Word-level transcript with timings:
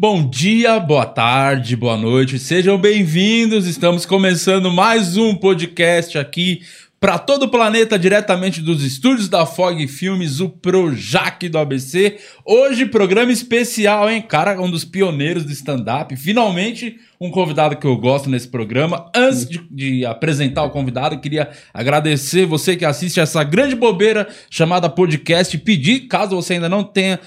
Bom 0.00 0.30
dia, 0.30 0.78
boa 0.78 1.04
tarde, 1.04 1.74
boa 1.74 1.96
noite, 1.96 2.38
sejam 2.38 2.78
bem-vindos. 2.78 3.66
Estamos 3.66 4.06
começando 4.06 4.70
mais 4.70 5.16
um 5.16 5.34
podcast 5.34 6.16
aqui 6.16 6.62
para 7.00 7.16
todo 7.16 7.44
o 7.44 7.48
planeta, 7.48 7.98
diretamente 7.98 8.60
dos 8.60 8.82
estúdios 8.82 9.28
da 9.28 9.46
Fog 9.46 9.86
Filmes, 9.86 10.40
o 10.40 10.48
Projac 10.48 11.48
do 11.48 11.56
ABC. 11.56 12.18
Hoje, 12.44 12.86
programa 12.86 13.30
especial, 13.30 14.10
hein? 14.10 14.20
Cara, 14.20 14.60
um 14.60 14.68
dos 14.68 14.84
pioneiros 14.84 15.44
do 15.44 15.52
stand-up. 15.52 16.16
Finalmente, 16.16 16.96
um 17.20 17.30
convidado 17.30 17.76
que 17.76 17.86
eu 17.86 17.96
gosto 17.96 18.28
nesse 18.28 18.48
programa. 18.48 19.08
Antes 19.14 19.48
de, 19.48 19.60
de 19.70 20.04
apresentar 20.04 20.64
o 20.64 20.70
convidado, 20.70 21.14
eu 21.14 21.20
queria 21.20 21.50
agradecer 21.72 22.46
você 22.46 22.76
que 22.76 22.84
assiste 22.84 23.20
essa 23.20 23.44
grande 23.44 23.76
bobeira 23.76 24.28
chamada 24.50 24.88
podcast. 24.88 25.56
Pedir, 25.58 26.08
caso 26.08 26.34
você 26.34 26.54
ainda 26.54 26.68
não 26.68 26.82
tenha 26.82 27.20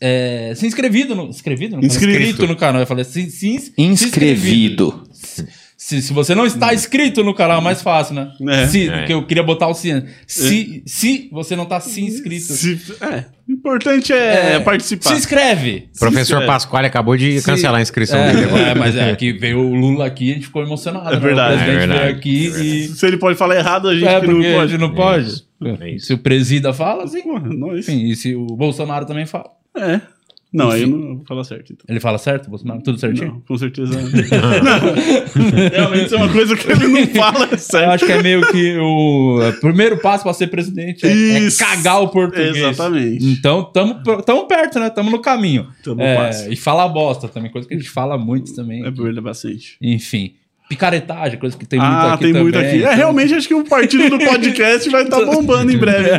é, 0.00 0.52
se 0.54 0.66
inscrevido 0.66 1.14
no, 1.14 1.28
inscrevido 1.28 1.76
no, 1.76 1.84
Inscrito. 1.84 2.20
inscrito 2.20 2.46
no 2.46 2.56
canal. 2.56 2.82
Eu 2.82 2.86
falei, 2.86 3.04
se, 3.04 3.30
se, 3.30 3.58
se 3.58 3.72
Inscrevido. 3.78 5.08
Se, 5.88 6.02
se 6.02 6.12
você 6.12 6.34
não 6.34 6.44
está 6.44 6.74
inscrito 6.74 7.24
no 7.24 7.32
canal, 7.32 7.60
é 7.60 7.64
mais 7.64 7.80
fácil, 7.80 8.14
né? 8.14 8.30
É. 8.46 8.66
Se, 8.66 8.90
É. 8.90 9.04
que 9.04 9.12
eu 9.14 9.24
queria 9.26 9.42
botar 9.42 9.68
o 9.68 9.74
se. 9.74 10.04
Se, 10.26 10.82
se 10.84 11.28
você 11.32 11.56
não 11.56 11.64
está 11.64 11.80
se 11.80 12.02
inscrito. 12.02 12.44
Se, 12.52 12.76
Se- 12.76 12.92
é, 13.02 13.24
o 13.48 13.52
importante 13.52 14.12
é, 14.12 14.60
participar. 14.60 15.14
inscreve. 15.16 15.88
Professor 15.98 16.40
Se- 16.42 16.46
Pasquale 16.46 16.86
acabou 16.86 17.16
de 17.16 17.40
Se- 17.40 17.46
cancelar 17.46 17.78
a 17.78 17.82
inscrição 17.82 18.18
É, 18.18 18.32
dele 18.32 18.44
agora. 18.44 18.62
é, 18.62 18.74
mas 18.74 18.96
é 18.96 19.14
que 19.16 19.32
veio 19.32 19.60
o 19.60 19.74
Lula 19.74 20.04
aqui 20.06 20.26
e 20.26 20.30
a 20.32 20.34
gente 20.34 20.46
ficou 20.46 20.62
emocionado. 20.62 21.08
É 21.08 21.12
né? 21.14 21.18
verdade, 21.20 21.54
O 21.54 21.56
presidente 21.56 21.74
é 21.76 21.78
verdade, 21.86 22.02
veio 22.04 22.16
aqui 22.16 22.46
é 22.46 22.50
verdade. 22.50 22.88
Se 22.88 23.06
ele 23.06 23.16
pode 23.16 23.38
falar 23.38 23.56
errado, 23.56 23.88
a 23.88 23.94
e. 23.94 24.00
gente 24.00 24.08
É, 24.08 24.20
não 24.26 24.40
a 24.40 24.54
pode. 24.58 24.70
gente 24.72 24.80
não 24.80 24.94
pode. 24.94 25.26
isso. 25.28 25.48
É 25.80 25.90
isso. 25.90 26.06
Se 26.06 26.12
o 26.12 26.18
presida 26.18 26.72
fala, 26.74 27.06
sim. 27.08 27.22
Porra, 27.22 27.48
nós. 27.48 27.88
Enfim, 27.88 28.04
e 28.10 28.14
se 28.14 28.34
o 28.34 28.44
Bolsonaro 28.44 29.06
também 29.06 29.24
fala. 29.24 29.48
É. 29.74 30.00
Não, 30.52 30.70
aí 30.70 30.82
eu 30.82 30.88
não 30.88 31.16
vou 31.16 31.24
falar 31.26 31.44
certo, 31.44 31.72
então. 31.72 31.84
Ele 31.88 32.00
fala 32.00 32.16
certo, 32.16 32.48
Bolsonaro? 32.48 32.82
Tudo 32.82 32.98
certinho? 32.98 33.32
Não, 33.32 33.40
com 33.40 33.58
certeza. 33.58 33.92
não. 34.00 35.70
Realmente 35.70 36.06
isso 36.06 36.14
é 36.14 36.18
uma 36.18 36.32
coisa 36.32 36.56
que 36.56 36.72
ele 36.72 36.88
não 36.88 37.06
fala 37.08 37.48
Eu 37.52 37.58
certo. 37.58 37.90
acho 37.90 38.06
que 38.06 38.12
é 38.12 38.22
meio 38.22 38.50
que 38.50 38.76
o 38.78 39.42
é, 39.42 39.52
primeiro 39.52 39.98
passo 39.98 40.24
para 40.24 40.32
ser 40.32 40.46
presidente 40.46 41.06
é, 41.06 41.46
é 41.46 41.50
cagar 41.50 42.02
o 42.02 42.08
português. 42.08 42.56
Exatamente. 42.56 43.26
Então, 43.26 43.64
tamo, 43.64 44.02
tamo 44.22 44.46
perto, 44.46 44.80
né? 44.80 44.88
Tamo 44.88 45.10
no 45.10 45.20
caminho. 45.20 45.68
Tamo 45.82 46.00
É, 46.00 46.48
e 46.50 46.56
falar 46.56 46.88
bosta 46.88 47.28
também, 47.28 47.50
coisa 47.50 47.68
que 47.68 47.74
a 47.74 47.78
gente 47.78 47.90
fala 47.90 48.16
muito 48.16 48.54
também. 48.54 48.84
É 48.86 48.90
verdade, 48.90 49.20
bastante. 49.20 49.76
Enfim. 49.82 50.32
Picaretagem, 50.68 51.38
coisa 51.38 51.56
que 51.56 51.64
tem 51.66 51.78
muito 51.78 51.90
ah, 51.92 52.12
aqui 52.14 52.24
tem 52.24 52.32
também. 52.32 52.42
muito 52.42 52.58
aqui. 52.58 52.68
É, 52.68 52.78
então- 52.78 52.94
realmente 52.96 53.34
acho 53.34 53.48
que 53.48 53.54
o 53.54 53.64
partido 53.64 54.10
do 54.10 54.18
podcast 54.24 54.88
vai 54.90 55.02
estar 55.04 55.24
bombando 55.24 55.72
em 55.72 55.76
breve. 55.78 56.10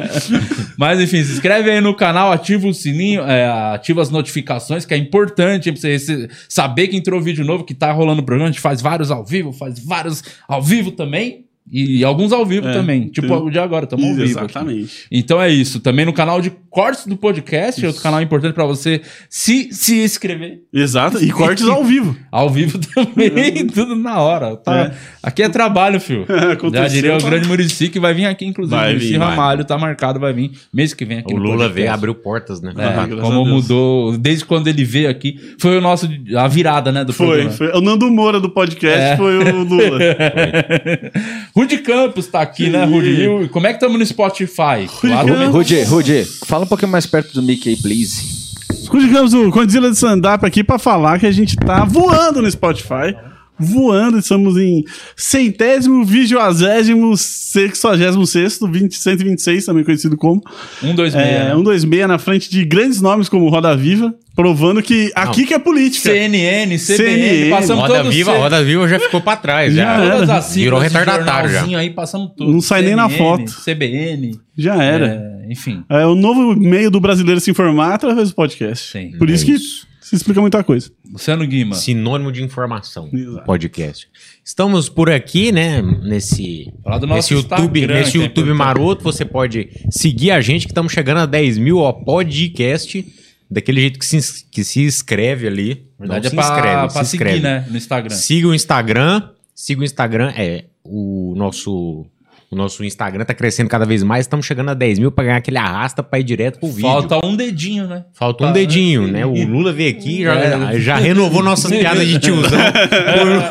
Mas 0.78 1.00
enfim, 1.00 1.24
se 1.24 1.34
inscreve 1.34 1.70
aí 1.70 1.80
no 1.82 1.94
canal, 1.96 2.32
ativa 2.32 2.68
o 2.68 2.74
sininho, 2.74 3.22
é, 3.22 3.48
ativa 3.74 4.02
as 4.02 4.10
notificações, 4.10 4.86
que 4.86 4.94
é 4.94 4.98
importante 4.98 5.72
pra 5.72 5.80
você 5.80 6.28
saber 6.48 6.88
que 6.88 6.98
entrou 6.98 7.22
vídeo 7.22 7.46
novo, 7.46 7.64
que 7.64 7.74
tá 7.76 7.92
rolando 7.92 8.22
o 8.22 8.26
programa. 8.26 8.50
A 8.50 8.52
gente 8.52 8.62
faz 8.62 8.82
vários 8.82 9.12
ao 9.12 9.24
vivo, 9.24 9.52
faz 9.54 9.78
vários 9.80 10.24
ao 10.48 10.62
vivo 10.62 10.92
também. 10.92 11.46
E 11.72 12.04
alguns 12.04 12.34
ao 12.34 12.44
vivo 12.44 12.68
É, 12.68 12.74
também. 12.74 13.10
Tipo 13.10 13.32
o 13.32 13.52
de 13.52 13.60
agora, 13.60 13.84
estamos 13.84 14.04
ao 14.04 14.12
vivo. 14.16 14.24
aqui. 14.40 14.52
Exatamente. 14.52 15.06
Então 15.12 15.40
é 15.40 15.50
isso. 15.52 15.80
Também 15.80 16.04
no 16.04 16.12
canal 16.12 16.42
de 16.42 16.52
cortes 16.70 17.06
do 17.08 17.18
podcast, 17.18 17.86
outro 17.86 18.02
canal 18.02 18.22
importante 18.22 18.54
pra 18.54 18.66
você 18.66 19.02
se, 19.30 19.70
se 19.72 20.02
inscrever. 20.04 20.60
Exato. 20.74 21.24
E 21.24 21.32
cortes 21.32 21.68
ao 21.68 21.84
vivo. 21.84 22.16
Ao 22.32 22.48
vivo 22.50 22.78
também, 22.94 23.66
tudo 23.68 23.96
na 23.96 24.20
hora. 24.22 24.56
Tá? 24.56 24.78
É. 24.80 24.92
Aqui 25.24 25.42
é 25.44 25.50
trabalho, 25.50 26.00
filho. 26.00 26.26
Aconteceu, 26.52 26.84
Já 26.84 26.88
diria 26.88 27.16
o 27.16 27.18
tá? 27.18 27.28
grande 27.30 27.48
Murici 27.48 27.90
que 27.90 28.00
vai 28.00 28.14
vir 28.14 28.26
aqui, 28.28 28.46
inclusive. 28.46 28.76
Vai 28.80 28.94
Murici. 28.94 29.18
Ramalho 29.18 29.66
tá 29.66 29.78
marcado, 29.78 30.20
vai 30.20 30.32
vir 30.32 30.52
mês 30.72 30.94
que 30.94 31.04
vem 31.06 31.20
aqui 31.20 31.34
O 31.34 31.38
no 31.38 31.44
Lula 31.44 31.68
veio, 31.68 31.92
abriu 31.92 32.14
portas, 32.14 32.62
né? 32.62 32.72
É, 32.78 32.84
Ah, 32.86 33.08
como 33.22 33.44
mudou, 33.46 34.16
desde 34.18 34.46
quando 34.46 34.68
ele 34.68 34.84
veio 34.84 35.10
aqui, 35.10 35.40
foi 35.60 35.78
o 35.78 35.82
nosso, 35.82 36.08
a 36.38 36.48
virada, 36.48 36.92
né, 36.92 37.04
do 37.04 37.12
Foi, 37.14 37.28
programa. 37.28 37.52
foi. 37.52 37.72
O 37.72 37.82
Nando 37.82 38.10
Moura 38.12 38.40
do 38.40 38.50
podcast 38.50 39.00
É. 39.00 39.18
foi 39.18 39.38
o 39.40 39.64
Lula. 39.64 40.00
Rudy 41.56 41.78
Campos 41.80 42.28
tá 42.28 42.42
aqui, 42.42 42.70
né, 42.70 42.84
Rudy? 42.86 43.10
E 43.22 43.28
o- 43.28 43.50
como 43.50 43.66
é 43.68 43.70
que 43.72 43.76
estamos 43.78 43.98
no 43.98 44.06
Spotify? 44.06 44.88
Campos. 45.02 45.32
também- 45.32 45.48
Rudy, 45.50 45.84
Rudy, 45.84 46.24
fala 46.60 46.66
um 46.66 46.68
pouquinho 46.68 46.92
mais 46.92 47.06
perto 47.06 47.34
do 47.34 47.42
Mickey 47.42 47.76
please. 47.78 48.40
Escolhemos 48.82 49.34
o 49.34 49.50
Condzilla 49.52 49.90
de 49.90 49.96
stand-up 49.96 50.46
aqui 50.46 50.64
pra 50.64 50.78
falar 50.80 51.20
que 51.20 51.26
a 51.26 51.32
gente 51.32 51.56
tá 51.56 51.86
voando 51.86 52.42
no 52.42 52.50
Spotify. 52.52 53.16
Voando, 53.62 54.18
estamos 54.20 54.56
em 54.56 54.86
centésimo, 55.18 56.06
vigioasésimo, 56.06 57.18
sexagésimo 57.18 58.26
sexto, 58.26 58.66
20, 58.72 58.96
126, 58.96 59.66
também 59.66 59.84
conhecido 59.84 60.16
como. 60.16 60.42
126, 60.80 61.16
É, 61.26 61.44
né? 61.44 61.56
126 61.56 62.08
na 62.08 62.18
frente 62.18 62.50
de 62.50 62.64
grandes 62.64 63.02
nomes 63.02 63.28
como 63.28 63.50
Roda 63.50 63.76
Viva, 63.76 64.16
provando 64.34 64.82
que 64.82 65.12
aqui 65.14 65.46
que 65.46 65.54
é 65.54 65.60
política. 65.60 66.10
CNN, 66.10 66.78
CBN, 66.78 66.80
CNN, 66.80 67.50
passamos 67.50 67.82
Roda 67.84 67.96
todos 67.98 68.16
Viva, 68.16 68.32
C- 68.32 68.38
Roda 68.38 68.64
Viva 68.64 68.88
já 68.88 68.98
ficou 68.98 69.20
pra 69.20 69.36
trás. 69.36 69.74
Já 69.74 70.06
Já. 70.06 70.12
Todas 70.14 70.30
as 70.30 70.56
Virou 70.56 70.80
retardatário 70.80 71.50
já. 71.52 71.66
aí, 71.80 71.90
passamos 71.90 72.32
tudo. 72.38 72.50
Não 72.50 72.62
sai 72.62 72.82
nem 72.82 72.96
na 72.96 73.10
foto. 73.10 73.52
CBN. 73.66 74.40
Já 74.58 74.82
era. 74.82 75.06
é, 75.08 75.39
enfim. 75.50 75.84
É. 75.90 76.06
o 76.06 76.16
novo 76.16 76.56
meio 76.56 76.90
do 76.92 77.00
brasileiro 77.00 77.40
se 77.42 77.50
informar 77.52 77.96
através 77.96 78.30
do 78.30 78.36
podcast. 78.36 78.92
Sim. 78.92 79.12
Por 79.18 79.30
isso 79.30 79.44
É 79.44 79.48
que 79.48 79.52
isso. 79.54 79.88
se 80.02 80.16
explica 80.16 80.40
muita 80.42 80.64
coisa. 80.64 80.90
Luciano 81.12 81.46
Guima. 81.46 81.76
Sinônimo 81.76 82.32
de 82.32 82.44
informação. 82.44 83.10
Exato. 83.12 83.46
Podcast. 83.46 84.08
Estamos 84.46 84.88
por 84.90 85.10
aqui, 85.10 85.52
né? 85.52 85.82
Nesse, 85.82 86.72
Falar 86.84 86.98
do 87.00 87.08
nosso 87.08 87.18
nesse 87.18 87.34
YouTube, 87.34 87.80
Instagram, 87.80 88.00
nesse 88.00 88.12
que 88.12 88.18
é 88.18 88.22
YouTube 88.22 88.54
maroto. 88.54 89.04
Você 89.04 89.26
pode 89.26 89.70
seguir 89.90 90.32
a 90.32 90.42
gente, 90.42 90.66
que 90.66 90.72
estamos 90.72 90.92
chegando 90.94 91.18
a 91.20 91.26
10 91.26 91.58
mil, 91.58 91.78
ó, 91.78 91.92
podcast. 91.94 93.06
Daquele 93.52 93.82
jeito 93.82 93.98
que 93.98 94.06
se, 94.06 94.46
que 94.52 94.64
se 94.64 94.82
inscreve 94.84 95.48
ali. 95.48 95.88
Na 96.00 96.06
verdade 96.06 96.24
Não 96.24 96.28
é 96.28 96.30
se 96.30 96.36
pra, 96.36 96.44
inscreve, 96.58 96.94
pra 96.94 97.04
se 97.04 97.10
seguir, 97.10 97.24
inscreve. 97.24 97.42
né, 97.42 97.66
no 97.70 97.78
Instagram. 97.78 98.16
Siga 98.16 98.48
o 98.48 98.54
Instagram. 98.54 99.30
Siga 99.56 99.82
o 99.82 99.84
Instagram. 99.84 100.34
É, 100.38 100.66
o 100.84 101.34
nosso, 101.36 102.06
o 102.52 102.56
nosso 102.56 102.84
Instagram 102.84 103.24
tá 103.26 103.34
crescendo 103.34 103.70
cada 103.70 103.86
vez 103.86 104.02
mais. 104.02 104.26
Estamos 104.26 104.46
chegando 104.46 104.70
a 104.70 104.74
10 104.74 104.98
mil 105.00 105.12
pra 105.12 105.24
ganhar 105.24 105.38
aquele 105.38 105.58
arrasta 105.58 106.02
pra 106.02 106.20
ir 106.20 106.24
direto 106.24 106.60
pro 106.60 106.68
vídeo. 106.70 106.82
Falta 106.90 107.26
um 107.26 107.36
dedinho, 107.36 107.88
né? 107.88 108.06
Falta 108.14 108.46
um 108.48 108.52
dedinho, 108.52 109.08
né? 109.08 109.26
O 109.26 109.34
Lula 109.46 109.72
veio 109.72 109.92
aqui 109.92 110.22
e 110.22 110.24
já, 110.24 110.36
É. 110.36 110.80
já 110.80 110.96
renovou 110.98 111.44
nossas 111.44 111.70
piadas 111.78 112.08
de 112.08 112.18
tiozão 112.20 112.60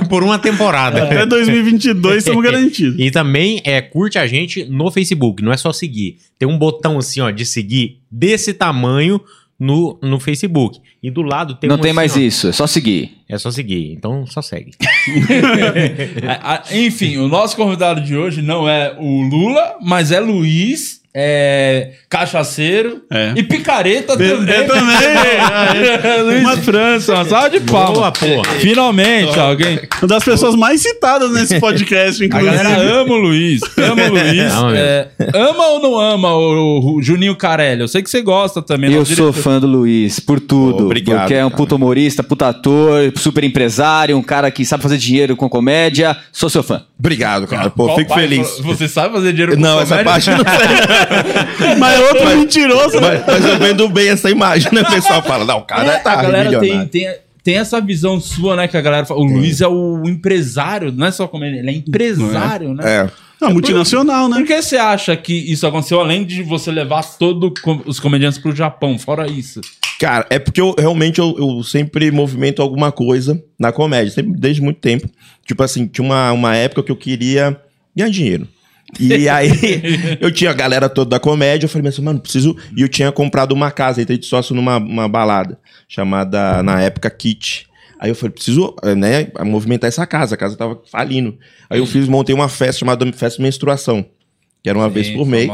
por, 0.01 0.09
por 0.09 0.23
uma 0.25 0.39
temporada. 0.39 1.05
Até 1.05 1.25
2022 1.27 2.19
estamos 2.19 2.43
garantidos. 2.43 2.99
E 2.99 3.11
também 3.11 3.61
é, 3.65 3.81
curte 3.81 4.19
a 4.19 4.27
gente 4.27 4.65
no 4.65 4.91
Facebook, 4.91 5.43
não 5.43 5.53
é 5.53 5.57
só 5.57 5.73
seguir. 5.73 6.17
Tem 6.39 6.49
um 6.49 6.59
botão 6.59 6.99
assim, 6.99 7.21
ó, 7.21 7.31
de 7.31 7.47
seguir 7.47 8.01
desse 8.11 8.53
tamanho 8.53 9.21
no, 9.59 9.99
no 10.03 10.21
Facebook. 10.21 10.81
E 11.03 11.11
do 11.11 11.23
lado 11.23 11.55
tem 11.57 11.69
Não 11.69 11.77
um 11.77 11.81
tem 11.81 11.91
assim, 11.91 11.97
mais 11.97 12.17
ó, 12.17 12.21
isso, 12.21 12.49
é 12.49 12.53
só 12.53 12.67
seguir. 12.67 13.19
É 13.29 13.37
só 13.37 13.51
seguir, 13.51 13.93
então 13.93 14.27
só 14.27 14.41
segue. 14.41 14.71
Enfim, 16.73 17.19
o 17.19 17.29
nosso 17.29 17.57
convidado 17.57 18.01
de 18.01 18.17
hoje 18.17 18.41
não 18.41 18.69
é 18.69 18.97
o 18.99 19.23
Lula, 19.23 19.77
mas 19.83 20.13
é 20.13 20.21
Luiz, 20.21 21.03
é 21.21 21.91
cachaceiro 22.09 23.03
É. 23.11 23.33
e 23.37 23.43
picareta 23.43 24.13
Eu 24.15 24.39
também. 24.39 24.67
também. 24.67 26.23
Luiz 26.25 26.41
Uma- 26.43 26.57
França, 26.59 27.15
uma 27.15 27.25
salva 27.25 27.51
de 27.51 27.61
palmas. 27.61 27.93
Boa, 27.99 28.13
porra. 28.13 28.55
Finalmente, 28.61 29.39
alguém. 29.39 29.81
Uma 30.01 30.09
das 30.09 30.25
pessoas 30.25 30.55
mais 30.55 30.81
citadas 30.81 31.33
nesse 31.33 31.59
podcast, 31.59 32.23
A 32.23 32.27
inclusive. 32.27 32.57
galera 32.57 32.81
ama 33.01 33.13
o 33.15 33.17
Luiz, 33.19 33.61
ama 33.77 34.03
o 34.05 34.11
Luiz. 34.11 34.29
É, 34.79 35.09
ama 35.35 35.67
ou 35.69 35.83
não 35.83 35.99
ama 35.99 36.35
o, 36.35 36.97
o 36.97 37.03
Juninho 37.03 37.35
Carelli? 37.35 37.81
Eu 37.81 37.89
sei 37.89 38.03
que 38.03 38.09
você 38.11 38.23
gosta 38.23 38.63
também. 38.63 38.93
Eu 38.93 39.05
sou 39.05 39.15
diretor. 39.31 39.33
fã 39.43 39.59
do 39.61 39.67
Luiz, 39.67 40.21
por 40.21 40.39
tudo. 40.41 40.85
Obrigado, 40.85 41.21
Porque 41.21 41.35
é 41.35 41.45
um 41.45 41.51
puto 41.51 41.75
humorista, 41.77 42.23
puto 42.23 42.45
ator, 42.45 43.13
super 43.17 43.43
empresário, 43.45 44.17
um 44.17 44.23
cara 44.23 44.51
que 44.51 44.65
sabe 44.65 44.83
fazer 44.83 44.99
dinheiro 44.99 45.35
com 45.37 45.49
comédia. 45.49 46.17
Sou 46.33 46.49
seu 46.49 46.63
fã. 46.63 46.83
Obrigado, 46.99 47.47
cara. 47.47 47.71
Pô, 47.71 47.87
Qual 47.87 47.97
fico 47.97 48.09
parte 48.11 48.21
feliz. 48.29 48.59
Você 48.61 48.89
sabe 48.89 49.15
fazer 49.15 49.33
dinheiro 49.33 49.55
com 49.55 49.61
Não, 49.61 49.81
essa 49.81 49.99
comédia? 49.99 50.05
parte 50.13 50.31
eu 50.31 50.37
não 50.39 50.45
sei. 50.45 51.08
Mas 51.79 52.01
é 52.01 52.09
outro 52.09 52.27
mentiroso, 52.27 53.01
né? 53.01 53.23
mas, 53.27 53.27
mas 53.27 53.45
eu 53.45 53.59
vendo 53.59 53.89
bem 53.89 54.09
essa 54.09 54.31
imagem, 54.31 54.73
né? 54.73 54.83
O 54.83 54.91
pessoal 54.91 55.23
fala, 55.23 55.45
não, 55.45 55.59
o 55.59 55.63
cara 55.63 55.93
É, 55.93 55.99
tá 55.99 56.13
a 56.13 56.23
galera 56.23 56.51
tem, 56.51 56.61
milionário. 56.61 56.91
tem, 56.91 57.09
tem 57.43 57.57
essa 57.57 57.81
visão 57.81 58.21
sua, 58.21 58.57
né? 58.57 58.69
Que 58.69 58.77
a 58.77 58.81
galera 58.81 59.07
fala. 59.07 59.21
O 59.21 59.25
Luiz 59.25 59.61
é 59.61 59.69
o 59.69 60.03
empresário, 60.07 60.93
não 60.93 61.07
é 61.07 61.11
só 61.11 61.27
como 61.27 61.45
ele, 61.45 61.59
ele 61.59 61.71
é 61.71 61.73
empresário, 61.73 62.75
né? 62.75 62.85
É. 62.85 63.11
Não, 63.41 63.53
multinacional, 63.53 64.29
né? 64.29 64.37
Por 64.37 64.47
que 64.47 64.61
você 64.61 64.77
acha 64.77 65.17
que 65.17 65.33
isso 65.33 65.65
aconteceu, 65.67 66.01
além 66.01 66.25
de 66.25 66.43
você 66.43 66.73
levar 66.73 67.05
todos 67.19 67.53
os 67.87 68.01
comediantes 68.01 68.39
pro 68.39 68.55
Japão, 68.55 68.99
fora 68.99 69.29
isso? 69.29 69.61
Cara, 70.01 70.27
é 70.29 70.39
porque 70.39 70.61
eu 70.61 70.75
realmente 70.77 71.21
eu, 71.21 71.35
eu 71.39 71.63
sempre 71.63 72.11
movimento 72.11 72.61
alguma 72.61 72.91
coisa 72.93 73.41
na 73.59 73.73
comédia, 73.73 74.13
sempre, 74.13 74.33
desde 74.39 74.61
muito 74.61 74.81
tempo. 74.81 75.09
Tipo 75.47 75.63
assim, 75.63 75.87
tinha 75.87 76.05
uma, 76.05 76.33
uma 76.33 76.57
época 76.57 76.83
que 76.83 76.93
eu 76.93 76.97
queria 76.97 77.57
ganhar 77.97 78.11
dinheiro. 78.11 78.49
E 78.99 79.29
aí, 79.29 79.51
eu 80.21 80.31
tinha 80.31 80.51
a 80.51 80.55
galera 80.55 80.89
toda 80.89 81.11
da 81.11 81.21
comédia, 81.21 81.67
eu 81.67 81.69
falei 81.69 81.89
assim, 81.89 82.03
mano, 82.03 82.21
preciso. 82.21 82.57
E 82.77 82.83
eu 82.83 82.89
tinha 82.89 83.11
comprado 83.13 83.53
uma 83.53 83.71
casa, 83.71 84.01
entrei 84.01 84.19
de 84.19 84.27
sócio 84.27 84.55
numa 84.55 84.79
uma 84.79 85.09
balada, 85.09 85.59
chamada, 85.89 86.63
na 86.63 86.81
época, 86.81 87.11
Kit. 87.11 87.69
Aí 87.99 88.11
eu 88.11 88.15
falei, 88.15 88.33
preciso, 88.33 88.75
eh, 88.85 88.95
né, 88.95 89.29
movimentar 89.45 89.89
essa 89.89 90.07
casa, 90.07 90.35
a 90.35 90.39
casa 90.39 90.57
tava 90.57 90.81
falindo. 90.91 91.37
Aí 91.69 91.81
eu 91.81 91.87
fiz, 91.87 92.07
montei 92.09 92.35
uma 92.35 92.49
festa 92.49 92.79
chamada 92.79 93.11
Festa 93.13 93.43
Menstruação. 93.43 94.07
Que 94.63 94.69
era 94.69 94.79
uma 94.79 94.89
vez 94.89 95.07
Sim, 95.07 95.17
por 95.17 95.27
mês. 95.27 95.49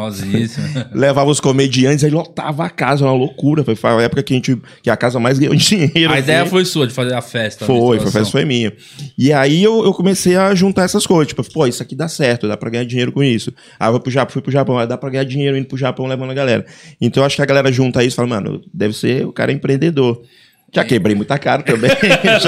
Levava 0.92 1.30
os 1.30 1.38
comediantes, 1.38 2.04
aí 2.04 2.10
lotava 2.10 2.64
a 2.64 2.70
casa, 2.70 3.04
uma 3.04 3.12
loucura. 3.12 3.62
Foi 3.62 3.74
foi 3.74 3.90
a 3.90 4.02
época 4.02 4.22
que 4.22 4.32
a 4.32 4.36
gente 4.36 4.58
que 4.82 4.88
a 4.88 4.96
casa 4.96 5.20
mais 5.20 5.38
ganhou 5.38 5.54
dinheiro. 5.56 6.12
A 6.12 6.18
ideia 6.18 6.42
assim. 6.42 6.50
foi 6.50 6.64
sua 6.64 6.86
de 6.86 6.94
fazer 6.94 7.14
a 7.14 7.20
festa. 7.20 7.64
a 7.64 7.66
Foi, 7.66 7.98
foi, 7.98 8.08
a 8.08 8.10
festa 8.10 8.32
foi 8.32 8.44
minha. 8.44 8.72
E 9.16 9.32
aí 9.32 9.62
eu, 9.62 9.84
eu 9.84 9.92
comecei 9.92 10.36
a 10.36 10.54
juntar 10.54 10.84
essas 10.84 11.06
coisas. 11.06 11.28
Tipo, 11.28 11.44
pô, 11.52 11.66
isso 11.66 11.82
aqui 11.82 11.94
dá 11.94 12.08
certo, 12.08 12.48
dá 12.48 12.56
pra 12.56 12.70
ganhar 12.70 12.84
dinheiro 12.84 13.12
com 13.12 13.22
isso. 13.22 13.52
Aí 13.78 13.88
eu 13.88 13.92
fui 13.92 14.00
pro 14.00 14.10
Japão, 14.10 14.32
fui 14.32 14.42
pro 14.42 14.52
Japão, 14.52 14.78
aí 14.78 14.86
dá 14.86 14.96
pra 14.96 15.10
ganhar 15.10 15.24
dinheiro 15.24 15.56
indo 15.56 15.66
pro 15.66 15.76
Japão 15.76 16.06
levando 16.06 16.30
a 16.30 16.34
galera. 16.34 16.64
Então 17.00 17.22
eu 17.22 17.26
acho 17.26 17.36
que 17.36 17.42
a 17.42 17.46
galera 17.46 17.70
junta 17.70 18.02
isso 18.02 18.14
e 18.14 18.16
fala, 18.16 18.28
mano, 18.28 18.62
deve 18.72 18.94
ser 18.94 19.26
o 19.26 19.32
cara 19.32 19.52
é 19.52 19.54
empreendedor. 19.54 20.22
Já 20.74 20.84
quebrei 20.84 21.14
muita 21.14 21.38
cara 21.38 21.62
também. 21.62 21.90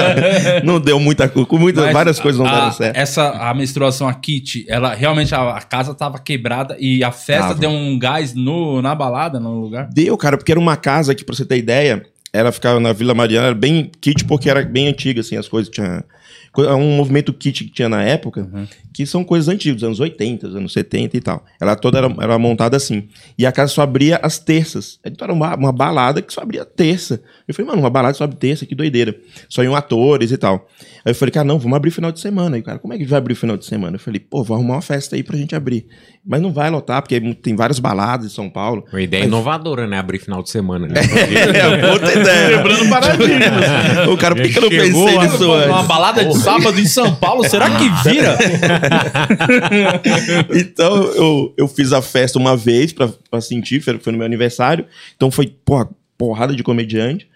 Não 0.63 0.79
deu 0.79 0.99
muita 0.99 1.27
com 1.29 1.57
muitas, 1.57 1.83
Mas 1.85 1.93
várias 1.93 2.19
coisas 2.19 2.39
não 2.39 2.47
a- 2.47 2.51
deram 2.53 2.71
certo. 2.71 2.95
Essa, 2.97 3.29
a 3.29 3.53
menstruação, 3.53 4.07
a 4.07 4.13
kit, 4.13 4.65
ela 4.67 4.93
realmente, 4.93 5.33
a, 5.33 5.51
a 5.57 5.61
casa 5.61 5.93
tava 5.93 6.19
quebrada 6.19 6.75
e 6.79 7.03
a 7.03 7.11
festa 7.11 7.49
Tava. 7.49 7.59
deu 7.59 7.69
um 7.69 7.97
gás 7.97 8.33
no, 8.33 8.81
na 8.81 8.93
balada, 8.93 9.39
no 9.39 9.59
lugar. 9.61 9.87
Deu, 9.91 10.17
cara, 10.17 10.37
porque 10.37 10.51
era 10.51 10.59
uma 10.59 10.75
casa 10.75 11.15
que, 11.15 11.23
pra 11.23 11.35
você 11.35 11.45
ter 11.45 11.57
ideia, 11.57 12.03
ela 12.33 12.51
ficava 12.51 12.79
na 12.79 12.91
Vila 12.93 13.13
Mariana, 13.13 13.47
era 13.47 13.55
bem 13.55 13.89
kit 14.01 14.25
porque 14.25 14.49
era 14.49 14.61
bem 14.63 14.87
antiga, 14.87 15.21
assim, 15.21 15.37
as 15.37 15.47
coisas 15.47 15.71
tinha 15.71 16.03
co- 16.57 16.73
um 16.75 16.95
movimento 16.97 17.31
kit 17.31 17.63
que 17.65 17.69
tinha 17.71 17.87
na 17.87 18.01
época, 18.03 18.49
que 18.91 19.05
são 19.05 19.23
coisas 19.23 19.47
antigas, 19.47 19.83
anos 19.83 19.99
80, 19.99 20.47
dos 20.47 20.55
anos 20.55 20.73
70 20.73 21.15
e 21.15 21.21
tal. 21.21 21.45
Ela 21.61 21.75
toda 21.75 21.99
era, 21.99 22.15
era 22.19 22.39
montada 22.39 22.75
assim. 22.75 23.07
E 23.37 23.45
a 23.45 23.51
casa 23.51 23.71
só 23.71 23.83
abria 23.83 24.17
às 24.23 24.39
terças. 24.39 24.99
Então 25.05 25.25
era 25.25 25.33
uma, 25.33 25.55
uma 25.55 25.71
balada 25.71 26.19
que 26.19 26.33
só 26.33 26.41
abria 26.41 26.65
terça. 26.65 27.21
Eu 27.47 27.53
falei, 27.53 27.69
mano, 27.69 27.83
uma 27.83 27.89
balada 27.91 28.15
só 28.15 28.23
abre 28.23 28.37
terça, 28.37 28.65
que 28.65 28.73
doideira. 28.73 29.15
Só 29.47 29.63
iam 29.63 29.75
atores 29.75 30.31
e 30.31 30.37
tal. 30.37 30.67
Aí 31.05 31.11
eu 31.11 31.15
falei, 31.15 31.31
cara, 31.31 31.45
não, 31.45 31.59
vamos 31.59 31.75
abrir 31.77 31.91
final 31.91 32.11
de 32.11 32.19
semana. 32.19 32.55
Aí 32.55 32.61
o 32.61 32.65
cara, 32.65 32.79
como 32.79 32.91
é 32.93 32.97
que 32.97 33.05
vai 33.05 33.19
abrir 33.19 33.35
final 33.35 33.55
de 33.55 33.65
semana? 33.65 33.95
Eu 33.97 33.99
falei, 33.99 34.19
pô, 34.19 34.43
vou 34.43 34.55
arrumar 34.55 34.75
uma 34.75 34.81
festa 34.81 35.15
aí 35.15 35.21
pra 35.21 35.37
gente 35.37 35.55
abrir. 35.55 35.85
Mas 36.25 36.41
não 36.41 36.51
vai 36.51 36.69
lotar, 36.69 37.01
porque 37.01 37.19
tem 37.35 37.55
várias 37.55 37.79
baladas 37.79 38.25
em 38.25 38.29
São 38.29 38.49
Paulo. 38.49 38.83
Uma 38.91 39.01
ideia 39.01 39.23
inovadora, 39.23 39.87
né? 39.87 39.97
Abrir 39.97 40.19
final 40.19 40.43
de 40.43 40.49
semana. 40.49 40.87
Né? 40.87 40.99
É, 41.57 41.91
puta 41.91 42.11
ideia. 42.19 42.57
Quebrando 42.57 42.89
paradigmas. 42.89 44.07
O 44.11 44.17
cara, 44.17 44.35
por 44.35 44.43
que, 44.43 44.49
que 44.49 44.57
eu 44.57 44.61
não 44.63 44.69
pensei 44.69 45.19
nisso 45.19 45.45
Uma 45.45 45.75
antes? 45.77 45.87
balada 45.87 46.25
de 46.25 46.37
sábado 46.37 46.79
em 46.79 46.85
São 46.85 47.15
Paulo, 47.15 47.47
será 47.47 47.69
que 47.71 47.89
vira? 48.09 48.37
Então, 50.53 50.95
eu, 51.13 51.53
eu 51.57 51.67
fiz 51.67 51.93
a 51.93 52.01
festa 52.01 52.37
uma 52.37 52.55
vez 52.55 52.91
pra, 52.93 53.09
pra 53.29 53.41
sentir, 53.41 53.81
foi 53.81 53.97
foi 53.99 54.11
no 54.11 54.17
meu 54.17 54.25
aniversário. 54.25 54.85
Então, 55.15 55.31
foi, 55.31 55.47
porra, 55.47 55.89
porrada 56.17 56.55
de 56.55 56.63
comediante. 56.63 57.27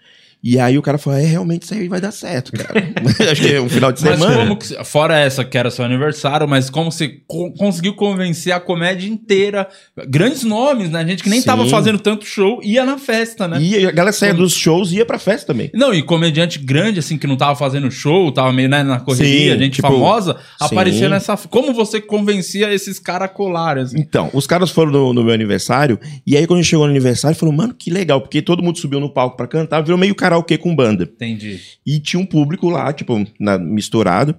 E 0.42 0.58
aí 0.58 0.76
o 0.76 0.82
cara 0.82 0.98
falou, 0.98 1.18
é, 1.18 1.24
realmente 1.24 1.62
isso 1.62 1.74
aí 1.74 1.86
vai 1.88 2.00
dar 2.00 2.10
certo, 2.10 2.50
cara. 2.52 2.72
Acho 3.30 3.40
que 3.42 3.54
é 3.54 3.60
um 3.60 3.68
final 3.68 3.92
de 3.92 4.00
semana. 4.00 4.56
que, 4.56 4.84
fora 4.84 5.16
essa 5.18 5.44
que 5.44 5.56
era 5.56 5.70
seu 5.70 5.84
aniversário, 5.84 6.48
mas 6.48 6.68
como 6.68 6.90
você 6.90 7.20
co- 7.28 7.52
conseguiu 7.52 7.94
convencer 7.94 8.52
a 8.52 8.58
comédia 8.58 9.08
inteira? 9.08 9.68
Grandes 10.08 10.42
nomes, 10.42 10.90
né? 10.90 11.06
Gente 11.06 11.22
que 11.22 11.30
nem 11.30 11.40
Sim. 11.40 11.46
tava 11.46 11.66
fazendo 11.66 11.98
tanto 11.98 12.24
show, 12.26 12.60
ia 12.62 12.84
na 12.84 12.98
festa, 12.98 13.46
né? 13.46 13.60
E 13.62 13.86
a 13.86 13.90
galera 13.92 14.12
saía 14.12 14.34
dos 14.34 14.52
shows 14.52 14.90
e 14.90 14.96
ia 14.96 15.06
pra 15.06 15.18
festa 15.18 15.46
também. 15.46 15.70
Não, 15.74 15.94
e 15.94 16.02
comediante 16.02 16.58
grande, 16.58 16.98
assim, 16.98 17.16
que 17.16 17.26
não 17.26 17.36
tava 17.36 17.54
fazendo 17.54 17.88
show, 17.90 18.32
tava 18.32 18.52
meio 18.52 18.68
né, 18.68 18.82
na 18.82 18.98
correria, 18.98 19.52
Sim, 19.54 19.58
gente 19.60 19.74
tipo, 19.76 19.86
famosa, 19.88 20.36
aparecia 20.58 21.08
nessa. 21.08 21.36
Como 21.36 21.72
você 21.72 22.00
convencia 22.00 22.72
esses 22.74 22.98
caras 22.98 23.26
a 23.26 23.28
colarem, 23.28 23.84
assim? 23.84 23.98
Então, 23.98 24.28
os 24.32 24.46
caras 24.46 24.70
foram 24.70 24.90
no, 24.90 25.12
no 25.12 25.22
meu 25.22 25.34
aniversário, 25.34 26.00
e 26.26 26.36
aí 26.36 26.46
quando 26.46 26.58
a 26.58 26.62
gente 26.62 26.70
chegou 26.70 26.86
no 26.86 26.90
aniversário, 26.90 27.36
falou, 27.36 27.54
mano, 27.54 27.74
que 27.78 27.90
legal, 27.90 28.20
porque 28.20 28.42
todo 28.42 28.62
mundo 28.62 28.78
subiu 28.78 28.98
no 28.98 29.08
palco 29.08 29.36
pra 29.36 29.46
cantar, 29.46 29.82
virou 29.82 29.96
meio 29.98 30.14
karaokê 30.32 30.56
com 30.58 30.74
banda. 30.74 31.04
Entendi. 31.04 31.60
E 31.86 31.98
tinha 32.00 32.20
um 32.20 32.26
público 32.26 32.68
lá, 32.70 32.92
tipo, 32.92 33.24
na- 33.38 33.58
misturado. 33.58 34.34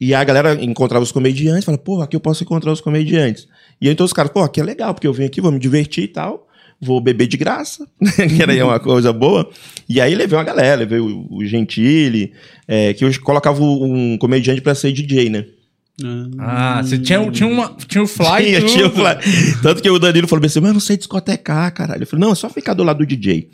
E 0.00 0.12
a 0.14 0.24
galera 0.24 0.54
encontrava 0.62 1.02
os 1.02 1.12
comediantes, 1.12 1.64
fala, 1.64 1.78
pô, 1.78 2.00
aqui 2.02 2.16
eu 2.16 2.20
posso 2.20 2.42
encontrar 2.42 2.72
os 2.72 2.80
comediantes. 2.80 3.46
E 3.80 3.86
aí 3.86 3.92
então 3.92 4.04
os 4.04 4.12
caras, 4.12 4.32
pô, 4.32 4.40
aqui 4.40 4.60
é 4.60 4.64
legal, 4.64 4.92
porque 4.92 5.06
eu 5.06 5.12
venho 5.12 5.28
aqui, 5.28 5.40
vou 5.40 5.52
me 5.52 5.58
divertir 5.58 6.04
e 6.04 6.08
tal. 6.08 6.48
Vou 6.80 7.00
beber 7.00 7.26
de 7.28 7.36
graça, 7.36 7.86
que 8.36 8.42
era 8.42 8.64
uma 8.64 8.80
coisa 8.80 9.12
boa. 9.12 9.48
E 9.88 10.00
aí 10.00 10.14
levei 10.14 10.36
uma 10.36 10.44
galera, 10.44 10.80
levei 10.80 10.98
o, 10.98 11.26
o 11.30 11.44
Gentili, 11.44 12.32
é, 12.66 12.92
que 12.92 13.04
eu 13.04 13.20
colocava 13.22 13.62
um 13.62 14.18
comediante 14.18 14.60
pra 14.60 14.74
ser 14.74 14.92
DJ, 14.92 15.30
né? 15.30 15.46
Ah, 16.40 16.82
você 16.82 16.98
tinha, 16.98 17.30
tinha, 17.30 17.48
uma, 17.48 17.72
tinha 17.86 18.02
o 18.02 18.06
fly. 18.06 18.42
Tinha, 18.42 18.62
tinha 18.62 18.86
o 18.88 18.90
fly. 18.90 19.14
Tanto 19.62 19.80
que 19.80 19.88
o 19.88 19.96
Danilo 19.96 20.26
falou 20.26 20.44
assim, 20.44 20.58
mas 20.58 20.68
eu 20.70 20.74
não 20.74 20.80
sei 20.80 20.96
discotecar, 20.96 21.72
caralho. 21.72 22.02
Eu 22.02 22.06
falei, 22.06 22.24
não, 22.24 22.32
é 22.32 22.34
só 22.34 22.50
ficar 22.50 22.74
do 22.74 22.82
lado 22.82 22.98
do 22.98 23.06
DJ. 23.06 23.48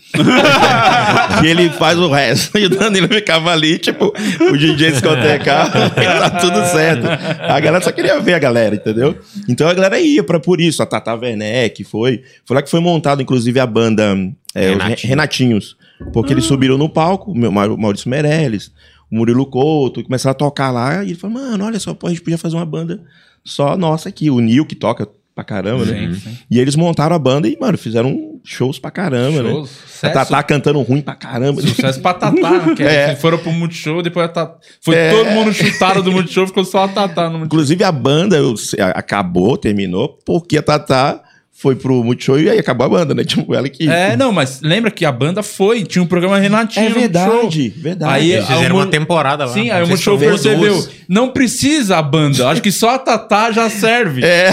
que 1.40 1.44
ele 1.46 1.68
faz 1.70 1.98
o 1.98 2.08
resto. 2.08 2.58
E 2.58 2.64
o 2.64 2.70
Danilo 2.70 3.08
ficava 3.08 3.52
ali, 3.52 3.78
tipo, 3.78 4.06
o 4.06 4.56
DJ 4.56 4.92
discotecar, 4.92 5.68
e 5.68 6.04
tá 6.04 6.30
tudo 6.30 6.64
certo. 6.66 7.06
A 7.06 7.60
galera 7.60 7.84
só 7.84 7.92
queria 7.92 8.18
ver 8.20 8.32
a 8.32 8.38
galera, 8.38 8.74
entendeu? 8.74 9.18
Então 9.46 9.68
a 9.68 9.74
galera 9.74 10.00
ia 10.00 10.24
pra 10.24 10.40
por 10.40 10.62
isso. 10.62 10.82
A 10.82 10.86
Tata 10.86 11.14
Werneck 11.14 11.84
foi. 11.84 12.22
Foi 12.46 12.54
lá 12.54 12.62
que 12.62 12.70
foi 12.70 12.80
montada, 12.80 13.20
inclusive, 13.20 13.60
a 13.60 13.66
banda 13.66 14.16
é, 14.54 14.70
Renatinho. 14.70 15.10
Renatinhos. 15.10 15.76
Porque 16.12 16.32
eles 16.32 16.44
subiram 16.44 16.78
no 16.78 16.88
palco, 16.88 17.32
o 17.32 17.52
Maurício 17.78 18.08
Meirelles, 18.08 18.72
o 19.10 19.16
Murilo 19.16 19.46
Couto, 19.46 20.02
começaram 20.04 20.32
a 20.32 20.34
tocar 20.34 20.70
lá. 20.70 21.02
E 21.04 21.08
ele 21.08 21.14
falou, 21.18 21.36
mano, 21.38 21.64
olha 21.64 21.78
só, 21.80 21.92
pô, 21.94 22.06
a 22.06 22.10
gente 22.10 22.22
podia 22.22 22.38
fazer 22.38 22.56
uma 22.56 22.66
banda 22.66 23.02
só 23.44 23.76
nossa 23.76 24.08
aqui. 24.08 24.30
O 24.30 24.40
Nil, 24.40 24.64
que 24.66 24.74
toca 24.74 25.08
pra 25.34 25.44
caramba, 25.44 25.84
né? 25.84 26.12
Sim, 26.12 26.14
sim. 26.20 26.38
E 26.50 26.58
eles 26.58 26.76
montaram 26.76 27.14
a 27.16 27.18
banda 27.18 27.48
e, 27.48 27.56
mano, 27.58 27.78
fizeram 27.78 28.38
shows 28.44 28.78
pra 28.78 28.90
caramba, 28.90 29.38
Shows, 29.42 29.44
né? 29.44 29.50
A 29.52 29.66
sucesso. 29.66 30.12
Tatá 30.14 30.42
cantando 30.42 30.80
ruim 30.82 31.00
pra 31.00 31.14
caramba. 31.14 31.60
Sucesso 31.62 32.00
pra 32.00 32.12
Tatá, 32.14 32.50
né? 32.66 32.74
Que 32.74 32.82
É. 32.84 33.14
foram 33.16 33.38
pro 33.38 33.52
Multishow, 33.52 34.02
depois 34.02 34.26
a 34.26 34.28
Tatá. 34.28 34.58
Foi 34.82 34.94
É. 34.96 35.10
todo 35.10 35.30
mundo 35.30 35.52
chutado 35.52 36.02
do 36.02 36.10
Multishow, 36.12 36.46
ficou 36.46 36.64
só 36.64 36.84
a 36.84 36.88
Tatá 36.88 37.24
no 37.24 37.38
Multishow. 37.38 37.46
Inclusive 37.46 37.84
a 37.84 37.92
banda 37.92 38.36
eu- 38.36 38.54
a- 38.78 38.98
acabou, 38.98 39.56
terminou, 39.56 40.18
porque 40.26 40.58
a 40.58 40.62
Tatá 40.62 41.22
foi 41.60 41.76
pro 41.76 42.02
Multishow 42.02 42.40
e 42.40 42.48
aí 42.48 42.58
acabou 42.58 42.86
a 42.86 42.88
banda, 42.88 43.14
né? 43.14 43.22
Tipo, 43.30 43.54
ela 43.54 43.68
que... 43.68 43.86
É, 43.86 44.16
não, 44.16 44.32
mas 44.32 44.62
lembra 44.62 44.90
que 44.90 45.04
a 45.04 45.12
banda 45.12 45.42
foi, 45.42 45.84
tinha 45.84 46.02
um 46.02 46.06
programa 46.06 46.38
Renatinho. 46.38 46.86
É 46.86 46.88
verdade, 46.88 47.68
verdade. 47.76 48.12
Aí, 48.14 48.32
Eles 48.32 48.46
fizeram 48.46 48.76
uma 48.76 48.86
temporada 48.86 49.44
lá. 49.44 49.52
Sim, 49.52 49.70
aí 49.70 49.82
o 49.82 49.86
Multishow 49.86 50.18
percebeu. 50.18 50.74
12. 50.74 50.90
Não 51.06 51.28
precisa 51.30 51.98
a 51.98 52.02
banda. 52.02 52.48
Acho 52.48 52.62
que 52.62 52.72
só 52.72 52.94
a 52.94 52.98
Tatá 52.98 53.52
já 53.52 53.68
serve. 53.68 54.24
É, 54.24 54.52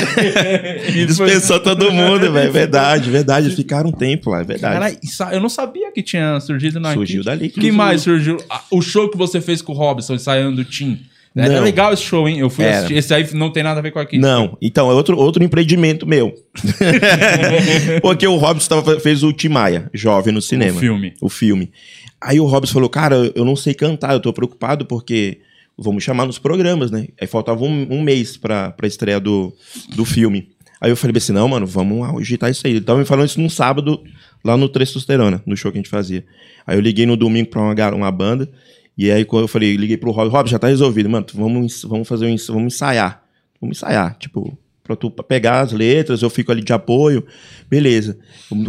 dispensou 1.07 1.61
todo 1.61 1.91
mundo, 1.91 2.31
velho. 2.31 2.51
Verdade, 2.51 3.09
verdade. 3.09 3.47
Eles 3.47 3.55
ficaram 3.55 3.89
um 3.89 3.93
tempo 3.93 4.29
lá, 4.31 4.41
é 4.41 4.43
verdade. 4.43 4.97
Isso- 5.01 5.23
eu 5.23 5.39
não 5.39 5.49
sabia 5.49 5.89
que 5.93 6.03
tinha 6.03 6.39
surgido 6.41 6.77
na 6.77 6.93
Surgiu 6.93 7.23
dali, 7.23 7.47
que 7.47 7.71
mais 7.71 8.01
surgiu? 8.01 8.37
O 8.69 8.81
show 8.81 9.09
que 9.09 9.17
você 9.17 9.39
fez 9.39 9.61
com 9.61 9.71
o 9.71 9.75
Robson, 9.75 10.15
ensaiando 10.15 10.61
o 10.61 10.65
Tim. 10.65 10.99
Era 11.37 11.53
Não. 11.57 11.63
legal 11.63 11.93
esse 11.93 12.01
show, 12.01 12.27
hein? 12.27 12.39
Eu 12.39 12.49
fui 12.49 12.65
Era. 12.65 12.77
assistir. 12.77 12.95
Esse 12.95 13.13
aí 13.13 13.27
não 13.33 13.51
tem 13.51 13.61
nada 13.61 13.79
a 13.79 13.83
ver 13.83 13.91
com 13.91 13.99
a 13.99 14.05
Kit. 14.05 14.19
Não, 14.19 14.57
então 14.59 14.89
é 14.89 14.93
outro, 14.93 15.15
outro 15.17 15.43
empreendimento 15.43 16.07
meu. 16.07 16.33
Porque 18.01 18.25
o 18.27 18.37
Robson 18.37 18.81
tava, 18.81 18.99
fez 18.99 19.23
o 19.23 19.31
Timaya, 19.31 19.89
jovem 19.93 20.33
no 20.33 20.41
cinema. 20.41 20.77
O 20.77 20.79
filme. 20.79 21.13
O 21.21 21.29
filme. 21.29 21.71
Aí 22.19 22.39
o 22.39 22.45
Robson 22.45 22.73
falou, 22.73 22.89
cara, 22.89 23.31
eu 23.35 23.45
não 23.45 23.55
sei 23.55 23.73
cantar, 23.73 24.13
eu 24.13 24.19
tô 24.19 24.33
preocupado 24.33 24.85
porque 24.85 25.39
vamos 25.77 26.03
chamar 26.03 26.25
nos 26.25 26.39
programas, 26.39 26.89
né? 26.89 27.07
Aí 27.21 27.27
faltava 27.27 27.63
um, 27.63 27.87
um 27.91 28.01
mês 28.01 28.35
pra, 28.35 28.71
pra 28.71 28.87
estreia 28.87 29.19
do, 29.19 29.53
do 29.95 30.03
filme. 30.03 30.49
Aí 30.81 30.89
eu 30.91 30.97
falei 30.97 31.15
assim, 31.17 31.33
não, 31.33 31.47
mano, 31.47 31.65
vamos 31.65 32.07
agitar 32.19 32.49
isso 32.49 32.65
aí. 32.65 32.73
Ele 32.73 32.81
tava 32.81 32.99
me 32.99 33.05
falando 33.05 33.27
isso 33.27 33.39
num 33.39 33.49
sábado, 33.49 34.01
lá 34.43 34.57
no 34.57 34.69
Testosterona, 34.69 35.41
no 35.45 35.55
show 35.55 35.71
que 35.71 35.77
a 35.77 35.81
gente 35.81 35.89
fazia. 35.89 36.25
Aí 36.65 36.77
eu 36.77 36.81
liguei 36.81 37.05
no 37.05 37.15
domingo 37.15 37.49
pra 37.49 37.61
uma, 37.61 37.95
uma 37.95 38.11
banda, 38.11 38.49
e 38.97 39.11
aí 39.11 39.23
quando 39.23 39.43
eu 39.43 39.47
falei, 39.47 39.75
liguei 39.75 39.97
pro 39.97 40.11
Rob, 40.11 40.29
Rob, 40.29 40.49
já 40.49 40.57
tá 40.57 40.67
resolvido, 40.67 41.09
mano, 41.09 41.25
vamos, 41.33 41.83
vamos 41.83 42.07
fazer 42.07 42.25
um, 42.25 42.35
vamos 42.47 42.73
ensaiar. 42.73 43.23
Vamos 43.59 43.77
ensaiar, 43.77 44.15
tipo, 44.17 44.57
pra 44.83 44.95
tu 44.95 45.11
pegar 45.11 45.59
as 45.61 45.73
letras, 45.73 46.21
eu 46.21 46.29
fico 46.29 46.51
ali 46.51 46.63
de 46.63 46.71
apoio, 46.71 47.25
beleza. 47.69 48.17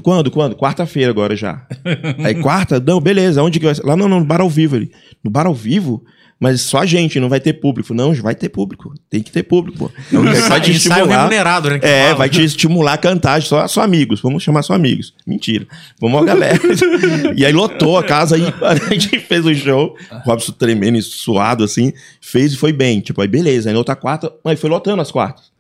Quando, 0.03 0.31
quando? 0.31 0.57
Quarta-feira 0.57 1.11
agora 1.11 1.37
já. 1.37 1.67
Aí 2.25 2.35
quarta, 2.43 2.81
não, 2.81 3.01
beleza, 3.01 3.43
onde 3.43 3.61
que 3.61 3.67
vai 3.67 3.75
ser? 3.75 3.85
Lá 3.85 3.97
não, 3.97 4.09
não, 4.09 4.21
no 4.21 4.27
bar 4.27 4.41
ao 4.41 4.51
vivo 4.51 4.77
ali. 4.77 4.91
No 5.23 5.31
bar 5.31 5.47
ao 5.47 5.55
vivo? 5.55 6.05
Mas 6.41 6.61
só 6.61 6.79
a 6.79 6.87
gente, 6.87 7.19
não 7.19 7.29
vai 7.29 7.41
ter 7.41 7.55
público. 7.55 7.93
Não, 7.93 8.15
vai 8.15 8.35
ter 8.35 8.49
público. 8.49 8.95
Tem 9.11 9.21
que 9.21 9.33
ter 9.33 9.43
público. 9.43 9.93
Então, 10.07 10.23
vai 10.23 10.61
te 10.61 10.71
estimular. 10.71 11.23
remunerado, 11.23 11.71
né? 11.71 11.81
É, 11.83 12.05
fala. 12.05 12.15
vai 12.15 12.29
te 12.29 12.45
estimular 12.45 12.93
a 12.93 12.99
cantar, 12.99 13.43
só, 13.43 13.67
só 13.67 13.83
amigos. 13.83 14.21
Vamos 14.21 14.45
chamar 14.45 14.63
só 14.63 14.75
amigos. 14.75 15.13
Mentira. 15.27 15.67
Vamos, 16.01 16.21
ó, 16.21 16.25
galera. 16.25 16.61
e 17.35 17.45
aí 17.45 17.53
lotou 17.53 17.99
a 17.99 18.05
casa, 18.05 18.37
aí 18.37 18.43
a 18.63 18.75
gente 18.95 19.19
fez 19.19 19.45
o 19.45 19.53
show. 19.53 19.97
O 20.13 20.31
Robson 20.31 20.53
tremendo 20.53 20.97
e 20.97 21.03
suado, 21.03 21.65
assim. 21.65 21.93
Fez 22.21 22.53
e 22.53 22.57
foi 22.57 22.73
bem. 22.73 23.01
Tipo, 23.01 23.21
aí 23.21 23.27
beleza. 23.27 23.69
Aí 23.69 23.73
na 23.73 23.79
outra 23.79 23.97
quarta, 23.97 24.33
aí 24.45 24.57
foi 24.57 24.71
lotando 24.71 25.03
as 25.03 25.11
quartas. 25.11 25.51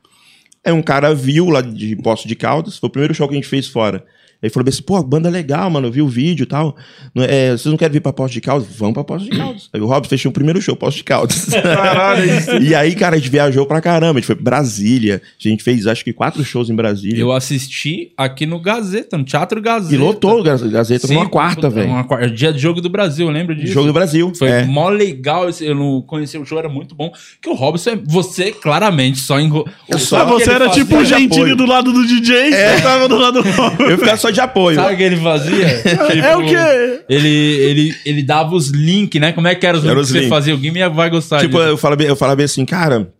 Aí 0.64 0.72
um 0.72 0.82
cara 0.82 1.12
viu 1.12 1.48
lá 1.48 1.60
de 1.60 1.96
Poço 1.96 2.28
de 2.28 2.36
Caldas, 2.36 2.78
foi 2.78 2.88
o 2.88 2.92
primeiro 2.92 3.14
show 3.14 3.26
que 3.26 3.34
a 3.34 3.36
gente 3.36 3.48
fez 3.48 3.66
fora. 3.66 4.04
Ele 4.40 4.52
falou 4.52 4.68
assim, 4.68 4.82
pô, 4.82 5.02
banda 5.02 5.28
legal, 5.28 5.68
mano, 5.68 5.88
eu 5.88 5.92
vi 5.92 6.00
o 6.00 6.06
vídeo 6.08 6.44
e 6.44 6.46
tal. 6.46 6.76
Não 7.12 7.24
é, 7.24 7.50
vocês 7.50 7.66
não 7.66 7.76
querem 7.76 7.94
vir 7.94 8.00
pra 8.00 8.12
Poços 8.12 8.32
de 8.32 8.40
Caldas? 8.40 8.68
Vamos 8.78 8.94
pra 8.94 9.02
Poços 9.02 9.28
de 9.28 9.36
Caldas. 9.36 9.68
Aí 9.72 9.80
o 9.80 9.86
Robson 9.86 10.08
fechou 10.10 10.30
o 10.30 10.32
primeiro 10.32 10.62
show, 10.62 10.76
Poços 10.76 10.94
de 10.96 11.04
Caldas. 11.04 11.46
Caralho, 11.50 12.22
é 12.30 12.36
isso. 12.38 12.56
e 12.58 12.72
aí, 12.74 12.94
cara, 12.94 13.16
a 13.16 13.18
gente 13.18 13.30
viajou 13.30 13.66
pra 13.66 13.80
caramba. 13.80 14.12
A 14.12 14.20
gente 14.20 14.26
foi 14.26 14.36
pra 14.36 14.44
Brasília. 14.44 15.20
A 15.44 15.48
gente 15.48 15.62
fez, 15.64 15.88
acho 15.88 16.04
que, 16.04 16.12
quatro 16.12 16.44
shows 16.44 16.70
em 16.70 16.74
Brasília. 16.76 17.18
Eu 17.20 17.32
assisti 17.32 18.12
aqui 18.16 18.46
no 18.46 18.60
Gazeta, 18.60 19.18
no 19.18 19.24
Teatro 19.24 19.60
Gazeta. 19.60 19.92
E 19.94 19.98
lotou 19.98 20.38
o 20.38 20.42
Gaz- 20.44 20.62
Gazeta 20.62 21.08
Sim, 21.08 21.14
numa 21.14 21.28
quarta, 21.28 21.68
velho. 21.68 21.88
Uma 21.88 22.04
quarta. 22.04 22.30
Dia 22.30 22.52
de 22.52 22.60
jogo 22.60 22.80
do 22.80 22.88
Brasil, 22.88 23.26
eu 23.26 23.32
lembro 23.32 23.56
disso. 23.56 23.72
Jogo 23.72 23.88
do 23.88 23.92
Brasil. 23.92 24.32
Foi 24.38 24.48
é. 24.48 24.64
mó 24.64 24.88
legal, 24.88 25.48
esse- 25.48 25.64
eu 25.66 25.74
não 25.74 26.00
conheci 26.00 26.38
o 26.38 26.44
show, 26.44 26.58
era 26.60 26.68
muito 26.68 26.94
bom. 26.94 27.10
Que 27.42 27.48
o 27.48 27.54
Robson, 27.54 27.90
é- 27.90 27.96
você 28.06 28.52
claramente 28.52 29.18
só 29.18 29.40
enro... 29.40 29.64
Eu 29.88 29.98
Sabe 29.98 30.30
só- 30.30 30.36
o 30.36 30.36
que 30.38 30.42
Ah, 30.42 30.46
você 30.46 30.52
era 30.52 30.68
tipo 30.70 30.94
o 30.94 31.00
apoio. 31.00 31.56
do 31.56 31.66
lado 31.66 31.92
do 31.92 32.06
DJ, 32.06 32.52
você 32.52 32.82
tava 32.82 33.08
do 33.08 33.16
lado 33.16 33.42
do 33.42 33.82
Eu 33.82 33.98
ficava 33.98 34.16
só 34.16 34.27
de 34.32 34.40
apoio. 34.40 34.76
Sabe 34.76 34.94
o 34.94 34.96
que 34.96 35.02
ele 35.02 35.16
fazia? 35.16 35.66
É 36.24 36.36
o 36.36 36.44
quê? 36.44 37.00
Ele, 37.08 37.28
ele, 37.28 37.94
ele 38.04 38.22
dava 38.22 38.54
os 38.54 38.68
links, 38.68 39.20
né? 39.20 39.32
Como 39.32 39.46
é 39.48 39.54
que 39.54 39.66
era 39.66 39.76
os 39.78 39.84
Era 39.84 39.94
links 39.94 40.08
que 40.08 40.12
você 40.12 40.18
links. 40.20 40.28
fazia? 40.30 40.54
O 40.54 40.94
vai 40.94 41.10
gostar 41.10 41.40
Tipo, 41.40 41.58
disso. 41.58 41.68
eu 41.68 41.76
falava, 41.76 42.02
eu 42.02 42.16
falava 42.16 42.42
assim, 42.42 42.64
cara, 42.64 43.12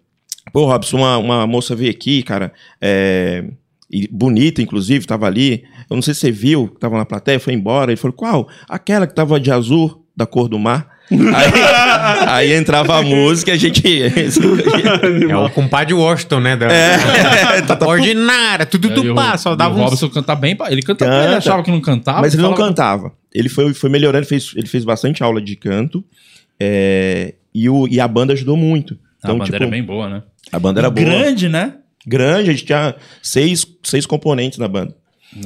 pô, 0.53 0.67
Robson, 0.67 0.99
uma, 0.99 1.19
uma 1.19 1.47
moça 1.47 1.75
veio 1.75 1.91
aqui, 1.91 2.23
cara, 2.23 2.53
é, 2.81 3.45
bonita, 4.11 4.61
inclusive, 4.63 5.07
tava 5.07 5.27
ali. 5.27 5.65
Eu 5.89 5.95
não 5.97 6.03
sei 6.03 6.13
se 6.15 6.21
você 6.21 6.31
viu, 6.31 6.69
tava 6.79 6.97
na 6.99 7.05
plateia, 7.07 7.41
foi 7.41 7.55
embora. 7.55 7.91
Ele 7.91 7.97
falou, 8.01 8.13
qual? 8.15 8.49
Aquela 8.69 9.07
que 9.07 9.15
tava 9.15 9.41
de 9.41 9.51
azul, 9.51 10.05
da 10.17 10.27
cor 10.27 10.49
do 10.49 10.59
mar. 10.59 10.98
Aí, 11.11 12.29
aí 12.29 12.53
entrava 12.53 12.99
a 12.99 13.03
música 13.03 13.51
e 13.51 13.55
a 13.55 13.57
gente. 13.57 13.83
É 15.29 15.37
o 15.37 15.51
compadre 15.51 15.95
Washington, 15.95 16.41
né? 16.41 16.57
Da... 16.57 16.67
É, 16.67 17.63
tá- 17.63 17.77
tá- 17.77 17.87
Ordinária, 17.87 18.67
tudo 18.67 18.89
E 18.89 18.95
do 18.95 19.13
o- 19.13 19.15
pá, 19.15 19.37
só 19.39 19.55
e 19.55 19.57
dava 19.57 19.75
o 19.75 19.79
uns... 19.79 19.91
Robson 19.91 20.09
canta 20.11 20.35
bem, 20.35 20.55
pá. 20.57 20.71
ele 20.71 20.83
canta, 20.83 21.05
bem, 21.05 21.15
Canta. 21.15 21.27
ele 21.29 21.35
achava 21.37 21.63
que 21.63 21.71
não 21.71 21.81
cantava. 21.81 22.21
Mas 22.21 22.35
ele 22.35 22.43
não 22.43 22.55
cantava. 22.55 23.13
Ele 23.35 23.49
foi, 23.49 23.73
foi 23.75 23.91
melhorando, 23.91 24.27
fez, 24.27 24.53
ele 24.57 24.67
fez 24.67 24.85
bastante 24.85 25.23
aula 25.23 25.41
de 25.41 25.57
canto. 25.57 26.05
é, 26.61 27.35
e, 27.55 27.69
o, 27.69 27.89
e 27.89 27.99
a 28.01 28.07
banda 28.07 28.33
ajudou 28.35 28.57
muito. 28.57 28.95
Ah, 28.95 28.97
a 28.97 29.17
Então, 29.27 29.39
banda 29.39 29.45
tipo, 29.45 29.57
era 29.57 29.67
bem 29.67 29.83
boa, 29.83 30.09
né? 30.09 30.23
a 30.53 30.59
banda 30.59 30.81
era 30.81 30.91
boa. 30.91 31.05
Grande, 31.05 31.49
né? 31.49 31.75
Grande, 32.07 32.51
a 32.51 32.53
gente 32.53 32.65
tinha 32.65 32.95
seis, 33.23 33.67
seis 33.83 34.07
componentes 34.07 34.59
na 34.59 34.69
banda. 34.69 34.95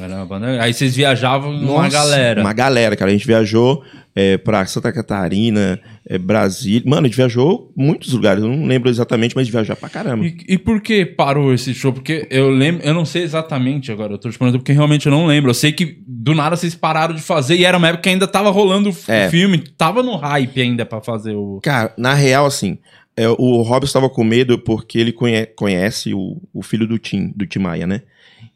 Era 0.00 0.14
uma 0.16 0.26
banda- 0.26 0.62
Aí 0.62 0.72
vocês 0.72 0.94
viajavam 0.94 1.50
uma 1.50 1.82
Nossa, 1.82 1.88
galera. 1.90 2.40
Uma 2.40 2.52
galera, 2.52 2.94
cara. 2.94 3.10
A 3.10 3.14
gente 3.14 3.26
viajou 3.26 3.82
é, 4.14 4.36
pra 4.36 4.64
Santa 4.66 4.92
Catarina, 4.92 5.80
é, 6.06 6.18
Brasília. 6.18 6.82
Mano, 6.84 7.06
a 7.06 7.08
gente 7.08 7.16
viajou 7.16 7.72
muitos 7.76 8.12
lugares. 8.12 8.42
Eu 8.42 8.48
não 8.50 8.66
lembro 8.66 8.88
exatamente, 8.90 9.34
mas 9.34 9.48
viajar 9.48 9.76
pra 9.76 9.88
caramba. 9.88 10.24
E, 10.26 10.36
e 10.48 10.58
por 10.58 10.80
que 10.80 11.04
parou 11.06 11.52
esse 11.54 11.72
show? 11.74 11.92
Porque 11.92 12.26
eu 12.30 12.50
lembro, 12.50 12.84
eu 12.86 12.92
não 12.94 13.04
sei 13.04 13.22
exatamente 13.22 13.90
agora, 13.90 14.12
eu 14.14 14.18
tô 14.18 14.28
te 14.30 14.38
perguntando 14.38 14.60
porque 14.62 14.72
realmente 14.72 15.06
eu 15.06 15.12
não 15.12 15.26
lembro. 15.26 15.50
Eu 15.50 15.54
sei 15.54 15.72
que 15.72 15.98
do 16.06 16.34
nada 16.34 16.56
vocês 16.56 16.74
pararam 16.74 17.14
de 17.14 17.22
fazer 17.22 17.56
e 17.56 17.64
era 17.64 17.78
uma 17.78 17.88
época 17.88 18.02
que 18.02 18.08
ainda 18.10 18.26
tava 18.26 18.50
rolando 18.50 18.90
o 18.90 18.96
É. 19.08 19.28
filme, 19.30 19.58
tava 19.58 20.02
no 20.02 20.16
hype 20.16 20.60
ainda 20.60 20.84
pra 20.84 21.00
fazer 21.00 21.34
o. 21.34 21.60
Cara, 21.62 21.92
na 21.96 22.12
real, 22.14 22.44
assim, 22.46 22.78
é, 23.16 23.28
o 23.28 23.62
Robson 23.62 23.86
estava 23.86 24.10
com 24.10 24.24
medo 24.24 24.58
porque 24.58 24.98
ele 24.98 25.12
conhe- 25.12 25.46
conhece 25.46 26.12
o, 26.14 26.40
o 26.52 26.62
filho 26.62 26.86
do 26.86 26.98
Tim, 26.98 27.32
do 27.34 27.46
Tim 27.46 27.58
Maia, 27.60 27.86
né? 27.86 28.02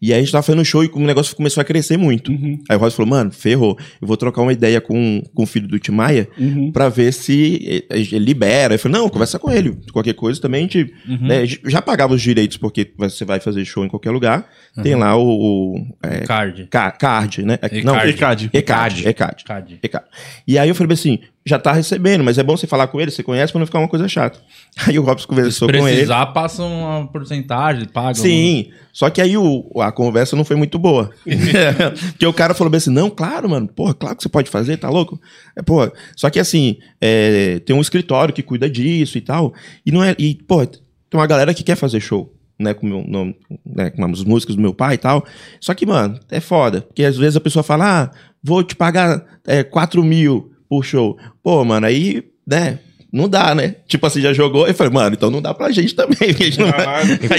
E 0.01 0.13
aí 0.13 0.19
a 0.19 0.23
gente 0.23 0.31
tava 0.31 0.43
fazendo 0.43 0.65
show 0.65 0.85
e 0.85 0.91
o 0.93 1.01
negócio 1.01 1.35
começou 1.35 1.61
a 1.61 1.65
crescer 1.65 1.97
muito. 1.97 2.31
Aí 2.69 2.77
o 2.77 2.79
Robson 2.79 2.97
falou, 2.97 3.09
mano, 3.11 3.31
ferrou. 3.33 3.77
Eu 4.01 4.07
vou 4.07 4.17
trocar 4.17 4.43
uma 4.43 4.53
ideia 4.53 4.81
com, 4.81 5.23
com 5.35 5.43
o 5.45 5.47
filho 5.47 5.67
do 5.67 5.79
Tim 5.79 5.93
Maia 5.93 6.29
pra 6.73 6.89
ver 6.91 7.13
se 7.13 7.85
ele, 7.91 8.19
libera. 8.19 8.75
Eu 8.75 8.79
falei, 8.79 8.99
não, 9.01 9.09
conversa 9.09 9.39
com 9.39 9.51
ele. 9.51 9.77
Qualquer 9.93 10.13
coisa 10.15 10.41
também 10.41 10.61
a 10.61 10.63
gente 10.63 10.93
né, 11.21 11.39
a 11.39 11.45
gente 11.47 11.61
já 11.65 11.81
pagava 11.81 12.13
os 12.15 12.21
direitos 12.21 12.57
porque 12.59 12.93
você 12.99 13.25
vai 13.25 13.41
fazer 13.41 13.65
show 13.65 13.85
em 13.85 13.89
qualquer 13.89 14.11
lugar. 14.11 14.47
Tem 14.83 14.95
lá 14.95 15.17
o, 15.17 15.27
o, 15.27 15.87
é, 16.03 16.21
Card. 16.21 16.67
ca- 16.71 16.91
card, 16.91 17.43
né? 17.43 17.59
É, 17.63 17.83
Não, 17.83 17.95
E-card. 18.07 18.51
ECAD. 18.53 19.03
Card. 19.45 19.81
ECAD. 19.83 20.05
E 20.47 20.59
aí 20.59 20.69
eu 20.69 20.75
falei 20.75 20.93
assim, 20.93 21.21
já 21.49 21.61
tá 21.61 21.71
recebendo, 21.73 22.25
mas 22.25 22.39
é 22.39 22.43
bom 22.43 22.57
você 22.57 22.67
falar 22.67 22.89
com 22.89 23.01
ele, 23.01 23.11
você 23.13 23.23
conhece, 23.23 23.53
pra 23.53 23.61
não 23.61 23.67
ficar 23.67 23.79
uma 23.79 23.87
coisa 23.89 24.09
chata. 24.09 24.41
Aí 24.85 24.99
o 24.99 25.03
Robson 25.03 25.29
conversou 25.29 25.69
com 25.69 25.75
ele. 25.77 25.83
Precisar, 25.99 26.27
passa 26.27 26.65
uma 26.65 27.07
porcentagem, 27.07 27.87
paga. 27.87 28.15
Sim, 28.15 28.71
só 28.93 29.09
que 29.09 29.21
aí 29.23 29.37
o, 29.37 29.71
a 29.81 29.93
conversa 29.93 30.35
não 30.35 30.45
foi 30.45 30.57
muito 30.57 30.77
boa. 30.79 31.11
Porque 32.13 32.27
o 32.27 32.33
cara 32.33 32.53
falou 32.53 32.69
bem 32.71 32.79
assim, 32.79 32.91
não, 32.91 33.09
claro, 33.09 33.49
mano, 33.49 33.69
porra, 33.69 33.95
claro 33.95 34.17
que 34.17 34.23
você 34.25 34.29
pode 34.29 34.51
fazer, 34.51 34.77
tá 34.77 34.91
louco? 34.91 35.21
É, 35.57 35.63
porra, 35.63 35.93
só 36.17 36.29
que 36.29 36.41
assim, 36.41 36.79
é, 37.01 37.61
tem 37.61 37.77
um 37.77 37.81
escritório 37.81 38.35
que 38.35 38.43
cuida 38.43 38.69
disso 38.69 39.17
e 39.17 39.21
tal, 39.21 39.55
e 39.87 39.93
não 39.93 40.03
é, 40.03 40.17
e, 40.19 40.35
porra, 40.35 40.67
tem 40.67 40.81
uma 41.15 41.27
galera 41.29 41.55
que 41.55 41.63
quer 41.63 41.77
fazer 41.77 42.01
show, 42.01 42.35
né, 42.59 42.75
com, 42.75 42.87
meu, 42.87 43.05
no- 43.07 43.35
né, 43.65 43.91
com 43.91 44.05
as 44.05 44.25
músicas 44.25 44.57
do 44.57 44.63
meu 44.63 44.75
pai 44.75 44.95
e 44.95 44.99
tal, 44.99 45.25
só 45.61 45.73
que, 45.75 45.87
mano, 45.87 46.19
é 46.29 46.41
foda, 46.41 46.83
porque 46.83 47.05
às 47.05 47.17
vezes 47.17 47.37
a 47.37 47.41
pessoa 47.41 47.63
fala, 47.63 48.03
ah, 48.03 48.11
vou 48.43 48.65
te 48.65 48.75
pagar 48.75 49.25
é, 49.47 49.63
4 49.63 50.03
mil 50.03 50.51
por 50.69 50.85
show. 50.85 51.19
Pô, 51.43 51.65
mano, 51.65 51.87
aí, 51.87 52.25
né, 52.47 52.79
não 53.13 53.29
dá, 53.29 53.55
né? 53.55 53.77
Tipo 53.87 54.07
assim, 54.07 54.21
já 54.21 54.33
jogou. 54.33 54.67
Eu 54.67 54.75
falei, 54.75 54.93
mano, 54.93 55.15
então 55.15 55.31
não 55.31 55.41
dá 55.41 55.55
pra 55.55 55.71
gente 55.71 55.95
também. 55.97 56.17
porque 56.17 56.43
a 56.43 56.47
gente 56.47 56.61
não 56.61 56.71
vai... 56.71 56.87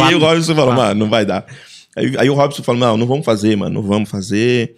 Aí 0.02 0.16
o 0.16 0.20
Robson 0.20 0.56
falou, 0.56 0.74
mano, 0.74 1.00
não 1.00 1.10
vai 1.10 1.26
dar. 1.26 1.46
Aí, 1.96 2.16
aí 2.18 2.30
o 2.30 2.34
Robson 2.34 2.64
falou, 2.64 2.80
não, 2.80 2.98
não 2.98 3.08
vamos 3.08 3.26
fazer, 3.26 3.56
mano, 3.56 3.82
não 3.82 3.88
vamos 3.88 4.10
fazer. 4.10 4.76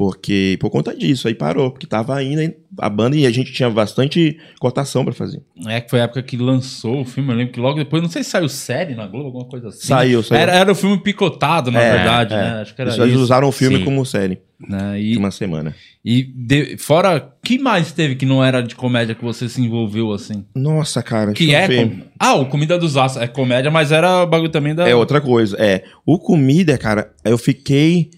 Porque, 0.00 0.56
por 0.58 0.70
conta 0.70 0.96
disso, 0.96 1.28
aí 1.28 1.34
parou. 1.34 1.70
Porque 1.70 1.86
tava 1.86 2.16
ainda 2.16 2.54
a 2.78 2.88
banda 2.88 3.14
e 3.18 3.26
a 3.26 3.30
gente 3.30 3.52
tinha 3.52 3.68
bastante 3.68 4.38
cotação 4.58 5.04
pra 5.04 5.12
fazer. 5.12 5.42
É 5.68 5.78
que 5.78 5.90
foi 5.90 6.00
a 6.00 6.04
época 6.04 6.22
que 6.22 6.38
lançou 6.38 7.02
o 7.02 7.04
filme. 7.04 7.30
Eu 7.30 7.36
lembro 7.36 7.52
que 7.52 7.60
logo 7.60 7.76
depois, 7.76 8.02
não 8.02 8.08
sei 8.08 8.22
se 8.24 8.30
saiu 8.30 8.48
série 8.48 8.94
na 8.94 9.06
Globo, 9.06 9.26
alguma 9.26 9.44
coisa 9.44 9.68
assim. 9.68 9.86
Saiu, 9.88 10.22
saiu. 10.22 10.40
Era, 10.40 10.52
era 10.52 10.72
o 10.72 10.74
filme 10.74 10.96
picotado, 11.02 11.70
na 11.70 11.82
É, 11.82 11.92
verdade, 11.96 12.32
é. 12.32 12.36
né? 12.38 12.60
Acho 12.62 12.74
que 12.74 12.80
era 12.80 12.94
Eles 12.96 13.12
isso. 13.12 13.20
usaram 13.22 13.46
o 13.46 13.52
filme 13.52 13.76
Sim. 13.76 13.84
como 13.84 14.06
série 14.06 14.38
né? 14.58 14.94
de 14.96 15.02
E, 15.02 15.16
uma 15.18 15.30
semana. 15.30 15.74
e 16.02 16.22
de- 16.22 16.78
fora, 16.78 17.34
que 17.44 17.58
mais 17.58 17.92
teve 17.92 18.14
que 18.14 18.24
não 18.24 18.42
era 18.42 18.62
de 18.62 18.74
comédia 18.74 19.14
que 19.14 19.22
você 19.22 19.50
se 19.50 19.60
envolveu 19.60 20.12
assim? 20.12 20.46
Nossa, 20.54 21.02
cara. 21.02 21.34
Que 21.34 21.54
é. 21.54 21.68
com- 21.68 22.00
Ah, 22.18 22.36
o 22.36 22.46
Comida 22.46 22.78
dos 22.78 22.96
Astros. 22.96 23.22
É 23.22 23.26
comédia, 23.28 23.70
mas 23.70 23.92
era 23.92 24.24
bagulho 24.24 24.50
também 24.50 24.74
da. 24.74 24.88
É 24.88 24.94
outra 24.94 25.20
coisa. 25.20 25.58
É. 25.60 25.84
O 26.06 26.18
Comida, 26.18 26.78
cara, 26.78 27.12
eu 27.22 27.36
fiquei 27.36 28.08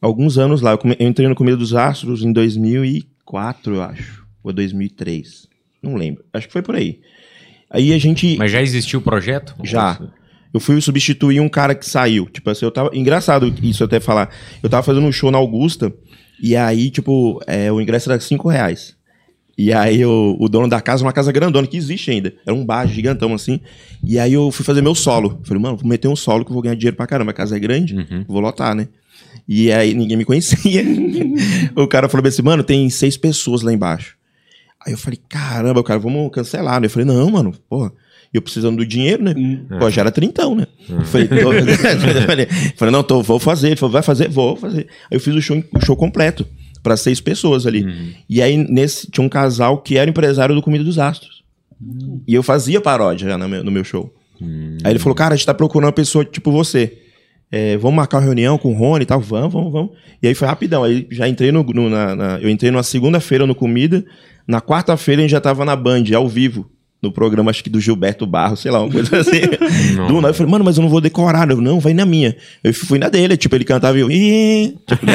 alguns 0.00 0.38
anos 0.38 0.60
lá. 0.60 0.72
Eu, 0.72 0.78
come- 0.78 0.96
eu 0.98 1.08
entrei 1.08 1.28
no 1.28 1.34
Comida 1.34 1.56
dos 1.56 1.74
Astros 1.74 2.22
em 2.22 2.32
2004, 2.32 3.74
eu 3.74 3.82
acho. 3.82 4.24
Ou 4.42 4.52
2003. 4.52 5.48
Não 5.82 5.94
lembro. 5.96 6.24
Acho 6.32 6.46
que 6.46 6.52
foi 6.52 6.62
por 6.62 6.74
aí. 6.74 7.00
Aí 7.70 7.92
a 7.92 7.98
gente. 7.98 8.36
Mas 8.36 8.50
já 8.50 8.60
existiu 8.62 8.98
o 9.00 9.02
projeto? 9.02 9.54
Já. 9.64 10.00
Eu 10.52 10.58
fui 10.58 10.80
substituir 10.80 11.40
um 11.40 11.48
cara 11.48 11.74
que 11.74 11.88
saiu. 11.88 12.26
Tipo 12.26 12.50
assim, 12.50 12.64
eu 12.64 12.70
tava. 12.70 12.90
Engraçado 12.92 13.54
isso 13.62 13.84
até 13.84 14.00
falar. 14.00 14.30
Eu 14.62 14.68
tava 14.68 14.82
fazendo 14.82 15.06
um 15.06 15.12
show 15.12 15.30
na 15.30 15.38
Augusta. 15.38 15.92
E 16.42 16.56
aí, 16.56 16.90
tipo, 16.90 17.40
é, 17.46 17.70
o 17.70 17.80
ingresso 17.80 18.10
era 18.10 18.18
5 18.20 18.48
reais. 18.48 18.96
E 19.58 19.72
aí 19.74 20.02
o, 20.06 20.36
o 20.40 20.48
dono 20.48 20.66
da 20.68 20.80
casa, 20.80 21.04
uma 21.04 21.12
casa 21.12 21.30
grandona, 21.30 21.66
que 21.66 21.76
existe 21.76 22.10
ainda. 22.10 22.32
Era 22.46 22.54
um 22.54 22.64
bar 22.64 22.86
gigantão 22.88 23.34
assim. 23.34 23.60
E 24.02 24.18
aí 24.18 24.32
eu 24.32 24.50
fui 24.50 24.64
fazer 24.64 24.80
meu 24.80 24.94
solo. 24.94 25.38
Falei, 25.44 25.62
mano, 25.62 25.76
vou 25.76 25.86
meter 25.88 26.08
um 26.08 26.16
solo 26.16 26.44
que 26.46 26.50
eu 26.50 26.54
vou 26.54 26.62
ganhar 26.62 26.74
dinheiro 26.76 26.96
pra 26.96 27.06
caramba. 27.06 27.30
A 27.30 27.34
casa 27.34 27.56
é 27.56 27.60
grande, 27.60 27.94
vou 28.26 28.40
lotar, 28.40 28.74
né? 28.74 28.88
E 29.48 29.72
aí 29.72 29.94
ninguém 29.94 30.16
me 30.16 30.24
conhecia. 30.24 30.84
o 31.74 31.86
cara 31.86 32.08
falou 32.08 32.26
assim, 32.26 32.42
mano, 32.42 32.62
tem 32.62 32.88
seis 32.88 33.16
pessoas 33.16 33.62
lá 33.62 33.72
embaixo. 33.72 34.16
Aí 34.86 34.92
eu 34.92 34.98
falei, 34.98 35.18
caramba, 35.28 35.82
cara, 35.82 35.98
vamos 35.98 36.30
cancelar, 36.32 36.80
né? 36.80 36.86
Eu 36.86 36.90
falei, 36.90 37.06
não, 37.06 37.30
mano, 37.30 37.52
porra, 37.68 37.92
eu 38.32 38.40
precisando 38.40 38.78
do 38.78 38.86
dinheiro, 38.86 39.22
né? 39.22 39.34
Pô, 39.78 39.90
já 39.90 40.02
era 40.02 40.10
trintão, 40.10 40.54
né? 40.54 40.66
Eu 40.88 41.04
falei, 41.04 41.28
tô... 41.28 41.34
falei, 42.76 42.92
não, 42.92 43.02
tô, 43.02 43.22
vou 43.22 43.38
fazer. 43.38 43.68
Ele 43.68 43.76
falou, 43.76 43.92
vai 43.92 44.02
fazer? 44.02 44.28
Vou 44.28 44.56
fazer. 44.56 44.86
Aí 45.10 45.16
eu 45.16 45.20
fiz 45.20 45.34
o 45.34 45.42
show, 45.42 45.62
o 45.74 45.84
show 45.84 45.96
completo, 45.96 46.46
pra 46.82 46.96
seis 46.96 47.20
pessoas 47.20 47.66
ali. 47.66 47.84
E 48.28 48.40
aí, 48.40 48.56
nesse, 48.56 49.10
tinha 49.10 49.24
um 49.24 49.28
casal 49.28 49.78
que 49.78 49.98
era 49.98 50.08
empresário 50.08 50.54
do 50.54 50.62
Comida 50.62 50.84
dos 50.84 50.98
Astros. 50.98 51.42
E 52.26 52.34
eu 52.34 52.42
fazia 52.42 52.80
paródia 52.80 53.30
já 53.30 53.38
no 53.38 53.48
meu, 53.48 53.64
no 53.64 53.70
meu 53.70 53.84
show. 53.84 54.14
Aí 54.84 54.92
ele 54.92 54.98
falou, 54.98 55.14
cara, 55.14 55.34
a 55.34 55.36
gente 55.36 55.46
tá 55.46 55.54
procurando 55.54 55.86
uma 55.86 55.92
pessoa 55.92 56.24
tipo 56.24 56.52
você. 56.52 56.98
É, 57.52 57.76
vamos 57.76 57.96
marcar 57.96 58.18
uma 58.18 58.24
reunião 58.24 58.56
com 58.56 58.72
o 58.72 58.76
Rony 58.76 59.02
e 59.02 59.06
tal, 59.06 59.20
vamos, 59.20 59.52
vamos, 59.52 59.72
vamos. 59.72 59.90
E 60.22 60.28
aí 60.28 60.34
foi 60.34 60.46
rapidão. 60.46 60.84
Aí 60.84 61.06
já 61.10 61.26
entrei 61.28 61.50
no, 61.50 61.62
no- 61.64 61.90
na, 61.90 62.14
na- 62.14 62.40
eu 62.40 62.48
entrei 62.48 62.70
numa 62.70 62.82
segunda-feira 62.82 63.46
no 63.46 63.54
Comida. 63.54 64.04
Na 64.46 64.60
quarta-feira 64.60 65.20
a 65.20 65.22
gente 65.24 65.32
já 65.32 65.40
tava 65.40 65.64
na 65.64 65.74
Band, 65.74 66.04
ao 66.14 66.28
vivo. 66.28 66.70
No 67.02 67.10
programa, 67.10 67.50
acho 67.50 67.64
que 67.64 67.70
do 67.70 67.80
Gilberto 67.80 68.26
Barros, 68.26 68.60
sei 68.60 68.70
lá, 68.70 68.82
uma 68.82 68.92
coisa 68.92 69.20
assim. 69.20 69.40
do 70.06 70.14
nada, 70.16 70.28
eu 70.28 70.34
falei, 70.34 70.52
mano, 70.52 70.64
mas 70.64 70.76
eu 70.76 70.82
não 70.82 70.90
vou 70.90 71.00
decorar. 71.00 71.50
Eu, 71.50 71.60
não, 71.60 71.80
vai 71.80 71.94
na 71.94 72.04
minha. 72.04 72.36
Eu 72.62 72.74
fui 72.74 72.98
na 72.98 73.08
dele, 73.08 73.38
tipo, 73.38 73.54
ele 73.54 73.64
cantava 73.64 73.96
e 73.98 74.02
eu. 74.02 74.08
Tipo, 74.86 75.06
né? 75.06 75.14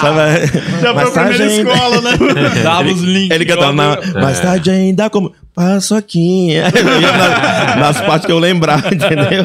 sabe? 0.00 0.80
Já 0.80 0.94
foi 0.94 1.02
a 1.02 1.10
primeira 1.10 1.48
gente- 1.50 1.68
escola, 1.68 2.00
né? 2.00 2.10
Dava 2.64 2.88
os 2.88 3.00
links. 3.00 3.30
ele 3.30 3.44
cantava 3.44 3.72
na, 3.72 4.20
mais 4.20 4.40
tarde 4.40 4.70
ainda 4.70 5.10
como. 5.10 5.32
Eu 6.74 7.00
ia 7.00 7.12
nas, 7.12 7.76
nas 7.76 8.00
partes 8.00 8.26
que 8.26 8.32
eu 8.32 8.40
lembrar, 8.40 8.92
entendeu? 8.92 9.44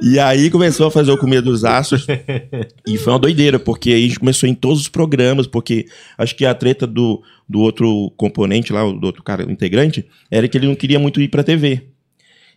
E 0.00 0.16
aí 0.16 0.48
começou 0.48 0.86
a 0.86 0.90
fazer 0.92 1.10
o 1.10 1.18
Comida 1.18 1.42
dos 1.42 1.64
Astros. 1.64 2.06
E 2.86 2.96
foi 2.96 3.12
uma 3.12 3.18
doideira, 3.18 3.58
porque 3.58 3.90
aí 3.90 4.04
a 4.04 4.06
gente 4.06 4.20
começou 4.20 4.48
em 4.48 4.54
todos 4.54 4.82
os 4.82 4.88
programas, 4.88 5.48
porque 5.48 5.86
acho 6.16 6.36
que 6.36 6.46
a 6.46 6.54
treta 6.54 6.86
do, 6.86 7.20
do 7.50 7.58
outro 7.58 8.12
componente 8.16 8.72
lá, 8.72 8.82
do 8.84 9.04
outro 9.04 9.24
cara, 9.24 9.44
o 9.44 9.50
integrante, 9.50 10.06
era 10.30 10.46
que 10.46 10.56
ele 10.56 10.68
não 10.68 10.76
queria 10.76 11.00
muito 11.00 11.20
ir 11.20 11.26
pra 11.28 11.42
TV. 11.42 11.82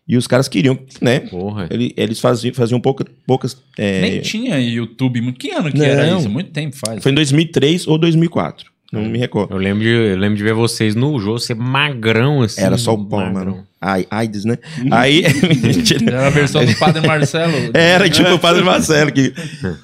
E 0.07 0.15
os 0.17 0.27
caras 0.27 0.47
queriam, 0.47 0.77
né? 1.01 1.21
Porra. 1.21 1.67
Ele- 1.71 1.93
Eles 1.97 2.19
faziam, 2.19 2.53
faziam 2.53 2.79
pouca, 2.79 3.05
poucas. 3.25 3.57
é, 3.77 4.01
Nem 4.01 4.21
tinha 4.21 4.59
YouTube. 4.59 5.19
muito- 5.21 5.39
Que 5.39 5.49
ano 5.51 5.71
que 5.71 5.81
era 5.81 6.05
Não. 6.11 6.19
isso? 6.19 6.29
Muito 6.29 6.51
tempo 6.51 6.75
faz. 6.85 7.01
foi 7.01 7.11
em 7.11 7.15
2003 7.15 7.87
ou 7.87 7.97
2004. 7.97 8.71
Não 8.93 9.09
me 9.09 9.17
recordo. 9.17 9.53
Eu 9.53 9.57
lembro, 9.57 9.83
de, 9.83 9.89
eu 9.89 10.17
lembro 10.17 10.37
de 10.37 10.43
ver 10.43 10.53
vocês 10.53 10.93
no 10.93 11.17
jogo, 11.19 11.39
ser 11.39 11.55
magrão 11.55 12.41
assim. 12.43 12.61
Era 12.61 12.77
só 12.77 12.93
o 12.93 12.97
magrão. 12.97 13.33
mano. 13.33 13.67
Ai, 13.81 14.05
AIDS, 14.09 14.45
né? 14.45 14.57
Aí. 14.91 15.23
Mentira. 15.61 16.05
Era 16.15 16.27
a 16.27 16.29
versão 16.29 16.63
do 16.65 16.75
Padre 16.77 17.05
Marcelo. 17.05 17.53
Era 17.73 18.09
tipo 18.09 18.29
o 18.29 18.39
Padre 18.39 18.63
Marcelo. 18.63 19.11
Que... 19.11 19.33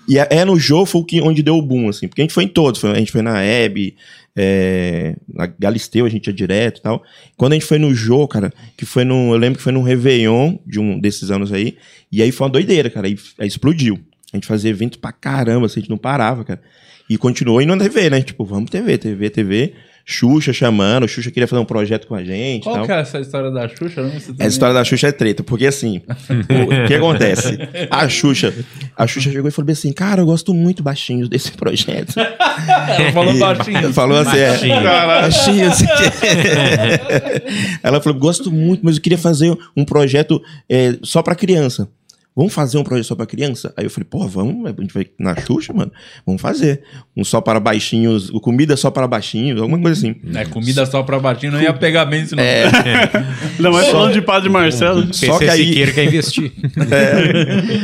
E 0.07 0.17
é, 0.17 0.27
é 0.29 0.45
no 0.45 0.57
jogo 0.57 0.85
foi 0.85 1.03
que, 1.03 1.21
onde 1.21 1.43
deu 1.43 1.55
o 1.55 1.61
boom, 1.61 1.89
assim. 1.89 2.07
Porque 2.07 2.21
a 2.21 2.23
gente 2.23 2.33
foi 2.33 2.43
em 2.45 2.47
todos. 2.47 2.79
foi- 2.79 2.91
a 2.91 2.95
gente 2.95 3.11
foi 3.11 3.21
na 3.21 3.41
Hebe, 3.41 3.95
é, 4.37 5.15
na 5.33 5.47
Galisteu 5.47 6.05
a 6.05 6.09
gente 6.09 6.27
ia 6.27 6.33
direto 6.33 6.77
e 6.79 6.81
tal. 6.81 7.03
Quando 7.35 7.53
a 7.53 7.55
gente 7.55 7.65
foi 7.65 7.77
no 7.77 7.93
jogo, 7.93 8.27
cara, 8.27 8.53
que 8.77 8.85
foi 8.85 9.03
no. 9.03 9.33
Eu 9.33 9.37
lembro 9.37 9.57
que 9.57 9.63
foi 9.63 9.73
num 9.73 9.81
Réveillon 9.83 10.57
de 10.65 10.79
um 10.79 10.97
desses 10.99 11.29
anos 11.29 11.51
aí. 11.51 11.75
E 12.11 12.21
aí 12.21 12.31
foi 12.31 12.45
uma 12.47 12.51
doideira, 12.53 12.89
cara. 12.89 13.07
Aí, 13.07 13.17
aí 13.37 13.47
explodiu. 13.47 13.99
A 14.31 14.37
gente 14.37 14.47
fazia 14.47 14.69
evento 14.69 14.99
pra 14.99 15.11
caramba, 15.11 15.65
assim, 15.65 15.79
a 15.79 15.81
gente 15.81 15.89
não 15.89 15.97
parava, 15.97 16.45
cara. 16.45 16.61
E 17.09 17.17
continuou 17.17 17.61
indo 17.61 17.75
na 17.75 17.81
TV, 17.83 18.09
né? 18.09 18.21
Tipo, 18.21 18.45
vamos 18.45 18.69
TV, 18.69 18.97
TV, 18.97 19.29
TV. 19.29 19.73
Xuxa 20.11 20.51
chamando, 20.51 21.07
Xuxa 21.07 21.29
queria 21.29 21.47
fazer 21.47 21.61
um 21.61 21.65
projeto 21.65 22.07
com 22.07 22.15
a 22.15 22.23
gente 22.23 22.63
Qual 22.63 22.77
tal. 22.77 22.85
que 22.87 22.91
é 22.91 22.99
essa 22.99 23.19
história 23.19 23.51
da 23.51 23.67
Xuxa? 23.67 24.01
Não 24.01 24.09
Essa 24.09 24.47
história 24.47 24.73
da 24.73 24.83
Xuxa 24.83 25.09
é 25.09 25.11
treta, 25.11 25.43
porque 25.43 25.67
assim, 25.67 26.01
o 26.07 26.87
que 26.87 26.95
acontece? 26.95 27.59
A 27.91 28.09
Xuxa, 28.09 28.51
a 28.97 29.05
Xuxa 29.05 29.29
chegou 29.31 29.47
e 29.47 29.51
falou 29.51 29.67
bem 29.67 29.73
assim, 29.73 29.93
cara, 29.93 30.21
eu 30.21 30.25
gosto 30.25 30.51
muito 30.51 30.81
baixinho 30.81 31.29
desse 31.29 31.51
projeto. 31.51 32.15
Ela 32.17 33.11
falou 33.13 33.37
baixinho. 33.37 33.93
Falou 33.93 34.17
assim, 34.17 34.37
é, 34.37 34.49
Baixinho. 34.49 34.83
baixinho, 34.83 35.67
assim. 35.67 35.85
Ela 37.83 38.01
falou, 38.01 38.17
gosto 38.17 38.51
muito, 38.51 38.81
mas 38.83 38.95
eu 38.95 39.01
queria 39.03 39.17
fazer 39.17 39.55
um 39.77 39.85
projeto 39.85 40.41
é, 40.67 40.95
só 41.03 41.21
pra 41.21 41.35
criança. 41.35 41.87
Vamos 42.35 42.53
fazer 42.53 42.77
um 42.77 42.83
projeto 42.83 43.05
só 43.05 43.15
pra 43.15 43.25
criança? 43.25 43.73
Aí 43.75 43.85
eu 43.85 43.89
falei, 43.89 44.07
pô, 44.09 44.25
vamos, 44.25 44.65
a 44.65 44.81
gente 44.81 44.93
vai 44.93 45.07
na 45.19 45.35
Xuxa, 45.35 45.73
mano. 45.73 45.91
Vamos 46.25 46.41
fazer. 46.41 46.83
Um 47.17 47.23
só 47.23 47.41
para 47.41 47.59
baixinhos, 47.59 48.29
o 48.29 48.39
comida 48.39 48.77
só 48.77 48.89
para 48.89 49.05
baixinhos, 49.07 49.59
alguma 49.59 49.81
coisa 49.81 49.99
assim. 49.99 50.15
É, 50.33 50.45
comida 50.45 50.85
só 50.85 51.03
pra 51.03 51.19
baixinho 51.19 51.51
não 51.51 51.61
ia 51.61 51.73
pegar 51.73 52.05
bem 52.05 52.25
senão. 52.25 52.41
É. 52.41 52.65
Ainda 53.57 53.71
mais 53.71 53.87
falando 53.89 54.13
de 54.13 54.21
Padre 54.21 54.47
Marcelo. 54.47 55.13
Só 55.13 55.37
que 55.37 55.49
aí- 55.49 55.65
Siqueira 55.67 55.91
quer 55.91 56.05
investir. 56.05 56.53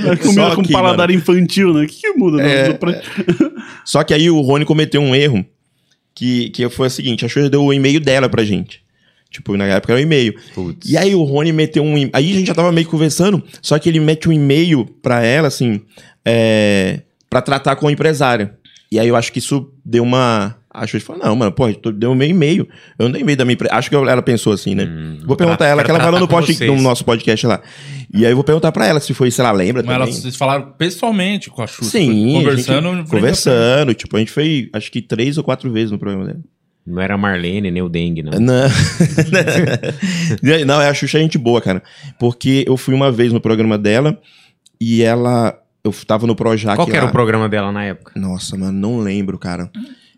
É 0.05 0.15
comida 0.15 0.49
Só 0.49 0.55
com 0.55 0.63
que, 0.63 0.71
paladar 0.71 1.09
infantil, 1.11 1.73
né? 1.73 1.83
O 1.83 1.87
que, 1.87 1.95
que 2.01 2.09
muda? 2.13 2.37
no- 2.37 2.43
É, 2.47 2.79
Só 3.83 4.03
que 4.03 4.13
aí 4.13 4.29
o 4.29 4.39
Rony 4.41 4.63
cometeu 4.63 5.01
um 5.01 5.13
erro 5.15 5.45
que, 6.13 6.49
que 6.51 6.69
foi 6.69 6.87
o 6.87 6.89
seguinte: 6.89 7.25
a 7.25 7.27
Xuxa 7.27 7.49
deu 7.49 7.63
o 7.63 7.73
e-mail 7.73 7.99
dela 7.99 8.29
pra 8.29 8.43
gente. 8.43 8.84
Tipo, 9.35 9.57
na 9.57 9.65
época 9.65 9.91
era 9.91 9.99
o 9.99 10.01
e-mail. 10.01 10.33
Putz. 10.53 10.89
E 10.89 10.97
aí 10.97 11.13
o 11.13 11.23
Rony 11.23 11.51
meteu 11.51 11.83
um. 11.83 11.93
Aí 12.13 12.31
a 12.31 12.35
gente 12.37 12.47
já 12.47 12.55
tava 12.55 12.71
meio 12.71 12.87
conversando, 12.87 13.43
só 13.61 13.77
que 13.77 13.89
ele 13.89 13.99
mete 13.99 14.29
um 14.29 14.31
e-mail 14.31 14.85
pra 15.01 15.21
ela, 15.21 15.49
assim, 15.49 15.81
é, 16.23 17.01
pra 17.29 17.41
tratar 17.41 17.75
com 17.75 17.87
a 17.87 17.91
empresária. 17.91 18.55
E 18.89 18.97
aí 18.97 19.09
eu 19.09 19.15
acho 19.17 19.33
que 19.33 19.39
isso 19.39 19.73
deu 19.83 20.03
uma. 20.03 20.55
A 20.69 20.87
Xuxa 20.87 21.05
falou: 21.05 21.21
não, 21.21 21.35
mano, 21.35 21.51
pô, 21.51 21.67
deu 21.91 22.15
meu 22.15 22.29
e-mail. 22.29 22.65
Eu 22.97 23.05
não 23.05 23.11
dei 23.11 23.21
e-mail 23.23 23.37
da 23.37 23.43
minha 23.43 23.55
empresa. 23.55 23.75
Acho 23.75 23.89
que 23.89 23.95
ela 23.95 24.21
pensou 24.21 24.53
assim, 24.53 24.73
né? 24.73 24.87
vou 25.25 25.35
perguntar 25.35 25.65
a 25.65 25.67
ela, 25.67 25.83
que 25.83 25.91
ela 25.91 25.99
falou 25.99 26.19
no, 26.19 26.27
vocês. 26.27 26.59
no 26.61 26.81
nosso 26.81 27.03
podcast 27.03 27.45
lá. 27.45 27.61
E 28.13 28.25
aí 28.25 28.31
eu 28.31 28.35
vou 28.35 28.43
perguntar 28.43 28.71
pra 28.71 28.85
ela 28.85 29.01
se 29.01 29.13
foi, 29.13 29.31
se 29.31 29.41
ela 29.41 29.51
lembra 29.51 29.83
Mas 29.83 29.95
ela, 29.95 30.05
também. 30.05 30.21
vocês 30.21 30.37
falaram 30.37 30.71
pessoalmente 30.77 31.49
com 31.49 31.61
a 31.61 31.67
Xuxa. 31.67 31.91
Sim, 31.91 32.35
Conversando. 32.35 32.87
a 32.87 32.95
gente, 32.95 33.09
conversando. 33.09 33.93
Tipo, 33.93 34.15
a 34.15 34.19
gente 34.19 34.31
foi, 34.31 34.69
acho 34.71 34.89
que 34.89 35.01
três 35.01 35.37
ou 35.37 35.43
quatro 35.43 35.69
vezes 35.71 35.91
no 35.91 35.99
programa 35.99 36.25
dela. 36.25 36.39
Não 36.85 37.01
era 37.01 37.17
Marlene, 37.17 37.71
nem 37.71 37.81
o 37.81 37.89
Dengue, 37.89 38.21
não. 38.21 38.39
Não. 38.39 38.69
não, 40.65 40.81
é 40.81 40.89
a 40.89 40.93
Xuxa 40.93 41.17
é 41.17 41.21
gente 41.21 41.37
boa, 41.37 41.61
cara. 41.61 41.81
Porque 42.19 42.63
eu 42.67 42.77
fui 42.77 42.93
uma 42.93 43.11
vez 43.11 43.31
no 43.33 43.39
programa 43.41 43.77
dela 43.77 44.17
e 44.79 45.01
ela. 45.03 45.57
Eu 45.83 45.91
tava 46.05 46.25
no 46.25 46.35
Projac. 46.35 46.75
Qual 46.75 46.87
que 46.87 46.93
era 46.95 47.03
lá. 47.05 47.09
o 47.09 47.11
programa 47.11 47.47
dela 47.47 47.71
na 47.71 47.83
época? 47.85 48.11
Nossa, 48.15 48.57
mano, 48.57 48.71
não 48.71 48.99
lembro, 48.99 49.37
cara. 49.37 49.69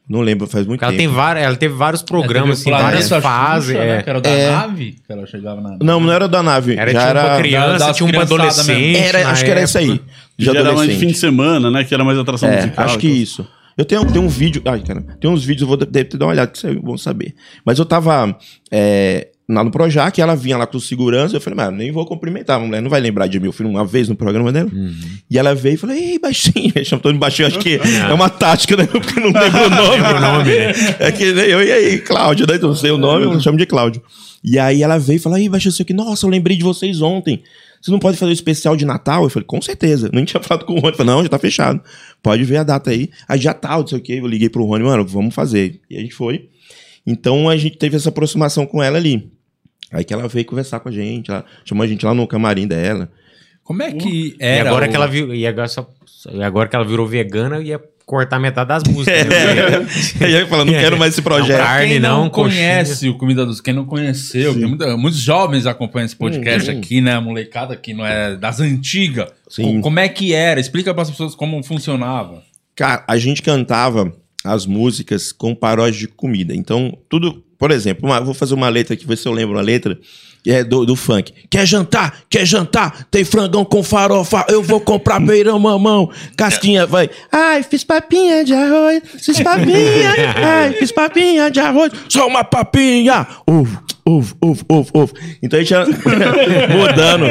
Não 0.09 0.21
lembro, 0.21 0.47
faz 0.47 0.65
muito 0.65 0.81
Ela, 0.81 0.91
tempo. 0.93 0.99
tem 1.03 1.07
várias, 1.09 1.45
ela 1.45 1.55
teve 1.57 1.73
vários 1.75 2.01
programas, 2.01 2.61
assim, 2.61 2.71
várias 2.71 3.03
Xuxa, 3.03 3.19
fases. 3.19 3.75
né, 3.75 3.97
é. 3.97 4.03
Que 4.03 4.09
era 4.09 4.19
o 4.19 4.21
da 4.21 4.29
É. 4.29 4.51
nave, 4.51 4.95
que 5.05 5.11
ela 5.11 5.25
chegava 5.27 5.59
na. 5.59 5.77
Não, 5.81 5.99
não 5.99 6.13
era 6.13 6.29
da 6.29 6.41
nave. 6.41 6.77
Era 6.77 6.93
já 6.93 6.99
tipo 6.99 7.09
era. 7.09 7.25
uma 7.27 7.37
criança, 7.37 7.93
tinha 7.93 8.09
uma 8.09 8.21
adolescente. 8.21 8.97
Era, 8.97 9.29
acho 9.29 9.43
que 9.43 9.51
era 9.51 9.61
isso 9.63 9.77
aí. 9.77 9.91
época. 9.91 10.05
De 10.37 10.45
Já 10.45 10.51
era 10.53 10.71
mais 10.73 10.89
de 10.89 10.95
fim 10.97 11.07
de 11.07 11.15
semana, 11.17 11.69
né? 11.69 11.83
Que 11.83 11.93
era 11.93 12.05
mais 12.05 12.17
atração 12.17 12.47
É, 12.47 12.55
musical. 12.57 12.85
acho 12.85 12.97
que 12.99 13.07
então. 13.07 13.21
isso. 13.21 13.47
Eu 13.77 13.85
tenho, 13.85 14.05
tenho 14.11 14.25
um 14.25 14.29
vídeo. 14.29 14.61
Ai, 14.65 14.81
cara, 14.81 15.01
tem 15.21 15.29
uns 15.29 15.43
vídeos, 15.43 15.61
eu 15.61 15.67
vou 15.67 15.77
deve 15.77 16.05
ter 16.05 16.17
dar 16.17 16.25
uma 16.25 16.31
olhada, 16.31 16.51
que 16.51 16.57
vocês 16.57 16.75
vão 16.81 16.97
saber. 16.97 17.35
Mas 17.63 17.77
eu 17.77 17.85
tava 17.85 18.35
é, 18.71 19.27
lá 19.47 19.63
no 19.63 19.69
Projac, 19.71 20.19
ela 20.19 20.35
vinha 20.35 20.57
lá 20.57 20.65
com 20.65 20.79
segurança, 20.79 21.35
eu 21.35 21.41
falei, 21.41 21.55
mano, 21.57 21.77
nem 21.77 21.91
vou 21.91 22.05
cumprimentar, 22.05 22.57
a 22.57 22.59
mulher 22.59 22.81
não 22.81 22.89
vai 22.89 22.99
lembrar 22.99 23.27
de 23.27 23.39
mim. 23.39 23.45
Eu 23.45 23.51
fui 23.53 23.65
uma 23.65 23.85
vez 23.85 24.09
no 24.09 24.15
programa 24.15 24.51
dela. 24.51 24.69
E 25.29 25.37
ela 25.37 25.53
veio 25.53 25.75
e 25.75 25.77
falou, 25.77 25.95
ei, 25.95 26.17
baixinho, 26.19 26.73
chamou 26.83 27.03
todo 27.03 27.13
de 27.13 27.19
baixinho, 27.19 27.47
acho 27.47 27.59
que 27.59 27.79
é 28.09 28.13
uma 28.13 28.29
tática, 28.29 28.75
né? 28.75 28.85
Porque 28.87 29.19
não 29.19 29.31
lembro 29.31 29.65
o 29.65 29.69
nome. 29.69 30.01
O 30.01 30.19
nome, 30.19 30.49
né? 30.49 30.73
É 30.99 31.11
que 31.11 31.31
nem 31.31 31.45
eu 31.45 31.63
e 31.63 31.71
aí, 31.71 31.99
Cláudio, 31.99 32.47
né? 32.47 32.57
Não 32.57 32.75
sei 32.75 32.91
o 32.91 32.97
nome, 32.97 33.25
eu 33.25 33.39
chamo 33.39 33.57
de 33.57 33.65
Cláudio. 33.65 34.01
E 34.43 34.57
aí 34.59 34.83
ela 34.83 34.97
veio 34.97 35.17
e 35.17 35.19
falou, 35.19 35.37
aí, 35.37 35.47
baixinho, 35.47 35.69
isso 35.69 35.81
aqui, 35.81 35.93
nossa, 35.93 36.25
eu 36.25 36.29
lembrei 36.29 36.57
de 36.57 36.63
vocês 36.63 37.01
ontem. 37.01 37.43
Você 37.81 37.91
não 37.91 37.99
pode 37.99 38.17
fazer 38.17 38.31
o 38.31 38.33
especial 38.33 38.75
de 38.75 38.85
Natal? 38.85 39.23
Eu 39.23 39.29
falei, 39.29 39.45
com 39.45 39.61
certeza. 39.61 40.09
Nem 40.11 40.25
tinha 40.25 40.41
falado 40.41 40.65
com 40.65 40.73
o 40.73 40.75
Rony. 40.79 40.89
Eu 40.89 40.97
falei, 40.97 41.13
não, 41.13 41.23
já 41.23 41.29
tá 41.29 41.39
fechado. 41.39 41.79
Pode 42.27 42.43
ver 42.43 42.57
a 42.57 42.63
data 42.63 42.89
aí. 42.89 43.09
Aí 43.27 43.39
já 43.39 43.53
tá, 43.53 43.77
não 43.77 43.87
sei 43.87 43.99
o 43.99 44.01
quê. 44.01 44.13
Eu 44.19 44.27
liguei 44.27 44.49
pro 44.49 44.65
Rony, 44.65 44.83
mano, 44.83 45.05
vamos 45.05 45.33
fazer. 45.33 45.79
E 45.89 45.95
a 45.95 46.01
gente 46.01 46.13
foi. 46.13 46.49
Então 47.05 47.47
a 47.47 47.55
gente 47.55 47.77
teve 47.77 47.95
essa 47.95 48.09
aproximação 48.09 48.65
com 48.65 48.83
ela 48.83 48.97
ali. 48.97 49.31
Aí 49.91 50.03
que 50.03 50.13
ela 50.13 50.27
veio 50.27 50.45
conversar 50.45 50.81
com 50.81 50.89
a 50.89 50.91
gente. 50.91 51.31
Ela 51.31 51.45
chamou 51.63 51.83
a 51.83 51.87
gente 51.87 52.05
lá 52.05 52.13
no 52.13 52.27
camarim 52.27 52.67
dela. 52.67 53.09
Como 53.63 53.81
é 53.81 53.93
que 53.93 54.07
E 54.31 54.35
era? 54.39 54.69
agora 54.69 54.87
o- 54.87 54.89
que 54.89 54.95
ela 54.95 55.07
viu, 55.07 55.33
e 55.33 55.47
agora, 55.47 55.67
só, 55.69 55.89
e 56.33 56.43
agora 56.43 56.67
que 56.67 56.75
ela 56.75 56.85
virou 56.85 57.07
vegana, 57.07 57.61
ia 57.61 57.81
cortar 58.07 58.39
metade 58.39 58.69
das 58.69 58.83
músicas. 58.85 59.27
É. 59.27 59.79
né? 59.79 59.87
Aí 60.21 60.33
ele 60.33 60.45
falou, 60.47 60.63
não 60.65 60.71
quero 60.73 60.97
mais 60.97 61.13
esse 61.13 61.21
projeto. 61.21 61.49
Não, 61.49 61.57
pra- 61.57 61.65
Quem 61.79 61.87
Carne 61.87 61.99
não, 61.99 62.23
não, 62.23 62.29
coxinha. 62.29 62.61
conhece 62.61 63.09
o 63.09 63.17
Comida 63.17 63.45
dos... 63.45 63.59
Quem 63.61 63.73
não 63.73 63.85
conheceu, 63.85 64.55
muita- 64.57 64.95
muitos 64.97 65.19
jovens 65.19 65.65
acompanham 65.65 66.05
esse 66.05 66.15
podcast 66.15 66.71
Hum. 66.71 66.77
aqui, 66.79 67.01
né? 67.01 67.13
A 67.15 67.21
molecada 67.21 67.75
que 67.75 67.93
não 67.93 68.05
é 68.05 68.35
das 68.37 68.59
antigas. 68.61 69.27
Sim. 69.49 69.75
Co- 69.75 69.81
Como 69.81 69.99
é 69.99 70.07
que 70.07 70.33
era? 70.33 70.57
Explica 70.59 70.93
para 70.93 71.03
as 71.03 71.11
pessoas 71.11 71.35
como 71.35 71.61
funcionava. 71.61 72.41
Cara, 72.75 73.03
a 73.07 73.17
gente 73.17 73.41
cantava 73.41 74.11
as 74.43 74.65
músicas 74.65 75.33
com 75.33 75.53
paródias 75.53 75.97
de 75.97 76.07
comida. 76.07 76.55
Então, 76.55 76.97
tudo. 77.09 77.43
Por 77.59 77.71
exemplo, 77.71 78.07
uma- 78.07 78.21
vou 78.21 78.33
fazer 78.33 78.53
uma 78.53 78.69
letra 78.69 78.93
aqui, 78.93 79.05
ver 79.05 79.17
se 79.17 79.27
eu 79.27 79.33
lembro 79.33 79.55
uma 79.57 79.61
letra. 79.61 79.99
É 80.49 80.63
do, 80.63 80.85
do 80.85 80.95
funk. 80.95 81.33
Quer 81.49 81.65
jantar? 81.65 82.19
Quer 82.29 82.45
jantar? 82.45 83.05
Tem 83.11 83.25
frangão 83.25 83.65
com 83.65 83.83
farofa. 83.83 84.45
Eu 84.47 84.63
vou 84.63 84.79
comprar 84.79 85.19
beirão 85.19 85.59
mamão. 85.59 86.09
Casquinha, 86.37 86.85
vai. 86.85 87.09
Ai, 87.31 87.63
fiz 87.63 87.83
papinha 87.83 88.45
de 88.45 88.53
arroz. 88.53 89.01
Fiz 89.21 89.41
papinha. 89.41 90.13
Ai, 90.43 90.73
fiz 90.73 90.91
papinha 90.91 91.51
de 91.51 91.59
arroz. 91.59 91.91
Só 92.07 92.27
uma 92.27 92.43
papinha. 92.43 93.27
Ovo, 93.45 93.83
ovo, 94.05 94.35
ovo, 94.41 94.65
ovo, 94.69 94.89
ovo. 94.93 95.13
Então 95.43 95.59
a 95.59 95.63
gente 95.63 95.71
ia 95.71 95.85
mudando. 96.75 97.25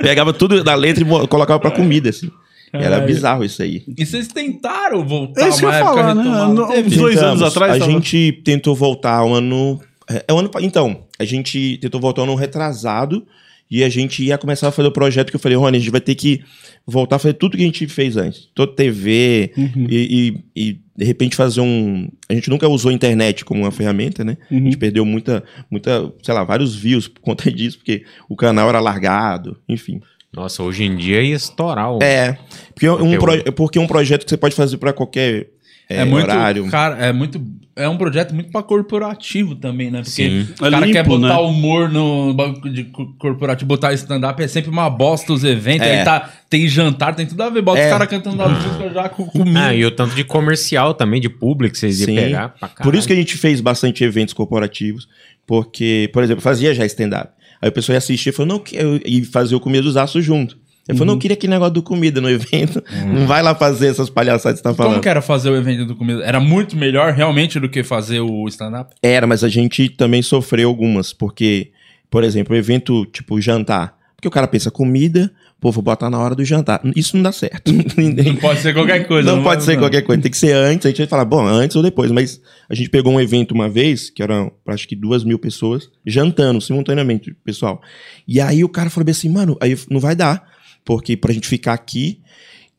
Pegava 0.00 0.32
tudo 0.32 0.62
da 0.62 0.74
letra 0.74 1.02
e 1.02 1.06
mo- 1.06 1.26
colocava 1.28 1.58
pra 1.58 1.70
comida, 1.70 2.10
assim. 2.10 2.30
Era 2.72 3.00
bizarro 3.00 3.44
isso 3.44 3.60
aí. 3.62 3.82
E 3.98 4.06
vocês 4.06 4.28
tentaram 4.28 5.04
voltar 5.06 5.44
É 5.44 5.48
isso 5.50 5.58
que 5.58 5.64
eu 5.64 5.68
uma 5.68 5.74
ia 5.74 5.80
época 5.80 5.94
falar, 5.96 6.14
né? 6.14 6.82
uns 6.86 6.96
dois 6.96 7.22
anos 7.22 7.42
atrás. 7.42 7.76
A 7.76 7.78
tava- 7.80 7.90
gente 7.90 8.40
tentou 8.44 8.74
voltar 8.74 9.22
um 9.24 9.34
ano. 9.34 9.78
É, 10.12 10.24
é 10.28 10.32
um 10.32 10.38
ano. 10.38 10.50
Então, 10.60 11.04
a 11.18 11.24
gente 11.24 11.78
tentou 11.80 12.00
voltar 12.00 12.22
um 12.22 12.24
ano 12.24 12.34
retrasado 12.34 13.26
e 13.70 13.82
a 13.82 13.88
gente 13.88 14.22
ia 14.22 14.36
começar 14.36 14.68
a 14.68 14.72
fazer 14.72 14.88
o 14.88 14.92
projeto 14.92 15.30
que 15.30 15.36
eu 15.36 15.40
falei, 15.40 15.56
Rony, 15.56 15.76
a 15.78 15.80
gente 15.80 15.90
vai 15.90 16.00
ter 16.00 16.14
que 16.14 16.42
voltar 16.86 17.16
a 17.16 17.18
fazer 17.18 17.34
tudo 17.34 17.56
que 17.56 17.62
a 17.62 17.66
gente 17.66 17.86
fez 17.88 18.16
antes. 18.16 18.48
Toda 18.54 18.72
TV 18.74 19.52
Uhum. 19.56 19.86
e, 19.88 20.34
e- 20.54 20.68
e, 20.70 20.78
de 20.94 21.04
repente 21.06 21.34
fazer 21.34 21.60
um. 21.62 22.08
A 22.28 22.34
gente 22.34 22.50
nunca 22.50 22.68
usou 22.68 22.90
a 22.90 22.94
internet 22.94 23.44
como 23.46 23.62
uma 23.62 23.70
ferramenta, 23.70 24.22
né? 24.22 24.36
A 24.50 24.54
Uhum. 24.54 24.64
gente 24.64 24.76
perdeu 24.76 25.06
muita, 25.06 25.42
muita, 25.70 26.12
sei 26.22 26.34
lá, 26.34 26.44
vários 26.44 26.74
views 26.76 27.08
por 27.08 27.20
conta 27.22 27.48
disso, 27.50 27.78
porque 27.78 28.04
o 28.28 28.36
canal 28.36 28.68
era 28.68 28.78
largado, 28.80 29.56
enfim. 29.68 30.00
Nossa, 30.34 30.62
hoje 30.62 30.84
em 30.84 30.96
dia 30.96 31.22
ia 31.22 31.34
estourar 31.36 31.92
o... 31.94 32.02
É, 32.02 32.38
porque 32.74 32.86
é 32.86 32.92
um, 32.92 33.18
pro- 33.18 33.52
porque 33.52 33.78
um 33.78 33.86
projeto 33.86 34.24
que 34.24 34.30
você 34.30 34.36
pode 34.36 34.54
fazer 34.54 34.76
para 34.78 34.92
qualquer 34.92 35.48
é, 35.88 35.98
É, 36.00 36.04
muito, 36.06 36.24
horário. 36.24 36.68
cara, 36.70 36.96
é 37.04 37.12
muito, 37.12 37.38
é 37.74 37.88
um 37.88 37.96
projeto 37.96 38.34
muito 38.34 38.50
pra 38.50 38.62
corporativo 38.62 39.54
também, 39.54 39.90
né? 39.90 39.98
Porque 40.02 40.10
Sim. 40.10 40.48
o 40.60 40.66
É 40.66 40.70
cara 40.70 40.86
quer 40.86 41.04
limpo, 41.04 41.18
botar 41.18 41.34
né? 41.36 41.40
humor 41.40 41.88
no 41.88 42.34
banco 42.34 42.68
de 42.68 42.84
co- 42.84 43.14
corporativo, 43.18 43.66
botar 43.68 43.92
stand-up 43.94 44.42
é 44.42 44.48
sempre 44.48 44.70
uma 44.70 44.90
bosta 44.90 45.32
os 45.32 45.42
eventos. 45.44 45.86
É. 45.86 45.98
Aí 46.00 46.04
tá, 46.04 46.30
tem 46.50 46.68
jantar, 46.68 47.14
tem 47.14 47.26
tudo 47.26 47.42
a 47.42 47.48
ver. 47.50 47.62
Bota 47.62 47.80
É. 47.80 47.86
os 47.86 47.90
caras 47.92 48.08
cantando 48.08 48.42
as 48.42 48.50
músicas 48.64 48.92
já 48.92 49.08
com 49.08 49.24
comida. 49.26 49.66
Ah, 49.66 49.74
e 49.74 49.84
o 49.84 49.90
tanto 49.90 50.14
de 50.14 50.24
comercial 50.24 50.92
também, 50.94 51.20
de 51.20 51.28
público 51.28 51.76
vocês 51.76 52.00
iam 52.00 52.14
pegar 52.14 52.48
pra 52.50 52.68
caralho. 52.68 52.82
Por 52.82 52.94
isso 52.94 53.06
que 53.06 53.12
a 53.12 53.16
gente 53.16 53.36
fez 53.36 53.60
bastante 53.60 54.04
eventos 54.04 54.34
corporativos, 54.34 55.08
porque, 55.46 56.10
por 56.12 56.22
exemplo, 56.22 56.42
fazia 56.42 56.74
já 56.74 56.84
stand-up. 56.86 57.32
Aí 57.60 57.68
o 57.68 57.72
pessoal 57.72 57.94
ia 57.94 57.98
assistir 57.98 58.30
e 58.30 58.32
falou, 58.32 58.56
não, 58.58 58.64
e 59.04 59.24
fazia 59.24 59.56
o 59.56 59.60
Comida 59.60 59.82
dos 59.82 59.96
Aços 59.96 60.24
junto. 60.24 60.58
Eu 60.88 60.94
Uhum. 60.94 60.98
falei, 60.98 61.06
não, 61.06 61.14
eu 61.14 61.18
queria 61.20 61.34
aquele 61.34 61.52
negócio 61.52 61.74
do 61.74 61.82
comida 61.82 62.20
no 62.20 62.28
evento. 62.28 62.82
Não 63.06 63.26
vai 63.26 63.42
lá 63.42 63.54
fazer 63.54 63.86
essas 63.88 64.10
palhaçadas 64.10 64.60
que 64.60 64.62
você 64.66 64.70
tá 64.70 64.74
falando. 64.74 64.94
Como 64.94 65.02
que 65.02 65.08
era 65.08 65.22
fazer 65.22 65.50
o 65.50 65.56
evento 65.56 65.86
do 65.86 65.94
comida? 65.94 66.24
Era 66.24 66.40
muito 66.40 66.76
melhor 66.76 67.12
realmente 67.12 67.60
do 67.60 67.68
que 67.68 67.82
fazer 67.84 68.20
o 68.20 68.46
stand-up? 68.48 68.94
Era, 69.02 69.26
mas 69.26 69.44
a 69.44 69.48
gente 69.48 69.88
também 69.88 70.22
sofreu 70.22 70.68
algumas, 70.68 71.12
porque 71.12 71.70
por 72.10 72.24
exemplo, 72.24 72.54
um 72.54 72.58
evento 72.58 73.06
tipo 73.06 73.40
jantar. 73.40 73.96
Porque 74.14 74.28
o 74.28 74.30
cara 74.30 74.46
pensa 74.46 74.70
comida, 74.70 75.32
pô, 75.58 75.72
vou 75.72 75.82
botar 75.82 76.10
na 76.10 76.18
hora 76.18 76.34
do 76.34 76.44
jantar. 76.44 76.80
Isso 76.94 77.16
não 77.16 77.22
dá 77.22 77.32
certo. 77.32 77.72
Não 77.72 78.36
pode 78.36 78.60
ser 78.60 78.74
qualquer 78.74 79.06
coisa. 79.08 79.34
Não, 79.34 79.42
pode 79.42 79.64
ser 79.64 79.72
não. 79.72 79.80
qualquer 79.80 80.02
coisa, 80.02 80.20
tem 80.20 80.30
que 80.30 80.36
ser 80.36 80.52
antes. 80.52 80.84
A 80.84 80.90
gente 80.90 80.98
vai 80.98 81.06
falar, 81.06 81.24
bom, 81.24 81.44
antes 81.44 81.74
ou 81.74 81.82
depois. 81.82 82.10
Mas 82.12 82.38
a 82.68 82.74
gente 82.74 82.90
pegou 82.90 83.14
um 83.14 83.20
evento 83.20 83.52
uma 83.52 83.68
vez, 83.68 84.10
que 84.10 84.22
eram 84.22 84.52
acho 84.68 84.86
que 84.86 84.94
duas 84.94 85.24
mil 85.24 85.38
pessoas, 85.38 85.88
jantando 86.06 86.60
simultaneamente, 86.60 87.34
pessoal. 87.44 87.80
E 88.28 88.40
aí 88.42 88.62
o 88.62 88.68
cara 88.68 88.90
falou 88.90 89.10
assim, 89.10 89.30
mano, 89.30 89.56
aí 89.60 89.74
não 89.90 89.98
vai 89.98 90.14
dar, 90.14 90.44
porque 90.84 91.16
pra 91.16 91.32
gente 91.32 91.46
ficar 91.48 91.72
aqui 91.72 92.20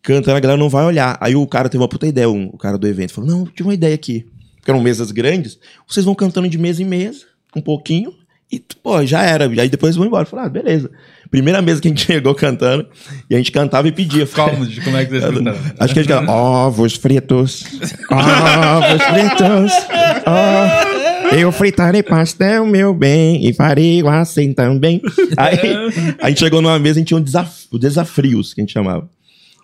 cantando, 0.02 0.36
a 0.38 0.40
galera 0.40 0.60
não 0.60 0.70
vai 0.70 0.84
olhar. 0.86 1.18
Aí 1.22 1.36
o 1.36 1.48
cara 1.48 1.70
teve 1.70 1.82
uma 1.82 1.88
puta 1.88 2.06
ideia, 2.08 2.30
um- 2.30 2.50
o 2.52 2.58
cara 2.58 2.78
do 2.78 2.88
evento, 2.88 3.14
falou, 3.14 3.30
não, 3.30 3.46
tive 3.46 3.64
uma 3.70 3.74
ideia 3.74 3.96
aqui. 3.96 4.26
Porque 4.58 4.72
eram 4.72 4.82
mesas 4.82 5.12
grandes, 5.12 5.60
vocês 5.88 6.06
vão 6.06 6.16
cantando 6.16 6.48
de 6.50 6.58
mesa 6.58 6.82
em 6.82 6.86
mesa, 6.86 7.26
um 7.56 7.62
pouquinho, 7.62 8.14
e, 8.52 8.62
pô, 8.84 9.04
já 9.06 9.24
era. 9.24 9.46
Aí 9.46 9.68
depois 9.70 9.96
vão 9.96 10.06
embora. 10.06 10.26
Falei, 10.26 10.46
ah, 10.46 10.50
beleza. 10.50 10.92
Primeira 11.32 11.60
mesa 11.62 11.82
que 11.82 11.88
a 11.88 11.92
gente 11.92 12.06
chegou 12.06 12.36
cantando, 12.36 12.88
e 13.30 13.34
a 13.34 13.38
gente 13.38 13.52
cantava 13.52 13.88
e 13.88 13.92
pedia. 13.92 14.28
Calma, 14.28 14.66
de 14.66 14.80
como 14.82 14.96
é 14.96 15.06
que 15.06 15.12
vocês 15.12 15.24
cantaram? 15.24 15.58
Acho 15.80 15.94
que 15.94 16.00
a 16.00 16.04
gente 16.04 16.08
cantava, 16.08 16.32
ovos 16.32 16.94
fritos, 16.96 17.64
ovos 18.12 19.04
fritos, 19.04 19.72
ó, 20.26 20.93
eu 21.42 21.52
fritarei 21.52 22.04
pastel, 22.04 22.66
meu 22.66 22.94
bem, 22.94 23.48
e 23.48 23.54
farei 23.54 24.02
assim 24.08 24.54
também. 24.54 25.02
Aí 25.38 25.58
a 26.22 26.30
gente 26.30 26.40
chegou 26.40 26.62
numa 26.62 26.78
mesa 26.80 27.00
e 27.00 27.04
tinha 27.04 27.18
um 27.18 27.22
desaf 27.22 27.68
desafios, 27.80 28.54
que 28.54 28.62
a 28.62 28.64
gente 28.64 28.74
chamava. 28.74 29.10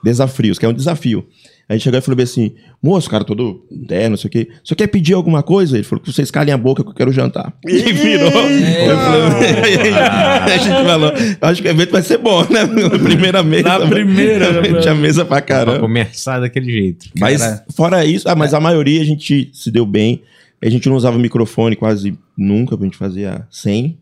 Desafios, 0.04 0.58
que 0.58 0.66
é 0.66 0.70
um 0.70 0.74
desafio. 0.74 1.26
A 1.68 1.74
gente 1.74 1.84
chegou 1.84 2.00
e 2.00 2.02
falou 2.02 2.16
bem 2.16 2.24
assim, 2.24 2.54
moço, 2.82 3.08
cara, 3.08 3.24
todo 3.24 3.64
terno, 3.88 4.12
não 4.12 4.18
sei 4.18 4.28
o 4.28 4.32
quê. 4.32 4.48
Você 4.64 4.74
quer 4.74 4.88
pedir 4.88 5.14
alguma 5.14 5.44
coisa? 5.44 5.78
Ele 5.78 5.84
falou 5.84 6.04
que 6.04 6.12
vocês 6.12 6.32
calem 6.32 6.52
a 6.52 6.58
boca 6.58 6.84
que 6.84 6.90
eu 6.90 6.96
quero 6.96 7.12
jantar. 7.12 7.54
E 7.68 7.94
virou. 7.94 8.32
Falei, 8.32 9.94
a 9.94 10.58
gente 10.58 10.84
falou, 10.84 11.14
acho 11.42 11.62
que 11.62 11.68
o 11.68 11.72
evento 11.72 11.92
vai 11.92 12.02
ser 12.02 12.18
bom, 12.18 12.42
né? 12.50 12.66
Primeira 13.04 13.44
mesa. 13.44 13.78
Na 13.78 13.86
primeira, 13.88 14.82
Tinha 14.82 14.96
mesa 14.96 15.24
pra 15.24 15.40
Pra 15.40 15.42
caramba. 15.44 15.80
começar 15.80 16.40
daquele 16.40 16.72
jeito. 16.72 17.06
Mas 17.20 17.40
Cara. 17.40 17.66
fora 17.76 18.04
isso, 18.06 18.28
ah, 18.28 18.36
mas 18.36 18.56
a 18.56 18.60
maioria 18.60 19.02
a 19.02 19.06
gente 19.06 19.52
se 19.54 19.70
deu 19.70 19.86
bem. 19.86 20.24
A 20.62 20.70
gente 20.70 20.90
não 20.90 20.96
usava 20.96 21.18
microfone 21.18 21.76
quase 21.76 22.18
nunca, 22.38 22.76
a 22.76 22.84
gente 22.84 22.98
fazia 22.98 23.48
sem. 23.50 23.98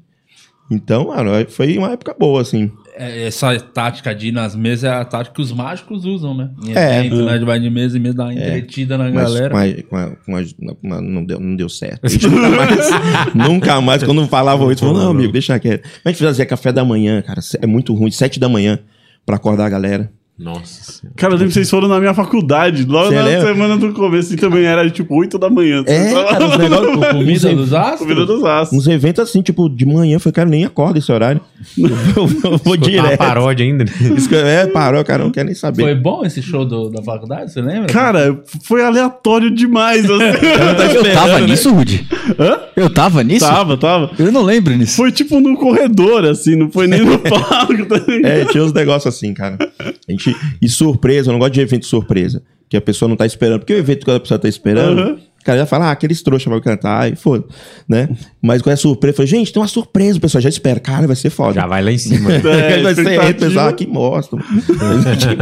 Então, 0.70 1.08
mano, 1.08 1.32
foi 1.50 1.78
uma 1.78 1.92
época 1.94 2.14
boa, 2.20 2.42
assim. 2.42 2.70
É, 2.98 3.28
Essa 3.28 3.58
tática 3.58 4.14
de 4.14 4.30
ir 4.30 4.32
nas 4.34 4.54
mesas 4.56 4.84
é 4.84 4.90
a 4.90 5.06
tática 5.06 5.36
que 5.36 5.42
os 5.42 5.52
mágicos 5.54 6.04
usam, 6.04 6.34
né? 6.36 6.50
Em 6.66 6.76
É. 6.76 7.00
evento, 7.00 7.24
né? 7.24 7.38
De 7.38 7.46
vai 7.46 7.58
de 7.60 7.70
mesa 7.70 7.98
em 7.98 8.02
mesa, 8.02 8.16
dar 8.18 8.24
uma 8.26 8.34
entretida 8.34 8.98
na 8.98 9.06
Mas 9.10 9.14
galera. 9.34 9.56
a- 9.56 11.02
não, 11.02 11.24
deu, 11.24 11.40
não 11.40 11.56
deu 11.56 11.70
certo. 11.70 12.02
Nunca 12.28 12.50
mais, 12.50 13.36
nunca 13.36 13.82
mais, 13.82 14.04
quando 14.04 14.28
falavam 14.28 14.70
isso, 14.72 14.82
falou, 14.84 15.02
não, 15.02 15.12
amigo, 15.12 15.32
deixa 15.32 15.58
quieto. 15.60 15.88
A 16.04 16.10
gente 16.10 16.22
fazia 16.24 16.46
café 16.46 16.72
da 16.74 16.84
manhã, 16.84 17.22
cara, 17.22 17.40
é 17.62 17.66
muito 17.68 17.94
ruim, 17.94 18.12
sete 18.12 18.40
da 18.40 18.50
manhã, 18.50 18.80
pra 19.26 19.36
acordar 19.38 19.66
a 19.66 19.70
galera. 19.70 20.12
Nossa 20.40 20.92
senhora. 20.92 21.14
Cara, 21.16 21.34
eu 21.34 21.38
lembro 21.38 21.48
que 21.48 21.54
vocês 21.56 21.70
foram 21.70 21.88
na 21.88 22.00
minha 22.00 22.14
faculdade. 22.14 22.86
Logo 22.86 23.08
Você 23.10 23.16
na 23.16 23.24
lembra? 23.24 23.48
semana 23.54 23.76
do 23.78 23.92
começo, 23.92 24.34
e 24.34 24.38
também 24.38 24.64
era 24.66 24.88
tipo 24.90 25.16
8 25.16 25.38
da 25.40 25.50
manhã. 25.50 25.84
É, 25.88 26.14
cara, 26.14 26.46
os 26.46 26.58
negócios... 26.58 27.08
Comida 27.12 27.56
dos 27.56 27.74
astros? 27.74 28.00
Comida 28.02 28.26
dos 28.26 28.44
astros. 28.46 28.80
Uns 28.80 28.88
eventos 28.88 29.24
assim, 29.24 29.42
tipo, 29.42 29.68
de 29.68 29.86
manhã, 29.86 30.16
eu 30.16 30.20
falei, 30.20 30.34
cara, 30.34 30.50
nem 30.50 30.64
acorda 30.64 31.00
esse 31.00 31.12
horário. 31.12 31.42
Eu, 31.78 31.90
eu 32.18 32.28
vou 32.28 32.54
Escutar 32.56 32.70
uma 32.70 32.78
direto. 32.78 33.18
paródia 33.18 33.66
ainda. 33.66 33.84
né? 33.84 33.92
Que- 34.28 34.36
É, 34.36 34.68
parou, 34.68 35.04
cara, 35.04 35.24
não 35.24 35.32
quer 35.32 35.44
nem 35.44 35.56
saber. 35.56 35.82
Foi 35.84 35.96
bom 35.96 36.24
esse 36.24 36.42
show 36.42 36.64
do- 36.66 36.90
da 36.90 37.02
faculdade, 37.02 37.52
você 37.52 37.62
lembra? 37.62 37.88
Cara, 37.92 38.40
foi 38.64 38.84
aleatório 38.84 39.50
demais. 39.50 40.06
Assim. 40.06 40.24
Eu 40.98 41.14
tava 41.14 41.40
nisso, 41.42 41.74
Rudy? 41.74 42.08
Hã? 42.40 42.60
Eu 42.76 42.90
tava 42.94 43.24
nisso? 43.24 43.46
tava, 43.46 43.76
tava. 43.78 44.12
Eu 44.20 44.32
não 44.32 44.44
lembro 44.44 44.76
nisso. 44.76 44.96
Foi 44.96 45.12
tipo 45.12 45.40
no 45.40 45.56
corredor, 45.58 46.26
assim, 46.26 46.56
não 46.56 46.70
foi 46.72 46.86
nem 46.88 47.02
no 47.04 47.18
palco. 47.20 47.86
Tá? 47.88 48.02
É, 48.24 48.46
tinha 48.46 48.64
uns 48.64 48.74
negócios 48.74 49.14
assim, 49.16 49.34
cara. 49.34 49.58
A 49.80 50.12
gente, 50.12 50.27
e 50.62 50.68
surpresa, 50.70 51.30
eu 51.30 51.34
não 51.34 51.40
gosto 51.40 51.54
de 51.54 51.62
evento 51.62 51.86
surpresa. 51.86 52.42
Que 52.70 52.76
a 52.76 52.82
pessoa 52.82 53.08
não 53.08 53.16
tá 53.16 53.26
esperando. 53.26 53.60
Porque 53.60 53.74
o 53.74 53.78
evento 53.78 54.04
que 54.04 54.12
a 54.12 54.20
pessoa 54.20 54.38
tá 54.38 54.48
esperando, 54.50 55.00
Uhum. 55.02 55.14
o 55.14 55.44
cara 55.46 55.60
já 55.60 55.66
fala, 55.66 55.86
ah, 55.86 55.92
aqueles 55.92 56.22
trouxa 56.22 56.50
vai 56.50 56.60
cantar, 56.60 57.10
e 57.10 57.16
foda, 57.16 57.46
né? 57.88 58.10
Mas 58.42 58.62
quando 58.62 58.74
é 58.74 58.76
surpresa, 58.76 59.14
eu 59.14 59.18
falo, 59.18 59.28
gente, 59.28 59.54
tem 59.54 59.62
uma 59.62 59.68
surpresa, 59.70 60.18
o 60.18 60.22
pessoal 60.22 60.42
já 60.42 60.50
espera. 60.50 60.78
Cara, 60.80 61.08
vai 61.08 61.16
ser 61.16 61.30
foda. 61.30 61.54
Já 61.54 61.66
vai 61.66 61.82
lá 61.82 61.92
em 61.94 61.98
cima. 61.98 62.30
É, 62.46 62.82
vai 62.82 62.94
ser 62.94 63.34
pessoal 63.36 63.70
aqui 63.70 63.88
mostra. 63.88 64.38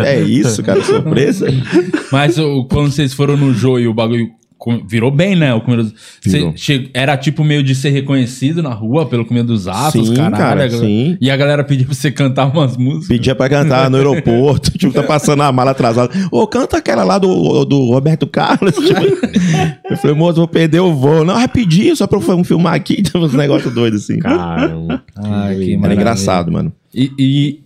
é 0.06 0.22
isso, 0.22 0.62
cara, 0.62 0.84
surpresa. 0.84 1.48
Mas 2.12 2.38
o- 2.38 2.66
quando 2.66 2.92
vocês 2.92 3.14
foram 3.14 3.36
no 3.36 3.54
jogo 3.54 3.80
e 3.80 3.88
o 3.88 3.94
bagulho 3.94 4.30
virou 4.88 5.12
bem, 5.12 5.36
né? 5.36 5.54
O 5.54 5.62
che- 6.56 6.90
Era 6.94 7.18
tipo 7.18 7.44
meio 7.44 7.64
de 7.64 7.76
ser 7.76 7.90
reconhecido 7.90 8.62
na 8.64 8.74
rua 8.74 9.06
pelo 9.06 9.26
Comida 9.26 9.46
dos 9.46 9.68
Astros, 9.68 10.10
Sim, 10.10 10.16
caralho. 10.16 10.36
cara, 10.38 10.64
a 10.64 10.68
galera- 10.68 10.86
sim. 10.86 11.18
E 11.22 11.30
a 11.32 11.38
galera 11.38 11.64
pedia 11.64 11.86
pra 11.86 11.96
você 11.96 12.12
cantar 12.12 12.46
umas 12.48 12.76
músicas. 12.78 13.08
Pedia 13.08 13.36
pra 13.36 13.50
cantar 13.50 13.90
no 13.90 13.98
aeroporto, 13.98 14.72
tipo, 14.78 14.94
tá 14.94 15.04
passando 15.04 15.44
a 15.44 15.52
mala 15.52 15.72
atrasada. 15.72 16.12
Ô, 16.32 16.46
canta 16.48 16.78
aquela 16.78 17.04
lá 17.04 17.18
do, 17.18 17.66
do 17.66 17.92
Roberto 17.92 18.26
Carlos. 18.28 18.74
Tipo, 18.76 19.00
eu 19.90 19.98
falei, 19.98 20.16
moço, 20.16 20.38
vou 20.38 20.48
perder 20.48 20.80
o 20.80 20.94
voo. 20.94 21.24
Não, 21.26 21.36
rapidinho, 21.36 21.96
só 21.96 22.08
pra 22.08 22.20
eu 22.20 22.44
filmar 22.44 22.74
aqui. 22.74 23.04
Uns 23.16 23.34
negócios 23.34 23.74
doidos 23.74 24.04
assim. 24.04 24.20
Caramba. 24.20 25.04
Ai, 25.18 25.56
que 25.56 25.72
Era 25.72 25.80
maravilha. 25.80 25.94
engraçado, 26.02 26.52
mano. 26.52 26.72
E, 26.98 27.12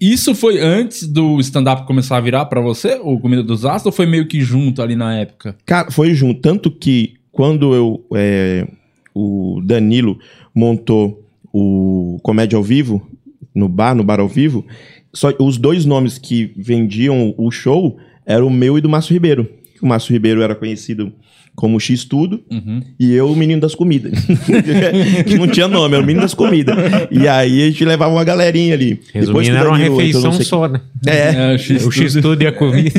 e 0.02 0.12
isso 0.12 0.34
foi 0.34 0.60
antes 0.60 1.08
do 1.08 1.40
stand-up 1.40 1.86
começar 1.86 2.18
a 2.18 2.22
virar 2.22 2.46
pra 2.46 2.60
você, 2.60 3.00
o 3.04 3.20
Comida 3.20 3.44
dos 3.44 3.64
Astros, 3.64 3.86
ou 3.86 3.92
foi 3.92 4.08
meio 4.08 4.28
que 4.28 4.42
junto 4.42 4.82
ali 4.82 4.96
na 4.96 5.16
época? 5.16 5.56
Cara, 5.68 5.92
foi 5.92 6.16
junto. 6.16 6.42
Tanto 6.42 6.72
que 6.72 7.14
quando 7.32 7.76
eu. 7.76 8.04
é, 8.16 8.68
o 9.14 9.62
Danilo 9.64 10.18
montou 10.54 11.24
o 11.54 12.20
Comédia 12.24 12.58
ao 12.58 12.64
Vivo, 12.64 13.08
no 13.54 13.68
bar, 13.68 13.94
no 13.94 14.04
bar 14.04 14.20
ao 14.20 14.28
vivo, 14.28 14.66
só, 15.14 15.34
os 15.40 15.58
dois 15.58 15.86
nomes 15.86 16.18
que 16.18 16.52
vendiam 16.56 17.34
o 17.38 17.52
show 17.52 17.98
eram 18.26 18.48
o 18.48 18.52
meu 18.52 18.78
e 18.78 18.82
do 18.82 18.90
Márcio 18.90 19.14
Ribeiro. 19.14 19.50
O 19.82 19.88
Márcio 19.88 20.14
Ribeiro 20.14 20.42
era 20.42 20.56
conhecido 20.56 21.12
como 21.60 21.78
X 21.78 22.06
Tudo 22.06 22.40
Uhum. 22.50 22.82
e 22.98 23.14
eu 23.14 23.30
o 23.30 23.36
menino 23.36 23.60
das 23.60 23.76
comidas. 23.76 24.14
que 25.28 25.38
não 25.38 25.46
tinha 25.46 25.68
nome, 25.68 25.94
era 25.94 26.02
o 26.02 26.08
menino 26.08 26.22
das 26.22 26.34
comidas. 26.34 26.74
E 27.12 27.28
aí 27.28 27.64
a 27.64 27.66
gente 27.66 27.84
levava 27.84 28.14
uma 28.14 28.24
galerinha 28.24 28.74
ali. 28.76 28.98
Resumindo, 29.14 29.58
era 29.58 29.68
uma 29.68 29.78
refeição 29.78 30.32
só, 30.32 30.70
né? 30.70 30.80
É, 31.06 31.54
o 31.56 31.58
X 31.60 31.86
O 31.86 31.92
X-Tudo 31.92 32.42
e 32.42 32.48
a 32.48 32.54
comida. 32.54 32.92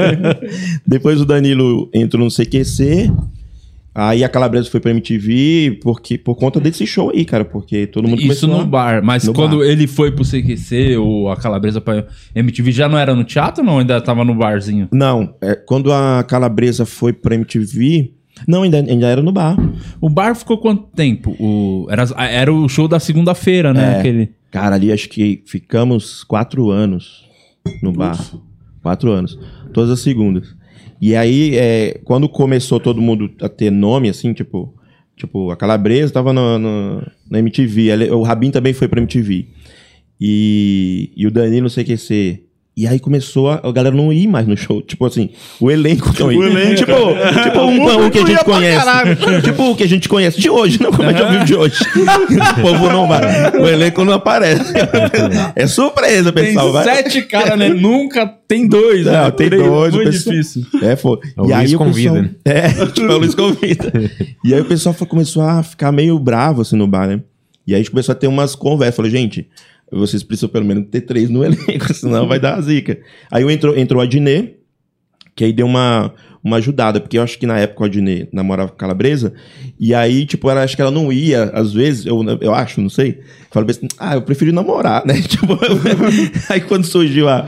Depois 0.86 1.20
o 1.20 1.26
Danilo 1.26 1.90
entrou 1.92 2.24
no 2.24 2.30
CQC. 2.30 3.12
Aí 4.00 4.22
a 4.22 4.28
Calabresa 4.28 4.70
foi 4.70 4.78
pra 4.78 4.92
MTV 4.92 5.80
porque, 5.82 6.16
por 6.16 6.36
conta 6.36 6.60
desse 6.60 6.86
show 6.86 7.10
aí, 7.10 7.24
cara. 7.24 7.44
Porque 7.44 7.86
todo 7.86 8.06
mundo 8.06 8.22
Isso 8.22 8.46
no 8.46 8.60
a- 8.60 8.64
bar, 8.64 9.02
mas 9.02 9.24
no 9.24 9.32
quando 9.34 9.58
bar. 9.58 9.64
ele 9.66 9.88
foi 9.88 10.12
pro 10.12 10.24
CQC 10.24 10.96
ou 10.98 11.28
a 11.30 11.36
Calabresa 11.36 11.80
pra 11.80 12.06
MTV, 12.34 12.70
já 12.70 12.88
não 12.88 12.96
era 12.96 13.12
no 13.14 13.24
teatro 13.24 13.62
ou 13.64 13.66
não? 13.68 13.78
Ainda 13.80 14.00
tava 14.00 14.24
no 14.24 14.34
barzinho? 14.36 14.88
Não, 14.92 15.34
é, 15.40 15.54
quando 15.56 15.92
a 15.92 16.22
Calabresa 16.22 16.86
foi 16.86 17.12
pra 17.12 17.34
MTV... 17.34 18.12
Não, 18.46 18.62
ainda, 18.62 18.76
ainda 18.78 19.08
era 19.08 19.20
no 19.20 19.32
bar. 19.32 19.56
O 20.00 20.08
bar 20.08 20.32
ficou 20.36 20.58
quanto 20.58 20.84
tempo? 20.94 21.34
O, 21.40 21.88
era, 21.90 22.04
era 22.30 22.52
o 22.54 22.68
show 22.68 22.86
da 22.86 23.00
segunda-feira, 23.00 23.74
né? 23.74 23.94
É. 23.96 23.98
Aquele. 23.98 24.30
Cara, 24.52 24.76
ali 24.76 24.92
acho 24.92 25.08
que 25.08 25.42
ficamos 25.44 26.22
quatro 26.22 26.70
anos 26.70 27.24
no 27.82 27.90
bar. 27.92 28.16
Quatro 28.80 29.10
anos. 29.10 29.36
Todas 29.72 29.90
as 29.90 29.98
segundas. 30.00 30.54
E 31.00 31.14
aí, 31.14 31.56
é, 31.56 32.00
quando 32.04 32.28
começou 32.28 32.80
todo 32.80 33.00
mundo 33.00 33.30
a 33.40 33.48
ter 33.48 33.70
nome, 33.70 34.08
assim, 34.08 34.32
tipo... 34.32 34.74
Tipo, 35.16 35.50
a 35.50 35.56
Calabresa 35.56 36.12
tava 36.12 36.32
no, 36.32 36.60
no- 36.60 37.02
na 37.28 37.40
MTV. 37.40 37.90
o 38.12 38.22
Rabin 38.22 38.52
também 38.52 38.72
foi 38.72 38.86
pra 38.86 39.00
MTV. 39.00 39.48
E, 40.20 41.10
e 41.16 41.26
o 41.26 41.30
Danilo, 41.30 41.68
não 41.68 41.68
o. 42.78 42.82
E 42.82 42.86
aí 42.86 42.98
começou 43.00 43.50
a, 43.50 43.60
a 43.62 43.72
galera 43.72 43.94
não 43.94 44.12
ir 44.12 44.26
mais 44.28 44.46
no 44.46 44.56
show. 44.56 44.80
Tipo 44.82 45.06
assim, 45.06 45.30
o 45.60 45.70
elenco 45.70 46.12
não 46.18 46.30
ia. 46.32 46.46
elenco. 46.46 46.74
Tipo, 46.76 46.92
tipo 47.42 47.58
um, 47.60 48.04
um 48.06 48.10
que 48.10 48.18
a 48.18 48.26
gente 48.26 48.44
conhece. 48.44 48.86
Tipo 49.42 49.62
o 49.70 49.76
que 49.76 49.82
a 49.82 49.88
gente 49.88 50.08
conhece 50.08 50.40
de 50.40 50.48
hoje, 50.50 50.80
não 50.82 50.92
como 50.92 51.10
é 51.10 51.14
que 51.14 51.20
eu 51.22 51.30
vivo 51.30 51.44
de 51.44 51.54
hoje. 51.54 51.76
o 52.58 52.60
povo 52.62 52.88
não 52.90 53.06
vai. 53.08 53.20
O 53.60 53.66
elenco 53.66 54.04
não 54.04 54.12
aparece. 54.14 54.72
É 55.54 55.66
surpresa, 55.66 56.32
Tem 56.32 56.44
pessoal. 56.46 56.72
vai. 56.72 56.84
sete 56.84 57.22
caras, 57.22 57.58
né? 57.58 57.68
Nunca 57.68 58.26
tem 58.26 58.66
dois, 58.66 59.04
né? 59.06 59.12
Não, 59.24 59.30
tem 59.30 59.48
Três, 59.48 59.62
dois, 59.62 59.92
o 59.92 59.96
Muito 59.96 60.10
pessoal- 60.10 60.36
difícil. 60.36 60.62
É, 60.82 60.96
foi. 60.96 61.18
O 61.36 61.48
e 61.48 61.52
aí 61.52 61.58
Luiz 61.66 61.74
o 61.74 61.78
pessoal, 61.78 61.88
convida, 61.90 62.22
né? 62.22 62.30
É, 62.44 62.68
tipo, 62.86 63.10
é 63.10 63.14
o 63.14 63.18
Luiz 63.18 63.34
convida. 63.34 63.92
e 64.44 64.54
aí 64.54 64.60
o 64.60 64.64
pessoal 64.64 64.94
foi- 64.94 65.06
começou 65.06 65.42
a 65.42 65.62
ficar 65.62 65.92
meio 65.92 66.18
bravo 66.18 66.62
assim 66.62 66.76
no 66.76 66.86
bar, 66.86 67.06
né? 67.08 67.20
E 67.66 67.72
aí 67.74 67.76
a 67.76 67.82
gente 67.82 67.90
começou 67.90 68.12
a 68.12 68.16
ter 68.16 68.26
umas 68.26 68.54
conversas. 68.54 68.96
Falei, 68.96 69.10
gente, 69.10 69.46
vocês 69.90 70.22
precisam 70.22 70.48
pelo 70.48 70.64
menos 70.64 70.86
ter 70.90 71.02
três 71.02 71.30
no 71.30 71.42
elenco, 71.44 71.92
senão 71.94 72.26
vai 72.26 72.38
dar 72.40 72.60
zica. 72.60 72.98
Aí 73.30 73.44
entrou, 73.52 73.76
entrou 73.76 74.02
a 74.02 74.06
Dinê, 74.06 74.54
que 75.34 75.44
aí 75.44 75.52
deu 75.52 75.66
uma, 75.66 76.12
uma 76.42 76.56
ajudada, 76.56 77.00
porque 77.00 77.18
eu 77.18 77.22
acho 77.22 77.38
que 77.38 77.46
na 77.46 77.58
época 77.58 77.84
a 77.84 77.88
Dinê 77.88 78.26
namorava 78.32 78.70
com 78.70 78.74
a 78.74 78.78
Calabresa, 78.78 79.32
e 79.78 79.94
aí, 79.94 80.26
tipo, 80.26 80.50
ela, 80.50 80.62
acho 80.62 80.74
que 80.74 80.82
ela 80.82 80.90
não 80.90 81.12
ia, 81.12 81.44
às 81.54 81.72
vezes, 81.72 82.06
eu, 82.06 82.24
eu 82.40 82.54
acho, 82.54 82.80
não 82.80 82.88
sei, 82.88 83.20
falei 83.50 83.70
assim, 83.70 83.86
ah, 83.98 84.14
eu 84.14 84.22
preferi 84.22 84.50
namorar, 84.50 85.04
né? 85.06 85.20
Tipo, 85.20 85.58
aí 86.50 86.60
quando 86.60 86.84
surgiu 86.84 87.28
a, 87.28 87.46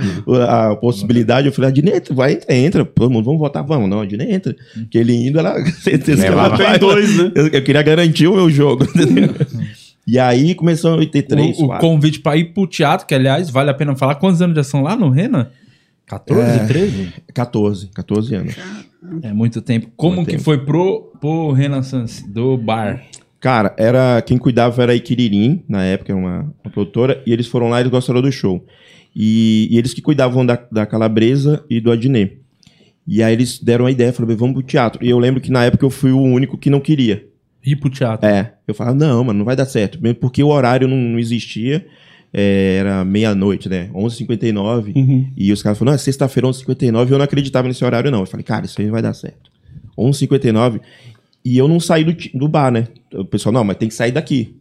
a 0.48 0.76
possibilidade, 0.76 1.48
eu 1.48 1.52
falei, 1.52 1.70
a 1.70 1.72
Dinê, 1.72 2.00
vai, 2.10 2.34
entra, 2.34 2.54
entra, 2.54 2.84
todo 2.84 3.10
mundo, 3.10 3.24
vamos 3.24 3.40
votar, 3.40 3.64
vamos, 3.64 3.88
não, 3.88 4.00
a 4.00 4.06
Dinê 4.06 4.32
entra, 4.32 4.54
que 4.90 4.98
ele 4.98 5.14
indo, 5.14 5.38
ela, 5.38 5.64
certeza 5.66 6.22
que 6.22 6.28
ela 6.28 6.44
Levava. 6.44 6.62
vai, 6.62 6.78
dois, 6.78 7.16
né? 7.16 7.32
eu, 7.34 7.48
eu 7.48 7.62
queria 7.62 7.82
garantir 7.82 8.26
o 8.26 8.34
meu 8.34 8.50
jogo, 8.50 8.84
entendeu? 8.84 9.34
E 10.10 10.18
aí 10.18 10.54
começou 10.56 10.96
em 10.96 10.98
83, 10.98 11.58
o, 11.60 11.66
o 11.66 11.78
convite 11.78 12.18
pra 12.18 12.36
ir 12.36 12.52
pro 12.52 12.66
teatro, 12.66 13.06
que 13.06 13.14
aliás, 13.14 13.48
vale 13.48 13.70
a 13.70 13.74
pena 13.74 13.94
falar. 13.94 14.16
Quantos 14.16 14.42
anos 14.42 14.56
já 14.56 14.64
são 14.64 14.82
lá 14.82 14.96
no 14.96 15.08
Rena? 15.08 15.52
14, 16.06 16.42
É. 16.42 16.66
13? 16.66 17.12
14, 17.32 17.86
14 17.94 18.34
anos. 18.34 18.56
É 19.22 19.32
muito 19.32 19.62
tempo. 19.62 19.88
Como 19.96 20.16
Muito 20.16 20.26
que 20.26 20.32
tempo. 20.32 20.44
foi 20.44 20.58
pro, 20.64 21.12
pro 21.20 21.52
Renaissance 21.52 22.28
do 22.28 22.56
bar? 22.56 23.02
Cara, 23.38 23.72
era 23.78 24.20
quem 24.20 24.36
cuidava 24.36 24.82
era 24.82 24.92
a 24.92 24.94
Iquiririm, 24.96 25.62
na 25.68 25.84
época, 25.84 26.14
uma, 26.14 26.52
uma 26.62 26.70
produtora, 26.72 27.22
e 27.24 27.32
eles 27.32 27.46
foram 27.46 27.68
lá 27.68 27.78
e 27.78 27.82
eles 27.82 27.90
gostaram 27.92 28.20
do 28.20 28.30
show. 28.32 28.64
E, 29.14 29.68
e 29.70 29.78
eles 29.78 29.94
que 29.94 30.02
cuidavam 30.02 30.44
da, 30.44 30.58
da 30.70 30.84
Calabresa 30.84 31.64
e 31.70 31.80
do 31.80 31.90
Adnet. 31.92 32.38
E 33.06 33.22
aí 33.22 33.32
eles 33.32 33.58
deram 33.58 33.86
a 33.86 33.90
ideia, 33.90 34.12
falaram, 34.12 34.36
vamos 34.36 34.54
pro 34.54 34.62
teatro. 34.62 35.04
E 35.04 35.08
eu 35.08 35.18
lembro 35.18 35.40
que 35.40 35.50
na 35.50 35.64
época 35.64 35.84
eu 35.84 35.90
fui 35.90 36.10
o 36.12 36.20
único 36.20 36.58
que 36.58 36.68
não 36.68 36.80
queria. 36.80 37.29
Ir 37.64 37.76
pro 37.76 37.90
teatro. 37.90 38.26
É, 38.26 38.54
eu 38.66 38.74
falava, 38.74 38.96
não, 38.96 39.24
mano, 39.24 39.38
não 39.40 39.44
vai 39.44 39.54
dar 39.54 39.66
certo. 39.66 40.00
Mesmo 40.02 40.16
porque 40.16 40.42
o 40.42 40.48
horário 40.48 40.88
não, 40.88 40.96
não 40.96 41.18
existia. 41.18 41.86
É, 42.32 42.76
era 42.78 43.04
meia-noite, 43.04 43.68
né? 43.68 43.90
11h59. 43.92 44.92
E 45.36 45.52
os 45.52 45.62
caras 45.62 45.78
falaram, 45.78 45.92
não, 45.92 45.96
é 45.96 45.98
sexta-feira, 45.98 46.48
11h59. 46.48 47.08
E 47.08 47.12
eu 47.12 47.18
não 47.18 47.24
acreditava 47.24 47.68
nesse 47.68 47.84
horário, 47.84 48.10
não. 48.10 48.20
Eu 48.20 48.26
falei, 48.26 48.44
cara, 48.44 48.64
isso 48.64 48.80
aí 48.80 48.86
não 48.86 48.92
vai 48.92 49.02
dar 49.02 49.12
certo. 49.12 49.50
11h59. 49.98 50.80
E 51.44 51.58
eu 51.58 51.66
não 51.66 51.80
saí 51.80 52.04
do, 52.04 52.14
do 52.38 52.48
bar, 52.48 52.70
né? 52.70 52.88
O 53.12 53.24
pessoal, 53.24 53.52
não, 53.52 53.64
mas 53.64 53.76
tem 53.76 53.88
que 53.88 53.94
sair 53.94 54.12
daqui. 54.12 54.56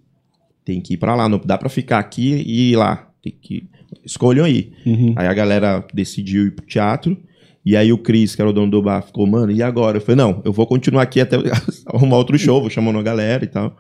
Tem 0.66 0.82
que 0.82 0.96
ir 0.96 0.98
pra 0.98 1.16
lá. 1.16 1.30
Não 1.30 1.40
dá 1.44 1.58
pra 1.58 1.70
ficar 1.70 2.00
aqui 2.00 2.44
e 2.46 2.72
ir 2.72 2.76
lá. 2.76 3.08
Tem 3.22 3.34
que... 3.40 3.64
Escolham 4.06 4.46
aí. 4.46 4.72
Aí 5.16 5.28
a 5.28 5.34
galera 5.34 5.86
decidiu 5.94 6.48
ir 6.48 6.52
pro 6.52 6.66
teatro. 6.66 7.18
E 7.70 7.76
aí 7.78 7.94
o 7.94 7.98
Cris, 8.00 8.36
que 8.36 8.42
era 8.42 8.50
o 8.50 8.54
dono 8.54 8.72
do 8.72 8.82
bar, 8.82 9.02
ficou, 9.04 9.28
mano, 9.28 9.52
e 9.52 9.62
agora? 9.62 9.98
Eu 9.98 10.02
falei, 10.02 10.16
não, 10.16 10.42
eu 10.44 10.52
vou 10.52 10.66
continuar 10.66 11.04
aqui 11.04 11.20
até 11.22 11.36
arrumar 11.86 12.18
outro 12.18 12.36
show, 12.40 12.60
vou 12.62 12.70
chamando 12.70 12.98
a 12.98 13.04
galera 13.04 13.44
e 13.44 13.48
tal. 13.48 13.78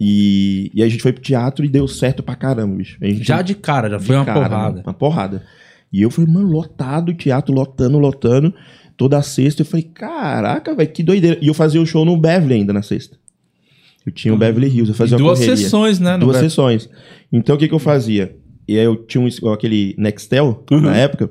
E, 0.00 0.70
e 0.74 0.82
aí 0.82 0.88
a 0.88 0.90
gente 0.90 1.02
foi 1.02 1.12
pro 1.12 1.22
teatro 1.22 1.64
e 1.64 1.68
deu 1.68 1.86
certo 1.88 2.22
pra 2.22 2.34
caramba, 2.34 2.76
bicho. 2.76 2.98
A 3.00 3.06
gente- 3.06 3.22
Já 3.24 3.42
de 3.42 3.54
cara, 3.54 3.88
já 3.88 3.96
de 3.98 4.04
foi 4.04 4.16
uma 4.16 4.24
cara, 4.24 4.40
porrada. 4.48 4.70
mano, 4.72 4.82
uma 4.86 4.94
porrada. 4.94 5.42
E 5.92 6.02
eu 6.02 6.10
falei, 6.10 6.30
mano, 6.32 6.48
lotado 6.50 7.10
o 7.10 7.14
teatro, 7.14 7.54
lotando, 7.54 7.98
lotando. 7.98 8.52
Toda 8.96 9.22
sexta 9.22 9.62
eu 9.62 9.66
falei, 9.66 9.84
caraca, 9.84 10.74
velho, 10.74 10.90
que 10.90 11.02
doideira. 11.02 11.38
E 11.40 11.46
eu 11.48 11.54
fazia 11.54 11.80
o 11.80 11.86
show 11.86 12.04
no 12.04 12.16
Beverly 12.16 12.54
ainda 12.54 12.72
na 12.72 12.82
sexta. 12.82 13.16
Eu 14.04 14.12
tinha 14.12 14.32
o 14.34 14.36
Beverly 14.36 14.68
Hills, 14.68 14.88
eu 14.90 14.94
E 14.94 14.96
fazia 14.96 15.16
uma 15.16 15.24
duas 15.26 15.38
correria. 15.38 15.56
sessões, 15.56 15.98
né? 16.00 16.16
Duas 16.18 16.36
sessões. 16.38 16.88
Então 17.32 17.56
o 17.56 17.58
que 17.58 17.68
que 17.68 17.74
eu 17.74 17.78
fazia? 17.78 18.36
E 18.68 18.78
aí 18.78 18.84
eu 18.84 18.96
tinha 18.96 19.22
um, 19.22 19.52
aquele 19.52 19.94
Nextel 19.98 20.64
Uhum. 20.70 20.80
na 20.80 20.96
época. 20.96 21.30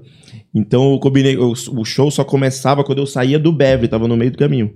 Então 0.56 0.94
eu 0.94 1.00
combinei, 1.00 1.36
o, 1.38 1.52
o 1.52 1.84
show 1.84 2.10
só 2.10 2.24
começava 2.24 2.82
quando 2.84 3.00
eu 3.00 3.06
saía 3.06 3.38
do 3.38 3.52
Beverly, 3.52 3.90
tava 3.90 4.08
no 4.08 4.16
meio 4.16 4.32
do 4.32 4.38
caminho. 4.38 4.74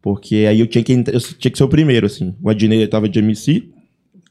Porque 0.00 0.46
aí 0.48 0.58
eu 0.58 0.66
tinha 0.66 0.82
que, 0.82 0.92
entrar- 0.92 1.14
eu 1.14 1.20
tinha 1.20 1.50
que 1.52 1.58
ser 1.58 1.64
o 1.64 1.68
primeiro, 1.68 2.06
assim. 2.06 2.34
O 2.42 2.48
Adnei 2.50 2.86
tava 2.86 3.08
de 3.08 3.18
MC 3.18 3.68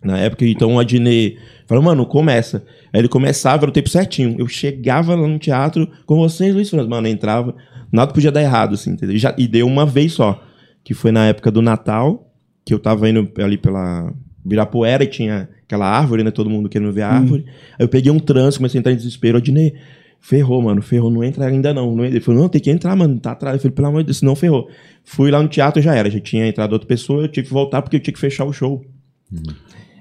na 0.03 0.17
época, 0.17 0.43
então 0.45 0.73
o 0.75 0.79
Adnei 0.79 1.37
falou, 1.67 1.83
mano, 1.83 2.05
começa. 2.05 2.65
Aí 2.91 2.99
ele 2.99 3.07
começava, 3.07 3.63
era 3.63 3.69
o 3.69 3.73
tempo 3.73 3.87
certinho. 3.87 4.35
Eu 4.39 4.47
chegava 4.47 5.13
lá 5.15 5.27
no 5.27 5.37
teatro 5.37 5.87
com 6.05 6.17
vocês, 6.17 6.53
Luiz 6.53 6.69
França. 6.69 6.89
Mano, 6.89 7.07
eu 7.07 7.11
entrava, 7.11 7.55
nada 7.91 8.11
podia 8.11 8.31
dar 8.31 8.41
errado, 8.41 8.73
assim, 8.73 8.91
entendeu? 8.91 9.15
E 9.15 9.19
Já, 9.19 9.33
e 9.37 9.47
deu 9.47 9.67
uma 9.67 9.85
vez 9.85 10.13
só, 10.13 10.43
que 10.83 10.93
foi 10.95 11.11
na 11.11 11.27
época 11.27 11.51
do 11.51 11.61
Natal, 11.61 12.27
que 12.65 12.73
eu 12.73 12.79
tava 12.79 13.07
indo 13.07 13.31
ali 13.37 13.57
pela 13.57 14.11
Birapuera 14.43 15.03
e 15.03 15.07
tinha 15.07 15.47
aquela 15.63 15.87
árvore, 15.87 16.23
né? 16.23 16.31
Todo 16.31 16.49
mundo 16.49 16.67
querendo 16.67 16.91
ver 16.91 17.03
a 17.03 17.09
árvore. 17.09 17.45
Aí 17.79 17.85
eu 17.85 17.87
peguei 17.87 18.11
um 18.11 18.19
trânsito, 18.19 18.57
comecei 18.59 18.77
a 18.77 18.81
entrar 18.81 18.91
em 18.91 18.95
desespero. 18.97 19.37
Adnei, 19.37 19.75
ferrou, 20.21 20.61
mano, 20.61 20.81
ferrou, 20.81 21.09
não 21.11 21.23
entra 21.23 21.47
ainda 21.47 21.73
não. 21.73 21.95
não 21.95 22.05
entra. 22.05 22.15
Ele 22.17 22.23
falou, 22.23 22.41
não, 22.41 22.47
tem 22.49 22.61
que 22.61 22.69
entrar, 22.69 22.95
mano, 22.95 23.19
tá 23.19 23.31
atrás. 23.31 23.55
Eu 23.55 23.61
falei, 23.61 23.73
pelo 23.75 23.87
amor 23.87 24.01
de 24.01 24.05
Deus, 24.07 24.21
não 24.21 24.35
ferrou. 24.35 24.69
Fui 25.03 25.29
lá 25.31 25.41
no 25.41 25.49
teatro 25.49 25.81
já 25.81 25.95
era, 25.95 26.09
já 26.09 26.19
tinha 26.19 26.47
entrado 26.47 26.73
outra 26.73 26.87
pessoa, 26.87 27.23
eu 27.23 27.27
tive 27.27 27.47
que 27.47 27.53
voltar 27.53 27.81
porque 27.81 27.95
eu 27.97 27.99
tinha 27.99 28.13
que 28.13 28.19
fechar 28.19 28.45
o 28.45 28.53
show. 28.53 28.85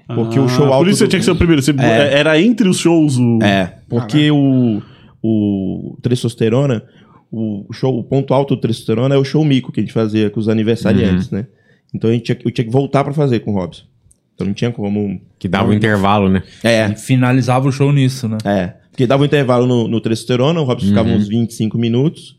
Porque 0.07 0.39
o 0.39 0.47
show 0.47 0.65
Ah, 0.65 0.75
alto 0.75 0.79
Por 0.85 0.87
isso 0.89 0.97
você 0.99 1.05
do- 1.05 1.09
tinha 1.09 1.19
que 1.19 1.25
ser 1.25 1.31
o 1.31 1.35
primeiro. 1.35 1.61
Você- 1.61 1.71
É. 1.79 2.19
Era 2.19 2.39
entre 2.39 2.67
os 2.67 2.77
shows 2.77 3.17
o. 3.17 3.39
É, 3.41 3.77
porque 3.89 4.29
o, 4.29 4.81
o 5.23 5.97
Testosterona, 6.01 6.83
o 7.31 7.65
show, 7.71 7.97
o 7.97 8.03
ponto 8.03 8.33
alto 8.33 8.55
do 8.55 8.61
Testosterona 8.61 9.15
é 9.15 9.17
o 9.17 9.23
show 9.23 9.43
mico 9.45 9.71
que 9.71 9.79
a 9.79 9.83
gente 9.83 9.93
fazia 9.93 10.29
com 10.29 10.39
os 10.39 10.49
aniversariantes, 10.49 11.31
né? 11.31 11.47
Então 11.93 12.09
a 12.09 12.13
gente 12.13 12.23
tinha, 12.23 12.37
eu 12.43 12.51
tinha 12.51 12.65
que 12.65 12.71
voltar 12.71 13.03
pra 13.03 13.13
fazer 13.13 13.39
com 13.39 13.51
o 13.51 13.55
Robson. 13.55 13.83
Então 14.35 14.45
não 14.47 14.53
tinha 14.53 14.71
como. 14.71 15.19
Que 15.39 15.47
dava 15.47 15.69
um 15.69 15.73
intervalo, 15.73 16.27
né? 16.29 16.43
É, 16.63 16.87
E 16.89 16.95
finalizava 16.97 17.67
o 17.67 17.71
show 17.71 17.91
nisso, 17.91 18.27
né? 18.27 18.37
é. 18.43 18.80
Porque 19.01 19.07
dava 19.07 19.23
um 19.23 19.25
intervalo 19.25 19.65
no, 19.65 19.87
no 19.87 19.99
Testosterona, 19.99 20.61
o 20.61 20.63
Robson 20.63 20.89
ficava 20.89 21.09
uns 21.09 21.27
25 21.27 21.75
minutos. 21.75 22.37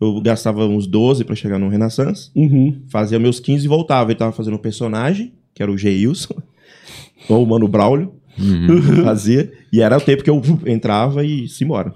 Eu 0.00 0.20
gastava 0.20 0.64
uns 0.64 0.86
12 0.86 1.24
pra 1.24 1.34
chegar 1.34 1.58
no 1.58 1.68
Renaissance. 1.68 2.30
Uhum. 2.36 2.82
Fazia 2.86 3.18
meus 3.18 3.40
15 3.40 3.64
e 3.64 3.68
voltava. 3.68 4.12
Ele 4.12 4.18
tava 4.18 4.30
fazendo 4.30 4.54
um 4.54 4.58
personagem, 4.58 5.32
que 5.52 5.60
era 5.60 5.72
o 5.72 5.76
Geilson. 5.76 6.36
ou 7.28 7.42
o 7.42 7.46
Mano 7.46 7.66
Braulio. 7.66 8.14
Fazia. 9.02 9.50
E 9.72 9.80
era 9.80 9.96
o 9.96 10.00
tempo 10.00 10.22
que 10.22 10.30
eu 10.30 10.40
entrava 10.66 11.24
e 11.24 11.48
se 11.48 11.64
embora. 11.64 11.92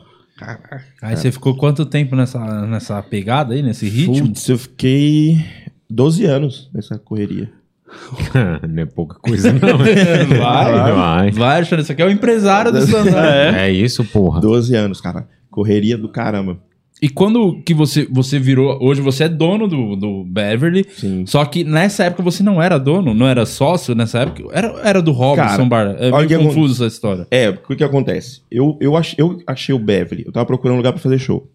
Aí 1.00 1.16
você 1.16 1.30
ficou 1.30 1.54
quanto 1.54 1.86
tempo 1.86 2.16
nessa, 2.16 2.66
nessa 2.66 3.00
pegada 3.00 3.54
aí, 3.54 3.62
nesse 3.62 3.88
ritmo? 3.88 4.26
Putz, 4.26 4.48
eu 4.48 4.58
fiquei 4.58 5.44
12 5.88 6.24
anos 6.24 6.68
nessa 6.74 6.98
correria. 6.98 7.52
não 8.68 8.82
é 8.82 8.86
pouca 8.86 9.18
coisa, 9.18 9.52
não. 9.52 9.78
Vai, 10.38 10.92
Vai. 10.92 11.30
vai, 11.30 11.56
Alexandre, 11.56 11.82
isso 11.82 11.92
aqui 11.92 12.02
é 12.02 12.06
o 12.06 12.10
empresário 12.10 12.70
do 12.70 12.78
stand-up. 12.84 13.56
É 13.56 13.70
isso, 13.70 14.04
porra. 14.04 14.40
12 14.40 14.74
anos, 14.74 15.00
cara. 15.00 15.26
Correria 15.50 15.96
do 15.96 16.08
caramba. 16.08 16.60
E 17.00 17.08
quando 17.08 17.62
que 17.62 17.72
você, 17.72 18.06
você 18.10 18.38
virou. 18.38 18.76
Hoje 18.82 19.00
você 19.00 19.24
é 19.24 19.28
dono 19.28 19.68
do, 19.68 19.94
do 19.94 20.24
Beverly. 20.24 20.84
Sim. 20.90 21.24
Só 21.26 21.44
que 21.44 21.62
nessa 21.62 22.04
época 22.04 22.22
você 22.24 22.42
não 22.42 22.60
era 22.60 22.76
dono, 22.76 23.14
não 23.14 23.26
era 23.26 23.46
sócio 23.46 23.94
nessa 23.94 24.20
época. 24.20 24.42
Era, 24.52 24.68
era 24.82 25.00
do 25.00 25.12
Robson 25.12 25.44
Cara, 25.44 25.64
Bar. 25.64 25.96
É 25.98 26.10
olha 26.10 26.26
meio 26.26 26.48
confuso 26.48 26.74
essa 26.74 26.92
história. 26.92 27.26
É, 27.30 27.50
o 27.50 27.76
que, 27.76 27.84
acontece? 27.84 28.42
Eu, 28.50 28.76
eu, 28.80 28.96
ach, 28.96 29.14
eu 29.16 29.40
achei 29.46 29.74
o 29.74 29.78
Beverly. 29.78 30.24
Eu 30.26 30.32
tava 30.32 30.46
procurando 30.46 30.74
um 30.74 30.78
lugar 30.78 30.92
pra 30.92 31.00
fazer 31.00 31.18
show. 31.18 31.48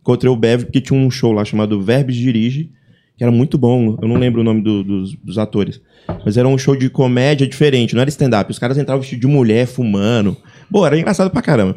Encontrei 0.00 0.32
o 0.32 0.36
Beverly 0.36 0.66
porque 0.66 0.80
tinha 0.80 0.98
um 0.98 1.10
show 1.10 1.32
lá 1.32 1.44
chamado 1.44 1.82
Verbes 1.82 2.16
Dirige, 2.16 2.70
que 3.16 3.24
era 3.24 3.30
muito 3.32 3.56
bom. 3.56 3.96
Eu 4.00 4.08
não 4.08 4.16
lembro 4.16 4.40
o 4.40 4.44
nome 4.44 4.60
do- 4.62 4.84
dos, 4.84 5.14
dos 5.16 5.38
atores. 5.38 5.80
Mas 6.24 6.36
era 6.36 6.46
um 6.46 6.56
show 6.58 6.76
de 6.76 6.88
comédia 6.90 7.46
diferente, 7.46 7.94
não 7.94 8.00
era 8.02 8.10
stand-up. 8.10 8.50
Os 8.50 8.58
caras 8.58 8.76
entravam 8.78 9.00
vestidos 9.00 9.26
de 9.28 9.34
mulher, 9.34 9.66
fumando. 9.66 10.36
Pô, 10.70 10.86
era 10.86 10.98
engraçado 10.98 11.30
pra 11.30 11.42
caramba. 11.42 11.74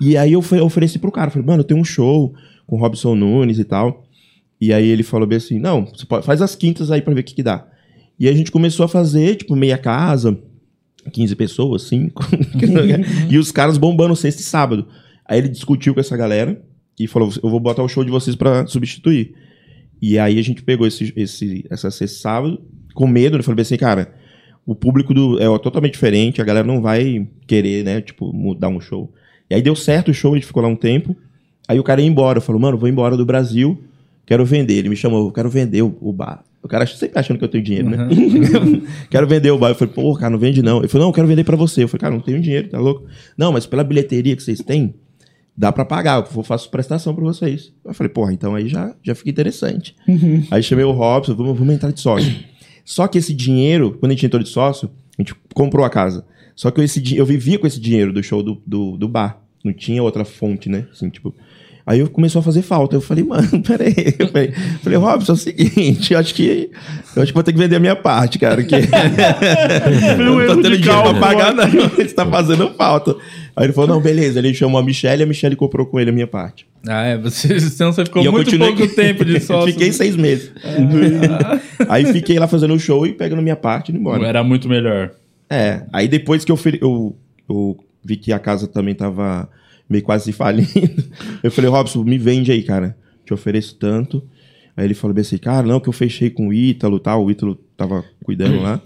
E 0.00 0.16
aí 0.16 0.32
eu 0.32 0.44
eu 0.52 0.64
ofereci 0.64 0.98
pro 0.98 1.10
cara. 1.10 1.30
Falei, 1.30 1.46
mano, 1.46 1.60
eu 1.60 1.64
tenho 1.64 1.80
um 1.80 1.84
show 1.84 2.34
com 2.66 2.76
Robson 2.78 3.14
Nunes 3.14 3.58
e 3.58 3.64
tal. 3.64 4.04
E 4.60 4.72
aí 4.72 4.86
ele 4.88 5.02
falou 5.02 5.26
bem 5.26 5.38
assim, 5.38 5.58
não, 5.58 5.86
você 5.86 6.06
pode, 6.06 6.24
faz 6.24 6.40
as 6.40 6.54
quintas 6.54 6.90
aí 6.92 7.02
pra 7.02 7.12
ver 7.12 7.22
o 7.22 7.24
que 7.24 7.34
que 7.34 7.42
dá. 7.42 7.66
E 8.18 8.28
a 8.28 8.32
gente 8.32 8.52
começou 8.52 8.84
a 8.84 8.88
fazer, 8.88 9.34
tipo, 9.36 9.56
meia 9.56 9.76
casa, 9.76 10.38
15 11.12 11.34
pessoas, 11.34 11.82
5. 11.88 12.24
e 13.28 13.38
os 13.38 13.50
caras 13.50 13.76
bombando 13.78 14.14
sexta 14.14 14.40
e 14.40 14.44
sábado. 14.44 14.86
Aí 15.26 15.38
ele 15.38 15.48
discutiu 15.48 15.94
com 15.94 16.00
essa 16.00 16.16
galera 16.16 16.62
e 17.00 17.08
falou: 17.08 17.32
Eu 17.42 17.50
vou 17.50 17.58
botar 17.58 17.82
o 17.82 17.88
show 17.88 18.04
de 18.04 18.10
vocês 18.10 18.36
pra 18.36 18.64
substituir. 18.66 19.34
E 20.02 20.18
aí 20.18 20.36
a 20.36 20.42
gente 20.42 20.64
pegou 20.64 20.84
esse, 20.84 21.12
esse, 21.14 21.64
essa 21.70 21.88
sexta 21.88 22.18
sábado, 22.18 22.60
com 22.92 23.06
medo, 23.06 23.36
ele 23.36 23.44
falou 23.44 23.54
bem 23.54 23.62
assim, 23.62 23.76
cara, 23.76 24.12
o 24.66 24.74
público 24.74 25.14
do, 25.14 25.40
é 25.40 25.46
totalmente 25.60 25.92
diferente, 25.92 26.42
a 26.42 26.44
galera 26.44 26.66
não 26.66 26.82
vai 26.82 27.28
querer, 27.46 27.84
né, 27.84 28.00
tipo, 28.00 28.32
mudar 28.32 28.68
um 28.68 28.80
show. 28.80 29.12
E 29.48 29.54
aí 29.54 29.62
deu 29.62 29.76
certo 29.76 30.10
o 30.10 30.14
show, 30.14 30.32
a 30.32 30.34
gente 30.34 30.46
ficou 30.46 30.60
lá 30.60 30.68
um 30.68 30.74
tempo. 30.74 31.16
Aí 31.68 31.78
o 31.78 31.84
cara 31.84 32.00
ia 32.00 32.08
embora, 32.08 32.40
falou, 32.40 32.60
mano, 32.60 32.76
vou 32.76 32.88
embora 32.88 33.16
do 33.16 33.24
Brasil, 33.24 33.80
quero 34.26 34.44
vender. 34.44 34.74
Ele 34.74 34.88
me 34.88 34.96
chamou, 34.96 35.26
eu 35.26 35.32
quero 35.32 35.48
vender 35.48 35.82
o, 35.82 35.96
o 36.00 36.12
bar. 36.12 36.42
O 36.60 36.68
cara 36.68 36.84
sempre 36.86 37.18
achando 37.18 37.38
que 37.38 37.44
eu 37.44 37.48
tenho 37.48 37.62
dinheiro, 37.62 37.88
né? 37.88 38.08
quero 39.10 39.26
vender 39.26 39.50
o 39.50 39.58
bar. 39.58 39.70
Eu 39.70 39.74
falei, 39.74 39.94
pô, 39.94 40.14
cara, 40.14 40.30
não 40.30 40.38
vende 40.38 40.62
não. 40.62 40.78
Ele 40.78 40.88
falou, 40.88 41.06
não, 41.06 41.10
eu 41.10 41.14
quero 41.14 41.26
vender 41.28 41.44
pra 41.44 41.56
você. 41.56 41.84
Eu 41.84 41.88
falei, 41.88 42.00
cara, 42.00 42.14
não 42.14 42.20
tenho 42.20 42.40
dinheiro, 42.40 42.68
tá 42.68 42.78
louco? 42.78 43.04
Não, 43.36 43.52
mas 43.52 43.66
pela 43.66 43.84
bilheteria 43.84 44.34
que 44.34 44.42
vocês 44.42 44.60
têm, 44.60 44.94
dá 45.56 45.70
pra 45.72 45.84
pagar, 45.84 46.20
eu 46.20 46.30
vou- 46.30 46.42
faço 46.44 46.70
prestação 46.70 47.14
pra 47.14 47.24
vocês. 47.24 47.72
Eu 47.84 47.94
falei, 47.94 48.12
porra, 48.12 48.32
então 48.32 48.54
aí 48.54 48.68
já, 48.68 48.94
já 49.02 49.14
fica 49.14 49.30
interessante. 49.30 49.94
aí 50.50 50.62
chamei 50.62 50.84
o 50.84 50.92
Robson, 50.92 51.34
vamos, 51.34 51.58
vamos 51.58 51.74
entrar 51.74 51.90
de 51.92 52.00
sócio. 52.00 52.32
Só 52.84 53.06
que 53.06 53.18
esse 53.18 53.32
dinheiro, 53.32 53.96
quando 54.00 54.12
a 54.12 54.14
gente 54.14 54.26
entrou 54.26 54.42
de 54.42 54.48
sócio, 54.48 54.90
a 55.18 55.22
gente 55.22 55.34
comprou 55.54 55.84
a 55.84 55.90
casa. 55.90 56.24
Só 56.56 56.70
que 56.70 56.80
esse, 56.80 57.16
eu 57.16 57.24
vivia 57.24 57.58
com 57.58 57.66
esse 57.66 57.80
dinheiro 57.80 58.12
do 58.12 58.22
show 58.22 58.42
do, 58.42 58.60
do, 58.66 58.96
do 58.96 59.08
bar. 59.08 59.40
Não 59.64 59.72
tinha 59.72 60.02
outra 60.02 60.24
fonte, 60.24 60.68
né? 60.68 60.86
Assim, 60.92 61.08
tipo. 61.08 61.32
Aí 61.84 61.98
eu 61.98 62.08
começou 62.08 62.40
a 62.40 62.42
fazer 62.42 62.62
falta. 62.62 62.96
Eu 62.96 63.00
falei, 63.00 63.24
mano, 63.24 63.48
peraí. 63.62 63.94
Eu 64.18 64.28
falei, 64.28 64.52
falei 64.82 64.98
Robson, 64.98 65.32
é 65.32 65.34
o 65.34 65.38
seguinte, 65.38 66.12
eu 66.12 66.18
acho 66.18 66.34
que. 66.34 66.70
Eu 67.16 67.22
acho 67.22 67.32
que 67.32 67.34
vou 67.34 67.42
ter 67.42 67.52
que 67.52 67.58
vender 67.58 67.76
a 67.76 67.80
minha 67.80 67.96
parte, 67.96 68.38
cara. 68.38 68.62
Que... 68.62 68.76
Não 70.18 70.46
tô 70.46 70.62
tendo 70.62 70.78
dinheiro 70.78 71.02
pra 71.02 71.14
pagar, 71.14 71.54
não. 71.54 71.64
Isso 71.98 72.14
tá 72.14 72.24
fazendo 72.26 72.70
falta. 72.74 73.16
Aí 73.54 73.66
ele 73.66 73.72
falou, 73.72 73.90
não, 73.96 74.00
beleza. 74.00 74.38
Ele 74.38 74.54
chamou 74.54 74.80
a 74.80 74.82
Michelle 74.84 75.22
e 75.22 75.24
a 75.24 75.26
Michelle 75.26 75.56
comprou 75.56 75.84
com 75.84 75.98
ele 76.00 76.10
a 76.10 76.12
minha 76.12 76.26
parte. 76.26 76.66
Ah, 76.88 77.04
é, 77.04 77.18
você, 77.18 77.60
senão 77.60 77.92
você 77.92 78.04
ficou 78.04 78.22
E 78.22 78.28
muito 78.28 78.44
continuei- 78.46 78.74
pouco 78.74 78.94
tempo 78.94 79.24
de 79.24 79.38
sócio. 79.40 79.72
Fiquei 79.72 79.92
seis 79.92 80.16
meses. 80.16 80.50
Aí 81.88 82.04
fiquei 82.12 82.38
lá 82.38 82.46
fazendo 82.46 82.74
o 82.74 82.78
show 82.78 83.06
e 83.06 83.12
pegando 83.12 83.42
minha 83.42 83.56
parte 83.56 83.88
e 83.88 83.92
indo 83.92 84.00
embora. 84.00 84.26
Era 84.26 84.42
muito 84.42 84.68
melhor. 84.68 85.10
É, 85.50 85.82
aí 85.92 86.08
depois 86.08 86.44
que 86.44 86.50
eu, 86.52 86.58
eu, 86.80 87.16
eu 87.48 87.76
vi 88.04 88.16
que 88.16 88.32
a 88.32 88.38
casa 88.38 88.66
também 88.66 88.94
tava 88.94 89.48
meio 89.92 90.02
quase 90.04 90.24
se 90.24 90.32
falindo, 90.32 90.68
eu 91.42 91.50
falei, 91.50 91.70
Robson, 91.70 92.02
me 92.02 92.18
vende 92.18 92.50
aí, 92.50 92.62
cara. 92.62 92.96
Te 93.24 93.32
ofereço 93.32 93.76
tanto. 93.76 94.22
Aí 94.76 94.84
ele 94.86 94.94
falou 94.94 95.14
bem 95.14 95.20
assim, 95.22 95.38
cara, 95.38 95.66
não, 95.66 95.78
que 95.78 95.88
eu 95.88 95.92
fechei 95.92 96.30
com 96.30 96.48
o 96.48 96.52
Ítalo 96.52 96.96
e 96.96 97.00
tal. 97.00 97.24
O 97.24 97.30
Ítalo 97.30 97.54
tava 97.76 98.02
cuidando 98.24 98.60
lá. 98.60 98.80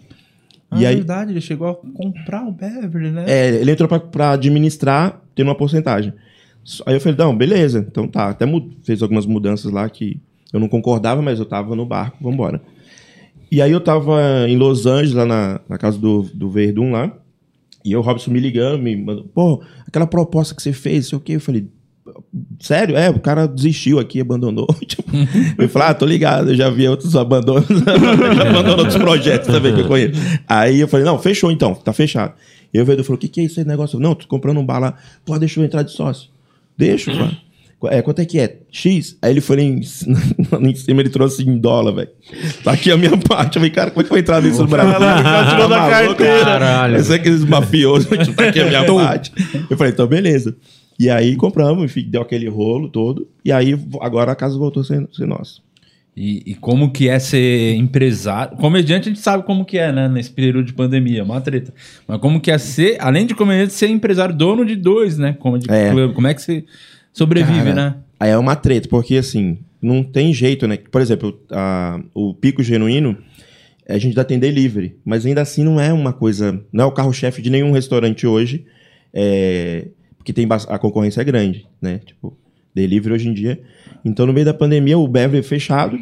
Ah, 0.71 0.81
E 0.83 0.85
aí- 0.87 0.97
verdade, 0.97 1.33
ele 1.33 1.41
chegou 1.41 1.69
a 1.69 1.75
comprar 1.75 2.45
o 2.47 2.51
Beverly, 2.53 3.11
né? 3.13 3.25
É, 3.29 3.55
ele 3.55 3.71
entrou 3.71 3.89
pra, 3.89 4.01
pra 4.01 4.31
administrar, 4.33 5.23
tendo 5.35 5.47
uma 5.49 5.55
porcentagem. 5.55 6.13
Aí 6.85 6.95
eu 6.95 7.01
falei, 7.01 7.17
não, 7.17 7.37
beleza, 7.37 7.87
então 7.89 8.09
tá. 8.09 8.29
Até 8.31 8.45
fez 8.83 9.01
algumas 9.01 9.25
mudanças 9.27 9.71
lá 9.71 9.89
que 9.89 10.21
eu 10.53 10.59
não 10.59 10.69
concordava, 10.69 11.23
mas 11.23 11.39
eu 11.39 11.45
tava 11.47 11.77
no 11.77 11.87
barco, 11.87 12.19
vambora. 12.21 12.61
E 13.51 13.63
aí 13.63 13.71
eu 13.71 13.81
tava 13.81 14.21
em 14.49 14.57
Los 14.57 14.87
Angeles, 14.87 15.13
lá 15.13 15.25
na, 15.25 15.61
na 15.69 15.79
casa 15.79 15.97
do, 15.99 16.23
do 16.35 16.51
Verdun 16.51 16.91
lá, 16.91 17.17
e 17.87 17.95
o 17.95 18.01
Robson 18.01 18.33
me 18.33 18.41
ligando, 18.41 18.83
me 18.83 18.97
mandou, 18.97 19.25
pô, 19.33 19.63
aquela 19.87 20.09
proposta 20.09 20.55
que 20.55 20.63
você 20.63 20.73
fez, 20.73 21.07
sei 21.07 21.17
o 21.17 21.21
quê. 21.21 21.37
Eu 21.37 21.41
falei, 21.41 21.69
sério? 22.59 22.97
É, 22.97 23.09
o 23.09 23.21
cara 23.21 23.47
desistiu 23.47 24.01
aqui, 24.01 24.21
abandonou. 24.21 24.67
Tipo, 24.85 25.09
eu 25.57 25.69
falei, 25.69 25.89
ah, 25.89 25.95
tô 25.95 26.05
ligado, 26.05 26.51
eu 26.51 26.57
já 26.57 26.69
vi 26.69 26.89
outros 26.89 27.15
abandonos, 27.15 27.69
já 28.37 28.49
abandonou 28.49 28.79
outros 28.79 28.97
projetos 28.97 29.47
também 29.47 29.73
que 29.73 29.83
eu 29.83 29.87
conheço. 29.87 30.21
Aí 30.49 30.81
eu 30.81 30.89
falei, 30.89 31.07
não, 31.07 31.17
fechou 31.17 31.53
então, 31.53 31.75
tá 31.75 31.93
fechado. 31.93 32.35
E 32.75 32.81
o 32.81 32.85
Verdun 32.85 33.05
falou, 33.05 33.17
o 33.17 33.21
que, 33.21 33.29
que 33.29 33.41
é 33.41 33.45
aí, 33.45 33.65
negócio? 33.65 34.01
Não, 34.01 34.15
tô 34.15 34.27
comprando 34.27 34.59
um 34.59 34.67
bar 34.67 34.81
lá. 34.81 34.95
Pô, 35.25 35.39
deixa 35.39 35.61
eu 35.61 35.65
entrar 35.65 35.83
de 35.83 35.93
sócio. 35.93 36.29
Deixa, 36.77 37.13
pô. 37.13 37.46
É, 37.85 38.01
quanto 38.01 38.21
é 38.21 38.25
que 38.25 38.39
é? 38.41 38.59
X? 38.73 39.17
Aí 39.21 39.31
ele 39.31 39.41
foi 39.43 39.61
em, 39.61 39.81
em 40.61 40.75
cima, 40.75 41.01
ele 41.03 41.11
trouxe 41.11 41.43
em 41.43 41.59
dólar, 41.59 41.93
velho. 41.93 42.09
Tá 42.65 42.73
aqui 42.73 42.91
a 42.91 42.97
minha 42.97 43.17
parte. 43.29 43.57
Eu 43.57 43.61
falei, 43.61 43.71
cara, 43.71 43.91
como 43.91 44.01
é 44.01 44.05
que 44.05 44.11
vou 44.11 44.19
entrar 44.19 44.41
nisso 44.43 44.63
no 44.63 44.69
Brasil? 44.69 44.95
Caralho, 44.99 45.51
tirou 45.51 45.69
da 45.69 45.77
Tá 45.77 45.83
maluco? 45.91 46.15
carteira. 46.17 46.45
Caralho. 46.45 46.97
Esse 46.97 47.13
é 47.13 47.17
aqueles 47.17 47.45
mafiosos, 47.45 48.07
tipo, 48.25 48.35
tá 48.35 48.49
aqui 48.49 48.61
a 48.61 48.67
minha 48.67 48.85
parte. 48.87 49.31
Eu 49.69 49.77
falei, 49.77 49.93
então 49.93 50.07
beleza. 50.07 50.57
E 50.99 51.11
aí 51.11 51.37
compramos, 51.37 51.85
enfim, 51.85 52.07
deu 52.09 52.23
aquele 52.23 52.49
rolo 52.49 52.89
todo. 52.89 53.29
E 53.45 53.53
aí 53.53 53.79
agora 54.01 54.33
a 54.33 54.37
casa 54.37 54.57
voltou 54.59 54.81
a 54.81 54.85
ser, 54.85 55.07
ser 55.13 55.27
nossa. 55.27 55.61
E, 56.17 56.43
e 56.47 56.55
como 56.55 56.91
que 56.91 57.11
é 57.11 57.19
ser 57.19 57.75
empresário? 57.75 58.57
Comediante 58.57 59.07
a 59.11 59.13
gente 59.13 59.21
sabe 59.23 59.45
como 59.45 59.67
que 59.67 59.77
é, 59.77 59.93
né? 59.93 60.09
Nesse 60.09 60.31
período 60.31 60.65
de 60.65 60.73
pandemia, 60.73 61.23
uma 61.23 61.43
treta. 61.43 61.75
Mas 62.09 62.19
como 62.23 62.41
que 62.41 62.51
é 62.51 62.57
ser, 62.57 62.97
além 62.99 63.27
de 63.27 63.35
comediante, 63.35 63.75
ser 63.75 63.89
empresário, 63.89 64.35
dono 64.35 64.65
de 64.65 64.75
dois, 64.75 65.19
né? 65.19 65.35
Comedy 65.39 65.67
É. 65.71 65.91
Club. 65.91 66.15
Como 66.15 66.27
é 66.27 66.33
que 66.33 66.41
você 66.41 66.65
sobrevive, 67.19 67.59
Cara, 67.59 67.75
né? 67.75 67.97
Aí 68.19 68.31
é 68.31 68.39
uma 68.39 68.57
treta, 68.57 68.89
porque 68.89 69.17
assim, 69.17 69.59
não 69.81 70.03
tem 70.03 70.33
jeito, 70.33 70.67
né? 70.67 70.77
Por 70.77 71.01
exemplo, 71.01 71.39
a- 71.51 72.01
o 72.15 72.35
Pico 72.35 72.63
Genuíno, 72.63 73.17
a 73.89 73.99
gente 73.99 74.15
dá 74.15 74.25
tem 74.25 74.39
delivery, 74.39 74.97
mas 75.05 75.25
ainda 75.25 75.43
assim 75.43 75.63
não 75.65 75.81
é 75.81 75.93
uma 75.93 76.13
coisa. 76.13 76.61
Não 76.73 76.85
é 76.85 76.87
o 76.87 76.93
carro-chefe 76.93 77.41
de 77.43 77.51
nenhum 77.51 77.73
restaurante 77.73 78.27
hoje, 78.27 78.65
é, 79.13 79.89
porque 80.19 80.33
tem 80.33 80.47
a 80.69 80.79
concorrência 80.79 81.21
é 81.21 81.25
grande, 81.25 81.67
né? 81.81 82.01
Tipo, 82.05 82.37
delivery 82.75 83.15
hoje 83.15 83.29
em 83.29 83.33
dia. 83.35 83.61
Então, 84.05 84.27
no 84.27 84.33
meio 84.33 84.45
da 84.47 84.55
pandemia, 84.55 84.99
o 84.99 85.07
Beverly 85.09 85.39
é 85.39 85.43
fechado, 85.43 85.99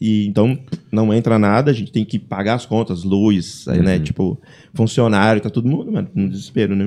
e 0.00 0.26
então 0.26 0.58
não 0.92 1.12
entra 1.14 1.38
nada, 1.38 1.70
a 1.70 1.74
gente 1.74 1.90
tem 1.90 2.04
que 2.04 2.18
pagar 2.18 2.54
as 2.54 2.66
contas, 2.66 3.02
luz, 3.02 3.66
aí, 3.68 3.80
né? 3.80 3.98
Tipo, 3.98 4.38
funcionário, 4.74 5.40
tá 5.40 5.48
todo 5.48 5.68
mundo, 5.68 5.90
mano, 5.90 6.08
no 6.14 6.28
desespero, 6.28 6.76
né? 6.76 6.86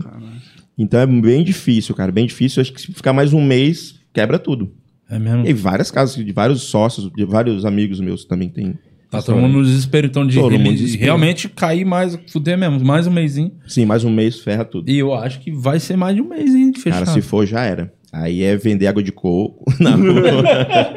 Então 0.80 1.00
é 1.00 1.06
bem 1.06 1.44
difícil, 1.44 1.94
cara, 1.94 2.12
bem 2.12 2.26
difícil. 2.26 2.62
Acho 2.62 2.72
que 2.74 2.80
se 2.82 2.88
ficar 2.94 3.12
mais 3.14 3.34
um 3.34 3.44
mês, 3.46 3.96
quebra 4.14 4.40
tudo. 4.40 4.72
É 5.10 5.20
mesmo? 5.20 5.46
E 5.46 5.52
várias 5.54 5.92
casas 5.92 6.16
de 6.24 6.32
vários 6.32 6.62
sócios, 6.64 7.12
de 7.14 7.26
vários 7.26 7.66
amigos 7.66 8.00
meus 8.00 8.24
também 8.26 8.48
tem. 8.50 8.76
Tá 9.12 9.22
todo 9.24 9.38
mundo 9.38 9.58
no 9.58 9.64
desespero, 9.66 10.06
então, 10.06 10.26
de 10.26 10.36
Todo 10.36 10.52
mundo 10.52 10.68
ele- 10.68 10.76
desespero. 10.78 11.04
realmente 11.06 11.50
cair 11.50 11.84
mais, 11.84 12.18
fuder 12.32 12.56
mesmo, 12.58 12.80
mais 12.86 13.08
um 13.08 13.12
mêsinho. 13.12 13.52
Sim, 13.68 13.86
mais 13.86 14.04
um 14.06 14.12
mês 14.12 14.40
ferra 14.40 14.64
tudo. 14.64 14.88
E 14.90 15.00
eu 15.00 15.14
acho 15.16 15.40
que 15.40 15.52
vai 15.52 15.80
ser 15.80 15.98
mais 15.98 16.16
de 16.16 16.22
um 16.22 16.30
mês, 16.30 16.54
hein, 16.54 16.70
de 16.72 16.80
fechar. 16.80 17.00
Cara, 17.06 17.12
se 17.12 17.22
for, 17.22 17.44
já 17.46 17.62
era. 17.64 17.92
Aí 18.12 18.42
é 18.44 18.58
vender 18.58 18.88
água 18.88 19.04
de 19.04 19.12
coco 19.12 19.64
na 19.80 19.92
rua. 19.92 20.56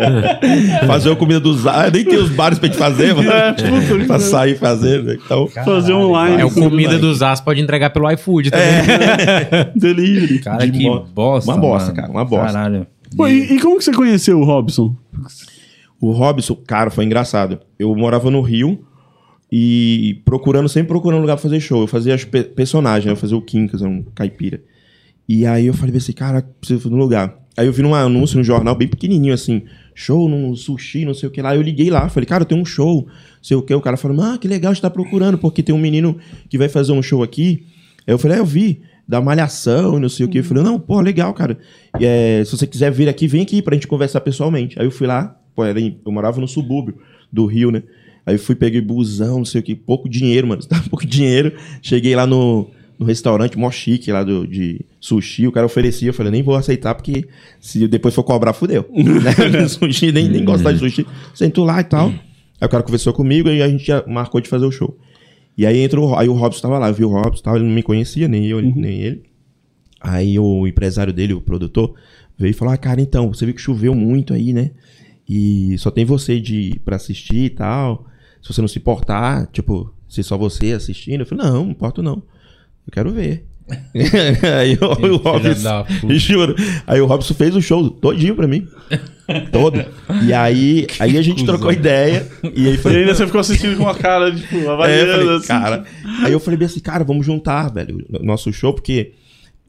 fazer 0.87 1.13
a 1.13 1.17
comida 1.17 1.39
dos 1.39 1.67
ah, 1.67 1.91
Nem 1.93 2.05
tem 2.05 2.17
os 2.17 2.31
bares 2.31 2.59
pra 2.59 2.69
gente 2.69 2.79
fazer, 2.79 3.15
mano. 3.15 3.31
É, 3.31 3.53
tipo, 3.53 4.07
pra 4.07 4.19
sair 4.19 4.57
fazendo. 4.57 5.13
Então, 5.13 5.47
fazer 5.49 5.93
online. 5.93 6.41
É 6.41 6.45
o 6.45 6.51
comida 6.51 6.99
dos 6.99 7.21
as 7.23 7.41
pode 7.41 7.61
entregar 7.61 7.91
pelo 7.91 8.11
iFood 8.11 8.51
também. 8.51 8.67
Delivery. 9.77 10.39
Cara, 10.39 10.65
de 10.65 10.73
que 10.79 10.85
mo- 10.85 11.01
bosta. 11.05 11.51
uma 11.51 11.61
bosta, 11.61 11.89
mano. 11.89 12.01
cara, 12.01 12.13
uma 12.13 12.25
bosta. 12.25 12.53
Caralho. 12.53 12.87
Pô, 13.15 13.29
e, 13.29 13.57
e 13.57 13.61
como 13.61 13.77
que 13.77 13.85
você 13.85 13.93
conheceu 13.93 14.41
o 14.41 14.45
Robson? 14.45 14.97
O 16.01 16.13
Robson, 16.13 16.57
cara, 16.67 16.91
foi 16.91 17.05
engraçado. 17.05 17.61
Eu 17.79 17.95
morava 17.95 18.31
no 18.31 18.41
Rio 18.41 18.87
e 19.51 20.23
procurando, 20.25 20.67
sempre 20.67 20.89
procurando 20.89 21.21
lugar 21.21 21.37
pra 21.37 21.43
fazer 21.43 21.61
show. 21.61 21.83
Eu 21.83 21.87
fazia 21.87 22.15
as 22.15 22.25
pe 22.25 22.43
personagens, 22.43 23.05
né? 23.05 23.13
eu 23.13 23.17
fazia 23.17 23.37
o 23.37 23.43
Quincas, 23.43 23.83
um 23.83 24.03
caipira. 24.15 24.63
E 25.29 25.47
aí 25.47 25.67
eu 25.67 25.75
falei 25.75 25.97
assim, 25.97 26.13
cara, 26.13 26.43
preciso 26.61 26.91
um 26.93 26.97
lugar. 26.97 27.39
Aí 27.57 27.67
eu 27.67 27.73
vi 27.73 27.83
num 27.83 27.95
anúncio 27.95 28.39
no 28.39 28.45
jornal 28.45 28.75
bem 28.75 28.89
pequenininho 28.89 29.35
assim, 29.35 29.63
show 29.95 30.29
num 30.29 30.57
sushi, 30.57 31.05
não 31.05 31.15
sei 31.15 31.29
o 31.29 31.33
que 31.33 31.41
lá. 31.43 31.55
Eu 31.55 31.63
liguei 31.63 31.91
lá, 31.91 32.09
falei, 32.09 32.27
cara, 32.27 32.45
tem 32.45 32.59
um 32.59 32.65
show, 32.65 33.07
sei 33.43 33.57
o 33.57 33.63
que. 33.63 33.75
O 33.75 33.81
cara 33.81 33.97
falou, 33.97 34.21
ah, 34.23 34.39
que 34.39 34.49
legal, 34.49 34.71
a 34.71 34.75
gente 34.75 34.83
tá 34.83 34.91
procurando, 34.91 35.37
porque 35.39 35.63
tem 35.63 35.75
um 35.75 35.79
menino 35.79 36.17
que 36.49 36.57
vai 36.59 36.69
fazer 36.69 36.93
um 36.93 37.03
show 37.03 37.23
aqui. 37.23 37.65
Aí 38.07 38.13
eu 38.15 38.19
falei, 38.19 38.39
ah, 38.39 38.41
eu 38.41 38.47
vi, 38.47 38.81
da 39.07 39.21
malhação 39.21 39.99
não 39.99 40.09
sei 40.09 40.25
o 40.27 40.29
que. 40.29 40.39
Eu 40.39 40.45
falei, 40.45 40.63
não, 40.63 40.79
pô, 40.81 41.01
legal, 41.01 41.33
cara. 41.35 41.59
E, 42.01 42.05
é, 42.07 42.43
se 42.45 42.57
você 42.57 42.67
quiser 42.67 42.91
vir 42.91 43.09
aqui, 43.09 43.27
vem 43.29 43.43
aqui 43.43 43.61
pra 43.63 43.75
gente 43.75 43.87
conversar 43.87 44.21
pessoalmente. 44.23 44.79
Aí 44.79 44.87
eu 44.87 44.91
fui 44.91 45.07
lá, 45.07 45.37
pô, 45.55 45.65
era 45.65 45.79
em- 45.81 45.99
eu 46.05 46.11
morava 46.13 46.41
no 46.41 46.49
subúrbio 46.49 46.97
do 47.31 47.45
Rio, 47.47 47.71
né? 47.71 47.83
Aí 48.25 48.37
eu 48.37 48.39
fui, 48.39 48.55
peguei 48.55 48.81
busão, 48.81 49.39
não 49.39 49.45
sei 49.45 49.61
o 49.61 49.65
que, 49.65 49.75
pouco 49.75 50.09
dinheiro, 50.09 50.47
mano. 50.47 50.63
Tava 50.67 50.89
pouco 50.89 51.05
dinheiro. 51.07 51.53
Cheguei 51.83 52.15
lá 52.17 52.27
no, 52.27 52.71
no 53.03 53.07
restaurante 53.09 53.59
mó 53.59 53.71
chique 53.71 54.11
lá 54.11 54.23
do, 54.23 54.47
de 54.47 54.85
sushi, 55.01 55.47
o 55.47 55.53
cara 55.53 55.67
oferecia, 55.67 56.09
eu 56.09 56.15
falei, 56.15 56.33
nem 56.33 56.43
vou 56.43 56.55
aceitar, 56.55 56.95
porque 56.95 57.29
se 57.61 57.87
depois 57.89 58.15
for 58.15 58.23
cobrar, 58.23 58.53
fudeu. 58.53 58.89
né? 58.93 59.67
sushi, 59.69 60.13
nem, 60.13 60.29
nem 60.29 60.45
gostar 60.45 60.73
de 60.73 60.79
sushi. 60.79 61.07
Sentou 61.35 61.65
lá 61.65 61.81
e 61.81 61.85
tal. 61.85 62.09
Aí 62.09 62.67
o 62.67 62.69
cara 62.69 62.83
conversou 62.83 63.13
comigo 63.13 63.49
e 63.49 63.61
a 63.61 63.69
gente 63.69 63.85
já 63.85 64.05
marcou 64.07 64.41
de 64.41 64.49
fazer 64.49 64.65
o 64.65 64.71
show. 64.71 64.97
E 65.59 65.67
aí 65.67 65.81
entrou, 65.81 66.17
aí 66.17 66.29
o 66.29 66.33
Robson 66.33 66.63
tava 66.63 66.79
lá, 66.79 66.89
eu 66.89 66.95
vi 66.95 67.05
o 67.05 67.09
Robson, 67.09 67.43
tava, 67.43 67.59
ele 67.59 67.67
não 67.67 67.75
me 67.75 67.83
conhecia, 67.83 68.29
nem 68.29 68.47
eu, 68.47 68.63
nem 68.63 69.01
ele. 69.01 69.23
Aí 70.01 70.39
o 70.39 70.67
empresário 70.67 71.13
dele, 71.13 71.35
o 71.35 71.41
produtor, 71.41 71.95
veio 72.39 72.51
e 72.51 72.55
falou: 72.55 72.73
Ah, 72.73 72.77
cara, 72.77 73.01
então, 73.01 73.29
você 73.29 73.45
viu 73.45 73.55
que 73.55 73.61
choveu 73.61 73.95
muito 73.95 74.33
aí, 74.33 74.53
né? 74.53 74.71
E 75.29 75.77
só 75.79 75.91
tem 75.91 76.05
você 76.05 76.41
de 76.41 76.81
pra 76.85 76.97
assistir 76.97 77.45
e 77.45 77.51
tal. 77.51 78.07
Se 78.43 78.53
você 78.53 78.61
não 78.61 78.69
se 78.69 78.79
importar, 78.79 79.47
tipo, 79.49 79.95
se 80.13 80.23
só 80.23 80.37
você 80.37 80.73
assistindo, 80.73 81.21
eu 81.21 81.27
falei, 81.27 81.47
não, 81.47 81.65
não 81.65 81.71
importo 81.71 82.03
não. 82.03 82.23
Eu 82.87 82.93
quero 82.93 83.11
ver. 83.11 83.45
aí 84.61 84.77
o, 84.81 85.13
o 85.15 85.17
Robson, 85.17 85.85
juro. 86.11 86.55
Aí 86.87 87.01
o 87.01 87.07
Robson 87.07 87.33
fez 87.33 87.55
o 87.57 87.63
show 87.63 87.89
todinho 87.89 88.35
pra 88.35 88.47
mim. 88.47 88.67
Todo. 89.51 89.83
E 90.27 90.33
aí, 90.33 90.87
aí 90.99 91.17
a 91.17 91.23
gente 91.23 91.45
trocou 91.45 91.73
ideia. 91.73 92.27
E 92.55 92.67
aí 92.67 92.75
E 92.75 92.79
foi. 92.79 92.97
ainda 92.97 93.15
você 93.15 93.25
ficou 93.25 93.41
assistindo 93.41 93.77
com 93.77 93.85
uma 93.85 93.95
cara, 93.95 94.35
tipo, 94.35 94.57
É, 94.57 94.67
avaliando, 94.69 95.13
falei, 95.13 95.37
assim. 95.37 95.47
cara. 95.47 95.85
Aí 96.23 96.33
eu 96.33 96.41
falei 96.41 96.59
bem 96.59 96.67
assim, 96.67 96.81
cara, 96.81 97.05
vamos 97.05 97.25
juntar, 97.25 97.73
velho, 97.73 98.05
o 98.11 98.25
nosso 98.25 98.53
show, 98.53 98.75
porque 98.75 99.13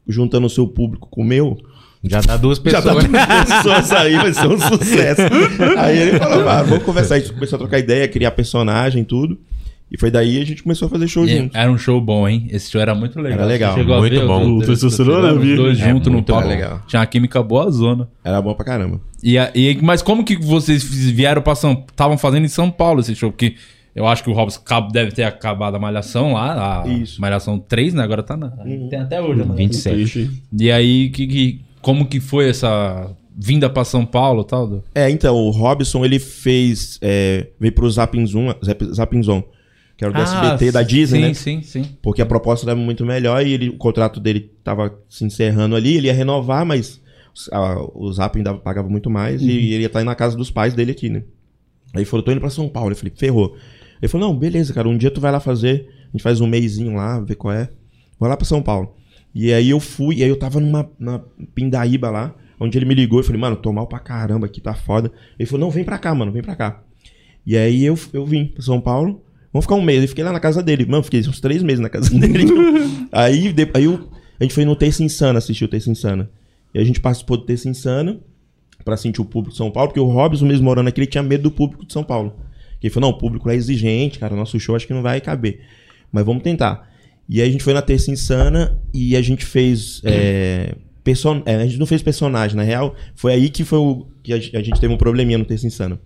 juntando 0.06 0.46
o 0.46 0.50
seu 0.50 0.66
público 0.66 1.08
com 1.08 1.22
o 1.22 1.24
meu, 1.24 1.56
Já 2.02 2.20
dá 2.20 2.36
duas 2.36 2.58
já 2.58 2.82
tá 2.82 2.94
pessoas. 2.94 3.04
duas 3.06 3.46
pessoas 3.46 3.92
aí, 3.92 4.14
vai 4.16 4.32
ser 4.34 4.46
um 4.48 4.58
sucesso. 4.58 5.22
aí 5.78 5.98
ele 5.98 6.18
falou, 6.18 6.46
ah, 6.48 6.62
vamos 6.62 6.84
conversar. 6.84 7.14
A 7.14 7.18
gente 7.20 7.32
começou 7.32 7.56
a 7.56 7.60
trocar 7.60 7.78
ideia, 7.78 8.06
criar 8.08 8.32
personagem 8.32 9.00
e 9.02 9.04
tudo. 9.06 9.38
E 9.90 9.98
foi 9.98 10.10
daí 10.10 10.40
a 10.40 10.44
gente 10.44 10.62
começou 10.62 10.86
a 10.86 10.90
fazer 10.90 11.06
show 11.06 11.24
E 11.24 11.28
junto. 11.38 11.56
Era 11.56 11.70
um 11.70 11.78
show 11.78 12.00
bom, 12.00 12.26
hein? 12.28 12.48
Esse 12.50 12.70
show 12.70 12.80
era 12.80 12.94
muito 12.94 13.20
legal. 13.20 13.38
Era 13.40 13.46
legal. 13.46 13.76
Muito 13.76 14.00
ver 14.14 14.26
bom. 14.26 14.58
Testosterona, 14.58 15.28
eu 15.28 15.38
vi. 15.38 15.52
Os 15.52 15.56
dois 15.58 15.80
É 15.80 15.88
juntos 15.90 16.12
no 16.12 16.22
palco. 16.22 16.48
legal. 16.48 16.82
Tinha 16.88 17.00
uma 17.00 17.06
química 17.06 17.42
boa 17.42 17.70
zona. 17.70 18.08
Era 18.24 18.40
bom 18.42 18.54
pra 18.54 18.64
caramba. 18.64 19.00
E, 19.22 19.38
a- 19.38 19.52
e- 19.54 19.78
mas 19.82 20.02
como 20.02 20.24
que 20.24 20.36
vocês 20.36 20.82
vieram 20.82 21.42
pra 21.42 21.54
São 21.54 21.84
Estavam 21.88 22.18
fazendo 22.18 22.44
em 22.44 22.48
São 22.48 22.70
Paulo 22.70 23.00
esse 23.00 23.14
show? 23.14 23.30
Porque 23.30 23.54
eu 23.94 24.06
acho 24.06 24.24
que 24.24 24.30
o 24.30 24.32
Robson 24.32 24.60
deve 24.92 25.12
ter 25.12 25.22
acabado 25.22 25.76
a 25.76 25.78
Malhação 25.78 26.32
lá. 26.32 26.82
A 26.82 26.88
Isso. 26.88 27.20
Malhação 27.20 27.58
3, 27.60 27.94
né? 27.94 28.02
Agora 28.02 28.22
tá 28.22 28.36
na. 28.36 28.48
Tem 28.50 28.98
até 28.98 29.20
hoje 29.20 29.38
Malhação. 29.40 29.54
27. 29.56 30.30
E 30.58 30.70
aí, 30.72 31.10
que, 31.10 31.26
que- 31.26 31.60
como 31.80 32.06
que 32.06 32.18
foi 32.18 32.48
essa 32.48 33.14
vinda 33.36 33.70
pra 33.70 33.84
São 33.84 34.04
Paulo 34.04 34.42
e 34.42 34.46
tal? 34.46 34.82
É, 34.94 35.08
então, 35.10 35.36
o 35.36 35.50
Robson, 35.50 36.04
ele 36.04 36.18
fez. 36.18 36.98
É, 37.00 37.46
veio 37.60 37.72
pro 37.72 37.88
Zapinzon, 37.88 38.52
Zap- 38.64 38.92
Zapinzon, 38.94 39.42
que 39.96 40.04
era 40.04 40.10
o 40.12 40.14
do 40.14 40.20
SBT 40.20 40.72
da 40.72 40.82
Disney, 40.82 41.20
sim, 41.20 41.28
né? 41.28 41.34
Sim, 41.34 41.62
sim, 41.62 41.96
Porque 42.02 42.20
a 42.22 42.26
proposta 42.26 42.66
era 42.68 42.74
muito 42.76 43.04
melhor 43.06 43.44
e 43.46 43.52
ele, 43.52 43.68
o 43.68 43.76
contrato 43.76 44.18
dele 44.20 44.50
tava 44.62 44.98
se 45.08 45.24
encerrando 45.24 45.76
ali, 45.76 45.96
ele 45.96 46.06
ia 46.08 46.12
renovar, 46.14 46.64
mas 46.66 47.00
a- 47.52 47.78
o 47.94 48.12
Zap 48.12 48.36
ainda 48.36 48.54
pagava 48.54 48.88
muito 48.88 49.08
mais 49.10 49.40
e 49.42 49.50
ele 49.50 49.80
ia 49.82 49.86
estar 49.86 50.02
na 50.04 50.14
casa 50.14 50.36
dos 50.36 50.50
pais 50.50 50.74
dele 50.74 50.92
aqui, 50.92 51.08
né? 51.08 51.22
Aí 51.92 52.00
ele 52.00 52.04
falou, 52.04 52.24
tô 52.24 52.32
indo 52.32 52.40
pra 52.40 52.50
São 52.50 52.68
Paulo. 52.68 52.90
Eu 52.92 52.96
falei, 52.96 53.12
ferrou. 53.16 53.56
Ele 54.02 54.08
falou, 54.08 54.28
não, 54.28 54.36
beleza, 54.36 54.72
cara, 54.74 54.88
um 54.88 54.96
dia 54.98 55.10
tu 55.10 55.20
vai 55.20 55.30
lá 55.30 55.38
fazer, 55.40 55.88
a 56.08 56.10
gente 56.12 56.22
faz 56.22 56.40
um 56.40 56.46
mêsinho 56.46 56.94
lá, 56.94 57.20
ver 57.20 57.36
qual 57.36 57.54
é. 57.54 57.68
Vou 58.18 58.28
lá 58.28 58.36
pra 58.36 58.44
São 58.44 58.60
Paulo. 58.62 58.94
E 59.34 59.52
aí 59.52 59.70
eu 59.70 59.78
fui, 59.80 60.16
e 60.16 60.22
aí 60.24 60.28
eu 60.28 60.38
tava 60.38 60.58
numa 60.60 60.90
na 60.98 61.20
Pindaíba 61.54 62.10
lá, 62.10 62.34
onde 62.58 62.76
ele 62.78 62.84
me 62.84 62.94
ligou, 62.94 63.20
eu 63.20 63.24
falei, 63.24 63.40
mano, 63.40 63.56
tô 63.56 63.72
mal 63.72 63.86
pra 63.86 63.98
caramba 64.00 64.46
aqui, 64.46 64.60
tá 64.60 64.74
foda. 64.74 65.10
Ele 65.38 65.46
falou, 65.48 65.66
não, 65.66 65.70
vem 65.70 65.84
pra 65.84 65.98
cá, 65.98 66.14
mano, 66.14 66.30
vem 66.32 66.42
pra 66.42 66.54
cá. 66.56 66.82
E 67.46 67.56
aí 67.56 67.84
eu, 67.84 67.96
eu 68.12 68.24
vim 68.26 68.46
pra 68.46 68.62
São 68.62 68.80
Paulo, 68.80 69.22
vamos 69.54 69.64
ficar 69.64 69.76
um 69.76 69.82
mês. 69.82 70.02
Eu 70.02 70.08
fiquei 70.08 70.22
lá 70.24 70.32
na 70.32 70.40
casa 70.40 70.62
dele. 70.62 70.84
Mano, 70.84 71.02
fiquei 71.02 71.20
uns 71.20 71.40
três 71.40 71.62
meses 71.62 71.80
na 71.80 71.88
casa 71.88 72.10
dele. 72.18 72.44
aí 73.10 73.52
de- 73.52 73.70
aí 73.72 73.84
eu- 73.84 74.10
a 74.38 74.42
gente 74.44 74.52
foi 74.52 74.64
no 74.66 74.76
Terça 74.76 75.02
Insana, 75.02 75.38
assistiu 75.38 75.66
o 75.66 75.70
Terça 75.70 75.88
Insana. 75.90 76.28
E 76.74 76.78
a 76.78 76.84
gente 76.84 77.00
participou 77.00 77.36
do 77.38 77.44
Terça 77.46 77.68
Insana 77.68 78.18
pra 78.84 78.96
sentir 78.96 79.20
o 79.20 79.24
público 79.24 79.52
de 79.52 79.56
São 79.56 79.70
Paulo, 79.70 79.88
porque 79.88 80.00
o 80.00 80.04
Robson, 80.10 80.44
mesmo 80.44 80.64
morando 80.64 80.88
aqui, 80.88 81.00
ele 81.00 81.06
tinha 81.06 81.22
medo 81.22 81.44
do 81.44 81.50
público 81.50 81.86
de 81.86 81.92
São 81.92 82.02
Paulo. 82.04 82.34
Ele 82.82 82.92
falou, 82.92 83.10
não, 83.10 83.16
o 83.16 83.18
público 83.18 83.48
é 83.48 83.54
exigente, 83.54 84.18
cara, 84.18 84.36
nosso 84.36 84.60
show 84.60 84.76
acho 84.76 84.86
que 84.86 84.92
não 84.92 85.00
vai 85.02 85.18
caber. 85.20 85.60
mas 86.12 86.24
vamos 86.26 86.42
tentar. 86.42 86.92
E 87.28 87.40
aí 87.40 87.48
a 87.48 87.50
gente 87.50 87.64
foi 87.64 87.72
na 87.72 87.80
Terça 87.80 88.10
Insana 88.10 88.78
e 88.92 89.16
a 89.16 89.22
gente 89.22 89.46
fez. 89.46 90.02
É, 90.04 90.74
person... 91.02 91.40
é, 91.46 91.54
a 91.54 91.64
gente 91.66 91.78
não 91.78 91.86
fez 91.86 92.02
personagem, 92.02 92.54
na 92.56 92.62
real. 92.62 92.94
Foi 93.14 93.32
aí 93.32 93.48
que 93.48 93.64
foi 93.64 93.78
o 93.78 94.06
que 94.22 94.32
a, 94.32 94.36
a 94.36 94.62
gente 94.62 94.78
teve 94.78 94.92
um 94.92 94.98
probleminha 94.98 95.38
no 95.38 95.44
Terça 95.46 95.66
Insana 95.66 95.98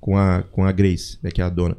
com 0.00 0.16
a, 0.16 0.42
com 0.42 0.64
a 0.64 0.72
Grace, 0.72 1.18
né, 1.22 1.30
que 1.30 1.42
é 1.42 1.44
a 1.44 1.50
dona. 1.50 1.76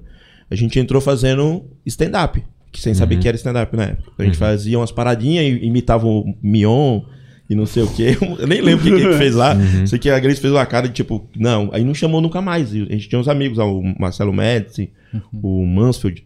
A 0.54 0.56
gente 0.56 0.80
entrou 0.80 1.02
fazendo 1.02 1.66
stand-up, 1.84 2.44
que 2.72 2.80
sem 2.80 2.94
saber 2.94 3.18
que 3.18 3.28
era 3.28 3.36
stand-up 3.36 3.76
na 3.76 3.86
época. 3.86 4.12
A 4.20 4.24
gente 4.24 4.38
fazia 4.38 4.78
umas 4.78 4.92
paradinhas 4.92 5.44
e 5.44 5.66
imitava 5.66 6.06
o 6.06 6.32
Mion 6.44 7.02
e 7.50 7.56
não 7.56 7.66
sei 7.66 7.82
o 7.82 7.88
quê. 7.92 8.16
Eu 8.38 8.46
nem 8.46 8.62
lembro 8.62 8.86
o 8.86 8.88
que, 8.88 8.96
que 8.96 9.04
ele 9.04 9.18
fez 9.18 9.34
lá. 9.34 9.56
Sei 9.88 9.98
que 9.98 10.12
a 10.12 10.20
Grace 10.20 10.40
fez 10.40 10.54
uma 10.54 10.64
cara 10.68 10.88
de 10.88 10.94
tipo, 10.94 11.28
não, 11.36 11.72
aí 11.74 11.84
não 11.84 11.96
chamou 11.96 12.22
nunca 12.22 12.40
mais. 12.40 12.72
A 12.72 12.76
gente 12.76 13.10
tinha 13.10 13.18
uns 13.18 13.28
amigos, 13.28 13.58
ó, 13.58 13.66
o 13.66 14.00
Marcelo 14.00 14.32
Médici, 14.32 14.92
o 15.34 15.66
Mansfield. 15.66 16.24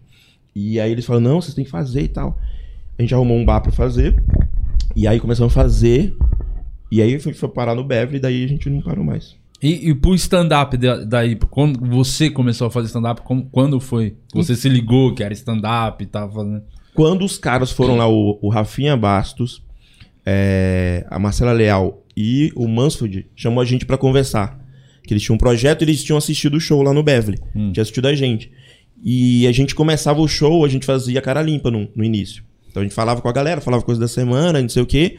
E 0.53 0.78
aí 0.78 0.91
eles 0.91 1.05
falaram, 1.05 1.23
não, 1.30 1.41
vocês 1.41 1.55
têm 1.55 1.63
que 1.63 1.71
fazer 1.71 2.01
e 2.01 2.09
tal. 2.09 2.38
A 2.99 3.01
gente 3.01 3.15
arrumou 3.15 3.38
um 3.38 3.45
bar 3.45 3.61
pra 3.61 3.71
fazer. 3.71 4.21
E 4.93 5.07
aí 5.07 5.21
começamos 5.21 5.53
a 5.53 5.55
fazer. 5.55 6.13
E 6.91 7.01
aí 7.01 7.17
foi, 7.17 7.32
foi 7.32 7.47
parar 7.47 7.75
no 7.75 7.84
Beverly, 7.86 8.19
daí 8.19 8.43
a 8.43 8.47
gente 8.47 8.69
não 8.69 8.82
parou 8.82 9.05
mais. 9.05 9.38
E, 9.62 9.89
e 9.89 9.95
pro 9.95 10.14
stand-up 10.16 10.78
da- 10.78 11.03
daí, 11.03 11.36
quando 11.49 11.80
você 11.89 12.30
começou 12.30 12.68
a 12.68 12.72
fazer 12.72 12.88
stand-up, 12.88 13.22
quando 13.51 13.80
foi? 13.80 14.16
Você 14.34 14.55
se 14.55 14.70
ligou 14.70 15.14
que 15.16 15.24
era 15.24 15.34
stand-up 15.34 16.03
e 16.03 16.08
tava 16.08 16.32
fazendo. 16.32 16.62
Quando 16.93 17.26
os 17.26 17.38
caras 17.38 17.72
foram 17.72 17.95
lá, 17.95 18.08
o, 18.08 18.38
o 18.41 18.49
Rafinha 18.49 18.95
Bastos, 18.97 19.64
é, 20.26 21.05
a 21.10 21.18
Marcela 21.20 21.51
Leal 21.51 22.03
e 22.16 22.51
o 22.55 22.68
Mansfield 22.68 23.28
chamou 23.36 23.62
a 23.62 23.66
gente 23.66 23.86
pra 23.86 23.97
conversar. 23.97 24.60
Que 25.03 25.14
eles 25.14 25.24
tinham 25.24 25.36
um 25.36 25.39
projeto 25.39 25.82
e 25.82 25.86
eles 25.86 26.03
tinham 26.03 26.18
assistido 26.18 26.55
o 26.55 26.60
show 26.60 26.82
lá 26.82 26.93
no 26.93 27.01
Beverly. 27.01 27.39
Tinha 27.72 27.82
assistido 27.82 28.08
a 28.08 28.14
gente. 28.16 28.51
E 29.03 29.47
a 29.47 29.51
gente 29.51 29.74
começava 29.74 30.20
o 30.20 30.28
show, 30.28 30.66
a 30.66 30.68
gente 30.68 30.86
fazia 30.86 31.22
cara 31.22 31.41
limpa 31.41 31.72
no, 31.72 31.88
no 31.95 32.03
início. 32.03 32.43
Então 32.70 32.82
a 32.82 32.84
gente 32.86 32.93
falava 32.95 33.22
com 33.22 33.30
a 33.30 33.32
galera, 33.32 33.62
falava 33.62 33.84
coisa 33.84 34.01
da 34.01 34.08
semana, 34.08 34.62
não 34.62 34.68
sei 34.70 34.84
o 34.84 34.86
quê. 34.86 35.18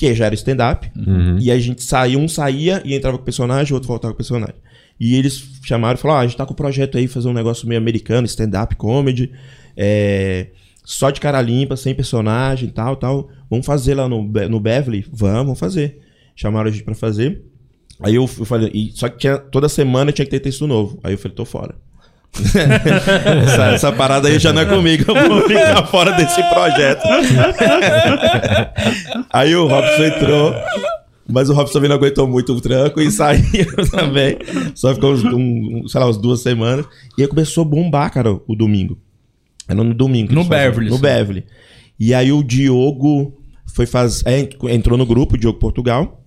Que 0.00 0.14
já 0.14 0.24
era 0.24 0.34
stand-up. 0.34 0.90
E 1.38 1.50
a 1.50 1.58
gente 1.58 1.82
saía, 1.82 2.18
um 2.18 2.26
saía 2.26 2.80
e 2.86 2.94
entrava 2.94 3.18
com 3.18 3.22
o 3.22 3.24
personagem, 3.24 3.70
o 3.70 3.74
outro 3.74 3.86
voltava 3.86 4.14
com 4.14 4.16
o 4.16 4.16
personagem. 4.16 4.54
E 4.98 5.14
eles 5.14 5.60
chamaram 5.62 5.98
e 5.98 6.00
falaram: 6.00 6.20
ah, 6.20 6.22
a 6.22 6.26
gente 6.26 6.38
tá 6.38 6.46
com 6.46 6.54
um 6.54 6.56
projeto 6.56 6.96
aí, 6.96 7.06
fazer 7.06 7.28
um 7.28 7.34
negócio 7.34 7.68
meio 7.68 7.78
americano, 7.78 8.26
stand-up 8.26 8.76
comedy. 8.76 9.30
É, 9.76 10.46
só 10.82 11.10
de 11.10 11.20
cara 11.20 11.38
limpa, 11.42 11.76
sem 11.76 11.94
personagem 11.94 12.70
e 12.70 12.72
tal, 12.72 12.96
tal. 12.96 13.28
Vamos 13.50 13.66
fazer 13.66 13.92
lá 13.92 14.08
no, 14.08 14.22
no 14.22 14.58
Beverly? 14.58 15.04
Vamos, 15.12 15.44
vamos 15.44 15.58
fazer. 15.58 16.00
Chamaram 16.34 16.70
a 16.70 16.72
gente 16.72 16.84
pra 16.84 16.94
fazer. 16.94 17.42
Aí 18.02 18.14
eu, 18.14 18.22
eu 18.22 18.44
falei, 18.46 18.70
e, 18.72 18.92
só 18.94 19.06
que 19.10 19.18
tinha, 19.18 19.36
toda 19.36 19.68
semana 19.68 20.12
tinha 20.12 20.24
que 20.24 20.30
ter 20.30 20.40
texto 20.40 20.66
novo. 20.66 20.98
Aí 21.04 21.12
eu 21.12 21.18
falei, 21.18 21.34
tô 21.34 21.44
fora. 21.44 21.74
essa, 23.44 23.66
essa 23.72 23.92
parada 23.92 24.28
aí 24.28 24.38
já 24.38 24.52
não 24.52 24.62
é 24.62 24.64
comigo, 24.64 25.04
eu 25.08 25.28
vou 25.28 25.42
ficar 25.42 25.84
fora 25.86 26.12
desse 26.12 26.42
projeto. 26.48 27.02
aí 29.32 29.54
o 29.54 29.66
Robson 29.66 30.04
entrou, 30.04 30.54
mas 31.28 31.50
o 31.50 31.54
Robson 31.54 31.74
também 31.74 31.88
não 31.88 31.96
aguentou 31.96 32.26
muito 32.26 32.52
o 32.52 32.60
tranco 32.60 33.00
e 33.00 33.10
saiu 33.10 33.42
também. 33.90 34.36
Só 34.74 34.94
ficou 34.94 35.12
uns, 35.12 35.24
um, 35.24 35.86
sei 35.88 36.00
lá, 36.00 36.06
umas 36.06 36.16
duas 36.16 36.40
semanas. 36.40 36.86
E 37.18 37.22
aí 37.22 37.28
começou 37.28 37.62
a 37.62 37.66
bombar, 37.66 38.12
cara, 38.12 38.32
o 38.32 38.54
domingo. 38.54 38.98
Era 39.68 39.82
no 39.82 39.94
domingo. 39.94 40.32
No 40.32 40.44
faziam. 40.44 40.70
Beverly, 40.70 40.90
No. 40.90 40.98
Beverly. 40.98 41.44
E 41.98 42.14
aí 42.14 42.32
o 42.32 42.42
Diogo 42.42 43.36
foi 43.66 43.86
fazer. 43.86 44.24
entrou 44.70 44.96
no 44.96 45.06
grupo, 45.06 45.34
o 45.34 45.38
Diogo 45.38 45.58
Portugal. 45.58 46.24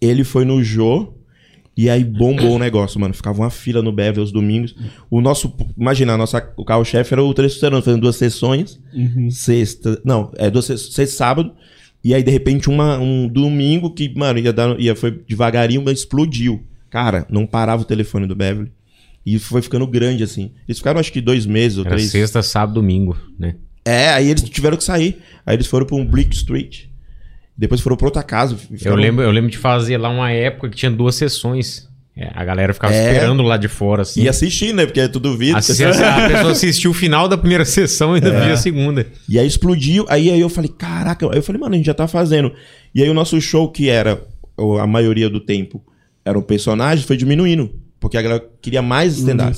Ele 0.00 0.22
foi 0.22 0.44
no 0.44 0.62
Jô. 0.62 1.13
E 1.76 1.90
aí 1.90 2.04
bombou 2.04 2.54
o 2.54 2.58
negócio, 2.58 3.00
mano. 3.00 3.12
Ficava 3.12 3.42
uma 3.42 3.50
fila 3.50 3.82
no 3.82 3.90
Beverly 3.90 4.20
aos 4.20 4.30
domingos. 4.30 4.74
O 5.10 5.20
nosso. 5.20 5.52
Imagina, 5.76 6.12
a 6.14 6.16
nossa, 6.16 6.52
o 6.56 6.64
carro-chefe 6.64 7.12
era 7.12 7.22
o 7.22 7.34
Testosterona, 7.34 7.82
fazendo 7.82 8.02
duas 8.02 8.16
sessões. 8.16 8.78
Sexta. 9.30 10.00
Não, 10.04 10.30
é 10.36 10.48
duas 10.50 10.66
sexta 10.66 11.02
e 11.02 11.06
sábado. 11.06 11.52
E 12.04 12.14
aí, 12.14 12.22
de 12.22 12.30
repente, 12.30 12.68
uma, 12.68 12.98
um 12.98 13.26
domingo 13.26 13.90
que, 13.90 14.12
mano, 14.16 14.38
ia 14.38 14.52
dar. 14.52 14.78
Ia, 14.78 14.94
foi 14.94 15.10
devagarinho, 15.28 15.82
mas 15.84 16.00
explodiu. 16.00 16.62
Cara, 16.90 17.26
não 17.28 17.46
parava 17.46 17.82
o 17.82 17.86
telefone 17.86 18.26
do 18.26 18.36
Beverly. 18.36 18.70
E 19.26 19.38
foi 19.38 19.62
ficando 19.62 19.86
grande, 19.86 20.22
assim. 20.22 20.52
Eles 20.68 20.78
ficaram, 20.78 21.00
acho 21.00 21.12
que, 21.12 21.20
dois 21.20 21.44
meses 21.46 21.78
ou 21.78 21.84
Era 21.84 21.96
três. 21.96 22.10
sexta, 22.10 22.42
sábado, 22.42 22.74
domingo, 22.74 23.16
né? 23.38 23.56
É, 23.84 24.10
aí 24.10 24.28
eles 24.30 24.42
tiveram 24.42 24.76
que 24.76 24.84
sair. 24.84 25.18
Aí 25.44 25.56
eles 25.56 25.66
foram 25.66 25.86
pra 25.86 25.96
um 25.96 26.04
Bleak 26.06 26.34
Street. 26.36 26.84
Depois 27.56 27.80
foram 27.80 27.96
pra 27.96 28.06
outra 28.06 28.22
casa. 28.22 28.54
Eu 28.54 28.78
ficaram- 28.78 28.96
lembro, 28.96 29.22
eu 29.24 29.30
lembro 29.30 29.50
de 29.50 29.58
fazer 29.58 29.96
lá 29.96 30.08
uma 30.08 30.30
época 30.30 30.68
que 30.68 30.76
tinha 30.76 30.90
duas 30.90 31.14
sessões. 31.14 31.88
É, 32.16 32.30
a 32.32 32.44
galera 32.44 32.72
ficava 32.72 32.94
É. 32.94 33.12
esperando 33.12 33.42
lá 33.42 33.56
de 33.56 33.66
fora, 33.66 34.02
assim. 34.02 34.22
E 34.22 34.28
assistir, 34.28 34.72
né? 34.72 34.86
Porque 34.86 35.00
é 35.00 35.08
tudo 35.08 35.36
vídeo. 35.36 35.56
A 35.56 35.58
pessoa 35.58 35.90
assistiu 36.52 36.92
o 36.92 36.94
final 36.94 37.28
da 37.28 37.36
primeira 37.36 37.64
sessão 37.64 38.12
e 38.12 38.16
ainda 38.16 38.28
É. 38.28 38.40
via 38.44 38.52
a 38.54 38.56
segunda. 38.56 39.06
E 39.28 39.36
aí 39.38 39.46
explodiu. 39.46 40.06
Aí, 40.08 40.30
aí 40.30 40.40
eu 40.40 40.48
falei, 40.48 40.70
caraca. 40.70 41.28
Aí 41.30 41.36
eu 41.38 41.42
falei, 41.42 41.60
mano, 41.60 41.74
a 41.74 41.76
gente 41.76 41.86
já 41.86 41.94
tá 41.94 42.06
fazendo. 42.06 42.52
E 42.94 43.02
aí 43.02 43.08
o 43.10 43.14
nosso 43.14 43.40
show, 43.40 43.68
que 43.70 43.88
era 43.88 44.22
a 44.80 44.86
maioria 44.86 45.28
do 45.28 45.40
tempo, 45.40 45.82
era 46.24 46.38
um 46.38 46.42
personagem, 46.42 47.04
foi 47.04 47.16
diminuindo. 47.16 47.72
Porque 47.98 48.16
a 48.16 48.22
galera 48.22 48.44
queria 48.62 48.82
mais 48.82 49.16
stand-up. 49.16 49.56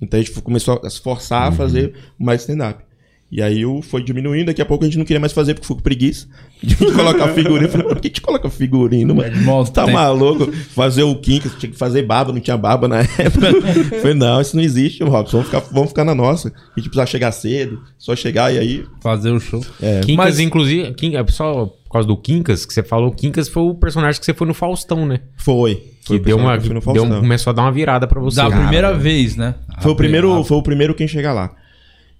Então 0.00 0.20
a 0.20 0.22
gente 0.22 0.40
começou 0.42 0.80
a 0.84 0.88
se 0.90 1.00
forçar 1.00 1.48
a 1.48 1.52
fazer 1.52 1.92
mais 2.18 2.42
stand-up. 2.42 2.84
E 3.30 3.42
aí 3.42 3.66
o 3.66 3.82
foi 3.82 4.04
diminuindo, 4.04 4.46
daqui 4.46 4.62
a 4.62 4.64
pouco 4.64 4.84
a 4.84 4.86
gente 4.86 4.96
não 4.98 5.04
queria 5.04 5.18
mais 5.18 5.32
fazer 5.32 5.52
porque 5.54 5.64
ficou 5.64 5.76
com 5.78 5.82
preguiça 5.82 6.28
de 6.62 6.76
colocar 6.94 7.26
figurino. 7.28 7.66
Eu 7.66 7.68
falei, 7.68 7.86
por 7.86 7.98
que 8.00 8.06
gente 8.06 8.20
coloca 8.20 8.48
figurino, 8.48 9.16
mano? 9.16 9.36
Modo 9.42 9.68
tá 9.70 9.84
tempo. 9.84 9.96
maluco? 9.98 10.52
Fazer 10.52 11.02
o 11.02 11.14
Kinkas, 11.16 11.52
tinha 11.58 11.70
que 11.72 11.76
fazer 11.76 12.02
barba, 12.04 12.32
não 12.32 12.38
tinha 12.40 12.56
barba 12.56 12.86
na 12.86 12.98
época. 13.18 13.48
Eu 13.48 14.00
falei, 14.00 14.14
não, 14.14 14.40
isso 14.40 14.54
não 14.54 14.62
existe, 14.62 15.02
Robson. 15.02 15.38
Vamos 15.38 15.46
ficar, 15.48 15.60
vamos 15.72 15.88
ficar 15.88 16.04
na 16.04 16.14
nossa. 16.14 16.48
A 16.48 16.80
gente 16.80 16.88
precisa 16.88 17.04
chegar 17.06 17.32
cedo, 17.32 17.82
só 17.98 18.14
chegar 18.14 18.54
e 18.54 18.58
aí. 18.58 18.84
Fazer 19.02 19.30
o 19.32 19.40
show. 19.40 19.60
É. 19.82 20.00
Quincas, 20.02 20.16
Mas- 20.16 20.38
inclusive, 20.38 20.94
Quin- 20.94 21.16
é 21.16 21.26
só 21.28 21.66
por 21.66 21.92
causa 21.92 22.06
do 22.06 22.16
Quincas, 22.16 22.64
que 22.64 22.72
você 22.72 22.82
falou, 22.84 23.10
Quincas 23.10 23.48
foi 23.48 23.62
o 23.64 23.74
personagem 23.74 24.20
que 24.20 24.24
você 24.26 24.34
foi 24.34 24.46
no 24.46 24.54
Faustão, 24.54 25.04
né? 25.04 25.20
Foi. 25.36 25.74
Que 25.74 25.90
Foi 26.08 26.18
deu 26.20 26.36
uma, 26.36 26.56
que 26.58 26.66
eu 26.68 26.72
deu, 26.74 26.80
Faustão. 26.80 27.20
começou 27.20 27.50
a 27.50 27.54
dar 27.54 27.62
uma 27.62 27.72
virada 27.72 28.06
pra 28.06 28.20
você. 28.20 28.36
Da 28.36 28.48
Cara, 28.48 28.62
primeira 28.62 28.94
vez, 28.94 29.34
né? 29.34 29.56
Foi 29.80 29.90
o 29.90 29.96
primeiro, 29.96 30.44
foi 30.44 30.56
o 30.56 30.62
primeiro 30.62 30.94
quem 30.94 31.08
chegar 31.08 31.32
lá. 31.32 31.50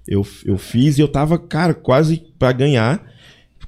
Eu, 0.09 0.27
eu 0.45 0.57
fiz 0.59 0.99
e 0.99 1.01
eu 1.01 1.09
tava, 1.09 1.39
cara, 1.39 1.75
quase 1.75 2.23
pra 2.39 2.53
ganhar. 2.53 3.05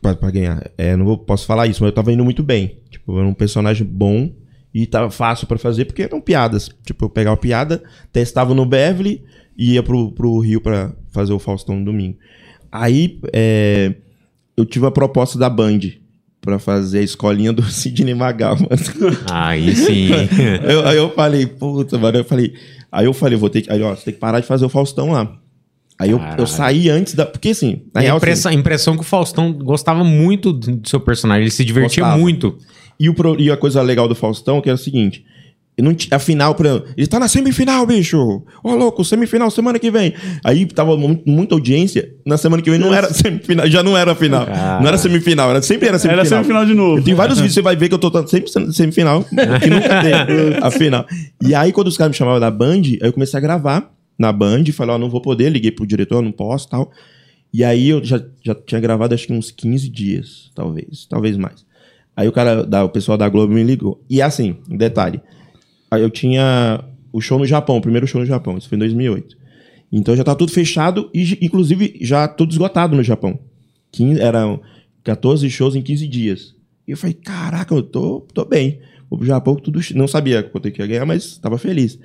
Pra 0.00 0.30
ganhar. 0.30 0.70
É, 0.78 0.94
não 0.96 1.04
vou, 1.04 1.18
posso 1.18 1.44
falar 1.46 1.66
isso, 1.66 1.82
mas 1.82 1.88
eu 1.90 1.94
tava 1.94 2.12
indo 2.12 2.24
muito 2.24 2.42
bem. 2.42 2.78
Tipo, 2.90 3.18
era 3.18 3.26
um 3.26 3.34
personagem 3.34 3.84
bom 3.86 4.30
e 4.72 4.86
tava 4.86 5.10
fácil 5.10 5.46
pra 5.48 5.58
fazer, 5.58 5.86
porque 5.86 6.02
eram 6.02 6.20
piadas. 6.20 6.70
Tipo, 6.86 7.06
eu 7.06 7.10
pegava 7.10 7.36
piada, 7.36 7.82
testava 8.12 8.54
no 8.54 8.64
Beverly 8.64 9.22
e 9.56 9.72
ia 9.74 9.82
pro, 9.82 10.12
pro 10.12 10.38
Rio 10.38 10.60
pra 10.60 10.92
fazer 11.10 11.32
o 11.32 11.38
Faustão 11.40 11.76
no 11.76 11.84
domingo. 11.84 12.16
Aí, 12.70 13.18
é, 13.32 13.94
eu 14.56 14.64
tive 14.64 14.86
a 14.86 14.90
proposta 14.92 15.36
da 15.38 15.50
Band 15.50 15.80
pra 16.40 16.60
fazer 16.60 17.00
a 17.00 17.02
escolinha 17.02 17.52
do 17.52 17.62
Sidney 17.68 18.14
Magal, 18.14 18.54
mano. 18.56 18.68
Aí 19.32 19.74
sim. 19.74 20.10
Eu- 20.68 20.86
aí 20.86 20.96
eu 20.96 21.10
falei, 21.12 21.46
puta, 21.46 21.98
mano, 21.98 22.18
eu 22.18 22.24
falei. 22.24 22.54
Aí 22.92 23.06
eu 23.06 23.12
falei, 23.12 23.36
vou 23.36 23.50
ter 23.50 23.62
que. 23.62 23.72
Aí, 23.72 23.82
ó, 23.82 23.94
você 23.96 24.04
tem 24.04 24.14
que 24.14 24.20
parar 24.20 24.38
de 24.38 24.46
fazer 24.46 24.64
o 24.64 24.68
Faustão 24.68 25.10
lá. 25.10 25.36
Aí 25.98 26.10
eu, 26.10 26.20
eu 26.38 26.46
saí 26.46 26.88
antes 26.88 27.14
da. 27.14 27.26
Porque 27.26 27.48
assim, 27.48 27.82
na 27.92 28.00
a 28.00 28.02
real. 28.04 28.16
impressão, 28.18 28.50
a 28.52 28.54
impressão 28.54 28.94
que 28.94 29.00
o 29.00 29.04
Faustão 29.04 29.52
gostava 29.52 30.04
muito 30.04 30.52
do 30.52 30.88
seu 30.88 31.00
personagem, 31.00 31.42
ele 31.42 31.50
se 31.50 31.64
divertia 31.64 32.02
Gostava. 32.04 32.20
muito. 32.20 32.56
assim, 32.56 32.66
e, 33.00 33.08
o 33.10 33.14
e 33.38 33.50
a 33.50 33.56
coisa 33.56 33.82
legal 33.82 34.06
do 34.08 34.14
Faustão 34.14 34.60
que 34.60 34.68
era 34.68 34.76
o 34.76 34.78
seguinte. 34.78 35.24
Não, 35.80 35.94
a 36.10 36.18
final, 36.18 36.56
por 36.56 36.66
exemplo, 36.66 36.88
ele 36.96 37.06
tá 37.06 37.20
na 37.20 37.28
semifinal, 37.28 37.86
bicho. 37.86 38.42
Ô, 38.64 38.74
louco, 38.74 39.04
semifinal 39.04 39.48
semana 39.48 39.78
que 39.78 39.92
vem. 39.92 40.12
Aí 40.42 40.66
tava 40.66 40.96
mu- 40.96 41.22
muita 41.24 41.54
audiência. 41.54 42.10
Na 42.26 42.36
semana 42.36 42.60
que 42.60 42.68
vem 42.68 42.80
não 42.80 42.92
era 42.92 43.06
semifinal, 43.14 43.64
já 43.68 43.80
não 43.80 43.96
era 43.96 44.12
final. 44.16 44.44
Ah. 44.50 44.78
Não 44.80 44.88
era 44.88 44.98
semifinal, 44.98 45.48
era, 45.50 45.62
sempre 45.62 45.86
era 45.86 45.96
semifinal. 45.96 46.20
Era 46.26 46.28
semifinal 46.28 46.66
de 46.66 46.74
novo. 46.74 47.00
Tem 47.04 47.14
vários 47.14 47.38
vídeos, 47.38 47.54
você 47.54 47.62
vai 47.62 47.76
ver 47.76 47.88
que 47.88 47.94
eu 47.94 47.98
tô 48.00 48.26
sempre 48.26 48.50
sendo 48.50 48.72
semifinal, 48.72 49.22
que 49.24 49.70
nunca 49.70 50.02
tem 50.02 50.12
a 50.60 50.68
final. 50.72 51.06
E 51.40 51.54
aí, 51.54 51.70
quando 51.70 51.86
os 51.86 51.96
caras 51.96 52.10
me 52.10 52.16
chamavam 52.16 52.40
da 52.40 52.50
Band, 52.50 52.82
aí 52.82 52.98
eu 53.02 53.12
comecei 53.12 53.38
a 53.38 53.40
gravar 53.40 53.88
na 54.18 54.32
Band, 54.32 54.64
falei, 54.72 54.94
ó, 54.94 54.98
não 54.98 55.08
vou 55.08 55.20
poder, 55.20 55.50
liguei 55.50 55.70
pro 55.70 55.86
diretor, 55.86 56.22
não 56.22 56.32
posso 56.32 56.68
tal. 56.68 56.90
E 57.52 57.64
aí 57.64 57.88
eu 57.88 58.04
já, 58.04 58.22
já 58.42 58.54
tinha 58.54 58.80
gravado 58.80 59.14
acho 59.14 59.26
que 59.26 59.32
uns 59.32 59.50
15 59.50 59.88
dias, 59.88 60.50
talvez, 60.54 61.06
talvez 61.06 61.36
mais. 61.36 61.64
Aí 62.16 62.26
o 62.26 62.32
cara, 62.32 62.64
da, 62.64 62.84
o 62.84 62.88
pessoal 62.88 63.16
da 63.16 63.28
Globo 63.28 63.54
me 63.54 63.62
ligou. 63.62 64.04
E 64.10 64.20
assim, 64.20 64.56
um 64.68 64.76
detalhe. 64.76 65.20
Eu 65.92 66.10
tinha 66.10 66.84
o 67.12 67.20
show 67.20 67.38
no 67.38 67.46
Japão, 67.46 67.76
o 67.76 67.80
primeiro 67.80 68.06
show 68.06 68.20
no 68.20 68.26
Japão, 68.26 68.58
isso 68.58 68.68
foi 68.68 68.76
em 68.76 68.80
2008. 68.80 69.36
Então 69.90 70.14
já 70.16 70.24
tá 70.24 70.34
tudo 70.34 70.52
fechado 70.52 71.10
e, 71.14 71.38
inclusive, 71.40 71.96
já 72.00 72.28
tudo 72.28 72.50
esgotado 72.52 72.96
no 72.96 73.02
Japão. 73.02 73.38
15, 73.92 74.20
eram 74.20 74.60
14 75.02 75.48
shows 75.48 75.74
em 75.74 75.80
15 75.80 76.06
dias. 76.06 76.54
E 76.86 76.90
eu 76.90 76.96
falei, 76.96 77.14
caraca, 77.14 77.74
eu 77.74 77.82
tô, 77.82 78.26
tô 78.34 78.44
bem. 78.44 78.80
Pro 79.08 79.24
Japão, 79.24 79.56
tudo. 79.56 79.80
Não 79.94 80.06
sabia 80.06 80.42
quanto 80.42 80.66
eu 80.68 80.74
ia 80.76 80.86
ganhar, 80.86 81.06
mas 81.06 81.38
tava 81.38 81.56
feliz. 81.56 81.98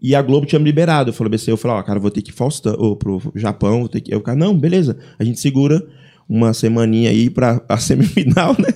E 0.00 0.14
a 0.14 0.22
Globo 0.22 0.46
tinha 0.46 0.58
me 0.58 0.64
liberado. 0.64 1.10
Eu 1.10 1.14
falei, 1.14 1.30
BC, 1.30 1.50
eu 1.50 1.56
falei, 1.56 1.78
ó, 1.78 1.82
cara, 1.82 1.98
vou 1.98 2.10
ter 2.10 2.22
que 2.22 2.30
ir 2.30 2.34
Faustão, 2.34 2.74
ou 2.78 2.96
pro 2.96 3.20
Japão, 3.34 3.80
vou 3.80 3.88
ter 3.88 4.00
que. 4.00 4.12
Eu, 4.14 4.20
cara, 4.20 4.38
não, 4.38 4.56
beleza. 4.56 4.96
A 5.18 5.24
gente 5.24 5.40
segura 5.40 5.86
uma 6.28 6.52
semaninha 6.52 7.10
aí 7.10 7.30
pra 7.30 7.62
a 7.68 7.76
semifinal, 7.78 8.54
né? 8.58 8.68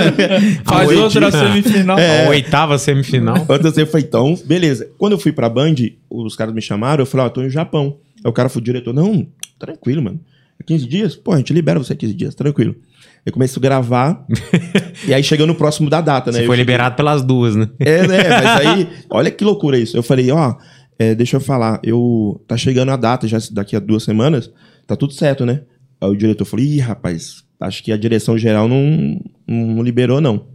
Faz 0.64 0.90
outra 0.92 1.30
dias. 1.30 1.34
semifinal. 1.34 1.98
A 1.98 2.28
oitava 2.28 2.78
semifinal. 2.78 3.36
Eu 3.76 3.86
falei, 3.86 4.06
então, 4.06 4.38
beleza. 4.44 4.90
Quando 4.98 5.12
eu 5.12 5.18
fui 5.18 5.32
pra 5.32 5.48
Band, 5.48 5.74
os 6.10 6.36
caras 6.36 6.54
me 6.54 6.60
chamaram, 6.60 7.02
eu 7.02 7.06
falei, 7.06 7.26
ó, 7.26 7.28
tô 7.30 7.42
no 7.42 7.50
Japão. 7.50 7.98
Aí 8.22 8.30
o 8.30 8.32
cara 8.32 8.48
foi 8.48 8.60
o 8.60 8.64
diretor, 8.64 8.92
não, 8.92 9.26
tranquilo, 9.58 10.02
mano. 10.02 10.20
15 10.66 10.86
dias? 10.86 11.16
Pô, 11.16 11.32
a 11.32 11.38
gente 11.38 11.52
libera 11.54 11.78
você 11.78 11.94
15 11.94 12.14
dias, 12.14 12.34
tranquilo. 12.34 12.76
Eu 13.24 13.32
comecei 13.32 13.60
a 13.60 13.62
gravar, 13.62 14.24
e 15.06 15.12
aí 15.12 15.22
chegando 15.22 15.54
próximo 15.54 15.90
da 15.90 16.00
data, 16.00 16.30
né? 16.32 16.38
Você 16.40 16.46
foi 16.46 16.56
cheguei- 16.56 16.72
liberado 16.72 16.96
pelas 16.96 17.22
duas, 17.22 17.54
né? 17.54 17.68
É, 17.78 18.06
né? 18.06 18.16
Mas 18.28 18.66
aí, 18.66 18.88
olha 19.10 19.30
que 19.30 19.44
loucura 19.44 19.78
isso. 19.78 19.96
Eu 19.96 20.02
falei, 20.02 20.30
ó, 20.30 20.54
é, 20.98 21.14
deixa 21.14 21.36
eu 21.36 21.40
falar, 21.40 21.80
eu 21.82 22.42
tá 22.48 22.56
chegando 22.56 22.90
a 22.90 22.96
data, 22.96 23.28
já 23.28 23.38
daqui 23.52 23.76
a 23.76 23.78
duas 23.80 24.02
semanas, 24.04 24.50
tá 24.86 24.96
tudo 24.96 25.12
certo, 25.12 25.44
né? 25.44 25.62
Aí 26.00 26.08
o 26.08 26.16
diretor 26.16 26.44
falou, 26.46 26.64
ih, 26.64 26.78
rapaz, 26.78 27.44
acho 27.60 27.82
que 27.84 27.92
a 27.92 27.96
direção 27.96 28.38
geral 28.38 28.66
não, 28.66 29.20
não 29.46 29.82
liberou, 29.82 30.20
não. 30.20 30.46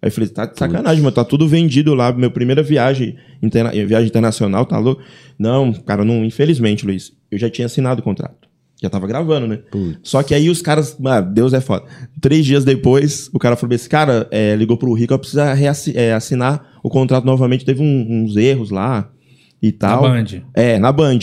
Aí 0.00 0.08
eu 0.08 0.12
falei, 0.12 0.28
tá 0.30 0.46
de 0.46 0.58
sacanagem, 0.58 1.02
mano, 1.02 1.14
tá 1.14 1.24
tudo 1.24 1.46
vendido 1.46 1.92
lá, 1.92 2.10
minha 2.12 2.30
primeira 2.30 2.62
viagem, 2.62 3.16
interna 3.42 3.70
viagem 3.70 4.06
internacional, 4.08 4.64
tá 4.64 4.78
louco? 4.78 5.02
Não, 5.38 5.72
cara, 5.72 6.04
não, 6.04 6.24
infelizmente, 6.24 6.86
Luiz, 6.86 7.12
eu 7.30 7.38
já 7.38 7.50
tinha 7.50 7.66
assinado 7.66 8.00
o 8.00 8.04
contrato. 8.04 8.47
Já 8.80 8.88
tava 8.88 9.06
gravando, 9.08 9.46
né? 9.48 9.58
Só 10.04 10.22
que 10.22 10.32
aí 10.34 10.48
os 10.48 10.62
caras, 10.62 10.96
mano, 10.98 11.32
Deus 11.34 11.52
é 11.52 11.60
foda. 11.60 11.84
Três 12.20 12.46
dias 12.46 12.64
depois, 12.64 13.28
o 13.32 13.38
cara 13.38 13.56
falou 13.56 13.74
esse 13.74 13.88
cara 13.88 14.28
é, 14.30 14.54
ligou 14.54 14.76
pro 14.76 14.92
Rico, 14.92 15.12
eu 15.12 15.18
preciso 15.18 15.40
é, 15.94 16.12
assinar 16.12 16.78
o 16.82 16.88
contrato 16.88 17.24
novamente, 17.24 17.64
teve 17.64 17.82
um- 17.82 18.22
uns 18.24 18.36
erros 18.36 18.70
lá 18.70 19.10
e 19.60 19.72
Na 19.72 19.78
tal. 19.78 20.02
Band. 20.02 20.24
É, 20.54 20.78
na 20.78 20.92
Band. 20.92 21.18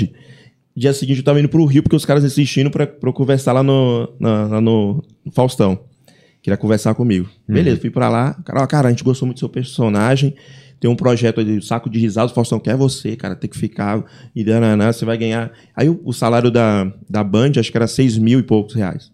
Dia 0.75 0.91
seguinte 0.91 1.19
eu 1.19 1.23
tava 1.23 1.39
indo 1.39 1.47
pro 1.47 1.63
Rio 1.65 1.81
porque 1.81 1.95
os 1.95 2.03
caras 2.03 2.25
insistindo 2.25 2.69
pra, 2.69 2.85
pra 2.85 3.09
eu 3.09 3.13
conversar 3.13 3.53
lá 3.53 3.63
no, 3.63 4.13
na- 4.19 4.47
lá 4.47 4.59
no 4.61 5.01
Faustão. 5.31 5.79
Queria 6.43 6.57
conversar 6.57 6.93
comigo. 6.93 7.27
Beleza, 7.47 7.79
fui 7.79 7.89
pra 7.89 8.09
lá. 8.09 8.33
Cara, 8.45 8.61
ó, 8.63 8.67
cara, 8.67 8.87
a 8.89 8.91
gente 8.91 9.03
gostou 9.03 9.25
muito 9.25 9.37
do 9.37 9.39
seu 9.39 9.49
personagem. 9.49 10.35
Tem 10.85 10.91
um 10.91 10.95
projeto 10.95 11.41
ali, 11.41 11.59
saco 11.63 11.89
de 11.89 11.97
risadas. 11.97 12.29
O 12.29 12.35
Faustão 12.35 12.59
quer 12.59 12.77
você, 12.77 13.15
cara, 13.15 13.35
tem 13.35 13.49
que 13.49 13.57
ficar. 13.57 14.03
E 14.35 14.43
dananã, 14.43 14.93
você 14.93 15.03
vai 15.03 15.17
ganhar. 15.17 15.51
Aí 15.75 15.89
o, 15.89 15.99
o 16.05 16.13
salário 16.13 16.51
da, 16.51 16.93
da 17.09 17.23
Band, 17.23 17.53
acho 17.57 17.71
que 17.71 17.77
era 17.77 17.87
6 17.87 18.19
mil 18.19 18.37
e 18.37 18.43
poucos 18.43 18.75
reais. 18.75 19.11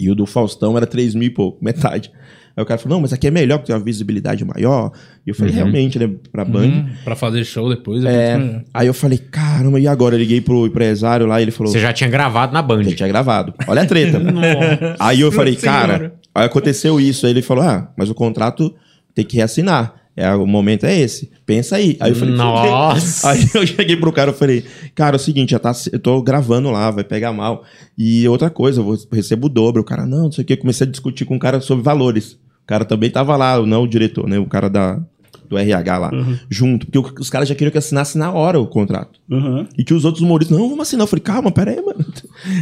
E 0.00 0.10
o 0.10 0.14
do 0.16 0.26
Faustão 0.26 0.76
era 0.76 0.88
3 0.88 1.14
mil 1.14 1.28
e 1.28 1.30
pouco, 1.30 1.62
metade. 1.64 2.10
Aí 2.56 2.60
o 2.64 2.66
cara 2.66 2.80
falou, 2.80 2.96
não, 2.96 3.02
mas 3.02 3.12
aqui 3.12 3.28
é 3.28 3.30
melhor, 3.30 3.58
porque 3.58 3.68
tem 3.68 3.76
uma 3.76 3.84
visibilidade 3.84 4.44
maior. 4.44 4.90
E 5.24 5.30
eu 5.30 5.36
falei, 5.36 5.54
realmente, 5.54 6.00
né, 6.00 6.10
pra 6.32 6.44
Band. 6.44 6.66
Hum, 6.66 6.88
pra 7.04 7.14
fazer 7.14 7.44
show 7.44 7.68
depois. 7.68 8.04
É, 8.04 8.36
melhor. 8.36 8.64
aí 8.74 8.88
eu 8.88 8.94
falei, 8.94 9.18
caramba, 9.18 9.78
e 9.78 9.86
agora? 9.86 10.16
Eu 10.16 10.18
liguei 10.18 10.40
pro 10.40 10.66
empresário 10.66 11.26
lá 11.26 11.40
e 11.40 11.44
ele 11.44 11.52
falou, 11.52 11.72
Você 11.72 11.78
já 11.78 11.92
tinha 11.92 12.10
gravado 12.10 12.52
na 12.52 12.60
Band. 12.60 12.82
já 12.82 12.96
tinha 12.96 13.08
gravado. 13.08 13.54
Olha 13.68 13.82
a 13.82 13.86
treta. 13.86 14.20
aí 14.98 15.20
eu 15.20 15.30
falei, 15.30 15.54
cara, 15.54 16.14
aí 16.34 16.44
aconteceu 16.44 16.98
isso. 17.00 17.24
Aí 17.24 17.30
ele 17.30 17.42
falou, 17.42 17.62
ah, 17.62 17.88
mas 17.96 18.10
o 18.10 18.14
contrato 18.16 18.74
tem 19.14 19.24
que 19.24 19.36
reassinar. 19.36 19.97
É, 20.18 20.34
o 20.34 20.44
momento 20.44 20.84
é 20.84 20.98
esse. 20.98 21.30
Pensa 21.46 21.76
aí. 21.76 21.96
Aí 22.00 22.10
eu 22.10 22.16
falei, 22.16 22.34
Nossa. 22.34 23.30
Aí 23.30 23.48
eu 23.54 23.64
cheguei 23.64 23.96
pro 23.96 24.12
cara 24.12 24.32
e 24.32 24.34
falei, 24.34 24.64
cara, 24.92 25.14
é 25.14 25.16
o 25.16 25.20
seguinte, 25.20 25.50
já 25.52 25.60
tá, 25.60 25.70
eu 25.92 26.00
tô 26.00 26.20
gravando 26.20 26.72
lá, 26.72 26.90
vai 26.90 27.04
pegar 27.04 27.32
mal. 27.32 27.62
E 27.96 28.26
outra 28.26 28.50
coisa, 28.50 28.80
eu 28.80 28.84
vou, 28.84 28.98
recebo 29.12 29.46
o 29.46 29.48
dobro. 29.48 29.80
O 29.80 29.84
cara, 29.84 30.04
não, 30.04 30.24
não 30.24 30.32
sei 30.32 30.42
o 30.42 30.44
que. 30.44 30.54
Eu 30.54 30.58
comecei 30.58 30.84
a 30.84 30.90
discutir 30.90 31.24
com 31.24 31.36
o 31.36 31.38
cara 31.38 31.60
sobre 31.60 31.84
valores. 31.84 32.32
O 32.32 32.66
cara 32.66 32.84
também 32.84 33.08
tava 33.08 33.36
lá, 33.36 33.64
não 33.64 33.84
o 33.84 33.86
diretor, 33.86 34.28
né? 34.28 34.40
O 34.40 34.46
cara 34.46 34.68
da, 34.68 35.00
do 35.48 35.56
RH 35.56 35.98
lá, 35.98 36.10
junto. 36.50 36.88
Porque 36.88 37.22
os 37.22 37.30
caras 37.30 37.48
já 37.48 37.54
queriam 37.54 37.70
que 37.70 37.78
assinasse 37.78 38.18
na 38.18 38.32
hora 38.32 38.58
o 38.58 38.66
contrato. 38.66 39.20
Aham. 39.30 39.68
E 39.78 39.84
tinha 39.84 39.96
os 39.96 40.04
outros 40.04 40.24
humoristas, 40.24 40.58
não, 40.58 40.68
vamos 40.68 40.82
assinar. 40.82 41.04
Eu 41.04 41.08
falei, 41.08 41.22
calma, 41.22 41.52
pera 41.52 41.70
aí, 41.70 41.80
mano. 41.80 42.04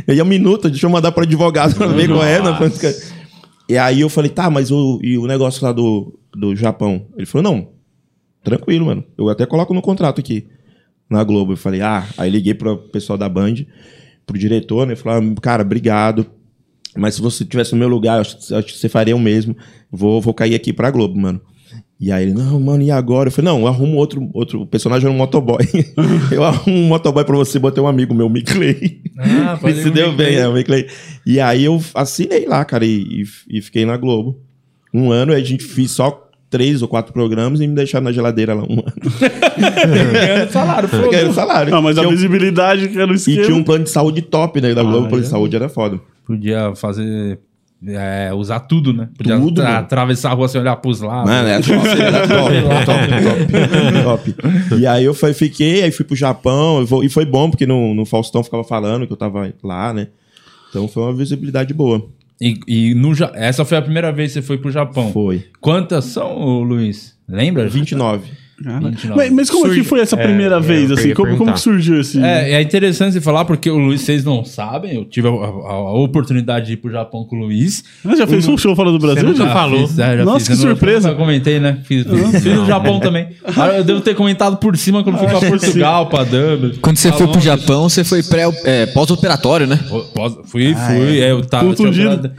E 0.07 0.13
aí 0.13 0.21
a 0.21 0.25
minuta, 0.27 0.69
deixa 0.69 0.85
eu 0.85 0.91
mandar 0.91 1.11
pro 1.11 1.23
advogado 1.23 1.75
pra 1.75 1.87
ver 1.87 2.07
qual 2.07 2.23
é. 2.23 2.43
né? 2.43 2.55
E 3.67 3.79
aí 3.79 4.03
eu 4.03 4.11
falei, 4.11 4.31
tá, 4.31 4.51
mas 4.51 4.71
o, 4.71 5.01
e 5.03 5.17
o 5.17 5.27
negócio 5.27 5.65
lá 5.65 5.73
do, 5.73 6.17
do 6.39 6.55
Japão? 6.55 7.07
Ele 7.17 7.27
falou, 7.27 7.53
não, 7.53 7.69
tranquilo, 8.43 8.87
mano. 8.87 9.05
Eu 9.17 9.29
até 9.29 9.47
coloco 9.47 9.73
no 9.75 9.83
contrato 9.83 10.21
aqui, 10.21 10.47
na 11.09 11.23
Globo. 11.25 11.53
Eu 11.53 11.57
falei, 11.57 11.81
ah, 11.81 12.07
aí 12.17 12.31
liguei 12.31 12.55
pro 12.55 12.77
pessoal 12.79 13.19
da 13.19 13.29
Band, 13.29 13.55
pro 14.27 14.39
diretor, 14.39 14.87
né? 14.87 14.95
Falei, 14.97 15.31
ah, 15.37 15.41
cara, 15.41 15.63
obrigado. 15.63 16.27
Mas 16.97 17.15
se 17.15 17.23
você 17.23 17.45
tivesse 17.45 17.73
no 17.73 17.79
meu 17.79 17.89
lugar, 17.89 18.17
eu 18.17 18.57
acho, 18.59 18.67
que 18.67 18.73
você 18.79 18.89
faria 18.89 19.15
o 19.15 19.21
mesmo. 19.21 19.57
Vou, 19.91 20.21
vou 20.21 20.33
cair 20.33 20.55
aqui 20.55 20.73
pra 20.73 20.91
Globo, 20.91 21.19
mano. 21.19 21.41
E 21.99 22.13
aí 22.13 22.25
ele, 22.25 22.35
não, 22.35 22.61
mano, 22.61 22.83
e 22.83 22.91
agora? 22.91 23.29
Eu 23.29 23.33
falei, 23.33 23.51
não, 23.51 23.61
eu 23.61 23.67
arrumo 23.67 23.97
outro, 23.97 24.31
outro 24.35 24.67
personagem 24.67 25.07
era 25.07 25.15
um 25.15 25.19
motoboy. 25.19 25.65
eu 26.31 26.45
arrumo 26.45 26.77
um 26.77 26.89
motoboy 26.89 27.25
pra 27.25 27.37
você, 27.37 27.59
botei 27.59 27.83
um 27.83 27.87
amigo 27.87 28.15
meu, 28.15 28.29
Miclay. 28.29 29.01
Ah, 29.19 29.59
se 29.73 29.91
deu 29.91 30.13
bem, 30.13 30.37
é, 30.37 30.47
o 30.47 30.53
Miclay. 30.53 30.87
E 31.25 31.41
aí 31.41 31.65
eu 31.65 31.81
assinei 31.95 32.47
lá, 32.47 32.65
cara, 32.65 32.85
e, 32.85 33.23
e- 33.23 33.59
e 33.59 33.63
fiquei 33.63 33.87
na 33.87 33.97
Globo. 33.97 34.39
Um 34.93 35.11
ano, 35.11 35.33
a 35.33 35.41
gente 35.41 35.65
fez 35.65 35.91
só 35.91 36.26
três 36.57 36.81
ou 36.83 36.89
quatro 36.89 37.13
programas 37.13 37.61
e 37.61 37.67
me 37.67 37.75
deixaram 37.75 38.05
na 38.05 38.13
geladeira 38.13 38.55
lá 38.55 38.63
um 38.63 38.81
ano. 38.81 38.93
Ganhando 40.13 40.51
salário, 40.53 40.89
Eu 40.93 41.11
ganhei 41.11 41.29
o 41.29 41.33
salário. 41.33 41.71
Não, 41.71 41.83
mas 41.83 41.97
a 41.99 42.01
Tinha 42.01 42.09
um- 42.09 42.15
visibilidade 42.17 42.89
que 42.89 42.99
era 42.99 43.11
o 43.11 43.15
E 43.15 43.17
esquema. 43.17 43.43
tinha 43.45 43.57
um 43.57 43.63
plano 43.63 43.85
de 43.85 43.91
saúde 43.91 44.23
top, 44.23 44.61
né? 44.61 44.75
Da 44.75 44.83
Globo, 44.83 44.99
Ah, 44.99 45.01
o 45.01 45.09
plano 45.09 45.23
é? 45.23 45.25
de 45.25 45.29
saúde 45.31 45.57
era 45.57 45.69
foda. 45.69 46.01
Podia 46.27 46.75
fazer. 46.75 47.39
é, 47.87 48.33
usar 48.35 48.61
tudo, 48.61 48.91
né? 48.93 49.09
Podia 49.19 49.37
Tudo, 49.39 49.63
mano. 49.63 49.77
atravessar 49.77 50.31
a 50.31 50.35
rua 50.35 50.49
sem 50.49 50.59
olhar 50.61 50.77
pros 50.77 51.03
lados. 51.03 51.31
Mano, 51.31 51.47
era 51.47 51.63
top, 51.63 51.89
era 52.01 52.27
top, 52.27 53.13
top, 54.05 54.33
top. 54.71 54.81
E 54.81 54.87
aí 54.87 55.05
eu 55.05 55.13
fui- 55.13 55.35
fiquei, 55.35 55.83
aí 55.83 55.91
fui 55.91 56.05
pro 56.05 56.17
Japão, 56.17 56.83
e 57.05 57.09
foi 57.11 57.27
bom, 57.27 57.51
porque 57.51 57.67
no, 57.67 57.95
no 57.95 58.07
Faustão 58.07 58.43
ficava 58.43 58.65
falando 58.65 59.07
que 59.07 59.13
eu 59.13 59.17
tava 59.17 59.53
lá, 59.63 59.93
né? 59.93 60.09
Então 60.71 60.89
foi 60.89 61.03
uma 61.03 61.13
visibilidade 61.13 61.75
boa. 61.75 62.03
E, 62.41 62.61
e 62.67 62.95
no, 62.95 63.13
essa 63.35 63.65
foi 63.65 63.79
a 63.79 63.83
primeira 63.83 64.13
vez 64.13 64.33
que 64.33 64.41
você 64.41 64.43
foi 64.47 64.59
pro 64.59 64.71
Japão. 64.71 65.13
Foi. 65.13 65.47
Quantas 65.61 66.07
são, 66.07 66.63
Luiz? 66.63 67.17
Lembra? 67.29 67.69
29. 67.69 68.31
Cara, 68.65 68.81
29. 68.89 69.15
Mas, 69.17 69.31
mas 69.33 69.51
como 69.51 69.67
é 69.67 69.69
que 69.69 69.75
Surge- 69.75 69.89
foi 69.89 70.01
essa 70.01 70.17
É, 70.17 70.23
primeira 70.23 70.57
é, 70.57 70.61
vez, 70.61 70.91
assim? 70.91 71.13
Como, 71.13 71.37
como 71.37 71.53
que 71.53 71.61
surgiu 71.61 72.01
esse... 72.01 72.19
É, 72.23 72.53
é 72.55 72.63
interessante 72.63 73.13
você 73.13 73.21
falar, 73.21 73.45
porque 73.45 73.71
o 73.71 73.77
Luiz, 73.77 74.01
vocês 74.01 74.25
não 74.25 74.45
sabem, 74.45 74.95
eu 74.95 75.05
tive 75.05 75.29
a, 75.29 75.31
a- 75.31 75.35
a 75.35 75.93
oportunidade 75.99 76.67
de 76.67 76.73
ir 76.73 76.77
pro 76.79 76.91
Japão 76.91 77.25
com 77.25 77.37
o 77.37 77.41
Luiz. 77.41 77.85
Ah, 78.05 78.17
já 78.17 78.27
fez 78.27 78.49
um 78.49 78.57
show 78.57 78.75
fora 78.75 78.91
do 78.91 78.99
Brasil? 78.99 79.25
nunca 79.25 79.45
já? 79.45 79.53
falou. 79.53 79.87
Fiz, 79.87 79.99
é, 79.99 80.17
já 80.19 80.25
Nossa, 80.25 80.39
fiz. 80.39 80.47
que 80.49 80.53
Eu 80.55 80.57
não- 80.57 80.63
surpresa. 80.77 81.09
Eu 81.11 81.17
comentei, 81.17 81.61
né? 81.61 81.79
Fiz, 81.85 82.05
fiz, 82.07 82.43
fiz 82.43 82.55
no 82.55 82.65
Japão 82.67 82.99
também. 82.99 83.29
Ah, 83.57 83.69
Eu 83.77 83.85
devo 83.85 84.01
ter 84.01 84.15
comentado 84.15 84.57
por 84.57 84.77
cima 84.77 85.05
quando 85.05 85.19
fui 85.19 85.29
pra 85.29 85.41
Portugal, 85.41 86.07
pra 86.07 86.25
Dublin. 86.25 86.79
Quando 86.81 86.97
você 86.97 87.13
foi 87.13 87.27
pro. 87.29 87.41
Japão, 87.41 87.89
você 87.89 88.03
foi 88.05 88.23
pré, 88.23 88.45
é, 88.65 88.87
pós-operatório, 88.87 89.67
né? 89.67 89.79
Pós- 90.15 90.37
Fui, 90.47 90.75
fui. 90.75 91.21
É, 91.21 91.31
eu 91.31 91.45
tava 91.45 91.75
tinha- 91.75 92.33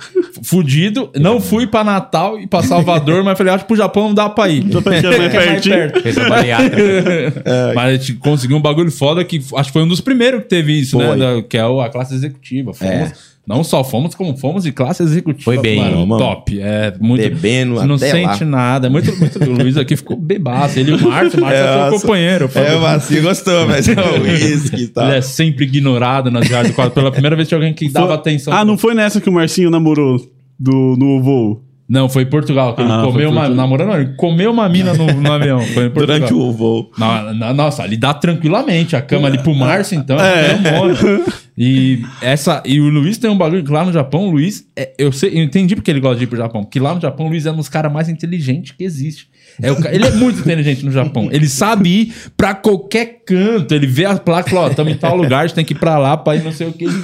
Fudido. 0.43 1.09
Não 1.20 1.39
fui 1.39 1.65
pra 1.68 1.84
Natal 1.84 2.39
e 2.39 2.47
pra 2.47 2.61
Salvador, 2.63 3.24
mas 3.24 3.38
falei, 3.38 3.53
acho 3.53 3.63
que 3.63 3.68
pro 3.68 3.78
Japão 3.78 4.07
não 4.07 4.13
dá 4.13 4.30
pra 4.30 4.49
ir. 4.49 4.65
Já 4.70 4.82
tá 4.82 4.95
é 4.95 4.99
É 4.99 5.18
mais 5.18 5.34
pertinho. 5.34 5.91
Fez 6.14 6.18
a 6.26 6.30
bariátrica. 6.30 7.43
Mas 7.76 7.86
a 7.86 7.91
gente 7.97 8.14
conseguiu 8.14 8.58
um 8.58 8.62
bagulho 8.62 8.91
foda 8.91 9.24
que 9.24 9.41
acho 9.55 9.70
que 9.70 9.74
foi 9.74 9.84
um 9.84 9.88
dos 9.88 10.01
primeiros 10.01 10.41
que 10.43 10.49
teve 10.49 10.74
isso, 10.74 10.97
né? 10.97 11.08
Foi. 11.08 11.18
Da- 11.18 11.41
que 11.43 11.58
é 11.58 11.66
o- 11.66 11.82
a 11.82 11.89
classe 11.89 12.14
executiva. 12.14 12.74
Fomos, 12.74 12.93
É. 12.93 13.12
Não 13.47 13.64
só 13.64 13.82
fomos, 13.82 14.14
como 14.14 14.36
fomos 14.36 14.64
de 14.66 14.74
classe 14.74 15.01
executiva. 15.01 15.41
Foi 15.45 15.58
bem, 15.58 15.80
mano, 15.80 16.05
mano. 16.05 16.22
top. 16.22 16.60
É 16.60 16.93
muito. 16.99 17.22
Bebendo 17.22 17.76
Você 17.76 17.86
não 17.86 17.97
sente 17.97 18.43
lá. 18.43 18.49
nada. 18.49 18.88
É 18.88 18.89
muito, 18.89 19.16
muito. 19.18 19.41
O 19.41 19.53
Luiz 19.53 19.78
aqui 19.78 19.95
ficou 19.95 20.18
bebaço. 20.18 20.78
Ele 20.78 20.91
e 20.91 20.95
o 20.95 21.01
Márcio. 21.10 21.39
O 21.39 21.41
Márcio 21.43 21.64
é, 21.64 21.76
nossa. 21.78 21.89
seu 21.97 22.01
companheiro. 22.01 22.49
Foi- 22.49 22.62
É, 22.62 22.76
o 22.76 22.82
Macio 22.82 23.22
gostou, 23.22 23.66
mas 23.66 23.88
é 23.88 23.93
o 23.93 24.20
uísque 24.22 24.82
e 24.84 24.88
tal. 24.89 25.08
Ele 25.08 25.18
é 25.20 25.22
sempre 25.22 25.64
ignorado 25.64 26.30
nas 26.30 26.45
viagens 26.45 26.74
do 26.74 26.76
quadro. 26.76 26.91
Pela 26.93 27.10
primeira 27.10 27.38
vez 27.38 27.47
tinha 27.47 27.58
alguém 27.58 27.74
que 27.74 27.88
dava 27.89 28.16
atenção. 28.16 28.51
Ah, 28.51 28.66
não 28.66 28.78
foi 28.78 28.93
nessa 28.93 29.22
que 29.22 29.30
o 29.30 29.32
Marcinho 29.32 29.70
namorou 29.70 30.18
do, 30.60 30.97
no 30.99 31.24
voo? 31.24 31.64
Não, 31.89 32.09
foi 32.09 32.23
em 32.23 32.25
Portugal. 32.25 32.75
Que 32.75 32.81
ele 32.81 32.91
Ah, 32.91 33.01
comeu 33.05 33.29
uma. 33.29 33.47
Namorando, 33.47 33.88
não, 33.89 33.99
ele 34.01 34.13
comeu 34.17 34.51
uma 34.51 34.67
mina 34.67 34.93
no, 34.93 35.05
no 35.07 35.31
avião. 35.31 35.61
Foi 35.61 35.85
em 35.85 35.89
Portugal. 35.89 36.19
Durante 36.19 36.33
o 36.33 36.51
voo. 36.51 36.91
Na- 36.97 37.33
na- 37.33 37.53
nossa, 37.53 37.83
ali 37.83 37.95
dá 37.95 38.13
tranquilamente 38.13 38.95
a 38.95 39.01
cama 39.01 39.27
ali 39.27 39.38
pro 39.38 39.55
Márcio, 39.55 39.97
então. 39.97 40.17
É. 40.19 40.55
um 40.55 40.59
monte. 40.88 41.23
E, 41.57 42.01
essa, 42.21 42.61
e 42.65 42.79
o 42.79 42.89
Luiz 42.89 43.17
tem 43.17 43.29
um 43.29 43.38
bagulho 43.38 43.63
que 43.63 43.71
lá 43.71 43.83
no 43.85 43.91
Japão, 43.93 44.27
o 44.27 44.31
Luiz, 44.31 44.65
é- 44.75 44.93
eu, 44.97 45.11
sei, 45.11 45.31
eu 45.39 45.43
entendi 45.43 45.75
porque 45.75 45.89
ele 45.89 45.99
gosta 45.99 46.17
de 46.17 46.25
ir 46.25 46.27
pro 46.27 46.38
Japão. 46.38 46.63
Porque 46.63 46.79
lá 46.79 46.93
no 46.93 46.99
Japão, 47.01 47.25
o 47.25 47.29
Luiz 47.29 47.45
é 47.45 47.51
um 47.51 47.55
dos 47.55 47.69
caras 47.69 47.91
mais 47.91 48.09
inteligentes 48.09 48.73
que 48.77 48.83
existe. 48.83 49.27
É 49.62 49.72
o 49.72 49.76
ca- 49.82 49.91
ele 49.93 50.05
é 50.05 50.12
muito 50.12 50.39
inteligente 50.39 50.86
no 50.86 50.91
Japão. 50.91 51.30
Ele 51.32 51.47
sabe 51.47 51.89
ir 51.89 52.14
pra 52.36 52.53
qualquer 52.53 53.22
canto. 53.26 53.74
Ele 53.74 53.88
vê 53.88 54.05
a 54.05 54.16
placa 54.18 54.49
e 54.49 54.51
fala: 54.51 54.68
Ó, 54.68 54.70
estamos 54.70 54.93
em 54.93 54.95
tal 54.97 55.16
lugar, 55.16 55.43
a 55.43 55.47
gente 55.47 55.55
tem 55.55 55.66
que 55.66 55.74
ir 55.74 55.78
pra 55.80 55.97
lá 55.97 56.16
pra 56.18 56.36
ir 56.36 56.43
não 56.43 56.51
sei 56.51 56.68
o 56.68 56.72
que. 56.74 56.86
Ele, 56.86 56.95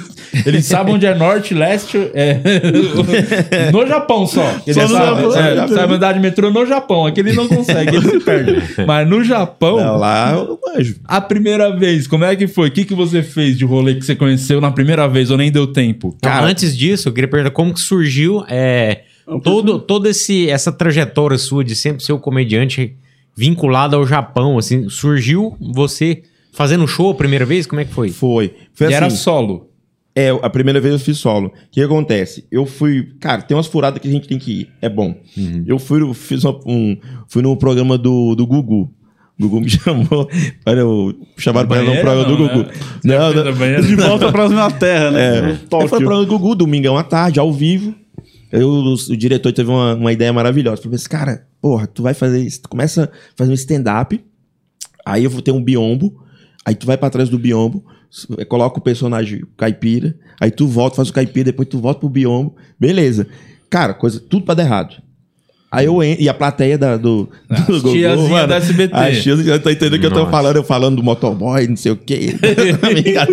ele 0.46 0.62
sabe 0.62 0.90
onde 0.92 1.04
é 1.06 1.14
norte, 1.14 1.52
leste. 1.54 1.98
é, 2.14 2.40
no 3.72 3.86
Japão 3.86 4.26
só. 4.26 4.42
Ele 4.66 4.74
Só 4.74 4.82
no 4.82 4.88
sabe, 4.94 5.22
Japão, 5.22 5.36
é, 5.36 5.58
é. 5.64 5.68
sabe 5.68 5.94
andar 5.94 6.12
de 6.12 6.20
metrô 6.20 6.50
no 6.50 6.66
Japão. 6.66 7.06
Aqui 7.06 7.20
ele 7.20 7.32
não 7.32 7.48
consegue, 7.48 7.96
ele 7.96 8.08
se 8.10 8.20
perde. 8.20 8.62
Mas 8.86 9.08
no 9.08 9.22
Japão. 9.24 9.76
Não, 9.76 9.96
lá 9.96 10.32
eu 10.32 10.58
manjo. 10.66 10.96
A 11.04 11.20
primeira 11.20 11.76
vez, 11.76 12.06
como 12.06 12.24
é 12.24 12.34
que 12.36 12.46
foi? 12.46 12.68
O 12.68 12.72
que, 12.72 12.84
que 12.84 12.94
você 12.94 13.22
fez 13.22 13.56
de 13.58 13.64
rolê 13.64 13.94
que 13.94 14.04
você 14.04 14.14
conheceu 14.14 14.60
na 14.60 14.70
primeira 14.70 15.06
vez 15.08 15.30
ou 15.30 15.36
nem 15.36 15.50
deu 15.50 15.66
tempo? 15.66 16.14
Então, 16.18 16.44
antes 16.44 16.76
disso, 16.76 17.08
eu 17.08 17.12
queria 17.12 17.28
perguntar 17.28 17.50
como 17.52 17.72
que 17.72 17.80
surgiu 17.80 18.44
é, 18.48 19.02
todo, 19.42 19.78
todo 19.78 20.08
esse 20.08 20.48
essa 20.50 20.70
trajetória 20.72 21.38
sua 21.38 21.64
de 21.64 21.74
sempre 21.74 22.02
ser 22.04 22.12
o 22.12 22.18
comediante 22.18 22.96
vinculado 23.36 23.96
ao 23.96 24.06
Japão, 24.06 24.58
assim, 24.58 24.88
surgiu 24.88 25.56
você 25.60 26.22
fazendo 26.52 26.86
show 26.86 27.10
a 27.10 27.14
primeira 27.14 27.44
vez? 27.44 27.66
Como 27.66 27.80
é 27.80 27.84
que 27.84 27.92
foi? 27.92 28.10
Foi. 28.10 28.54
Foi 28.72 28.86
e 28.86 28.88
assim, 28.88 28.96
era 28.96 29.10
solo. 29.10 29.68
É, 30.16 30.28
a 30.30 30.48
primeira 30.48 30.80
vez 30.80 30.94
eu 30.94 31.00
fiz 31.00 31.18
solo. 31.18 31.48
O 31.48 31.52
que 31.72 31.82
acontece? 31.82 32.46
Eu 32.50 32.64
fui. 32.64 33.08
Cara, 33.18 33.42
tem 33.42 33.56
umas 33.56 33.66
furadas 33.66 34.00
que 34.00 34.06
a 34.06 34.10
gente 34.10 34.28
tem 34.28 34.38
que 34.38 34.60
ir. 34.60 34.68
É 34.80 34.88
bom. 34.88 35.12
Eu 35.66 35.76
fui, 35.80 36.14
fiz 36.14 36.44
uma- 36.44 36.60
um, 36.64 36.96
fui 37.28 37.42
no 37.42 37.56
programa 37.56 37.98
do, 37.98 38.36
do 38.36 38.46
Gugu. 38.46 38.88
Gugu 39.40 39.60
me 39.60 39.66
chamou 39.68 40.28
para 40.64 40.78
eu 40.78 41.12
chamar 41.36 41.66
para 41.66 41.82
não 41.82 41.96
prova 41.96 42.22
do 42.24 42.38
não, 42.38 42.46
Gugu. 42.46 42.58
né? 43.02 43.18
Não, 43.18 43.32
Você 43.32 43.42
não. 43.42 43.48
a 43.48 43.52
banheira? 43.52 43.82
De 43.82 43.96
volta 43.96 44.18
pra 44.26 44.32
próxima 44.32 44.70
terra, 44.70 45.10
né? 45.10 45.38
É. 45.38 45.54
Foi 45.56 45.88
Tóquio. 45.88 46.06
pra 46.06 46.22
Gugu, 46.22 46.54
domingão 46.54 46.96
à 46.96 47.02
tarde, 47.02 47.40
ao 47.40 47.52
vivo. 47.52 47.92
Eu, 48.60 48.68
o, 48.68 48.94
o 48.94 49.16
diretor 49.16 49.52
teve 49.52 49.68
uma, 49.70 49.94
uma 49.94 50.12
ideia 50.12 50.32
maravilhosa. 50.32 50.80
Falou 50.82 50.94
assim, 50.94 51.08
cara, 51.08 51.46
porra, 51.60 51.86
tu 51.86 52.02
vai 52.02 52.14
fazer 52.14 52.40
isso. 52.40 52.62
Tu 52.62 52.68
começa 52.68 53.04
a 53.04 53.08
fazer 53.36 53.50
um 53.50 53.54
stand-up, 53.54 54.22
aí 55.04 55.24
eu 55.24 55.30
vou 55.30 55.42
ter 55.42 55.50
um 55.52 55.62
biombo, 55.62 56.22
aí 56.64 56.74
tu 56.74 56.86
vai 56.86 56.96
pra 56.96 57.10
trás 57.10 57.28
do 57.28 57.38
biombo, 57.38 57.84
s- 58.10 58.26
coloca 58.46 58.78
o 58.78 58.82
personagem 58.82 59.42
caipira, 59.56 60.14
aí 60.40 60.50
tu 60.50 60.66
volta, 60.68 60.96
faz 60.96 61.08
o 61.08 61.12
caipira, 61.12 61.46
depois 61.46 61.68
tu 61.68 61.78
volta 61.78 62.00
pro 62.00 62.08
biombo. 62.08 62.54
Beleza. 62.78 63.26
Cara, 63.68 63.92
coisa, 63.92 64.20
tudo 64.20 64.44
pra 64.44 64.54
dar 64.54 64.62
errado. 64.64 65.02
Aí 65.72 65.86
eu 65.86 66.00
entro, 66.00 66.22
e 66.22 66.28
a 66.28 66.34
plateia 66.34 66.78
da, 66.78 66.96
do, 66.96 67.28
do 67.66 67.74
As 67.76 67.82
tiazinha 67.82 68.46
da 68.46 68.56
SBT. 68.58 68.94
A 68.94 69.10
tiazinha, 69.20 69.58
tá 69.58 69.72
entendendo 69.72 69.94
o 69.94 70.00
que 70.00 70.06
eu 70.06 70.10
tô 70.12 70.30
falando? 70.30 70.54
Eu 70.56 70.62
falando 70.62 70.94
do 70.96 71.02
motoboy, 71.02 71.66
não 71.66 71.74
sei 71.76 71.90
o 71.90 71.96
quê. 71.96 72.36
Amiga. 72.80 73.26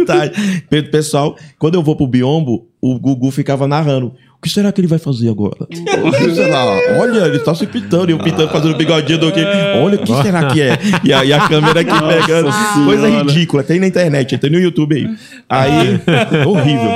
Pessoal, 0.90 1.36
quando 1.60 1.76
eu 1.76 1.84
vou 1.84 1.96
pro 1.96 2.08
biombo, 2.08 2.68
o 2.82 2.98
Gugu 3.00 3.30
ficava 3.30 3.68
narrando. 3.68 4.16
O 4.42 4.44
que 4.44 4.50
será 4.50 4.72
que 4.72 4.82
ele 4.82 4.88
vai 4.88 4.98
fazer 4.98 5.30
agora? 5.30 5.68
Sei 6.34 6.50
lá, 6.50 6.66
olha, 7.00 7.28
ele 7.28 7.38
tá 7.38 7.54
se 7.54 7.68
pintando, 7.68 8.10
e 8.10 8.14
eu 8.16 8.18
pintando, 8.18 8.50
fazendo 8.50 8.76
bigodinho 8.76 9.20
do 9.20 9.32
que. 9.32 9.40
Olha, 9.40 10.02
o 10.02 10.04
que 10.04 10.22
será 10.24 10.48
que 10.52 10.60
é? 10.60 10.80
E 11.04 11.14
a, 11.14 11.24
e 11.24 11.32
a 11.32 11.48
câmera 11.48 11.82
aqui 11.82 11.92
pegando. 11.92 12.50
Coisa 12.84 13.06
Senhora. 13.06 13.32
ridícula, 13.32 13.64
tem 13.64 13.80
na 13.80 13.86
internet, 13.86 14.36
tem 14.40 14.50
no 14.50 14.60
YouTube 14.60 14.96
aí. 14.96 15.16
Aí, 15.48 16.02
horrível. 16.44 16.90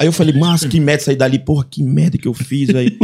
Aí 0.00 0.06
eu 0.06 0.12
falei, 0.12 0.32
mas 0.32 0.64
que 0.64 0.78
merda 0.78 1.02
sair 1.02 1.16
dali, 1.16 1.40
porra, 1.40 1.66
que 1.68 1.82
merda 1.82 2.16
que 2.16 2.28
eu 2.28 2.34
fiz, 2.34 2.70
velho. 2.70 2.96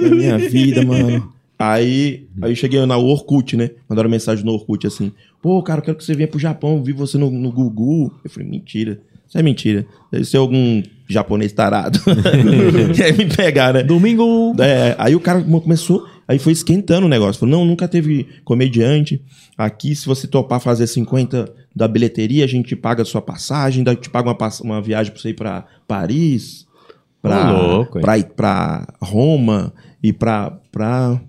Na 0.00 0.14
minha 0.14 0.38
vida, 0.38 0.82
mano. 0.82 1.30
Aí, 1.58 2.26
aí 2.40 2.52
eu 2.52 2.56
cheguei 2.56 2.84
na 2.86 2.96
Orkut, 2.96 3.54
né? 3.54 3.70
Mandaram 3.86 4.08
mensagem 4.08 4.42
no 4.42 4.52
Orkut 4.52 4.86
assim: 4.86 5.12
Pô, 5.42 5.62
cara, 5.62 5.80
eu 5.80 5.84
quero 5.84 5.98
que 5.98 6.04
você 6.04 6.14
venha 6.14 6.28
pro 6.28 6.38
Japão, 6.38 6.82
vi 6.82 6.92
você 6.92 7.18
no, 7.18 7.30
no 7.30 7.52
Gugu. 7.52 8.14
Eu 8.24 8.30
falei: 8.30 8.48
Mentira, 8.48 8.98
isso 9.28 9.36
é 9.36 9.42
mentira. 9.42 9.86
Deve 10.10 10.24
ser 10.24 10.38
algum 10.38 10.82
japonês 11.08 11.52
tarado. 11.52 11.98
Quer 12.94 13.16
me 13.16 13.26
pegar, 13.26 13.74
né? 13.74 13.82
Domingo. 13.82 14.54
É, 14.60 14.94
aí 14.98 15.14
o 15.14 15.20
cara 15.20 15.42
começou, 15.42 16.06
aí 16.26 16.38
foi 16.38 16.52
esquentando 16.52 17.06
o 17.06 17.08
negócio. 17.08 17.40
Falou, 17.40 17.58
não, 17.58 17.64
nunca 17.64 17.86
teve 17.88 18.26
comediante. 18.44 19.22
Aqui, 19.56 19.94
se 19.94 20.06
você 20.06 20.26
topar 20.26 20.60
fazer 20.60 20.86
50 20.86 21.52
da 21.74 21.86
bilheteria, 21.86 22.44
a 22.44 22.48
gente 22.48 22.74
paga 22.74 23.02
a 23.02 23.06
sua 23.06 23.22
passagem, 23.22 23.84
daí 23.84 23.96
te 23.96 24.10
paga 24.10 24.30
uma, 24.30 24.50
uma 24.62 24.82
viagem 24.82 25.12
pra 25.12 25.20
você 25.20 25.30
ir 25.30 25.34
pra 25.34 25.64
Paris, 25.86 26.66
pra, 27.22 27.52
Ô, 27.52 27.66
louco, 27.66 28.00
pra, 28.00 28.18
ir 28.18 28.24
pra 28.34 28.86
Roma 29.00 29.72
e 30.02 30.12
pra, 30.12 30.58
pra, 30.70 31.20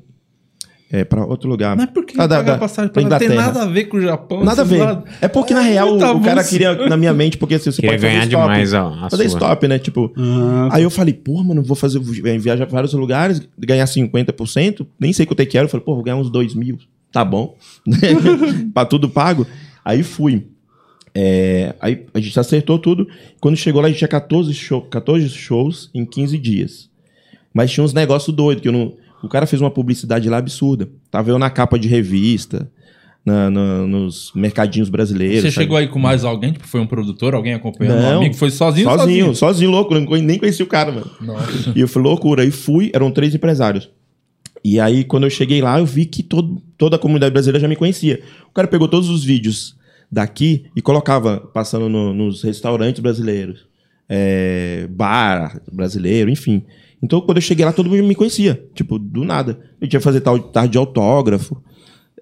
é, 0.92 1.04
pra 1.04 1.26
outro 1.26 1.50
lugar. 1.50 1.76
Mas 1.76 1.90
por 1.90 2.06
que 2.06 2.14
Ah, 2.20 2.26
da- 2.28 2.38
pagar 2.38 2.54
da- 2.54 2.58
passagem 2.60 2.92
pra 2.92 3.02
pra 3.02 3.10
Não 3.10 3.18
tem 3.20 3.28
Inglaterra. 3.28 3.54
nada 3.54 3.64
a 3.64 3.72
ver 3.74 3.86
com 3.86 3.98
o 3.98 4.02
Japão. 4.02 4.44
Nada 4.44 4.62
a 4.62 4.66
ver. 4.66 4.78
lados. 4.80 5.10
É 5.22 5.28
porque, 5.28 5.54
na 5.54 5.62
real, 5.62 5.98
tá 5.98 6.12
o 6.14 6.22
cara 6.22 6.44
queria, 6.44 6.88
na 6.88 6.96
minha 6.96 7.14
mente, 7.14 7.38
porque 7.38 7.56
assim, 7.56 7.72
você 7.72 7.82
Queria 7.82 7.92
pode 7.98 8.02
fazer 8.02 8.14
ganhar 8.14 8.26
stop. 8.28 8.42
demais 8.44 8.74
a- 8.74 9.06
a 9.06 9.10
fazer 9.10 9.30
sua. 9.30 9.38
stop, 9.40 9.68
né? 9.68 9.80
Tipo, 9.80 10.14
Ah, 10.18 10.70
Aí 10.72 10.84
eu 10.84 10.90
falei, 10.90 11.14
pô, 11.14 11.44
mano, 11.44 11.62
vou 11.62 11.76
fazer, 11.76 12.00
viajar 12.00 12.66
pra 12.66 12.76
vários 12.76 12.94
lugares, 12.94 13.42
ganhar 13.60 13.86
50%, 13.86 14.88
nem 15.00 15.12
sei 15.14 15.26
quanto 15.26 15.42
é 15.42 15.46
que 15.46 15.58
era. 15.58 15.66
Eu 15.66 15.70
falei, 15.70 15.84
pô, 15.86 15.94
vou 15.96 16.04
ganhar 16.04 16.18
uns 16.18 16.30
2 16.30 16.54
mil. 16.56 16.78
Tá 17.12 17.24
bom. 17.26 17.56
pra 18.74 18.86
tudo 18.86 19.10
pago. 19.10 19.46
Aí 19.84 20.04
fui. 20.04 20.48
É, 21.14 21.74
aí 21.82 22.06
a 22.14 22.20
gente 22.20 22.40
acertou 22.40 22.78
tudo. 22.78 23.08
Quando 23.42 23.56
chegou 23.58 23.82
lá, 23.82 23.88
a 23.88 23.90
gente 23.90 23.98
tinha 24.00 24.08
14, 24.08 24.54
show, 24.54 24.82
14 24.82 25.28
shows 25.30 25.90
em 25.94 26.06
15 26.06 26.38
dias. 26.38 26.90
Mas 27.54 27.72
tinha 27.72 27.84
uns 27.84 27.94
negócios 27.94 28.36
doidos, 28.36 28.62
que 28.62 28.68
eu 28.68 28.72
não. 28.72 28.94
O 29.24 29.28
cara 29.28 29.46
fez 29.46 29.62
uma 29.62 29.72
publicidade 29.72 30.30
lá 30.30 30.38
absurda. 30.38 30.88
Tava 31.10 31.30
eu 31.30 31.40
na 31.40 31.50
capa 31.50 31.78
de 31.80 31.88
revista, 31.88 32.70
na- 33.26 33.50
na- 33.50 33.88
nos 33.88 34.32
mercadinhos 34.36 34.90
brasileiros. 34.90 35.42
Você 35.42 35.52
sabe? 35.52 35.64
chegou 35.66 35.76
aí 35.78 35.88
com 35.88 36.00
mais 36.00 36.24
alguém? 36.24 36.54
Tipo, 36.54 36.68
foi 36.68 36.80
um 36.80 36.88
produtor, 36.88 37.34
alguém 37.34 37.54
acompanhando? 37.54 37.98
Um 37.98 38.02
Não. 38.02 38.18
amigo? 38.20 38.36
Foi 38.36 38.50
sozinho? 38.52 38.86
Sozinho, 38.90 39.36
sozinho, 39.36 39.72
louco. 39.72 39.94
eu 39.94 40.02
não- 40.02 40.12
Nem 40.22 40.38
conhecia 40.40 40.64
o 40.64 40.68
cara, 40.68 40.92
mano. 40.92 41.10
Nossa. 41.20 41.74
E 41.76 41.80
eu 41.82 41.88
fui 41.88 42.02
loucura. 42.02 42.44
Aí 42.44 42.52
fui, 42.52 42.92
eram 42.94 43.12
três 43.12 43.34
empresários. 43.36 43.90
E 44.64 44.80
aí, 44.80 45.04
quando 45.04 45.24
eu 45.26 45.30
cheguei 45.30 45.62
lá, 45.62 45.80
eu 45.80 45.86
vi 45.86 46.06
que 46.06 46.22
todo, 46.24 46.62
toda 46.78 46.96
a 46.96 47.00
comunidade 47.00 47.32
brasileira 47.32 47.60
já 47.60 47.68
me 47.68 47.76
conhecia. 47.76 48.22
O 48.50 48.54
cara 48.54 48.68
pegou 48.68 48.88
todos 48.88 49.10
os 49.10 49.24
vídeos 49.24 49.76
daqui 50.12 50.66
e 50.76 50.82
colocava, 50.82 51.38
passando 51.54 51.88
no- 51.90 52.14
nos 52.14 52.42
restaurantes 52.44 53.02
brasileiros, 53.02 53.66
é, 54.10 54.88
bar 54.90 55.62
brasileiro, 55.72 56.30
enfim. 56.30 56.64
Então, 57.02 57.22
quando 57.22 57.38
eu 57.38 57.42
cheguei 57.42 57.64
lá, 57.66 57.72
todo 57.72 57.90
mundo 57.90 58.04
me 58.04 58.16
conhecia. 58.16 58.64
Tipo, 58.74 58.98
do 58.98 59.24
nada. 59.24 59.60
Eu 59.80 59.88
tinha 59.88 60.00
que 60.00 60.04
fazer 60.04 60.22
tal 60.22 60.40
tarde 60.40 60.72
de 60.74 60.78
autógrafo. 60.78 61.62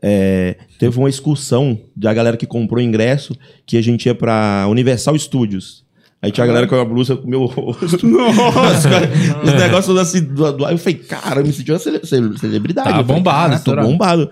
É, 0.01 0.57
teve 0.77 0.97
uma 0.99 1.09
excursão 1.09 1.79
da 1.95 2.13
galera 2.13 2.35
que 2.37 2.45
comprou 2.45 2.81
ingresso 2.81 3.35
que 3.65 3.77
a 3.77 3.81
gente 3.81 4.05
ia 4.05 4.13
pra 4.13 4.65
Universal 4.69 5.17
Studios. 5.17 5.83
Aí 6.21 6.31
tinha 6.31 6.43
a 6.43 6.47
galera 6.47 6.67
com 6.67 6.75
a 6.75 6.83
blusa 6.85 7.15
com 7.15 7.25
o 7.25 7.29
meu 7.29 7.45
rosto. 7.45 8.05
Nossa, 8.07 8.89
cara, 8.89 9.09
os 9.43 9.53
negócios 9.53 9.97
assim. 9.97 10.21
Do, 10.23 10.51
do, 10.51 10.67
eu 10.67 10.77
falei, 10.77 10.95
cara, 10.99 11.39
eu 11.41 11.45
me 11.45 11.53
senti 11.53 11.71
uma 11.71 11.79
cele- 11.79 12.05
cele- 12.05 12.37
celebridade. 12.37 12.89
Tá 12.89 12.97
Eu 12.99 13.05
falei, 13.05 13.15
bombado, 13.21 13.37
"Cara, 13.39 13.49
tô 13.51 13.57
estourado." 13.57 13.87
bombado. 13.87 14.31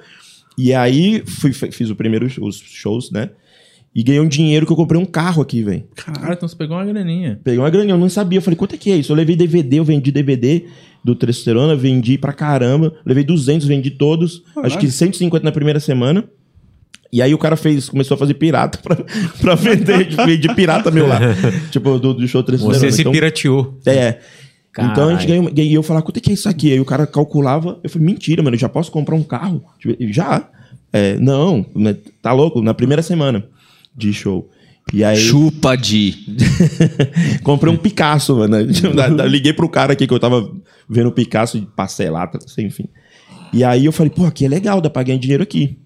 E 0.58 0.74
aí 0.74 1.24
fui, 1.26 1.54
fiz 1.54 1.90
o 1.90 1.96
primeiro 1.96 2.28
os 2.42 2.58
shows, 2.58 3.10
né? 3.12 3.30
E 3.96 4.02
ganhei 4.02 4.20
um 4.20 4.28
dinheiro 4.28 4.66
que 4.66 4.72
eu 4.72 4.76
comprei 4.76 5.00
um 5.00 5.06
carro 5.06 5.42
aqui, 5.42 5.62
velho. 5.62 5.84
Cara, 5.96 6.34
então 6.34 6.48
você 6.48 6.56
pegou 6.56 6.76
uma 6.76 6.86
graninha. 6.86 7.40
Peguei 7.44 7.60
uma 7.60 7.70
graninha, 7.70 7.94
eu 7.94 7.98
não 7.98 8.10
sabia. 8.10 8.40
Eu 8.40 8.42
falei, 8.42 8.58
quanto 8.58 8.74
é 8.74 8.78
que 8.78 8.92
é 8.92 8.96
isso? 8.98 9.12
Eu 9.12 9.16
levei 9.16 9.36
DVD, 9.36 9.78
eu 9.78 9.84
vendi 9.84 10.12
DVD 10.12 10.66
do 11.04 11.14
Testosterona, 11.14 11.76
vendi 11.76 12.18
pra 12.18 12.34
caramba. 12.34 12.96
Levei 13.06 13.24
200, 13.24 13.68
vendi 13.68 13.92
todos. 13.92 14.42
Acho 14.58 14.80
que 14.80 14.90
150 14.90 15.44
na 15.46 15.52
primeira 15.52 15.80
semana. 15.80 16.24
E 17.12 17.22
aí 17.22 17.32
o 17.36 17.38
cara 17.38 17.56
fez, 17.56 17.88
começou 17.88 18.16
a 18.16 18.18
fazer 18.18 18.34
pirata 18.34 18.80
pra, 18.80 18.96
pra 19.40 19.54
vender. 19.54 20.08
vendi 20.26 20.52
pirata 20.56 20.90
meu 20.90 21.06
lá. 21.06 21.20
tipo, 21.70 22.00
do, 22.00 22.16
do 22.16 22.28
show 22.28 22.42
Testosterona. 22.42 22.80
Você 22.80 22.92
se 22.92 23.02
Então, 23.02 23.12
pirateou. 23.12 23.80
É. 23.86 24.18
Então 24.72 25.10
a 25.10 25.12
gente 25.14 25.28
ganhou. 25.28 25.52
E 25.56 25.72
eu 25.72 25.84
falava, 25.84 26.04
quanto 26.04 26.18
é 26.18 26.20
que 26.20 26.32
é 26.32 26.34
isso 26.34 26.50
aqui? 26.50 26.72
Aí 26.72 26.80
o 26.80 26.86
cara 26.86 27.06
calculava. 27.06 27.80
Eu 27.84 27.90
falei, 27.92 28.08
mentira, 28.08 28.42
mano, 28.42 28.56
eu 28.56 28.60
já 28.60 28.68
posso 28.68 28.92
comprar 28.92 29.14
um 29.14 29.22
carro? 29.22 29.64
Tipo, 29.78 29.96
já. 30.12 30.50
É, 30.92 31.16
não, 31.20 31.64
né, 31.76 31.96
tá 32.24 32.32
louco? 32.34 32.60
Na 32.60 32.74
primeira 32.74 33.04
semana 33.04 33.46
de 33.96 34.14
show. 34.14 34.50
E 34.92 35.04
aí. 35.04 35.18
Chupa 35.18 35.76
de. 35.76 36.16
Comprei 37.44 37.72
um 37.72 37.78
Picasso, 37.78 38.36
mano. 38.36 38.58
Liguei 39.28 39.54
pro 39.54 39.70
cara 39.70 39.94
aqui 39.94 40.06
que 40.06 40.14
eu 40.14 40.20
tava 40.20 40.52
vendo 40.90 41.08
o 41.08 41.12
Picasso 41.12 41.60
de 41.60 41.66
parcelata, 41.66 42.40
enfim. 42.58 42.88
E 43.54 43.64
aí 43.64 43.86
eu 43.86 43.92
falei, 43.92 44.12
pô, 44.12 44.26
aqui 44.26 44.46
é 44.46 44.50
legal, 44.50 44.82
dá 44.82 44.90
pra 44.90 45.04
ganhar 45.04 45.20
dinheiro 45.20 45.44
aqui. 45.44 45.78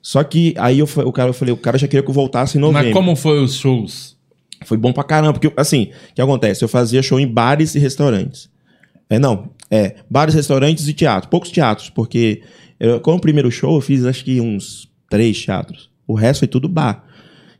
Só 0.00 0.22
que 0.24 0.54
aí 0.56 0.78
eu, 0.78 0.88
o 1.04 1.12
cara, 1.12 1.30
eu 1.30 1.34
falei, 1.34 1.52
o 1.52 1.56
cara 1.56 1.76
já 1.76 1.86
queria 1.86 2.02
que 2.02 2.08
eu 2.08 2.14
voltasse 2.14 2.56
em 2.56 2.60
novembro. 2.60 2.84
Mas 2.84 2.94
como 2.94 3.14
foi 3.16 3.42
os 3.42 3.54
shows? 3.54 4.16
Foi 4.64 4.78
bom 4.78 4.92
pra 4.92 5.04
caramba, 5.04 5.34
porque, 5.34 5.52
assim, 5.56 5.90
o 6.10 6.14
que 6.14 6.22
acontece? 6.22 6.64
Eu 6.64 6.68
fazia 6.68 7.02
show 7.02 7.20
em 7.20 7.26
bares 7.26 7.74
e 7.74 7.78
restaurantes. 7.78 8.48
É, 9.10 9.18
não, 9.18 9.50
é, 9.70 9.96
bares, 10.08 10.34
restaurantes 10.34 10.88
e 10.88 10.94
teatro. 10.94 11.28
Poucos 11.28 11.50
teatros, 11.50 11.90
porque 11.90 12.42
eu, 12.80 13.00
como 13.00 13.20
primeiro 13.20 13.50
show 13.50 13.74
eu 13.74 13.80
fiz 13.80 14.04
acho 14.04 14.24
que 14.24 14.40
uns 14.40 14.88
três 15.10 15.44
teatros. 15.44 15.90
O 16.06 16.14
resto 16.14 16.40
foi 16.40 16.48
tudo 16.48 16.68
bar. 16.68 17.04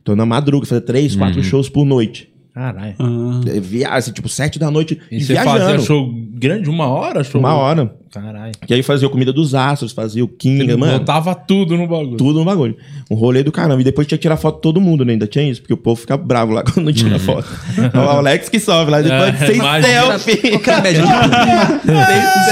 Então 0.07 0.15
na 0.15 0.25
madruga, 0.25 0.65
fazia 0.65 0.79
três, 0.79 1.17
quatro 1.17 1.43
shows 1.43 1.67
por 1.67 1.83
noite. 1.85 2.29
Caralho. 2.53 2.95
ah. 2.97 3.41
É, 3.45 3.59
Viagem, 3.59 4.13
tipo, 4.13 4.29
sete 4.29 4.57
da 4.57 4.71
noite 4.71 4.97
E 5.11 5.17
e, 5.17 5.21
você 5.21 5.33
viajando. 5.33 5.59
fazia 5.59 5.79
show 5.79 6.09
grande, 6.33 6.69
uma 6.69 6.87
hora? 6.87 7.25
Show 7.25 7.41
Uma 7.41 7.53
hora. 7.55 7.93
Caralho. 8.11 8.51
E 8.67 8.73
aí 8.73 8.81
fazia 8.83 9.07
o 9.07 9.11
Comida 9.11 9.31
dos 9.33 9.53
Astros, 9.53 9.91
fazia 9.91 10.23
o 10.23 10.27
Kinga, 10.27 10.63
Ele 10.63 10.75
mano. 10.75 10.99
botava 10.99 11.35
tudo 11.35 11.75
no 11.77 11.87
bagulho. 11.87 12.17
Tudo 12.17 12.39
no 12.39 12.45
bagulho. 12.45 12.75
Um 13.11 13.15
rolê 13.15 13.43
do 13.43 13.51
caramba. 13.51 13.81
E 13.81 13.83
depois 13.83 14.07
tinha 14.07 14.17
que 14.17 14.21
tirar 14.21 14.37
foto 14.37 14.55
de 14.55 14.61
todo 14.61 14.79
mundo, 14.81 15.03
né? 15.05 15.13
Ainda 15.13 15.27
tinha 15.27 15.49
isso, 15.49 15.61
porque 15.61 15.73
o 15.73 15.77
povo 15.77 15.99
fica 15.99 16.15
bravo 16.17 16.53
lá 16.53 16.63
quando 16.65 16.85
não 16.85 16.93
tira 16.93 17.19
foto. 17.19 17.47
É 17.93 17.97
o 17.97 18.01
Alex 18.09 18.49
que 18.49 18.59
sobe 18.59 18.91
lá 18.91 19.01
depois 19.01 19.41
É, 19.41 19.45
sem 19.47 19.55
imagina. 19.55 20.19
selfie. 20.19 20.37
Qual 20.51 20.59
que 20.61 20.69
era 20.69 20.77
a 20.77 20.81
média 20.81 21.01
de 21.01 21.07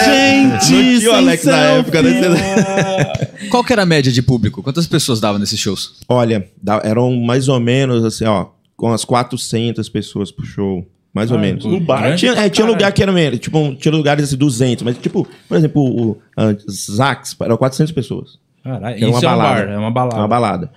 Gente, 0.06 0.47
Não 0.51 0.60
tinha 0.60 0.97
o 0.97 1.01
sem 1.01 1.14
Alex 1.16 1.43
na 1.45 1.51
selfie. 1.53 1.80
época, 1.80 2.01
né? 2.01 3.14
Qual 3.49 3.64
que 3.64 3.74
era 3.74 3.84
a 3.84 3.86
média 3.86 4.12
de 4.12 4.22
público? 4.22 4.62
Quantas 4.64 4.88
pessoas 4.88 5.20
davam 5.20 5.39
nesses 5.39 5.60
shows? 5.60 5.93
Olha, 6.10 6.47
eram 6.84 7.16
mais 7.16 7.47
ou 7.47 7.60
menos 7.60 8.03
assim, 8.03 8.26
ó, 8.26 8.47
com 8.76 8.91
as 8.91 9.06
400 9.06 9.88
pessoas 9.89 10.32
pro 10.32 10.45
show. 10.45 10.86
Mais 11.16 11.32
ou 11.32 11.38
Ah, 11.38 11.41
menos. 11.41 11.63
no 11.63 11.80
bar 11.80 12.13
Tinha, 12.16 12.34
é, 12.34 12.49
tinha 12.49 12.68
lugar 12.68 12.91
que 12.91 13.01
era 13.01 13.11
menos, 13.11 13.39
tipo, 13.39 13.74
tinha 13.76 13.91
lugares 13.95 14.26
assim, 14.26 14.36
200, 14.36 14.84
mas 14.84 14.97
tipo, 14.97 15.26
por 15.47 15.57
exemplo, 15.57 15.82
o, 15.82 16.11
o 16.11 16.72
Zax, 16.72 17.36
eram 17.41 17.55
400 17.57 17.93
pessoas. 17.93 18.38
Caralho. 18.63 18.95
Era 18.97 19.07
uma 19.07 19.18
Isso 19.18 19.26
é 19.26 19.30
um 19.30 19.32
balada. 19.32 19.66
bar, 19.66 19.72
é 19.74 19.78
uma 19.78 19.91
balada. 19.91 20.18
Uma 20.22 20.28
balada. 20.28 20.72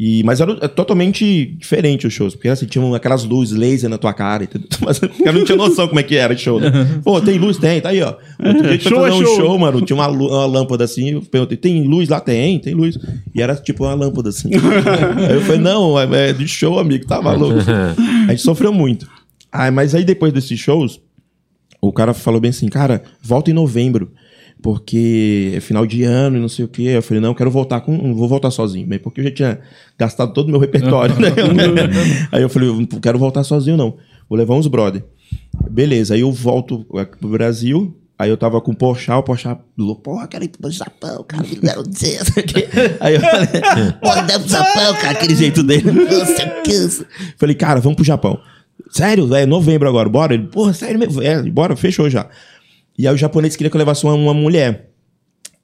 E, 0.00 0.22
mas 0.22 0.40
era 0.40 0.56
é 0.62 0.68
totalmente 0.68 1.56
diferente 1.58 2.06
os 2.06 2.12
shows, 2.12 2.32
porque 2.34 2.48
assim, 2.48 2.66
tinham 2.66 2.94
aquelas 2.94 3.24
luzes 3.24 3.56
laser 3.58 3.90
na 3.90 3.98
tua 3.98 4.12
cara, 4.12 4.44
entendeu? 4.44 4.68
Mas 4.80 4.98
o 4.98 5.08
cara 5.08 5.32
não 5.36 5.44
tinha 5.44 5.58
noção 5.58 5.88
como 5.88 5.98
é 5.98 6.04
que 6.04 6.14
era 6.14 6.32
o 6.32 6.38
show, 6.38 6.60
né? 6.60 6.70
Pô, 7.02 7.20
tem 7.20 7.36
luz? 7.36 7.58
Tem, 7.58 7.80
tá 7.80 7.88
aí, 7.88 8.00
ó. 8.00 8.14
Outro 8.44 8.62
dia 8.62 8.78
Show 8.78 9.04
é 9.04 9.12
um 9.12 9.24
show. 9.24 9.36
show, 9.36 9.58
mano, 9.58 9.80
tinha 9.82 9.96
uma, 9.96 10.06
uma 10.06 10.46
lâmpada 10.46 10.84
assim, 10.84 11.10
eu 11.14 11.22
perguntei, 11.22 11.56
tem 11.56 11.82
luz 11.82 12.08
lá? 12.08 12.20
Tem, 12.20 12.60
tem 12.60 12.74
luz. 12.74 12.96
E 13.34 13.42
era 13.42 13.56
tipo 13.56 13.84
uma 13.84 13.94
lâmpada 13.94 14.28
assim. 14.28 14.50
aí 15.28 15.34
eu 15.34 15.40
falei, 15.40 15.60
não, 15.60 15.98
é, 16.00 16.30
é 16.30 16.32
de 16.32 16.46
show, 16.46 16.78
amigo, 16.78 17.04
tá 17.04 17.20
maluco. 17.20 17.58
a 18.28 18.30
gente 18.30 18.42
sofreu 18.42 18.72
muito. 18.72 19.08
Ah, 19.50 19.70
mas 19.70 19.94
aí 19.94 20.04
depois 20.04 20.32
desses 20.32 20.58
shows, 20.58 21.00
o 21.80 21.92
cara 21.92 22.12
falou 22.12 22.40
bem 22.40 22.50
assim, 22.50 22.68
cara, 22.68 23.02
volta 23.22 23.50
em 23.50 23.54
novembro. 23.54 24.12
porque 24.60 25.52
é 25.54 25.60
final 25.60 25.86
de 25.86 26.02
ano 26.02 26.36
e 26.36 26.40
não 26.40 26.48
sei 26.48 26.64
o 26.64 26.68
quê. 26.68 26.82
Eu 26.82 27.02
falei, 27.02 27.20
não, 27.20 27.30
eu 27.30 27.34
quero 27.34 27.50
voltar 27.50 27.80
com. 27.80 27.96
Não 27.96 28.14
vou 28.14 28.28
voltar 28.28 28.50
sozinho, 28.50 28.86
mas 28.88 29.00
porque 29.00 29.20
eu 29.20 29.24
já 29.24 29.30
tinha 29.30 29.60
gastado 29.96 30.32
todo 30.32 30.48
o 30.48 30.50
meu 30.50 30.60
repertório, 30.60 31.14
né? 31.18 31.28
aí 32.32 32.42
eu 32.42 32.48
falei, 32.48 32.68
eu 32.68 32.74
não 32.74 32.86
quero 32.86 33.18
voltar 33.18 33.44
sozinho, 33.44 33.76
não. 33.76 33.96
Vou 34.28 34.36
levar 34.36 34.54
uns 34.54 34.66
brother. 34.66 35.04
Beleza, 35.70 36.14
aí 36.14 36.20
eu 36.20 36.32
volto 36.32 36.84
pro 37.20 37.28
Brasil. 37.28 37.94
Aí 38.18 38.30
eu 38.30 38.36
tava 38.36 38.60
com 38.60 38.72
o 38.72 38.76
Porchat, 38.76 39.16
o 39.16 39.22
Porchat 39.22 39.60
falou, 39.76 39.94
porra, 39.94 40.26
quero 40.26 40.42
ir 40.42 40.48
pro 40.48 40.68
Japão, 40.68 41.24
cara, 41.26 41.44
me 41.46 41.54
deram 41.54 41.84
dizer. 41.84 42.18
Aí 42.98 43.14
eu 43.14 43.20
falei, 43.20 43.92
porra, 44.02 44.22
deve 44.22 44.40
pro 44.40 44.52
Japão, 44.52 44.94
cara, 44.94 45.10
aquele 45.12 45.36
jeito 45.36 45.62
dele. 45.62 45.84
Falei, 47.36 47.54
cara, 47.54 47.78
vamos 47.80 47.94
pro 47.94 48.04
Japão. 48.04 48.40
Sério, 48.90 49.32
é 49.34 49.44
novembro 49.44 49.88
agora, 49.88 50.08
bora? 50.08 50.34
Ele, 50.34 50.46
porra, 50.46 50.72
sério 50.72 50.98
mesmo? 50.98 51.22
É, 51.22 51.42
bora, 51.42 51.76
fechou 51.76 52.08
já. 52.08 52.28
E 52.98 53.06
aí 53.06 53.14
o 53.14 53.18
japonês 53.18 53.56
queria 53.56 53.70
que 53.70 53.76
eu 53.76 53.78
levasse 53.78 54.04
uma, 54.04 54.14
uma 54.14 54.34
mulher. 54.34 54.90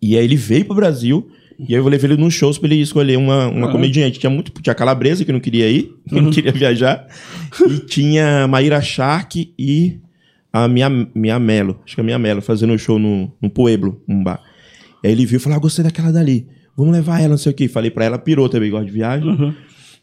E 0.01 0.17
aí 0.17 0.25
ele 0.25 0.37
veio 0.37 0.65
pro 0.65 0.75
Brasil, 0.75 1.29
e 1.59 1.75
aí 1.75 1.81
eu 1.81 1.89
levei 1.89 2.11
ele 2.11 2.21
nos 2.21 2.35
shows 2.35 2.59
pra 2.59 2.69
ele 2.69 2.81
escolher 2.81 3.17
uma, 3.17 3.49
uma 3.49 3.71
comediante. 3.71 4.19
Tinha 4.19 4.31
muito, 4.31 4.53
tinha 4.61 4.75
Calabresa, 4.75 5.25
que 5.25 5.33
não 5.33 5.41
queria 5.41 5.69
ir, 5.71 5.95
que 6.09 6.21
não 6.21 6.31
queria 6.31 6.53
viajar. 6.53 7.07
E 7.69 7.79
tinha 7.81 8.47
Maíra 8.47 8.81
Shark 8.83 9.53
e 9.59 9.99
a 10.53 10.69
minha, 10.69 10.89
minha 11.15 11.39
Melo, 11.39 11.81
acho 11.85 11.95
que 11.95 12.01
a 12.01 12.05
minha 12.05 12.19
Melo, 12.19 12.41
fazendo 12.41 12.73
um 12.73 12.79
show 12.79 12.99
no, 12.99 13.33
no 13.41 13.51
Pueblo, 13.51 14.01
um 14.07 14.23
bar. 14.23 14.41
Aí 15.05 15.11
ele 15.11 15.27
viu 15.27 15.39
e 15.39 15.41
falou: 15.41 15.57
ah, 15.57 15.61
gostei 15.61 15.85
daquela 15.85 16.13
dali. 16.13 16.47
Vamos 16.77 16.93
levar 16.93 17.21
ela, 17.21 17.31
não 17.31 17.39
sei 17.39 17.53
o 17.53 17.55
quê. 17.55 17.69
Falei 17.69 17.91
pra 17.91 18.05
ela, 18.05 18.19
pirou 18.19 18.49
também, 18.49 18.71
gosta 18.71 18.87
de 18.87 18.93
viagem. 18.93 19.55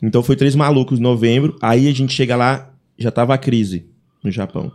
Então 0.02 0.24
foi 0.24 0.36
Três 0.36 0.56
Malucos 0.56 1.00
em 1.00 1.02
novembro. 1.02 1.56
Aí 1.62 1.88
a 1.88 1.94
gente 1.94 2.14
chega 2.14 2.36
lá, 2.36 2.71
já 2.98 3.12
tava 3.12 3.34
a 3.34 3.38
crise 3.38 3.86
no 4.24 4.32
Japão. 4.32 4.72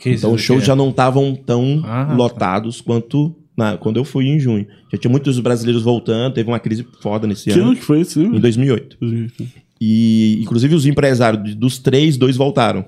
Que 0.00 0.10
isso 0.10 0.20
Então 0.26 0.32
os 0.34 0.40
shows 0.40 0.60
que 0.60 0.66
já 0.66 0.74
não 0.76 0.90
estavam 0.90 1.34
tão 1.34 1.82
Ah, 1.84 2.06
tá. 2.06 2.14
lotados 2.14 2.80
quanto 2.80 3.34
na- 3.56 3.76
quando 3.76 3.98
eu 3.98 4.04
fui 4.04 4.26
em 4.26 4.38
junho. 4.40 4.66
Já 4.90 4.98
tinha 4.98 5.10
muitos 5.10 5.38
brasileiros 5.38 5.82
voltando, 5.82 6.32
teve 6.34 6.48
uma 6.48 6.58
crise 6.58 6.86
foda 7.02 7.26
nesse 7.26 7.44
Que 7.44 7.50
ano. 7.52 7.64
ano 7.70 7.76
que 7.76 7.82
foi 7.82 8.00
isso? 8.00 8.20
Em 8.20 8.40
2008. 8.40 8.96
E, 9.80 10.38
inclusive, 10.42 10.74
os 10.74 10.86
empresários 10.86 11.54
dos 11.54 11.78
três, 11.78 12.16
dois 12.16 12.36
voltaram. 12.36 12.84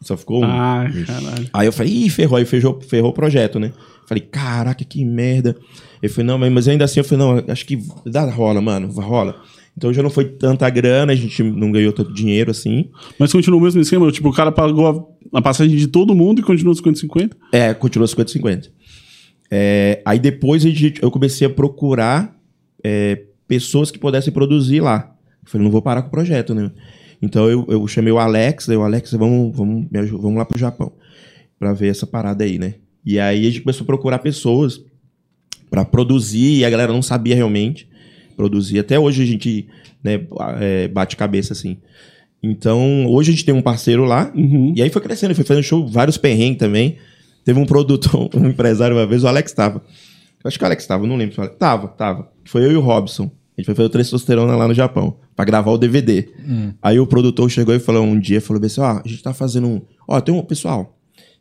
Só 0.00 0.16
ficou 0.16 0.42
um. 0.42 0.44
Ah, 0.44 0.84
caralho. 1.06 1.48
Aí 1.52 1.66
eu 1.66 1.72
falei, 1.72 1.92
ih, 1.92 2.10
ferrou. 2.10 2.36
Aí 2.38 2.44
ferrou, 2.44 2.80
ferrou 2.80 3.10
o 3.10 3.14
projeto, 3.14 3.58
né? 3.58 3.72
Falei, 4.06 4.20
caraca, 4.22 4.84
que 4.84 5.04
merda. 5.04 5.56
Ele 6.02 6.12
falou, 6.12 6.26
não, 6.26 6.38
mas- 6.38 6.52
mas 6.52 6.68
ainda 6.68 6.84
assim, 6.84 7.00
eu 7.00 7.04
falei, 7.04 7.24
não, 7.26 7.44
acho 7.52 7.64
que 7.66 7.78
dá, 8.04 8.24
rola, 8.30 8.60
mano, 8.60 8.88
rola. 8.92 9.40
Então 9.76 9.92
já 9.92 10.02
não 10.02 10.08
foi 10.08 10.24
tanta 10.24 10.68
grana, 10.70 11.12
a 11.12 11.16
gente 11.16 11.42
não 11.42 11.70
ganhou 11.70 11.92
tanto 11.92 12.12
dinheiro 12.12 12.50
assim. 12.50 12.88
Mas 13.18 13.30
continua 13.30 13.58
o 13.58 13.62
mesmo 13.62 13.80
esquema? 13.80 14.10
Tipo, 14.10 14.30
o 14.30 14.32
cara 14.32 14.50
pagou 14.50 15.14
a, 15.32 15.42
passagem 15.42 15.76
de 15.76 15.86
todo 15.86 16.14
mundo 16.14 16.40
e 16.40 16.42
continua 16.42 16.72
50-50? 16.74 17.32
É, 17.52 17.74
continuou 17.74 18.08
50-50. 18.08 18.70
É, 19.50 20.00
aí 20.04 20.18
depois 20.18 20.64
a 20.64 20.70
gente- 20.70 21.02
eu 21.02 21.10
comecei 21.10 21.46
a 21.46 21.50
procurar 21.50 22.34
é, 22.82 23.22
pessoas 23.46 23.90
que 23.90 23.98
pudessem 23.98 24.32
produzir 24.32 24.80
lá. 24.80 25.12
Eu 25.44 25.50
falei, 25.50 25.64
não 25.64 25.72
vou 25.72 25.82
parar 25.82 26.02
com 26.02 26.08
o 26.08 26.10
projeto, 26.10 26.54
né? 26.54 26.70
Então 27.20 27.48
eu, 27.48 27.66
eu 27.68 27.86
chamei 27.86 28.12
o 28.12 28.18
Alex, 28.18 28.68
eu, 28.68 28.82
Alex, 28.82 29.12
vamos, 29.12 29.56
vamos, 29.56 29.88
vamos 29.90 30.36
lá 30.36 30.44
pro 30.44 30.58
Japão 30.58 30.92
pra 31.58 31.72
ver 31.72 31.88
essa 31.88 32.06
parada 32.06 32.44
aí, 32.44 32.58
né? 32.58 32.74
E 33.04 33.18
aí 33.18 33.46
a 33.46 33.50
gente 33.50 33.62
começou 33.62 33.84
a 33.84 33.86
procurar 33.86 34.18
pessoas 34.20 34.80
pra 35.70 35.84
produzir 35.84 36.58
e 36.60 36.64
a 36.64 36.70
galera 36.70 36.92
não 36.92 37.02
sabia 37.02 37.34
realmente 37.34 37.88
produzir. 38.36 38.78
Até 38.78 38.98
hoje 38.98 39.22
a 39.22 39.26
gente 39.26 39.66
né, 40.04 40.20
é, 40.60 40.88
bate 40.88 41.16
cabeça 41.16 41.52
assim. 41.52 41.78
Então, 42.42 43.06
hoje 43.06 43.30
a 43.30 43.34
gente 43.34 43.44
tem 43.44 43.54
um 43.54 43.62
parceiro 43.62 44.04
lá, 44.04 44.30
Uhum. 44.34 44.72
e 44.76 44.82
aí 44.82 44.90
foi 44.90 45.02
crescendo, 45.02 45.34
foi 45.34 45.44
fazendo 45.44 45.64
show, 45.64 45.86
vários 45.88 46.16
perrengues 46.16 46.58
também. 46.58 46.96
Teve 47.44 47.58
um 47.58 47.66
produtor, 47.66 48.28
um 48.36 48.46
empresário 48.48 48.96
uma 48.96 49.06
vez, 49.06 49.24
o 49.24 49.28
Alex 49.28 49.52
tava. 49.52 49.82
Eu 50.44 50.48
acho 50.48 50.58
que 50.58 50.62
o 50.64 50.66
Alex 50.66 50.86
tava, 50.86 51.06
não 51.06 51.16
lembro. 51.16 51.34
se 51.34 51.40
o 51.40 51.42
Alex- 51.42 51.58
Tava, 51.58 51.88
tava. 51.88 52.30
Foi 52.44 52.64
eu 52.64 52.70
e 52.72 52.76
o 52.76 52.80
Robson. 52.80 53.24
A 53.24 53.60
gente 53.60 53.66
foi 53.66 53.74
fazer 53.74 53.86
o 53.86 53.90
testosterona 53.90 54.54
lá 54.54 54.68
no 54.68 54.74
Japão, 54.74 55.16
pra 55.34 55.44
gravar 55.44 55.70
o 55.72 55.78
DVD. 55.78 56.28
Aí 56.82 57.00
o 57.00 57.06
produtor 57.06 57.50
chegou 57.50 57.74
e 57.74 57.78
falou 57.78 58.04
um 58.04 58.18
dia, 58.20 58.38
falou 58.40 58.62
assim, 58.64 58.80
ó, 58.82 59.00
a 59.02 59.08
gente 59.08 59.22
tá 59.22 59.32
fazendo 59.32 59.66
um... 59.66 59.80
Ó, 60.06 60.20
tem 60.20 60.34
um... 60.34 60.42
Pessoal, 60.42 60.96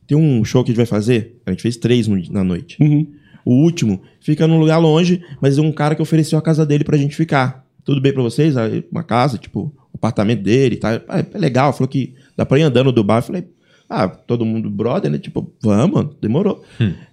tem 0.07 0.17
um 0.17 0.43
show 0.45 0.63
que 0.63 0.69
a 0.69 0.71
gente 0.71 0.77
vai 0.77 0.85
fazer. 0.85 1.35
A 1.45 1.51
gente 1.51 1.61
fez 1.61 1.75
três 1.75 2.07
no- 2.07 2.31
na 2.31 2.41
noite. 2.43 2.77
Uhum. 2.81 3.05
O 3.45 3.53
último 3.53 4.01
fica 4.19 4.47
num 4.47 4.59
lugar 4.59 4.79
longe, 4.79 5.21
mas 5.39 5.57
é 5.57 5.61
um 5.61 5.71
cara 5.71 5.93
que 5.93 6.01
ofereceu 6.01 6.37
a 6.37 6.41
casa 6.41 6.65
dele 6.65 6.83
pra 6.83 6.97
gente 6.97 7.15
ficar. 7.15 7.63
Tudo 7.83 8.01
bem 8.01 8.11
pra 8.11 8.23
vocês? 8.23 8.55
Uma 8.91 9.03
casa, 9.03 9.37
tipo, 9.37 9.71
o 9.93 9.97
apartamento 9.97 10.41
dele 10.41 10.75
e 10.75 10.79
tal. 10.79 10.99
Ah, 11.07 11.19
é 11.19 11.37
legal, 11.37 11.71
falou 11.71 11.87
que 11.87 12.15
dá 12.35 12.43
pra 12.45 12.57
ir 12.57 12.63
andando 12.63 12.91
do 12.91 13.03
bar. 13.03 13.19
Eu 13.19 13.21
falei, 13.21 13.47
ah, 13.87 14.07
todo 14.07 14.43
mundo 14.43 14.69
brother, 14.69 15.11
né? 15.11 15.19
Tipo, 15.19 15.53
vamos, 15.61 15.95
mano, 15.95 16.15
demorou. 16.19 16.63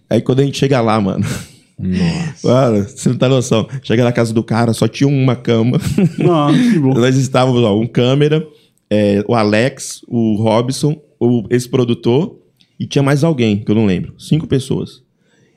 Aí 0.09 0.22
quando 0.22 0.41
a 0.41 0.45
gente 0.45 0.59
chega 0.59 0.80
lá, 0.80 0.99
mano. 1.01 1.24
Mano, 2.45 2.85
você 2.85 3.09
não 3.09 3.16
tá 3.16 3.28
noção. 3.28 3.66
Chega 3.83 4.05
na 4.05 4.12
casa 4.12 4.33
do 4.33 4.45
cara, 4.45 4.72
só 4.72 4.87
tinha 4.87 5.09
uma 5.09 5.35
cama. 5.35 5.80
Nossa, 6.18 6.57
que 6.57 6.78
bom. 6.78 6.95
Nós 6.95 7.16
estávamos, 7.16 7.61
ó, 7.62 7.76
um 7.76 7.89
câmera, 7.89 8.47
é, 8.89 9.24
o 9.26 9.35
Alex, 9.35 10.03
o 10.07 10.37
Robson, 10.37 11.01
o, 11.18 11.45
esse 11.51 11.68
produtor, 11.68 12.39
e 12.78 12.87
tinha 12.87 13.03
mais 13.03 13.24
alguém, 13.24 13.64
que 13.64 13.70
eu 13.70 13.74
não 13.74 13.87
lembro. 13.87 14.14
Cinco 14.16 14.47
pessoas. 14.47 15.01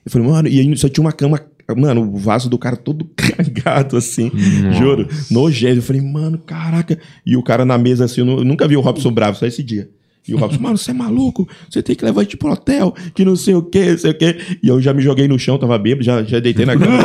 Eu 0.06 0.12
falei, 0.12 0.28
mano, 0.28 0.48
e 0.48 0.60
aí 0.60 0.78
só 0.78 0.88
tinha 0.88 1.04
uma 1.04 1.12
cama, 1.12 1.42
mano, 1.76 2.02
o 2.02 2.18
vaso 2.18 2.48
do 2.50 2.58
cara 2.58 2.76
todo 2.76 3.10
cagado, 3.18 3.98
assim, 3.98 4.32
juro, 4.78 5.08
nojento. 5.32 5.78
Eu 5.78 5.82
falei, 5.82 6.02
mano, 6.02 6.38
caraca. 6.38 7.00
E 7.26 7.36
o 7.36 7.44
cara 7.44 7.66
na 7.66 7.78
mesa, 7.78 8.06
assim, 8.06 8.22
eu 8.22 8.44
nunca 8.44 8.68
vi 8.68 8.78
o 8.78 8.82
Robson 8.82 9.12
bravo, 9.12 9.38
só 9.38 9.46
esse 9.46 9.64
dia. 9.64 9.90
E 10.28 10.34
o 10.34 10.38
Robson, 10.38 10.60
mano, 10.60 10.78
você 10.78 10.90
é 10.90 10.94
maluco? 10.94 11.48
Você 11.70 11.84
tem 11.84 11.96
que 11.96 12.04
levar 12.04 12.22
a 12.22 12.24
gente 12.24 12.36
pro 12.36 12.52
hotel, 12.52 12.96
que 13.14 13.24
não 13.24 13.36
sei 13.36 13.54
o 13.54 13.62
quê, 13.62 13.92
não 13.92 13.98
sei 13.98 14.10
o 14.10 14.14
quê. 14.14 14.36
E 14.62 14.68
eu 14.68 14.82
já 14.82 14.92
me 14.92 15.02
joguei 15.02 15.28
no 15.28 15.38
chão, 15.38 15.60
tava 15.60 15.78
bêbado, 15.78 16.04
já, 16.04 16.24
já 16.24 16.40
deitei 16.40 16.66
na 16.66 16.76
cama. 16.76 16.98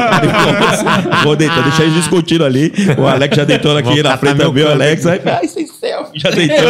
Vou 1.23 1.37
deitar, 1.37 1.63
deixar 1.63 1.83
eles 1.83 1.97
discutindo 1.97 2.45
ali. 2.45 2.73
O 2.99 3.07
Alex 3.07 3.37
já 3.37 3.45
deitou 3.45 3.77
aqui 3.77 4.03
na 4.03 4.17
frente 4.17 4.39
meu 4.39 4.49
também, 4.49 4.65
o. 4.65 4.69
Alex. 4.69 5.07
Aí, 5.07 5.21
ai, 5.27 5.49
sem 5.49 5.67
selfie. 5.67 6.19
Já 6.19 6.31
deitou. 6.31 6.57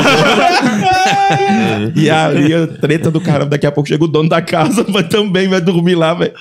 e 1.94 2.10
ali 2.10 2.52
a 2.52 2.66
treta 2.66 3.12
do 3.12 3.20
caramba. 3.20 3.50
Daqui 3.50 3.66
a 3.66 3.72
pouco 3.72 3.88
chega 3.88 4.02
o 4.02 4.08
dono 4.08 4.28
da 4.28 4.42
casa, 4.42 4.84
mas 4.88 5.06
também 5.06 5.46
vai 5.46 5.60
dormir 5.60 5.94
lá, 5.94 6.14
velho. 6.14 6.32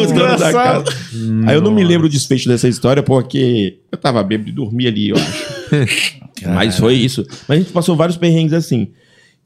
Os 0.00 0.10
donos 0.10 0.40
da 0.40 0.52
casa. 0.52 0.84
Aí 1.46 1.54
eu 1.54 1.62
não 1.62 1.70
me 1.70 1.84
lembro 1.84 2.08
o 2.08 2.10
desfecho 2.10 2.48
dessa 2.48 2.66
história, 2.66 3.02
porque 3.02 3.78
eu 3.92 3.98
tava 3.98 4.24
bêbado 4.24 4.50
e 4.50 4.52
dormi 4.52 4.88
ali, 4.88 5.10
eu 5.10 5.16
acho. 5.16 5.70
Mas 6.46 6.78
foi 6.78 6.94
isso. 6.94 7.22
Mas 7.46 7.58
a 7.58 7.60
gente 7.60 7.72
passou 7.72 7.94
vários 7.94 8.16
perrengues 8.16 8.54
assim. 8.54 8.88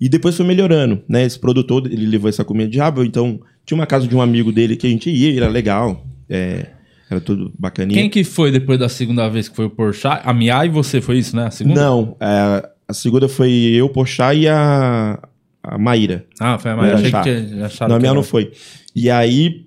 E 0.00 0.08
depois 0.08 0.36
foi 0.36 0.44
melhorando, 0.44 1.02
né? 1.08 1.24
Esse 1.24 1.38
produtor, 1.38 1.86
ele 1.86 2.06
levou 2.06 2.28
essa 2.28 2.44
comida 2.44 2.68
de 2.70 2.78
rabo, 2.78 3.04
então 3.04 3.40
tinha 3.64 3.76
uma 3.78 3.86
casa 3.86 4.06
de 4.06 4.14
um 4.14 4.20
amigo 4.20 4.50
dele 4.52 4.76
que 4.76 4.86
a 4.86 4.90
gente 4.90 5.08
ia, 5.10 5.36
era 5.36 5.48
legal. 5.48 6.04
é, 6.28 6.66
era 7.10 7.20
tudo 7.20 7.52
bacaninha. 7.58 8.00
Quem 8.00 8.10
que 8.10 8.24
foi 8.24 8.50
depois 8.50 8.78
da 8.78 8.88
segunda 8.88 9.28
vez 9.28 9.48
que 9.48 9.54
foi 9.54 9.66
o 9.66 9.70
Porchat? 9.70 10.22
A 10.24 10.32
Mia 10.32 10.64
e 10.64 10.68
você, 10.68 11.00
foi 11.00 11.18
isso, 11.18 11.36
né? 11.36 11.46
A 11.46 11.50
segunda? 11.50 11.80
Não, 11.80 12.16
é, 12.20 12.68
a 12.88 12.92
segunda 12.92 13.28
foi 13.28 13.50
eu, 13.52 13.88
Pochá 13.88 14.34
e 14.34 14.48
a, 14.48 15.18
a 15.62 15.78
Maíra. 15.78 16.24
Ah, 16.40 16.58
foi 16.58 16.70
a 16.70 16.76
Mia. 16.76 16.86
Era 16.86 16.96
Achei 16.96 17.12
que 17.12 17.22
tinha 17.22 17.66
achado 17.66 17.88
Não, 17.90 17.96
a 17.96 17.98
era- 18.00 18.14
não 18.14 18.22
foi. 18.22 18.52
E 18.96 19.10
aí, 19.10 19.64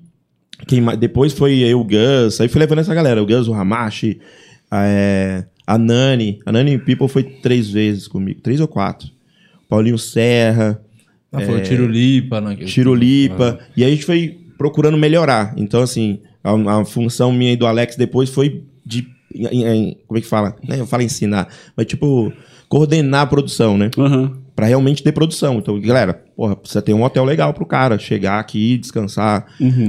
quem, 0.67 0.83
depois 0.97 1.31
foi 1.33 1.59
eu, 1.59 1.79
o 1.79 1.83
Gus, 1.83 2.41
aí 2.41 2.47
fui 2.47 2.59
levando 2.59 2.79
essa 2.79 2.93
galera, 2.93 3.21
o 3.21 3.25
Gus, 3.25 3.47
o 3.47 3.53
Hamashi, 3.53 4.19
a, 4.69 4.83
é, 4.85 5.45
a 5.65 5.77
Nani. 5.77 6.39
A 6.45 6.51
Nani 6.51 6.77
People 6.79 7.07
foi 7.07 7.23
três 7.23 7.69
vezes 7.69 8.07
comigo, 8.07 8.41
três 8.41 8.59
ou 8.59 8.67
quatro. 8.67 9.09
Paulinho 9.69 9.97
Serra, 9.97 10.81
Ah, 11.31 11.41
foi 11.41 11.55
o 11.59 11.63
Tirulipa. 11.63 12.41
Né? 12.41 12.55
Tirolipa. 12.55 13.59
E 13.75 13.83
aí 13.83 13.91
a 13.91 13.93
gente 13.93 14.05
foi 14.05 14.37
procurando 14.57 14.97
melhorar. 14.97 15.53
Então, 15.57 15.81
assim, 15.81 16.19
a, 16.43 16.79
a 16.79 16.85
função 16.85 17.31
minha 17.31 17.51
e 17.53 17.55
do 17.55 17.67
Alex 17.67 17.95
depois 17.95 18.29
foi 18.29 18.63
de. 18.85 19.07
em- 19.35 19.63
em- 19.65 19.97
como 20.07 20.17
é 20.17 20.21
que 20.21 20.27
fala? 20.27 20.55
Né, 20.67 20.79
Eu 20.79 20.87
falo 20.87 21.03
ensinar, 21.03 21.47
mas 21.75 21.85
tipo, 21.85 22.31
coordenar 22.69 23.21
a 23.21 23.27
produção, 23.27 23.77
né? 23.77 23.91
Aham. 23.97 24.37
Pra 24.55 24.65
realmente 24.65 25.03
ter 25.03 25.11
produção. 25.11 25.59
Então, 25.59 25.79
galera, 25.79 26.13
porra, 26.35 26.55
precisa 26.55 26.81
ter 26.81 26.91
um 26.93 27.03
hotel 27.03 27.23
legal 27.23 27.53
pro 27.53 27.63
cara 27.65 27.99
chegar 27.99 28.39
aqui, 28.39 28.77
descansar. 28.79 29.45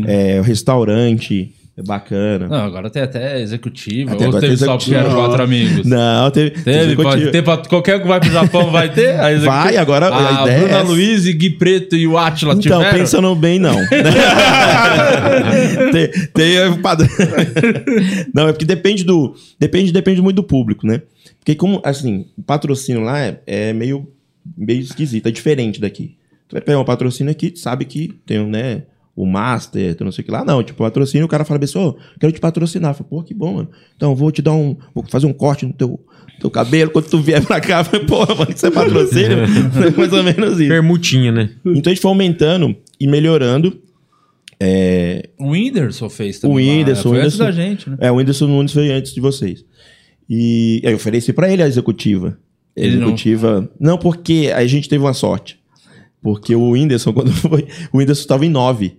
É, 0.06 0.42
restaurante, 0.42 1.54
é 1.78 1.82
bacana. 1.82 2.48
Não, 2.48 2.56
agora 2.64 2.90
tem 2.90 3.00
até 3.00 3.40
executivo. 3.40 4.12
Até 4.12 4.26
ou 4.26 4.40
teve 4.40 4.56
só 4.56 4.76
porque 4.76 4.92
quatro 4.92 5.40
amigos? 5.44 5.86
Não, 5.86 6.28
teve. 6.28 6.50
Teve, 6.50 6.96
pode 6.96 7.30
ter 7.30 7.40
pra 7.44 7.56
qualquer 7.58 8.02
que 8.02 8.08
vai 8.08 8.18
pro 8.18 8.32
Japão 8.32 8.68
vai 8.72 8.92
ter. 8.92 9.16
Vai, 9.44 9.76
agora 9.76 10.08
a 10.08 10.40
a 10.40 10.42
ideia 10.42 10.56
é 10.56 10.60
Bruna 10.60 10.78
essa. 10.78 10.88
Luiz 10.88 11.24
e 11.26 11.32
Gui 11.32 11.50
Preto 11.50 11.94
e 11.94 12.04
o 12.08 12.18
Atila 12.18 12.54
Então, 12.54 12.78
tiveram? 12.80 12.98
pensando 12.98 13.32
bem, 13.36 13.60
não. 13.60 13.76
tem, 15.92 16.10
tem 16.34 16.68
um 16.68 16.82
padrão. 16.82 17.08
não, 18.34 18.48
é 18.48 18.52
porque 18.52 18.64
depende 18.64 19.04
do. 19.04 19.36
Depende, 19.60 19.92
depende 19.92 20.20
muito 20.20 20.36
do 20.36 20.42
público, 20.42 20.84
né? 20.84 21.02
Porque, 21.38 21.54
como, 21.54 21.80
assim, 21.84 22.26
o 22.36 22.42
patrocínio 22.42 23.02
lá 23.02 23.20
é, 23.20 23.38
é 23.46 23.72
meio, 23.72 24.10
meio 24.56 24.80
esquisito, 24.80 25.28
é 25.28 25.30
diferente 25.30 25.80
daqui. 25.80 26.16
Tu 26.48 26.54
vai 26.54 26.60
pegar 26.60 26.80
um 26.80 26.84
patrocínio 26.84 27.30
aqui, 27.30 27.50
tu 27.52 27.60
sabe 27.60 27.84
que 27.84 28.08
tem, 28.26 28.44
né? 28.44 28.82
O 29.20 29.26
Master, 29.26 29.96
tu 29.96 30.04
não 30.04 30.12
sei 30.12 30.22
o 30.22 30.24
que 30.26 30.30
lá. 30.30 30.44
Não, 30.44 30.62
tipo, 30.62 30.78
patrocínio, 30.78 31.26
o 31.26 31.28
cara 31.28 31.44
fala, 31.44 31.58
pessoa, 31.58 31.96
quero 32.20 32.32
te 32.32 32.38
patrocinar. 32.38 32.92
Eu 32.92 32.94
falo, 32.94 33.10
pô, 33.10 33.22
que 33.24 33.34
bom, 33.34 33.54
mano. 33.54 33.68
Então, 33.96 34.14
vou 34.14 34.30
te 34.30 34.40
dar 34.40 34.52
um. 34.52 34.76
Vou 34.94 35.04
fazer 35.08 35.26
um 35.26 35.32
corte 35.32 35.66
no 35.66 35.72
teu, 35.72 35.98
teu 36.40 36.48
cabelo 36.48 36.92
quando 36.92 37.06
tu 37.08 37.20
vier 37.20 37.44
pra 37.44 37.60
cá. 37.60 37.82
Falei, 37.82 38.06
Porra, 38.06 38.32
mano, 38.36 38.52
isso 38.54 38.64
é 38.64 38.70
patrocínio? 38.70 39.38
É 39.84 39.90
mais 39.98 40.12
ou 40.12 40.22
menos 40.22 40.60
isso. 40.60 40.68
Permutinha, 40.68 41.32
né? 41.32 41.50
Então 41.66 41.90
a 41.90 41.94
gente 41.94 42.00
foi 42.00 42.10
aumentando 42.10 42.76
e 43.00 43.08
melhorando. 43.08 43.76
O 45.38 45.50
Whindersson 45.50 46.08
fez 46.08 46.38
O 46.38 46.40
também. 46.42 46.66
lá, 46.68 46.72
Whindersson, 46.78 47.08
Foi 47.08 47.18
o 47.18 47.20
antes 47.22 47.34
Whindersson- 47.38 47.44
da 47.44 47.50
gente, 47.52 47.90
né? 47.90 47.96
É, 48.00 48.10
o 48.12 48.16
Whindersson 48.16 48.46
Nunes 48.46 48.72
foi 48.72 48.90
antes 48.92 49.12
de 49.14 49.20
vocês. 49.20 49.64
E 50.28 50.80
aí 50.84 50.92
eu 50.92 50.96
ofereci 50.96 51.32
pra 51.32 51.50
ele 51.50 51.62
a 51.62 51.66
executiva. 51.66 52.38
A 52.76 52.80
Ele 52.80 52.96
não- 52.96 53.06
executiva. 53.08 53.70
Não... 53.80 53.98
porque 53.98 54.52
a 54.54 54.66
gente 54.66 54.88
teve 54.88 55.02
uma 55.02 55.14
sorte. 55.14 55.58
Porque 56.22 56.54
o 56.54 56.70
Whindersson, 56.70 57.12
quando 57.14 57.32
foi. 57.32 57.66
O 57.92 57.98
Whindersson 57.98 58.26
tava 58.26 58.44
em 58.44 58.50
nove. 58.50 58.96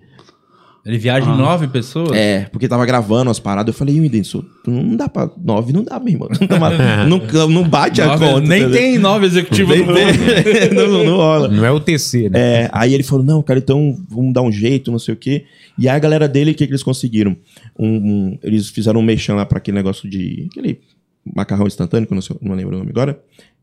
Ele 0.89 0.97
viaja 0.97 1.29
em 1.29 1.37
nove 1.37 1.67
pessoas. 1.67 2.11
É, 2.13 2.45
porque 2.51 2.67
tava 2.67 2.85
gravando 2.85 3.29
as 3.29 3.39
paradas. 3.39 3.73
Eu 3.73 3.77
falei, 3.77 3.95
"Ih, 3.95 4.01
Whindersson, 4.01 4.43
tu 4.63 4.71
não 4.71 4.95
dá 4.95 5.07
pra. 5.07 5.29
Nove 5.43 5.71
não 5.71 5.83
dá, 5.83 5.99
meu 5.99 6.13
irmão. 6.13 6.27
Não, 6.39 6.47
dá 6.47 6.57
pra- 6.57 7.05
não, 7.05 7.47
não 7.49 7.67
bate 7.69 8.01
a 8.01 8.07
Nove- 8.07 8.25
conta. 8.25 8.47
nem 8.47 8.61
entendeu? 8.63 8.79
tem 8.79 8.97
nove 8.97 9.25
executivos 9.27 9.75
Nem 9.77 9.85
no 9.85 9.93
tem. 9.93 10.73
não, 10.73 11.03
não, 11.05 11.15
rola. 11.17 11.47
Não 11.47 11.63
é 11.65 11.71
o 11.71 11.79
TC, 11.79 12.29
né? 12.29 12.39
É, 12.63 12.69
aí 12.73 12.93
ele 12.93 13.03
falou, 13.03 13.23
não, 13.23 13.41
cara, 13.43 13.59
então 13.59 13.95
vamos 14.09 14.33
dar 14.33 14.41
um 14.41 14.51
jeito, 14.51 14.91
não 14.91 14.99
sei 14.99 15.13
o 15.13 15.17
quê. 15.17 15.45
E 15.77 15.87
aí 15.87 15.95
a 15.95 15.99
galera 15.99 16.27
dele, 16.27 16.51
o 16.51 16.55
que, 16.55 16.65
que 16.65 16.71
eles 16.71 16.83
conseguiram? 16.83 17.35
Um, 17.77 17.87
um- 17.87 18.37
eles 18.43 18.69
fizeram 18.69 18.99
um 18.99 19.03
mexão 19.03 19.35
lá 19.35 19.45
pra 19.45 19.59
aquele 19.59 19.75
negócio 19.77 20.09
de... 20.09 20.47
Aquele 20.51 20.79
macarrão 21.35 21.67
instantâneo, 21.67 22.07
que 22.07 22.13
eu 22.13 22.15
não, 22.15 22.21
sei- 22.21 22.35
não 22.41 22.55
lembro 22.55 22.75
o 22.75 22.79
nome 22.79 22.89
agora. 22.91 23.19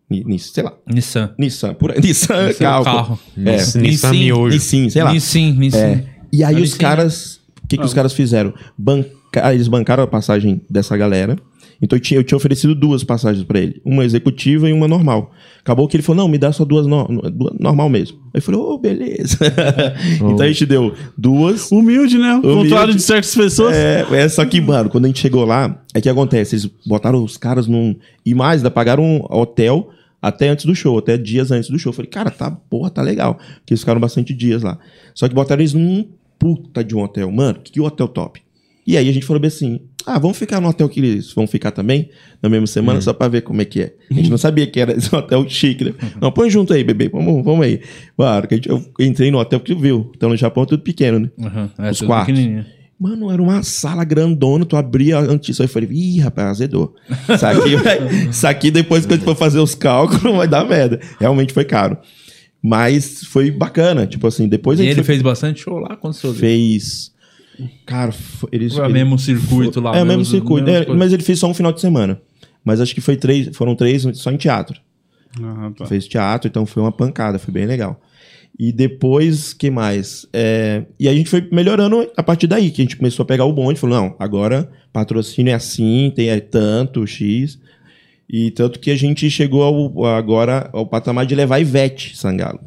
Ni- 0.08 0.22
Ni- 0.24 0.38
sei 0.38 0.62
lá. 0.62 0.72
Nissan. 0.88 1.34
Nissan, 1.36 1.74
por 1.74 1.90
aí. 1.90 1.98
Nissan, 2.00 2.46
Nissan 2.46 2.64
carro. 2.64 2.84
carro. 2.84 3.18
É. 3.36 3.56
Nissan- 3.56 3.80
Nissan. 3.80 4.10
Miojo. 4.12 4.54
Nissin, 4.54 4.88
sei 4.88 5.02
lá. 5.02 5.12
Nissin, 5.12 5.52
Nissin. 5.58 5.78
É. 5.78 6.04
E 6.32 6.44
aí 6.44 6.60
os 6.60 6.74
caras... 6.74 7.40
O 7.62 7.68
que, 7.68 7.76
que 7.76 7.84
os 7.84 7.92
caras 7.92 8.12
fizeram? 8.12 8.54
Banca, 8.78 9.10
eles 9.52 9.66
bancaram 9.66 10.04
a 10.04 10.06
passagem 10.06 10.60
dessa 10.70 10.96
galera. 10.96 11.36
Então 11.82 11.96
eu 11.96 12.00
tinha, 12.00 12.20
eu 12.20 12.24
tinha 12.24 12.36
oferecido 12.36 12.74
duas 12.74 13.04
passagens 13.04 13.44
pra 13.44 13.58
ele. 13.58 13.80
Uma 13.84 14.04
executiva 14.04 14.68
e 14.68 14.72
uma 14.72 14.88
normal. 14.88 15.32
Acabou 15.60 15.86
que 15.88 15.96
ele 15.96 16.02
falou, 16.02 16.22
não, 16.22 16.28
me 16.28 16.38
dá 16.38 16.52
só 16.52 16.64
duas, 16.64 16.86
no- 16.86 17.08
normal 17.58 17.88
mesmo. 17.88 18.18
Aí 18.26 18.38
eu 18.38 18.42
falei, 18.42 18.60
ô, 18.60 18.78
beleza. 18.78 19.38
então 20.16 20.40
a 20.40 20.46
gente 20.48 20.64
deu 20.64 20.94
duas. 21.18 21.70
Humilde, 21.70 22.18
né? 22.18 22.34
Humilde. 22.34 22.70
contrário 22.70 22.94
de 22.94 23.02
certas 23.02 23.34
pessoas. 23.34 23.74
É, 23.74 24.06
é, 24.12 24.28
só 24.28 24.44
que, 24.46 24.60
mano, 24.60 24.88
quando 24.88 25.04
a 25.04 25.08
gente 25.08 25.20
chegou 25.20 25.44
lá, 25.44 25.82
é 25.92 26.00
que 26.00 26.08
acontece, 26.08 26.54
eles 26.54 26.70
botaram 26.86 27.22
os 27.22 27.36
caras 27.36 27.66
num. 27.66 27.96
E 28.24 28.34
mais, 28.34 28.60
ainda 28.60 28.70
pagaram 28.70 29.02
um 29.02 29.24
hotel 29.28 29.90
até 30.20 30.48
antes 30.48 30.64
do 30.64 30.74
show, 30.74 30.98
até 30.98 31.16
dias 31.16 31.50
antes 31.50 31.70
do 31.70 31.78
show. 31.78 31.90
Eu 31.90 31.94
falei, 31.94 32.10
cara, 32.10 32.30
tá, 32.30 32.50
porra, 32.50 32.90
tá 32.90 33.02
legal. 33.02 33.34
Porque 33.34 33.72
eles 33.72 33.80
ficaram 33.80 34.00
bastante 34.00 34.34
dias 34.34 34.62
lá. 34.62 34.78
Só 35.14 35.28
que 35.28 35.34
botaram 35.34 35.60
eles 35.60 35.74
num 35.74 36.08
puta 36.38 36.82
de 36.82 36.94
um 36.94 37.02
hotel. 37.02 37.30
Mano, 37.30 37.58
que 37.62 37.80
hotel 37.80 38.08
top. 38.08 38.40
E 38.86 38.96
aí 38.96 39.08
a 39.08 39.12
gente 39.12 39.26
falou 39.26 39.40
bem 39.40 39.48
assim: 39.48 39.80
ah, 40.06 40.18
vamos 40.18 40.38
ficar 40.38 40.60
no 40.60 40.68
hotel 40.68 40.88
que 40.88 41.00
eles 41.00 41.32
vão 41.32 41.46
ficar 41.46 41.72
também, 41.72 42.08
na 42.40 42.48
mesma 42.48 42.68
semana, 42.68 43.00
só 43.00 43.12
pra 43.12 43.26
ver 43.26 43.42
como 43.42 43.60
é 43.60 43.64
que 43.64 43.80
é. 43.82 43.94
A 44.08 44.14
gente 44.14 44.30
não 44.30 44.38
sabia 44.38 44.64
que 44.66 44.78
era 44.78 44.96
esse 44.96 45.12
hotel 45.14 45.44
chique, 45.48 45.84
né? 45.84 45.94
Não, 46.20 46.30
põe 46.30 46.48
junto 46.48 46.72
aí, 46.72 46.84
bebê, 46.84 47.08
vamos, 47.08 47.44
vamos 47.44 47.66
aí. 47.66 47.80
Claro, 48.16 48.46
que 48.46 48.54
a 48.54 48.56
gente, 48.56 48.68
eu 48.68 48.84
entrei 49.00 49.32
no 49.32 49.38
hotel, 49.38 49.58
porque 49.58 49.74
viu, 49.74 50.12
então 50.14 50.28
no 50.28 50.36
Japão 50.36 50.62
é 50.62 50.66
tudo 50.66 50.84
pequeno, 50.84 51.18
né? 51.18 51.30
Uhum, 51.36 51.84
é, 51.84 51.90
Os 51.90 52.00
quartos. 52.00 52.38
Mano, 52.98 53.30
era 53.30 53.42
uma 53.42 53.62
sala 53.62 54.04
grandona, 54.04 54.64
tu 54.64 54.74
abria 54.76 55.18
antes, 55.18 55.60
aí 55.60 55.64
eu 55.66 55.68
falei, 55.68 55.88
ih, 55.92 56.18
rapaz, 56.20 56.48
azedou. 56.48 56.94
Isso 57.28 57.44
aqui, 57.46 57.76
vai- 57.76 58.26
isso 58.30 58.46
aqui 58.46 58.70
depois 58.70 59.04
que 59.04 59.12
a 59.12 59.16
gente 59.16 59.24
for 59.24 59.36
fazer 59.36 59.58
os 59.58 59.74
cálculos, 59.74 60.34
vai 60.34 60.48
dar 60.48 60.64
merda. 60.66 60.98
Realmente 61.20 61.52
foi 61.52 61.64
caro. 61.64 61.98
Mas 62.62 63.24
foi 63.24 63.50
bacana, 63.50 64.06
tipo 64.06 64.26
assim, 64.26 64.48
depois 64.48 64.78
E 64.78 64.82
a 64.82 64.84
gente 64.86 64.94
ele 64.94 65.04
foi- 65.04 65.14
fez 65.14 65.22
bastante 65.22 65.60
show 65.60 65.78
lá 65.78 65.94
quando 65.96 66.14
você 66.14 66.32
fez... 66.32 67.14
Cara, 67.86 68.12
eles... 68.50 68.72
Foi 68.74 68.82
o 68.82 68.86
ele- 68.86 68.92
mesmo 68.94 69.18
circuito 69.18 69.80
lá. 69.80 69.90
É, 69.90 70.02
o 70.02 70.06
mesmo 70.06 70.08
mesmos- 70.18 70.28
circuito. 70.28 70.68
É, 70.70 70.86
mas 70.94 71.12
ele 71.12 71.22
fez 71.22 71.38
só 71.38 71.48
um 71.48 71.54
final 71.54 71.72
de 71.72 71.80
semana. 71.80 72.20
Mas 72.64 72.80
acho 72.80 72.94
que 72.94 73.00
foi 73.00 73.16
três, 73.16 73.54
foram 73.56 73.74
três 73.76 74.02
só 74.14 74.30
em 74.30 74.36
teatro. 74.36 74.80
Ah, 75.40 75.70
tá. 75.76 75.86
Fez 75.86 76.06
teatro, 76.08 76.48
então 76.48 76.64
foi 76.66 76.82
uma 76.82 76.92
pancada, 76.92 77.38
foi 77.38 77.52
bem 77.52 77.66
legal. 77.66 78.00
E 78.58 78.72
depois, 78.72 79.52
que 79.52 79.70
mais? 79.70 80.26
É, 80.32 80.84
e 80.98 81.06
aí 81.08 81.14
a 81.14 81.18
gente 81.18 81.28
foi 81.28 81.46
melhorando 81.52 82.10
a 82.16 82.22
partir 82.22 82.46
daí, 82.46 82.70
que 82.70 82.80
a 82.80 82.84
gente 82.84 82.96
começou 82.96 83.22
a 83.22 83.26
pegar 83.26 83.44
o 83.44 83.52
bonde, 83.52 83.78
falou, 83.78 83.96
não, 84.00 84.16
agora 84.18 84.68
patrocínio 84.92 85.50
é 85.50 85.54
assim, 85.54 86.10
tem 86.16 86.30
é 86.30 86.40
tanto, 86.40 87.06
X. 87.06 87.58
E 88.28 88.50
tanto 88.50 88.80
que 88.80 88.90
a 88.90 88.96
gente 88.96 89.28
chegou 89.30 89.62
ao- 89.62 90.04
agora 90.06 90.70
ao 90.72 90.86
patamar 90.86 91.26
de 91.26 91.34
levar 91.34 91.60
Ivete 91.60 92.16
Sangalo. 92.16 92.60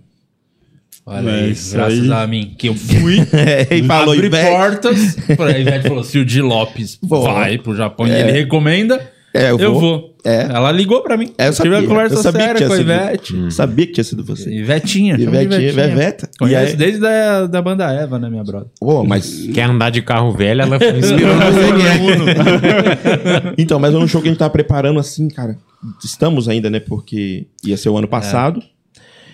Olha 1.05 1.27
É, 1.29 1.43
aí, 1.45 1.51
isso 1.51 1.73
graças 1.73 1.99
aí. 2.03 2.11
a 2.11 2.27
mim, 2.27 2.53
que 2.57 2.69
eu 2.69 2.75
fui 2.77 3.17
É, 3.33 3.75
e 3.75 3.83
falou, 3.83 4.13
abrir 4.13 4.27
Ivete. 4.27 4.47
portas. 4.51 5.15
Pra 5.35 5.57
Ivete 5.57 5.87
falou: 5.87 6.03
se 6.03 6.19
o 6.19 6.23
Di 6.25 6.39
Lopes 6.41 6.99
Vou. 7.01 7.23
vai 7.23 7.57
pro 7.57 7.75
Japão 7.75 8.07
e 8.07 8.11
ele 8.11 8.31
recomenda, 8.31 9.11
É, 9.33 9.51
eu 9.51 9.59
eu, 9.59 9.71
vou. 9.73 9.81
vou. 9.81 10.15
É. 10.25 10.41
Ela 10.43 10.71
ligou 10.71 11.01
pra 11.01 11.15
mim. 11.15 11.31
É, 11.37 11.47
eu 11.47 11.53
tive 11.53 11.69
uma 11.69 11.83
conversa 11.83 12.15
eu 12.15 12.21
sabia 12.23 12.39
que 12.39 12.45
séria 12.45 12.57
tinha 12.57 12.67
com 12.67 12.73
a 12.73 12.77
sido- 12.77 12.91
Ivete. 12.91 13.51
Sabia 13.53 13.85
que 13.87 13.93
tinha 13.93 14.03
sido 14.03 14.23
você. 14.23 14.49
Ivetinha, 14.51 15.15
Ivetinha. 15.15 15.69
E 15.69 16.27
Conheço 16.37 16.71
aí- 16.71 16.75
desde 16.75 17.05
a 17.05 17.45
da 17.45 17.61
banda 17.61 17.89
Eva, 17.91 18.17
né, 18.19 18.29
minha 18.29 18.43
brother? 18.43 18.67
Ô, 18.81 19.03
mas 19.03 19.47
Quer 19.53 19.69
andar 19.69 19.91
de 19.91 20.01
carro 20.01 20.31
velho, 20.31 20.61
ela 20.63 20.77
foi 20.79 20.89
inspirando 20.99 21.39
então, 23.57 23.79
mas 23.79 23.93
é 23.93 23.97
um 23.97 24.07
show 24.07 24.21
que 24.21 24.27
a 24.27 24.31
gente 24.31 24.39
tá 24.39 24.49
preparando 24.49 24.99
assim, 24.99 25.27
cara. 25.29 25.57
Estamos 26.03 26.49
ainda, 26.49 26.69
né? 26.69 26.79
Porque 26.79 27.47
ia 27.63 27.77
ser 27.77 27.89
o 27.89 27.97
ano 27.97 28.07
passado. 28.07 28.61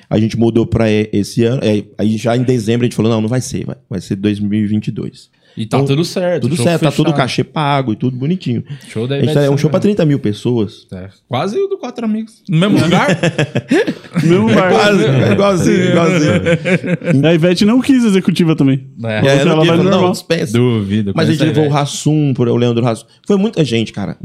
A 0.07 0.19
gente 0.19 0.37
mudou 0.37 0.67
pra 0.67 0.85
esse 0.91 1.43
ano. 1.43 1.61
é, 1.63 1.83
aí 1.97 2.15
já 2.17 2.37
em 2.37 2.43
dezembro 2.43 2.83
a 2.83 2.85
gente 2.85 2.95
falou: 2.95 3.11
não, 3.11 3.21
não 3.21 3.29
vai 3.29 3.41
ser, 3.41 3.65
vai, 3.65 3.75
vai 3.89 3.99
ser 4.01 4.15
2022. 4.17 5.29
E 5.57 5.65
tá 5.65 5.77
Então, 5.77 5.85
tudo 5.87 6.03
certo. 6.03 6.41
Tudo 6.43 6.55
certo, 6.57 6.81
tá 6.81 6.91
fechado. 6.91 6.95
tudo 7.05 7.13
cachê 7.15 7.43
pago 7.43 7.93
e 7.93 7.95
tudo 7.95 8.17
bonitinho. 8.17 8.63
Show 8.89 9.07
da 9.07 9.15
tá- 9.33 9.41
é 9.41 9.49
um 9.49 9.57
show 9.57 9.69
pra 9.69 9.79
Sangalo. 9.79 9.81
30 9.81 10.05
mil 10.05 10.19
pessoas. 10.19 10.85
É, 10.91 11.07
Quase 11.29 11.57
o 11.57 11.67
do 11.67 11.77
Quatro 11.77 12.03
Amigos. 12.05 12.43
No 12.49 12.57
mesmo 12.59 12.79
lugar? 12.83 13.07
Mesmo 14.23 14.53
bar. 14.53 14.71
Quase, 14.71 15.05
é 15.05 15.31
igualzinho, 15.31 15.89
igualzinho. 15.89 16.31
A 17.27 17.33
Ivete 17.33 17.65
não 17.65 17.79
quis 17.81 18.03
executiva 18.03 18.55
também. 18.55 18.87
é. 19.03 19.27
É, 19.27 19.37
ela 19.41 19.45
não, 19.55 19.57
vai 19.57 19.67
quis, 19.67 19.77
no 19.77 19.83
não, 19.83 19.91
normal. 19.91 20.11
dispensa. 20.11 20.53
Duvido. 20.53 21.11
Mas 21.15 21.29
a 21.29 21.31
gente 21.33 21.43
levou 21.43 21.65
o. 21.65 21.69
Rassum, 21.69 22.33
por- 22.33 22.47
o 22.47 22.55
Leandro 22.55 22.83
Rassum. 22.83 23.05
Foi 23.27 23.37
muita 23.37 23.63
gente, 23.63 23.91
cara. 23.93 24.17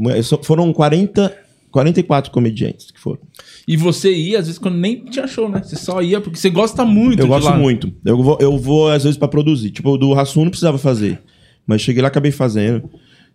Foram 0.43 0.71
40, 0.73 1.33
44 1.71 2.31
comediantes 2.31 2.91
que 2.91 2.99
foram. 2.99 3.19
E 3.67 3.77
você 3.77 4.13
ia, 4.13 4.39
às 4.39 4.45
vezes, 4.45 4.59
quando 4.59 4.77
nem 4.77 5.05
tinha 5.05 5.25
show, 5.27 5.49
né? 5.49 5.61
Você 5.63 5.75
só 5.75 6.01
ia 6.01 6.19
porque 6.19 6.37
você 6.37 6.49
gosta 6.49 6.85
muito 6.85 7.21
Eu 7.21 7.27
gosto 7.27 7.45
lá. 7.45 7.57
muito. 7.57 7.91
Eu 8.05 8.21
vou, 8.21 8.37
eu 8.39 8.57
vou, 8.57 8.89
às 8.89 9.03
vezes, 9.03 9.17
pra 9.17 9.27
produzir. 9.27 9.71
Tipo, 9.71 9.91
o 9.91 9.97
do 9.97 10.13
Rassum 10.13 10.43
não 10.43 10.49
precisava 10.49 10.77
fazer. 10.77 11.21
Mas 11.65 11.81
cheguei 11.81 12.01
lá 12.01 12.09
acabei 12.09 12.31
fazendo. 12.31 12.89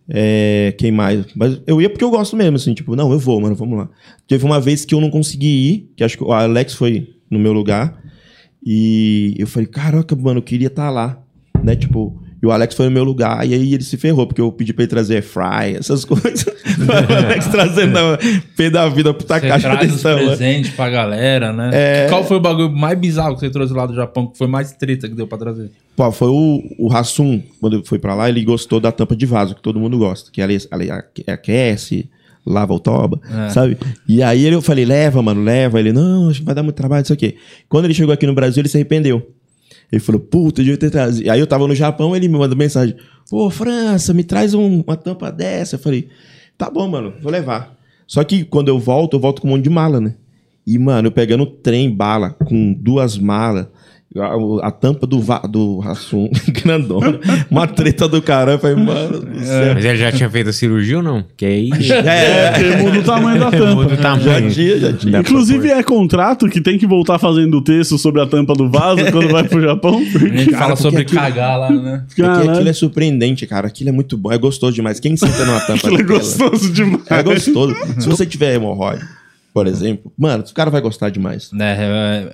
É, 0.09 0.73
quem 0.77 0.91
mais? 0.91 1.25
Mas 1.35 1.59
eu 1.67 1.81
ia 1.81 1.89
porque 1.89 2.03
eu 2.03 2.09
gosto 2.09 2.35
mesmo, 2.35 2.55
assim, 2.55 2.73
tipo, 2.73 2.95
não, 2.95 3.11
eu 3.11 3.19
vou, 3.19 3.41
mano, 3.41 3.55
vamos 3.55 3.77
lá. 3.77 3.89
Teve 4.25 4.45
uma 4.45 4.59
vez 4.59 4.85
que 4.85 4.95
eu 4.95 5.01
não 5.01 5.09
consegui 5.09 5.47
ir, 5.47 5.91
que 5.97 6.03
acho 6.03 6.17
que 6.17 6.23
o 6.23 6.31
Alex 6.31 6.73
foi 6.75 7.15
no 7.29 7.37
meu 7.39 7.51
lugar. 7.51 8.01
E 8.65 9.35
eu 9.37 9.47
falei, 9.47 9.67
caraca, 9.67 10.15
mano, 10.15 10.39
eu 10.39 10.43
queria 10.43 10.67
estar 10.67 10.89
lá. 10.89 11.21
Né? 11.63 11.75
Tipo, 11.75 12.21
e 12.41 12.45
o 12.45 12.51
Alex 12.51 12.75
foi 12.75 12.85
no 12.85 12.91
meu 12.91 13.03
lugar, 13.03 13.47
e 13.47 13.53
aí 13.53 13.73
ele 13.73 13.83
se 13.83 13.97
ferrou, 13.97 14.27
porque 14.27 14.39
eu 14.41 14.51
pedi 14.51 14.73
pra 14.73 14.83
ele 14.83 14.89
trazer 14.89 15.21
fry, 15.23 15.75
essas 15.77 16.03
coisas. 16.05 16.45
o 16.45 17.15
Alex 17.25 17.47
trazendo 17.51 17.97
pé 18.55 18.69
da 18.69 18.87
vida 18.89 19.13
puta 19.13 19.39
Você 19.39 19.47
caixa 19.47 19.69
traz 19.69 19.91
os 19.93 20.05
atenção. 20.05 20.17
né? 20.19 20.35
presentes 20.35 20.71
pra 20.71 20.89
galera, 20.89 21.51
né? 21.51 21.69
É. 21.73 22.07
Qual 22.09 22.23
foi 22.23 22.37
o 22.37 22.39
bagulho 22.39 22.71
mais 22.71 22.97
bizarro 22.97 23.33
que 23.35 23.39
você 23.41 23.49
trouxe 23.49 23.73
lá 23.73 23.85
do 23.85 23.95
Japão, 23.95 24.27
que 24.27 24.37
foi 24.37 24.47
mais 24.47 24.71
treta 24.73 25.07
que 25.09 25.15
deu 25.15 25.27
pra 25.27 25.37
trazer? 25.37 25.71
Pô, 25.95 26.11
foi 26.11 26.27
o, 26.29 26.61
o 26.77 26.87
Rassum, 26.87 27.41
quando 27.59 27.83
foi 27.85 27.97
pra 27.97 28.13
lá, 28.13 28.29
ele 28.29 28.43
gostou 28.43 28.79
da 28.79 28.91
tampa 28.91 29.15
de 29.15 29.25
vaso, 29.25 29.55
que 29.55 29.61
todo 29.61 29.79
mundo 29.79 29.97
gosta. 29.97 30.29
Que 30.31 30.41
ali, 30.41 30.57
ali 30.69 30.91
aque- 30.91 31.23
aquece, 31.27 32.07
lava 32.45 32.71
o 32.73 32.79
toba, 32.79 33.19
É. 33.47 33.49
sabe? 33.49 33.77
E 34.07 34.21
aí 34.21 34.45
eu 34.45 34.61
falei, 34.61 34.85
leva, 34.85 35.21
mano, 35.23 35.41
leva. 35.43 35.79
Ele, 35.79 35.91
não, 35.91 36.29
acho 36.29 36.39
que 36.39 36.45
vai 36.45 36.53
dar 36.53 36.61
muito 36.63 36.75
trabalho, 36.75 37.01
isso 37.03 37.13
aqui. 37.13 37.35
Quando 37.67 37.85
ele 37.85 37.93
chegou 37.95 38.13
aqui 38.13 38.27
no 38.27 38.33
Brasil, 38.35 38.61
ele 38.61 38.69
se 38.69 38.77
arrependeu. 38.77 39.27
Ele 39.91 39.99
falou, 40.01 40.19
puta, 40.19 40.61
devia 40.61 40.77
ter 40.77 40.89
trazido. 40.89 41.29
Aí 41.31 41.39
eu 41.39 41.47
tava 41.47 41.67
no 41.67 41.73
Japão, 41.75 42.15
ele 42.15 42.27
me 42.27 42.37
mandou 42.37 42.57
mensagem, 42.57 42.95
pô, 43.29 43.49
França, 43.49 44.13
me 44.13 44.23
traz 44.23 44.53
um- 44.53 44.81
uma 44.85 44.97
tampa 44.97 45.31
dessa. 45.31 45.75
Eu 45.75 45.79
falei, 45.79 46.09
tá 46.57 46.69
bom, 46.69 46.87
mano, 46.87 47.13
vou 47.21 47.31
levar. 47.31 47.77
Só 48.05 48.23
que 48.23 48.43
quando 48.43 48.67
eu 48.69 48.79
volto, 48.79 49.15
eu 49.15 49.19
volto 49.19 49.41
com 49.41 49.47
um 49.47 49.51
monte 49.51 49.63
de 49.63 49.69
mala, 49.69 49.99
né? 50.01 50.15
E, 50.65 50.77
mano, 50.77 51.07
eu 51.07 51.11
pegando 51.11 51.45
trem, 51.45 51.89
bala, 51.89 52.31
com 52.31 52.73
duas 52.73 53.17
malas, 53.17 53.67
a, 54.15 54.67
a 54.67 54.71
tampa 54.71 55.05
do, 55.05 55.19
va- 55.21 55.39
do 55.47 55.79
Rassum, 55.79 56.29
grandona, 56.63 57.19
uma 57.51 57.67
treta 57.67 58.07
do 58.07 58.21
caramba. 58.21 58.57
Falei, 58.59 58.75
mano 58.77 59.19
do 59.19 59.39
céu. 59.43 59.73
Mas 59.75 59.85
ele 59.85 59.97
já 59.97 60.11
tinha 60.11 60.29
feito 60.29 60.49
a 60.49 60.53
cirurgia 60.53 60.97
ou 60.97 61.03
não? 61.03 61.23
Que 61.35 61.45
aí. 61.45 61.69
É, 61.91 62.51
Porque 62.51 62.75
muda 62.83 62.99
o 62.99 63.03
tamanho 63.03 63.39
da 63.39 63.51
tampa. 63.51 63.75
Muda 63.75 63.93
o 63.93 63.97
tamanho. 63.97 64.23
já 64.23 64.49
tinha, 64.51 64.79
já 64.79 64.93
tinha. 64.93 65.19
Inclusive 65.19 65.69
é 65.69 65.83
contrato 65.83 66.47
que 66.49 66.61
tem 66.61 66.77
que 66.77 66.87
voltar 66.87 67.19
fazendo 67.19 67.57
o 67.57 67.61
texto 67.61 67.97
sobre 67.97 68.21
a 68.21 68.25
tampa 68.25 68.53
do 68.53 68.69
vaso 68.69 69.03
quando 69.11 69.29
vai 69.29 69.43
pro 69.43 69.61
Japão. 69.61 69.97
A 69.97 70.03
gente 70.03 70.11
Porque... 70.11 70.51
fala 70.51 70.67
porque 70.69 70.81
sobre 70.83 71.01
aquilo- 71.01 71.21
cagar 71.21 71.59
lá, 71.59 71.69
né? 71.69 72.03
Porque 72.07 72.21
aquilo 72.23 72.69
é 72.69 72.73
surpreendente, 72.73 73.45
cara. 73.45 73.67
Aquilo 73.67 73.89
é 73.89 73.93
muito 73.93 74.17
bom, 74.17 74.31
é 74.31 74.37
gostoso 74.37 74.73
demais. 74.73 74.99
Quem 74.99 75.15
senta 75.17 75.45
numa 75.45 75.59
tampa 75.59 75.73
Aquilo 75.87 75.99
é 75.99 76.03
gostoso 76.03 76.71
demais. 76.71 77.03
É 77.09 77.21
gostoso. 77.23 77.75
Se 77.99 78.07
você 78.07 78.25
tiver 78.25 78.55
hemorroide, 78.55 79.03
por 79.53 79.67
exemplo, 79.67 80.11
mano, 80.17 80.43
o 80.49 80.53
cara 80.53 80.69
vai 80.69 80.81
gostar 80.81 81.09
demais. 81.09 81.49
É, 81.59 81.63
é, 81.63 81.73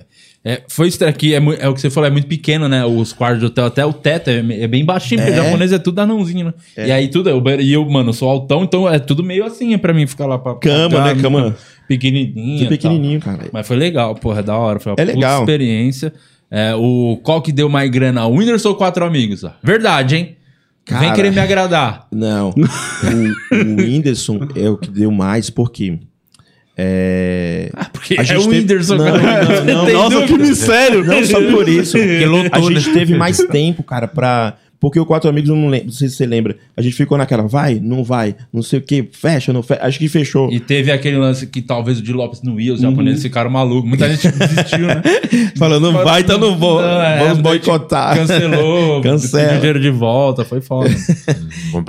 foi 0.68 0.88
isso 0.88 1.02
aqui, 1.04 1.34
é, 1.34 1.38
é 1.58 1.68
o 1.68 1.74
que 1.74 1.80
você 1.80 1.88
falou, 1.88 2.06
é 2.06 2.10
muito 2.10 2.26
pequeno, 2.26 2.68
né? 2.68 2.84
Os 2.84 3.12
quartos 3.12 3.40
de 3.40 3.46
hotel, 3.46 3.64
até 3.66 3.84
o 3.86 3.92
teto 3.92 4.28
é, 4.28 4.38
é 4.62 4.68
bem 4.68 4.84
baixinho, 4.84 5.20
porque 5.22 5.36
É. 5.36 5.40
o 5.40 5.44
japonês 5.44 5.72
é 5.72 5.78
tudo 5.78 5.98
anãozinho, 6.00 6.46
né? 6.46 6.54
E 6.86 6.92
aí 6.92 7.08
tudo, 7.08 7.30
eu, 7.30 7.42
e 7.60 7.72
eu, 7.72 7.88
mano, 7.88 8.12
sou 8.12 8.28
altão, 8.28 8.62
então 8.62 8.88
é 8.88 8.98
tudo 8.98 9.24
meio 9.24 9.44
assim 9.44 9.72
é 9.72 9.78
pra 9.78 9.94
mim 9.94 10.06
ficar 10.06 10.26
lá 10.26 10.38
pra. 10.38 10.54
Cama, 10.56 10.90
pra- 10.90 11.14
né? 11.14 11.22
Cama. 11.22 11.56
Pequenininha. 11.88 12.58
Tudo 12.58 12.68
tal. 12.68 12.68
pequenininho, 12.78 13.20
cara. 13.20 13.44
Mas 13.52 13.66
foi 13.66 13.76
legal, 13.76 14.14
porra, 14.14 14.42
da 14.42 14.56
hora. 14.56 14.78
Foi 14.80 14.92
uma 14.92 14.96
É 15.00 15.04
legal. 15.04 15.40
experiência. 15.40 16.12
É, 16.50 16.74
o 16.74 17.18
qual 17.22 17.40
que 17.42 17.50
deu 17.50 17.68
mais 17.68 17.90
grana? 17.90 18.26
O 18.26 18.36
Whindersson 18.36 18.68
ou 18.70 18.74
Quatro 18.74 19.04
Amigos? 19.04 19.44
ó? 19.44 19.52
Verdade, 19.62 20.16
hein? 20.16 20.36
Vem 20.88 20.98
Cara. 21.00 21.14
querer 21.14 21.32
me 21.32 21.38
agradar. 21.40 22.06
Não. 22.12 22.50
o, 22.54 23.54
o 23.56 23.76
Whindersson 23.82 24.40
é 24.54 24.68
o 24.68 24.76
que 24.76 24.90
deu 24.90 25.10
mais, 25.10 25.48
porque. 25.48 25.98
É. 26.76 27.70
Ah, 27.74 27.88
porque 27.92 28.14
A 28.18 28.22
é 28.22 28.24
gente 28.24 28.38
o 28.38 28.42
teve- 28.48 28.56
Whindersson, 28.60 28.96
Não, 28.96 29.04
não, 29.06 29.14
não. 29.74 29.84
Tem 29.86 29.94
Nossa, 29.94 30.22
que 30.26 30.38
mistério! 30.38 31.04
Não 31.04 31.24
só 31.24 31.40
por 31.50 31.68
isso. 31.68 31.92
Porque 31.98 32.26
lotou, 32.26 32.68
a 32.68 32.72
gente 32.72 32.88
né? 32.88 32.94
teve 32.94 33.14
mais 33.16 33.38
tempo, 33.50 33.82
cara, 33.82 34.08
pra. 34.08 34.54
Porque 34.80 35.00
o 35.00 35.06
Quatro 35.06 35.30
Amigos, 35.30 35.48
eu 35.48 35.56
não, 35.56 35.68
lembro, 35.68 35.86
não 35.86 35.92
sei 35.94 36.08
se 36.10 36.16
você 36.16 36.26
lembra. 36.26 36.56
A 36.76 36.82
gente 36.82 36.94
ficou 36.94 37.16
naquela, 37.16 37.44
vai, 37.46 37.80
não 37.82 38.04
vai, 38.04 38.34
não 38.52 38.60
sei 38.62 38.80
o 38.80 38.82
que, 38.82 39.08
fecha, 39.12 39.50
não 39.50 39.62
fecha. 39.62 39.80
Acho 39.82 39.98
que 39.98 40.08
fechou. 40.08 40.52
E 40.52 40.60
teve 40.60 40.92
aquele 40.92 41.16
lance 41.16 41.46
que 41.46 41.62
talvez 41.62 42.00
o 42.00 42.02
Di 42.02 42.12
Lopes 42.12 42.42
não 42.42 42.60
ia, 42.60 42.74
os 42.74 42.82
Uhum. 42.82 42.90
japoneses 42.90 43.22
ficaram 43.22 43.48
malucos. 43.48 43.88
Muita 43.88 44.10
gente 44.14 44.28
desistiu, 44.30 44.80
né? 44.86 45.00
Falando, 45.56 45.90
não 45.90 46.04
vai, 46.04 46.20
então 46.20 46.38
não 46.38 46.58
vou. 46.58 46.82
Não, 46.82 47.00
é, 47.00 47.18
Vamos 47.20 47.38
boicotar. 47.38 48.14
Cancelou, 48.14 49.00
Cancela. 49.00 49.44
pediu 49.44 49.56
dinheiro 49.60 49.80
de 49.80 49.90
volta, 49.90 50.44
foi 50.44 50.60
foda. 50.60 50.90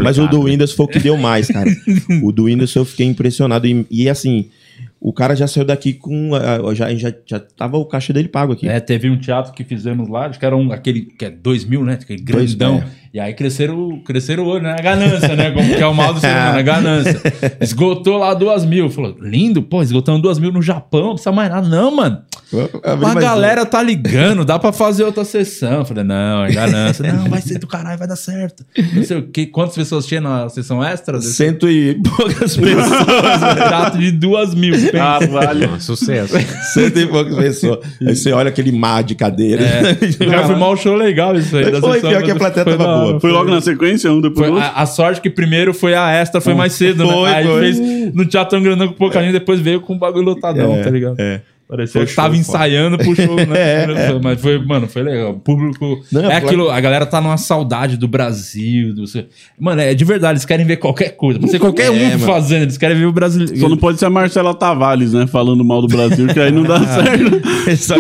Mas 0.02 0.18
o 0.18 0.28
do? 0.28 0.44
Windows 0.44 0.72
foi 0.72 0.86
o 0.86 0.90
que 0.90 1.00
deu 1.00 1.18
mais, 1.18 1.48
cara. 1.48 1.70
o 2.24 2.32
do 2.32 2.46
Windows 2.46 2.74
eu 2.76 2.86
fiquei 2.86 3.08
impressionado. 3.08 3.68
E, 3.68 3.86
e, 3.92 4.08
assim, 4.10 4.46
o 5.08 5.14
cara 5.14 5.36
já 5.36 5.46
saiu 5.46 5.64
daqui 5.64 5.94
com. 5.94 6.32
Já, 6.74 6.92
já, 6.96 7.14
já 7.28 7.40
tava 7.40 7.78
o 7.78 7.86
caixa 7.86 8.12
dele 8.12 8.28
pago 8.28 8.54
aqui. 8.54 8.68
É, 8.68 8.80
teve 8.80 9.08
um 9.08 9.20
teatro 9.20 9.54
que 9.54 9.64
fizemos 9.64 10.10
lá, 10.10 10.26
acho 10.26 10.40
que 10.40 10.46
era 10.46 10.58
um, 10.58 10.72
aquele 10.72 11.02
que 11.02 11.26
é 11.26 11.30
2 11.30 11.64
mil, 11.66 11.86
né? 11.86 11.94
Aquele 11.94 12.24
Dois, 12.24 12.56
grandão. 12.56 12.80
é. 12.80 13.05
E 13.16 13.20
aí 13.22 13.34
cresceram, 13.34 13.98
cresceram 14.06 14.44
o 14.44 14.48
olho, 14.48 14.64
né? 14.64 14.76
A 14.78 14.82
ganância, 14.82 15.38
né? 15.38 15.50
Como 15.50 15.66
que 15.74 15.82
é 15.82 15.88
o 15.88 15.94
mal 15.94 16.14
do 16.14 16.20
ser 16.20 16.28
humano, 16.28 16.60
a 16.60 16.62
ganância. 16.62 17.22
Esgotou 17.62 18.18
lá 18.18 18.34
duas 18.34 18.66
mil. 18.66 18.90
Falou, 18.90 19.16
lindo, 19.22 19.64
pô, 19.64 19.82
esgotando 19.82 20.22
duas 20.22 20.38
mil 20.38 20.52
no 20.52 20.62
Japão, 20.62 21.02
não 21.02 21.10
precisa 21.12 21.32
mais 21.32 21.50
nada. 21.50 21.66
Não, 21.66 21.96
mano. 21.96 22.22
A 22.84 22.94
um. 22.94 23.16
galera 23.16 23.66
tá 23.66 23.82
ligando, 23.82 24.46
dá 24.46 24.60
pra 24.60 24.72
fazer 24.72 25.04
outra 25.04 25.24
sessão. 25.26 25.80
Eu 25.80 25.86
Falei, 25.86 26.04
não, 26.04 26.46
é 26.46 26.52
ganância. 26.52 27.12
Não, 27.12 27.30
vai 27.30 27.42
ser 27.42 27.58
do 27.58 27.68
caralho, 27.68 27.98
vai 27.98 28.08
dar 28.08 28.18
certo. 28.18 28.66
Não 28.94 29.04
sei 29.04 29.18
o 29.18 29.28
quê. 29.30 29.46
Quantas 29.46 29.76
pessoas 29.76 30.06
tinha 30.06 30.20
na 30.22 30.50
sessão 30.50 30.84
extra? 30.84 31.18
desse 31.18 31.34
Cento 31.34 31.70
e 31.70 31.96
poucas 31.96 32.56
pessoas. 32.58 32.90
teatro 33.56 34.00
de 34.00 34.12
duas 34.12 34.54
mil. 34.54 34.76
Ah, 35.00 35.20
Sucesso. 35.80 36.36
Cento 36.74 37.00
e 37.00 37.08
poucas 37.08 37.36
pessoas. 37.36 37.80
Aí 38.02 38.16
você 38.16 38.32
olha 38.32 38.50
aquele 38.50 38.72
mar 38.74 39.04
de 39.04 39.16
cadeiras. 39.16 39.66
Já 40.20 40.46
foi 40.46 40.56
mal 40.56 40.76
show 40.76 40.96
legal 40.96 41.36
isso 41.36 41.56
aí. 41.56 41.72
da 41.72 41.80
Foi, 41.80 41.94
sessão, 41.94 42.10
pior 42.10 42.24
que 42.24 42.32
a 42.32 42.36
plateia 42.36 42.66
tava 42.66 42.78
da 42.78 43.05
hora. 43.06 43.12
boa. 43.14 43.22
Foi 43.22 43.32
logo 43.32 43.50
na 43.50 43.62
sequência, 43.62 44.12
um 44.12 44.22
depois 44.22 44.48
Foi 44.48 44.50
do 44.50 44.56
outro? 44.64 44.70
a, 44.78 44.82
a 44.82 44.86
sorte 44.86 45.22
que 45.22 45.30
primeiro 45.30 45.74
foi 45.74 45.94
a 45.96 46.10
extra, 46.12 46.40
foi 46.42 46.54
mais 46.54 46.74
cedo, 46.74 47.06
Foi, 47.08 47.30
né? 47.30 47.36
Aí 47.36 47.46
foi. 47.46 47.60
fez 47.62 47.80
no 48.14 48.26
teatro 48.26 48.52
tão 48.52 48.64
grandão 48.64 48.88
com 48.88 48.94
pouca 48.94 49.22
gente, 49.22 49.32
depois 49.34 49.60
veio 49.60 49.80
com 49.82 49.94
o 49.96 49.98
bagulho 49.98 50.26
lotadão, 50.26 50.74
É, 50.76 50.82
tá 50.84 50.90
ligado? 50.90 51.16
é. 51.20 51.42
Parecia 51.68 52.00
Foi 52.02 52.06
que 52.06 52.16
tava 52.16 52.34
show, 52.36 52.42
ensaiando 52.42 52.96
pro 52.98 53.16
show, 53.16 53.36
né? 53.36 53.46
É, 53.56 54.20
Mas 54.22 54.40
foi, 54.40 54.64
mano, 54.64 54.88
foi 54.88 55.02
legal. 55.02 55.32
O 55.32 55.40
público. 55.40 56.04
Não, 56.12 56.22
é 56.22 56.28
claro. 56.28 56.46
aquilo, 56.46 56.70
a 56.70 56.80
galera 56.80 57.06
tá 57.08 57.20
numa 57.20 57.38
saudade 57.38 57.98
do 57.98 58.08
Brasil. 58.08 58.94
Do... 58.94 59.04
Mano, 59.60 59.82
é 59.82 59.94
de 59.96 60.06
verdade, 60.06 60.34
eles 60.34 60.46
querem 60.46 60.64
ver 60.66 60.78
qualquer 60.78 61.16
coisa. 61.16 61.40
Pode 61.40 61.52
ser 61.52 61.58
qualquer 61.60 61.88
É, 61.90 61.92
um 61.92 62.10
mano. 62.12 62.20
fazendo, 62.20 62.64
eles 62.64 62.78
querem 62.78 62.96
ver 62.98 63.06
o 63.06 63.12
brasileiro. 63.12 63.58
Só 63.58 63.68
não 63.68 63.78
pode 63.78 63.98
ser 63.98 64.06
a 64.06 64.10
Marcela 64.12 64.54
Tavares, 64.54 65.14
né? 65.14 65.26
Falando 65.26 65.64
mal 65.66 65.82
do 65.82 65.88
Brasil, 65.88 66.28
que 66.28 66.40
aí 66.40 66.52
não 66.52 66.64
dá 66.64 66.80
certo. 66.86 67.78
Só. 67.78 67.96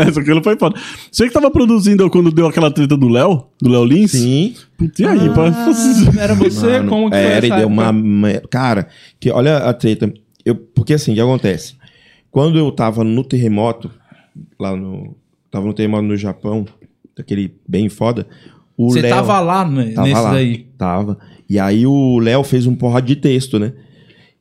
Essa 0.00 0.20
aquilo 0.20 0.42
foi 0.42 0.56
foda. 0.56 0.78
Você 1.10 1.26
que 1.28 1.34
tava 1.34 1.50
produzindo 1.50 2.08
quando 2.08 2.30
deu 2.30 2.46
aquela 2.46 2.70
treta 2.70 2.96
do 2.96 3.08
Léo? 3.08 3.44
Do 3.60 3.68
Léo 3.68 3.84
Lins? 3.84 4.12
Sim. 4.12 4.54
E 4.98 5.06
aí, 5.06 5.28
pá? 5.34 5.52
Era 6.18 6.34
você? 6.34 6.66
Mano, 6.78 6.88
Como 6.88 7.10
que 7.10 7.16
foi 7.16 7.24
era, 7.26 7.46
e 7.46 7.50
essa 7.50 7.58
deu 7.58 7.68
uma- 7.68 7.92
Cara, 8.50 8.88
que 9.20 9.30
olha 9.30 9.58
a 9.58 9.74
treta. 9.74 10.10
Eu, 10.44 10.56
porque 10.56 10.94
assim, 10.94 11.12
o 11.12 11.14
que 11.14 11.20
acontece? 11.20 11.74
Quando 12.32 12.58
eu 12.58 12.72
tava 12.72 13.04
no 13.04 13.22
terremoto, 13.22 13.90
lá 14.58 14.74
no. 14.74 15.14
Tava 15.50 15.66
no 15.66 15.74
terremoto 15.74 16.02
no 16.04 16.16
Japão, 16.16 16.64
daquele 17.16 17.54
bem 17.68 17.88
foda. 17.90 18.26
Você 18.76 19.02
Léo- 19.02 19.10
tava 19.14 19.38
lá 19.38 19.68
né, 19.68 19.90
tava 19.90 20.08
nesse 20.08 20.20
lá, 20.22 20.32
daí. 20.32 20.66
Tava. 20.78 21.18
E 21.48 21.58
aí 21.58 21.86
o 21.86 22.18
Léo 22.18 22.42
fez 22.42 22.66
um 22.66 22.74
porra 22.74 23.00
de 23.02 23.14
texto, 23.16 23.58
né? 23.58 23.72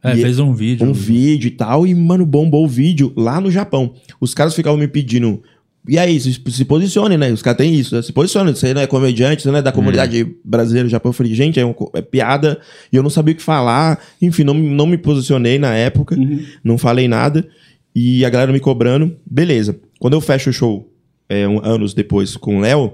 É, 0.01 0.13
E- 0.13 0.21
fez 0.21 0.39
um 0.39 0.53
vídeo. 0.53 0.87
um 0.87 0.93
vídeo 0.93 1.47
e 1.49 1.51
tal, 1.51 1.85
e, 1.85 1.93
mano, 1.93 2.25
bombou 2.25 2.63
o 2.63 2.67
vídeo 2.67 3.11
lá 3.15 3.39
no 3.41 3.51
Japão. 3.51 3.93
Os 4.21 4.33
caras 4.33 4.55
ficavam 4.55 4.79
me 4.79 4.87
pedindo. 4.87 5.43
E 5.87 5.97
aí, 5.99 6.17
se, 6.19 6.31
se 6.49 6.63
posicione, 6.63 7.17
né? 7.17 7.31
Os 7.31 7.41
caras 7.41 7.57
têm 7.57 7.73
isso, 7.75 7.93
né? 7.95 8.01
Se 8.01 8.13
posicione, 8.13 8.55
você 8.55 8.73
não 8.73 8.81
é 8.81 8.87
comediante, 8.87 9.41
você 9.41 9.51
não 9.51 9.57
é 9.57 9.61
da 9.61 9.71
comunidade 9.71 10.25
brasileira 10.45 10.87
do 10.87 10.91
Japão. 10.91 11.09
Eu 11.09 11.13
falei, 11.13 11.33
gente, 11.33 11.59
é, 11.59 11.65
um 11.65 11.73
é 11.93 12.01
piada, 12.01 12.59
e 12.93 12.95
eu 12.95 13.03
não 13.03 13.09
sabia 13.09 13.33
o 13.33 13.37
que 13.37 13.43
falar. 13.43 13.99
Enfim, 14.21 14.43
não, 14.45 14.53
não 14.53 14.85
me 14.87 14.97
posicionei 14.97 15.59
na 15.59 15.73
época, 15.75 16.15
não 16.63 16.77
falei 16.77 17.07
nada. 17.09 17.47
E 17.93 18.23
a 18.25 18.29
galera 18.29 18.51
me 18.53 18.59
cobrando, 18.59 19.15
beleza. 19.25 19.79
Quando 19.99 20.13
eu 20.13 20.21
fecho 20.21 20.49
o 20.49 20.53
show, 20.53 20.91
é, 21.27 21.47
um- 21.47 21.63
anos 21.63 21.93
depois, 21.93 22.35
com 22.37 22.57
o 22.57 22.61
Léo, 22.61 22.93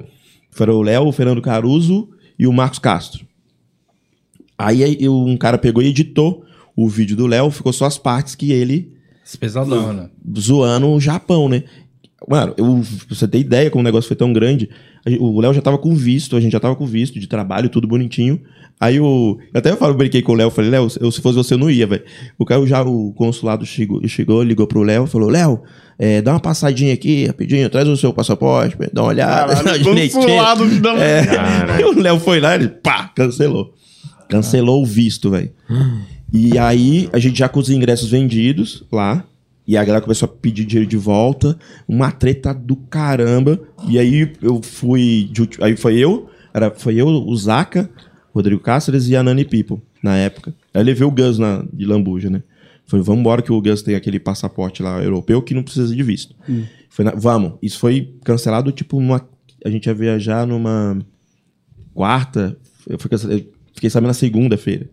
foram 0.52 0.76
o 0.76 0.82
Léo, 0.82 1.06
o 1.08 1.12
Fernando 1.12 1.42
Caruso 1.42 2.10
e 2.38 2.48
o 2.48 2.54
Marcos 2.54 2.80
Castro. 2.80 3.26
Aí 4.58 4.84
aí 4.84 5.08
um 5.10 5.38
cara 5.38 5.58
pegou 5.58 5.84
e 5.84 5.88
editou 5.88 6.44
o 6.76 6.88
vídeo 6.90 7.16
do 7.16 7.28
Léo, 7.28 7.52
ficou 7.52 7.72
só 7.72 7.86
as 7.86 7.98
partes 7.98 8.34
que 8.36 8.52
ele 8.52 8.94
pesadão, 9.40 9.94
né? 9.94 10.10
zoando 10.40 10.88
o 10.90 11.00
Japão, 11.00 11.50
né? 11.50 11.64
Mano, 12.28 12.54
eu, 12.58 12.82
pra 13.08 13.16
você 13.16 13.28
ter 13.28 13.40
ideia 13.40 13.70
como 13.70 13.82
o 13.82 13.84
negócio 13.84 14.08
foi 14.08 14.18
tão 14.18 14.34
grande, 14.34 14.70
o 15.20 15.40
Léo 15.40 15.54
já 15.54 15.62
tava 15.62 15.78
com 15.78 15.94
visto, 15.96 16.36
a 16.36 16.42
gente 16.42 16.52
já 16.54 16.60
tava 16.60 16.76
com 16.76 16.86
visto 16.86 17.20
de 17.20 17.28
trabalho, 17.28 17.70
tudo 17.70 17.88
bonitinho. 17.88 18.42
Aí 18.80 19.00
o. 19.00 19.38
Eu 19.54 19.60
até 19.60 19.76
falo, 19.76 19.94
brinquei 19.96 20.22
com 20.22 20.34
o 20.34 20.36
Léo, 20.36 20.52
falei, 20.52 20.70
Léo, 20.70 20.88
eu, 21.00 21.12
se 21.12 21.20
fosse 21.22 21.36
você, 21.36 21.56
eu 21.56 21.58
não 21.58 21.70
ia, 21.70 21.88
velho. 21.88 22.04
O 22.38 22.46
cara 22.46 22.64
já, 22.68 22.84
o 22.84 23.12
consulado 23.14 23.66
chegou, 23.66 24.08
chegou 24.08 24.44
ligou 24.44 24.68
pro 24.68 24.84
Léo 24.84 25.06
e 25.06 25.08
falou: 25.08 25.30
Léo, 25.30 25.62
é, 25.98 26.22
dá 26.22 26.32
uma 26.34 26.40
passadinha 26.40 26.94
aqui, 26.94 27.26
rapidinho, 27.26 27.70
traz 27.72 27.88
o 27.88 27.98
seu 27.98 28.14
passaporte, 28.14 28.78
dá 28.94 29.02
uma 29.02 29.10
olhada. 29.10 29.56
direitinho." 29.80 30.22
consulado 30.22 30.80
dá- 30.80 30.94
É. 30.98 31.22
Aí 31.72 31.84
o 31.86 32.00
Léo 32.00 32.20
foi 32.20 32.40
lá 32.40 32.56
e 32.56 32.68
pá, 32.68 33.12
cancelou. 33.16 33.74
Cancelou 34.30 34.84
o 34.84 34.86
visto, 34.86 35.32
velho. 35.32 35.52
E 36.32 36.60
aí 36.60 37.10
a 37.14 37.18
gente 37.20 37.40
já 37.40 37.48
com 37.50 37.60
os 37.60 37.70
ingressos 37.70 38.10
vendidos 38.12 38.84
lá. 38.92 39.24
E 39.68 39.76
a 39.76 39.84
galera 39.84 40.02
começou 40.02 40.28
a 40.28 40.30
pedir 40.30 40.66
dinheiro 40.66 40.90
de 40.90 40.96
volta. 40.98 41.58
Uma 41.88 42.12
treta 42.12 42.54
do 42.54 42.76
caramba. 42.76 43.60
E 43.88 43.98
aí 44.00 44.32
eu 44.42 44.62
fui. 44.62 45.30
de 45.32 45.50
Aí 45.62 45.76
foi 45.76 45.98
eu, 45.98 46.30
era, 46.54 46.72
foi 46.72 46.96
eu, 46.96 47.08
o 47.08 47.36
Zaca, 47.36 47.90
Rodrigo 48.38 48.62
Cáceres 48.62 49.08
e 49.10 49.16
a 49.16 49.22
Nani 49.24 49.44
People, 49.46 49.78
na 50.02 50.16
época. 50.16 50.54
Aí 50.74 50.82
eu 50.82 50.86
levei 50.86 51.06
o 51.08 51.12
Gus 51.12 51.38
na, 51.38 51.66
de 51.74 51.86
Lambuja, 51.86 52.30
né? 52.30 52.42
Falei, 52.86 53.04
vamos 53.04 53.20
embora 53.20 53.42
que 53.42 53.52
o 53.52 53.62
Gus 53.62 53.82
tem 53.82 53.96
aquele 53.96 54.20
passaporte 54.20 54.82
lá 54.82 55.04
europeu 55.04 55.42
que 55.42 55.54
não 55.54 55.62
precisa 55.64 55.94
de 55.94 56.02
visto. 56.04 56.34
Foi 56.90 57.04
na- 57.04 57.12
vamos. 57.16 57.54
Isso 57.62 57.78
foi 57.80 58.14
cancelado, 58.24 58.72
tipo, 58.72 59.00
numa. 59.02 59.28
A 59.66 59.70
gente 59.70 59.88
ia 59.88 59.94
viajar 59.94 60.48
numa 60.48 60.98
quarta. 61.94 62.58
Eu 62.88 62.98
fui 62.98 63.10
eu 63.12 63.42
fiquei 63.74 63.90
sabendo 63.90 64.08
na 64.08 64.14
segunda-feira. 64.14 64.88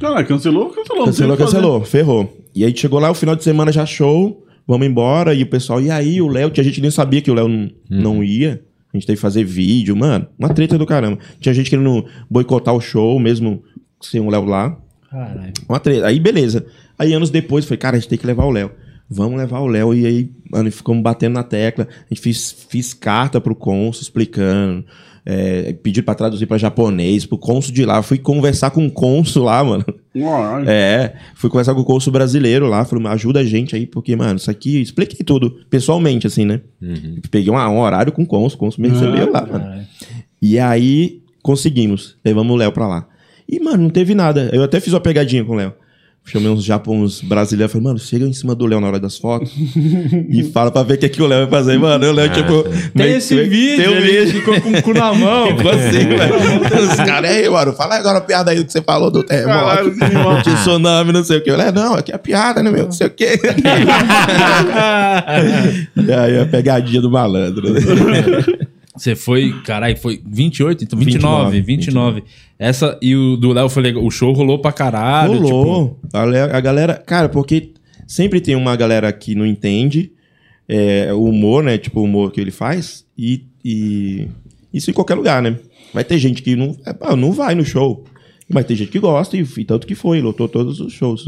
Caralho, 0.00 0.26
cancelou? 0.26 0.70
Cancelou. 0.70 1.04
Cancelou, 1.06 1.36
que 1.36 1.42
cancelou, 1.44 1.84
ferrou. 1.84 2.44
E 2.54 2.64
aí 2.64 2.76
chegou 2.76 2.98
lá, 2.98 3.10
o 3.10 3.14
final 3.14 3.36
de 3.36 3.44
semana 3.44 3.70
já 3.72 3.86
show, 3.86 4.44
vamos 4.66 4.86
embora. 4.86 5.32
E 5.32 5.42
o 5.42 5.46
pessoal, 5.46 5.80
e 5.80 5.90
aí 5.90 6.20
o 6.20 6.28
Léo, 6.28 6.50
tinha 6.50 6.64
gente 6.64 6.74
que 6.74 6.80
nem 6.82 6.90
sabia 6.90 7.22
que 7.22 7.30
o 7.30 7.34
Léo 7.34 7.48
não, 7.48 7.70
não 7.88 8.24
ia. 8.24 8.62
A 8.92 8.96
gente 8.96 9.06
teve 9.06 9.16
que 9.16 9.22
fazer 9.22 9.44
vídeo, 9.44 9.96
mano, 9.96 10.26
uma 10.38 10.48
treta 10.48 10.76
do 10.76 10.84
caramba. 10.84 11.18
Tinha 11.38 11.54
gente 11.54 11.70
querendo 11.70 12.04
boicotar 12.28 12.74
o 12.74 12.80
show, 12.80 13.18
mesmo 13.20 13.62
sem 14.00 14.20
o 14.20 14.28
Léo 14.28 14.44
lá. 14.44 14.76
Caralho. 15.08 15.52
Uma 15.68 15.78
treta. 15.78 16.06
Aí, 16.06 16.18
beleza. 16.18 16.66
Aí, 16.98 17.12
anos 17.12 17.30
depois, 17.30 17.64
falei, 17.64 17.78
cara, 17.78 17.96
a 17.96 18.00
gente 18.00 18.08
tem 18.08 18.18
que 18.18 18.26
levar 18.26 18.44
o 18.44 18.50
Léo. 18.50 18.70
Vamos 19.08 19.38
levar 19.38 19.60
o 19.60 19.66
Léo. 19.66 19.94
E 19.94 20.06
aí, 20.06 20.30
mano, 20.50 20.70
ficamos 20.70 21.02
batendo 21.02 21.34
na 21.34 21.42
tecla. 21.42 21.88
A 21.88 22.14
gente 22.14 22.20
fez, 22.20 22.66
fiz 22.68 22.94
carta 22.94 23.40
pro 23.40 23.54
cônsul 23.54 24.02
explicando. 24.02 24.84
É, 25.32 25.72
pediu 25.74 26.02
pra 26.02 26.12
traduzir 26.16 26.44
pra 26.46 26.58
japonês, 26.58 27.24
pro 27.24 27.38
cônsul 27.38 27.72
de 27.72 27.84
lá. 27.84 28.02
Fui 28.02 28.18
conversar 28.18 28.72
com 28.72 28.84
o 28.84 28.90
cônsul 28.90 29.44
lá, 29.44 29.62
mano. 29.62 29.84
Uai. 30.12 30.64
É, 30.66 31.14
fui 31.36 31.48
conversar 31.48 31.72
com 31.72 31.82
o 31.82 31.84
cônsul 31.84 32.12
brasileiro 32.12 32.66
lá. 32.66 32.84
Falei, 32.84 33.06
ajuda 33.06 33.38
a 33.38 33.44
gente 33.44 33.76
aí, 33.76 33.86
porque, 33.86 34.16
mano, 34.16 34.38
isso 34.38 34.50
aqui. 34.50 34.80
Expliquei 34.80 35.24
tudo, 35.24 35.60
pessoalmente, 35.70 36.26
assim, 36.26 36.44
né? 36.44 36.60
Peguei 37.30 37.48
um, 37.48 37.56
um 37.56 37.78
horário 37.78 38.10
com 38.10 38.22
o 38.22 38.26
cônsul, 38.26 38.56
o 38.56 38.58
cônsul 38.58 38.82
me 38.82 38.88
recebeu 38.88 39.30
lá, 39.30 39.46
mano. 39.46 39.86
E 40.42 40.58
aí, 40.58 41.22
conseguimos. 41.42 42.16
Levamos 42.24 42.52
o 42.52 42.56
Léo 42.56 42.72
pra 42.72 42.88
lá. 42.88 43.06
E, 43.48 43.60
mano, 43.60 43.84
não 43.84 43.90
teve 43.90 44.16
nada. 44.16 44.50
Eu 44.52 44.64
até 44.64 44.80
fiz 44.80 44.92
uma 44.92 45.00
pegadinha 45.00 45.44
com 45.44 45.52
o 45.52 45.56
Léo. 45.56 45.72
Chamei 46.22 46.48
uns 46.48 46.62
japões 46.62 47.20
brasileiros. 47.22 47.72
Falei, 47.72 47.84
mano, 47.88 47.98
chega 47.98 48.24
em 48.24 48.32
cima 48.32 48.54
do 48.54 48.64
Léo 48.64 48.80
na 48.80 48.86
hora 48.86 49.00
das 49.00 49.18
fotos 49.18 49.50
e 50.28 50.44
fala 50.54 50.70
pra 50.70 50.82
ver 50.84 50.94
o 50.94 50.98
que, 50.98 51.08
que 51.08 51.20
o 51.20 51.26
Léo 51.26 51.40
vai 51.48 51.60
fazer. 51.60 51.76
Mano, 51.78 52.06
o 52.08 52.12
Léo, 52.12 52.30
tipo... 52.30 52.62
Tem 52.62 52.72
meio- 52.94 53.16
esse 53.16 53.34
meio- 53.34 53.50
vídeo, 53.50 53.76
Tem 53.84 53.88
um 53.88 53.96
ele 53.96 54.24
vídeo. 54.26 54.40
ficou 54.40 54.60
com 54.60 54.70
o 54.70 54.82
cu 54.82 54.94
na 54.94 55.12
mão. 55.12 55.56
Ficou 55.56 55.72
assim, 55.72 56.06
velho. 56.06 56.88
Os 56.88 56.94
caras 56.96 57.30
aí, 57.32 57.48
mano, 57.48 57.72
fala 57.72 57.96
agora 57.96 58.18
a 58.18 58.20
piada 58.20 58.52
aí 58.52 58.58
do 58.58 58.64
que 58.64 58.70
você 58.72 58.80
falou 58.82 59.10
do 59.10 59.24
Caralho, 59.24 59.90
terremoto. 59.98 60.04
animal. 60.04 60.42
De 60.42 60.54
tsunami, 60.54 61.12
não 61.12 61.24
sei 61.24 61.38
o 61.38 61.42
que. 61.42 61.50
Eu 61.50 61.56
falei, 61.56 61.72
não, 61.72 61.94
aqui 61.94 62.12
é 62.12 62.18
piada, 62.18 62.62
né, 62.62 62.70
meu? 62.70 62.84
Não 62.84 62.92
sei 62.92 63.08
o 63.08 63.10
que. 63.10 63.24
e 65.96 66.12
aí, 66.12 66.38
a 66.40 66.46
pegadinha 66.46 67.00
do 67.00 67.10
malandro. 67.10 67.74
Você 69.00 69.16
foi, 69.16 69.50
caralho, 69.62 69.96
foi 69.96 70.20
28, 70.26 70.84
então 70.84 70.98
29, 70.98 71.60
29, 71.62 72.20
29. 72.20 72.22
Essa 72.58 72.98
e 73.00 73.16
o 73.16 73.36
do 73.36 73.50
Léo 73.52 73.68
foi 73.70 73.82
legal. 73.82 74.04
O 74.04 74.10
show 74.10 74.30
rolou 74.34 74.58
pra 74.58 74.72
caralho. 74.72 75.32
Tipo, 75.36 75.48
Rolou. 75.48 76.00
A, 76.12 76.24
le- 76.24 76.38
a 76.38 76.60
galera. 76.60 76.94
Cara, 76.94 77.28
porque 77.30 77.70
sempre 78.06 78.42
tem 78.42 78.54
uma 78.54 78.76
galera 78.76 79.10
que 79.10 79.34
não 79.34 79.46
entende 79.46 80.12
é, 80.68 81.10
o 81.14 81.24
humor, 81.24 81.62
né? 81.62 81.78
Tipo, 81.78 82.00
o 82.00 82.04
humor 82.04 82.30
que 82.30 82.40
ele 82.42 82.50
faz. 82.50 83.06
E, 83.16 83.44
e 83.64 84.28
isso 84.72 84.90
em 84.90 84.94
qualquer 84.94 85.14
lugar, 85.14 85.40
né? 85.40 85.56
Vai 85.94 86.04
ter 86.04 86.18
gente 86.18 86.42
que 86.42 86.54
não, 86.54 86.76
é, 86.84 87.16
não 87.16 87.32
vai 87.32 87.54
no 87.54 87.64
show. 87.64 88.04
Mas 88.52 88.66
tem 88.66 88.76
gente 88.76 88.90
que 88.90 88.98
gosta 88.98 89.34
e, 89.36 89.46
e 89.56 89.64
tanto 89.64 89.86
que 89.86 89.94
foi, 89.94 90.20
lotou 90.20 90.46
todos 90.46 90.78
os 90.78 90.92
shows. 90.92 91.24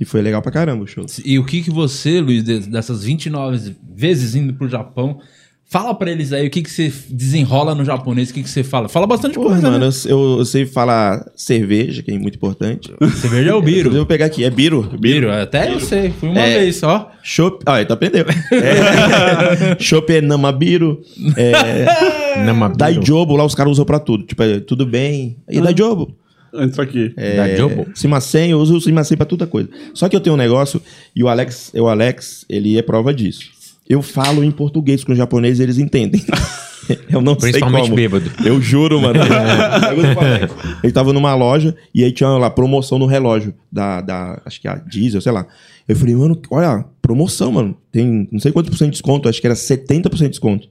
E 0.00 0.04
foi 0.04 0.20
legal 0.22 0.42
pra 0.42 0.50
caramba 0.50 0.82
o 0.82 0.86
show. 0.88 1.06
E 1.24 1.38
o 1.38 1.44
que 1.44 1.62
que 1.62 1.70
você, 1.70 2.20
Luiz, 2.20 2.42
de- 2.42 2.68
dessas 2.68 3.04
29 3.04 3.76
vezes 3.94 4.34
indo 4.34 4.52
pro 4.54 4.68
Japão, 4.68 5.20
fala 5.68 5.94
pra 5.94 6.10
eles 6.10 6.32
aí 6.32 6.46
o 6.46 6.50
que 6.50 6.62
que 6.62 6.70
você 6.70 6.92
desenrola 7.10 7.74
no 7.74 7.84
japonês, 7.84 8.30
o 8.30 8.34
que 8.34 8.42
que 8.42 8.48
você 8.48 8.62
fala? 8.62 8.88
Fala 8.88 9.06
bastante 9.06 9.34
Pô, 9.34 9.44
coisa, 9.46 9.60
mano, 9.62 9.78
né? 9.78 9.90
eu, 10.06 10.10
eu, 10.18 10.38
eu 10.38 10.44
sei 10.44 10.64
falar 10.64 11.24
cerveja, 11.34 12.02
que 12.02 12.10
é 12.10 12.18
muito 12.18 12.36
importante. 12.36 12.92
Cerveja 13.20 13.50
é 13.50 13.52
o 13.52 13.56
Eu 13.58 13.62
Biro. 13.62 13.90
vou 13.90 14.06
pegar 14.06 14.26
aqui, 14.26 14.44
é 14.44 14.50
Biro. 14.50 14.82
Biro, 14.98 15.30
até 15.30 15.72
eu 15.72 15.80
sei, 15.80 16.10
fui 16.10 16.28
uma 16.28 16.40
É. 16.40 16.58
vez 16.60 16.76
só. 16.76 17.10
Chopp. 17.22 17.62
Ah, 17.66 17.84
tu 17.84 17.92
aprendeu. 17.92 18.24
É, 18.52 19.76
Chopp 19.82 20.10
é 20.12 20.20
Namabiro. 20.20 21.02
É, 21.36 22.42
Namabiro. 22.44 22.78
Daijobo, 22.78 23.36
lá 23.36 23.44
os 23.44 23.54
caras 23.54 23.72
usam 23.72 23.84
pra 23.84 23.98
tudo. 23.98 24.24
Tipo, 24.24 24.42
é, 24.42 24.60
tudo 24.60 24.86
bem. 24.86 25.36
E 25.48 25.60
Daijobo. 25.60 26.16
Entra 26.54 26.84
aqui. 26.84 27.12
É, 27.16 27.36
Daijobo? 27.36 27.86
Simasen, 27.94 28.50
eu 28.52 28.58
uso 28.58 28.76
o 28.76 28.80
Simasen 28.80 29.16
pra 29.16 29.26
toda 29.26 29.46
coisa. 29.46 29.68
Só 29.92 30.08
que 30.08 30.16
eu 30.16 30.20
tenho 30.20 30.34
um 30.34 30.38
negócio, 30.38 30.80
e 31.14 31.22
o 31.22 31.28
Alex, 31.28 31.70
o 31.74 31.86
Alex, 31.88 32.46
ele 32.48 32.78
é 32.78 32.82
prova 32.82 33.12
disso. 33.12 33.50
Eu 33.88 34.02
falo 34.02 34.42
em 34.42 34.50
português 34.50 35.04
com 35.04 35.12
os 35.12 35.18
japoneses, 35.18 35.60
eles 35.60 35.78
entendem. 35.78 36.22
Eu 37.10 37.20
não 37.20 37.32
sei 37.32 37.50
Principalmente 37.50 37.84
como. 37.84 37.96
bêbado. 37.96 38.30
Eu 38.44 38.60
juro, 38.60 39.00
mano. 39.00 39.18
Pro 40.14 40.20
Alex. 40.24 40.54
ele 40.84 40.92
tava 40.92 41.12
numa 41.12 41.34
loja 41.34 41.74
e 41.92 42.04
aí 42.04 42.12
tinha 42.12 42.28
lá 42.30 42.48
promoção 42.48 42.98
no 42.98 43.06
relógio 43.06 43.54
da, 43.70 44.00
da 44.00 44.40
acho 44.44 44.60
que 44.60 44.68
a 44.68 44.76
Diesel, 44.76 45.20
sei 45.20 45.32
lá. 45.32 45.46
Eu 45.88 45.96
falei, 45.96 46.14
mano, 46.14 46.40
olha, 46.50 46.84
promoção, 47.02 47.52
mano. 47.52 47.76
Tem 47.90 48.28
não 48.30 48.38
sei 48.38 48.52
quantos 48.52 48.70
por 48.70 48.76
cento 48.76 48.88
de 48.88 48.92
desconto, 48.92 49.28
acho 49.28 49.40
que 49.40 49.46
era 49.46 49.56
70% 49.56 50.16
de 50.16 50.28
desconto. 50.28 50.68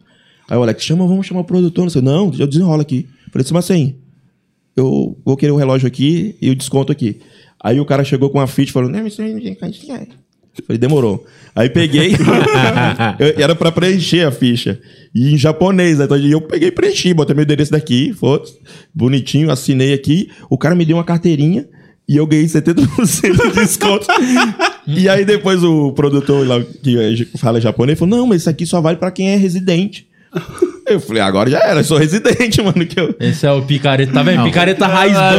Aí 0.50 0.58
o 0.58 0.62
Alex, 0.62 0.84
chama, 0.84 1.08
vamos 1.08 1.26
chamar 1.26 1.42
o 1.42 1.46
produtor. 1.46 1.84
Não 1.84 1.90
sei, 1.90 2.02
não, 2.02 2.32
eu 2.38 2.48
desenrola 2.48 2.82
aqui. 2.82 3.08
Eu 3.26 3.32
falei, 3.32 3.48
mas 3.52 3.66
assim, 3.66 3.96
eu 4.76 5.18
vou 5.26 5.36
querer 5.36 5.52
o 5.52 5.58
relógio 5.58 5.88
aqui 5.88 6.36
e 6.42 6.50
o 6.50 6.56
desconto 6.56 6.92
aqui. 6.92 7.20
Aí 7.62 7.80
o 7.80 7.86
cara 7.86 8.04
chegou 8.04 8.30
com 8.30 8.38
uma 8.38 8.48
ficha 8.48 8.70
e 8.70 8.74
falou, 8.74 8.90
não, 8.90 9.08
isso 9.08 9.22
não 9.22 9.30
é. 9.30 10.08
Falei, 10.66 10.78
demorou. 10.78 11.26
Aí 11.56 11.70
peguei, 11.70 12.14
eu- 13.20 13.34
era 13.44 13.56
pra 13.56 13.72
preencher 13.72 14.26
a 14.28 14.32
ficha. 14.32 14.80
E 15.14 15.34
em 15.34 15.38
japonês, 15.38 15.98
né? 16.00 16.06
Então 16.06 16.18
eu 16.18 16.42
peguei 16.42 16.68
e 16.70 16.72
preenchi, 16.72 17.14
botei 17.14 17.36
meu 17.36 17.44
endereço 17.44 17.72
daqui, 17.72 18.14
foto, 18.14 18.52
bonitinho, 18.94 19.52
assinei 19.52 19.94
aqui. 19.94 20.30
O 20.50 20.58
cara 20.58 20.76
me 20.76 20.86
deu 20.86 20.98
uma 20.98 21.04
carteirinha 21.04 21.66
e 22.08 22.18
eu 22.18 22.26
ganhei 22.28 22.46
70% 22.46 23.50
de 23.50 23.60
desconto. 23.60 24.08
e 24.88 25.08
aí 25.10 25.24
depois 25.26 25.64
o 25.64 25.92
produtor 25.94 26.46
lá 26.48 26.62
que 26.84 26.98
é- 27.00 27.38
fala 27.38 27.60
japonês 27.62 27.98
falou: 27.98 28.18
não, 28.18 28.28
mas 28.28 28.42
isso 28.42 28.50
aqui 28.50 28.66
só 28.66 28.82
vale 28.82 28.98
pra 28.98 29.12
quem 29.12 29.30
é 29.30 29.36
residente. 29.36 30.08
Eu 30.88 31.00
falei, 31.00 31.22
agora 31.22 31.50
já 31.50 31.60
era, 31.60 31.80
eu 31.80 31.84
sou 31.84 31.98
residente, 31.98 32.62
mano. 32.62 32.86
Que 32.86 33.00
eu... 33.00 33.16
Esse 33.20 33.46
é 33.48 33.52
o 33.52 33.62
picareta, 33.62 34.12
tá 34.14 34.22
vendo? 34.24 34.38
Não. 34.38 34.46
Picareta 34.46 34.86
raiz 34.88 35.14
Não 35.14 35.22
é 35.22 35.36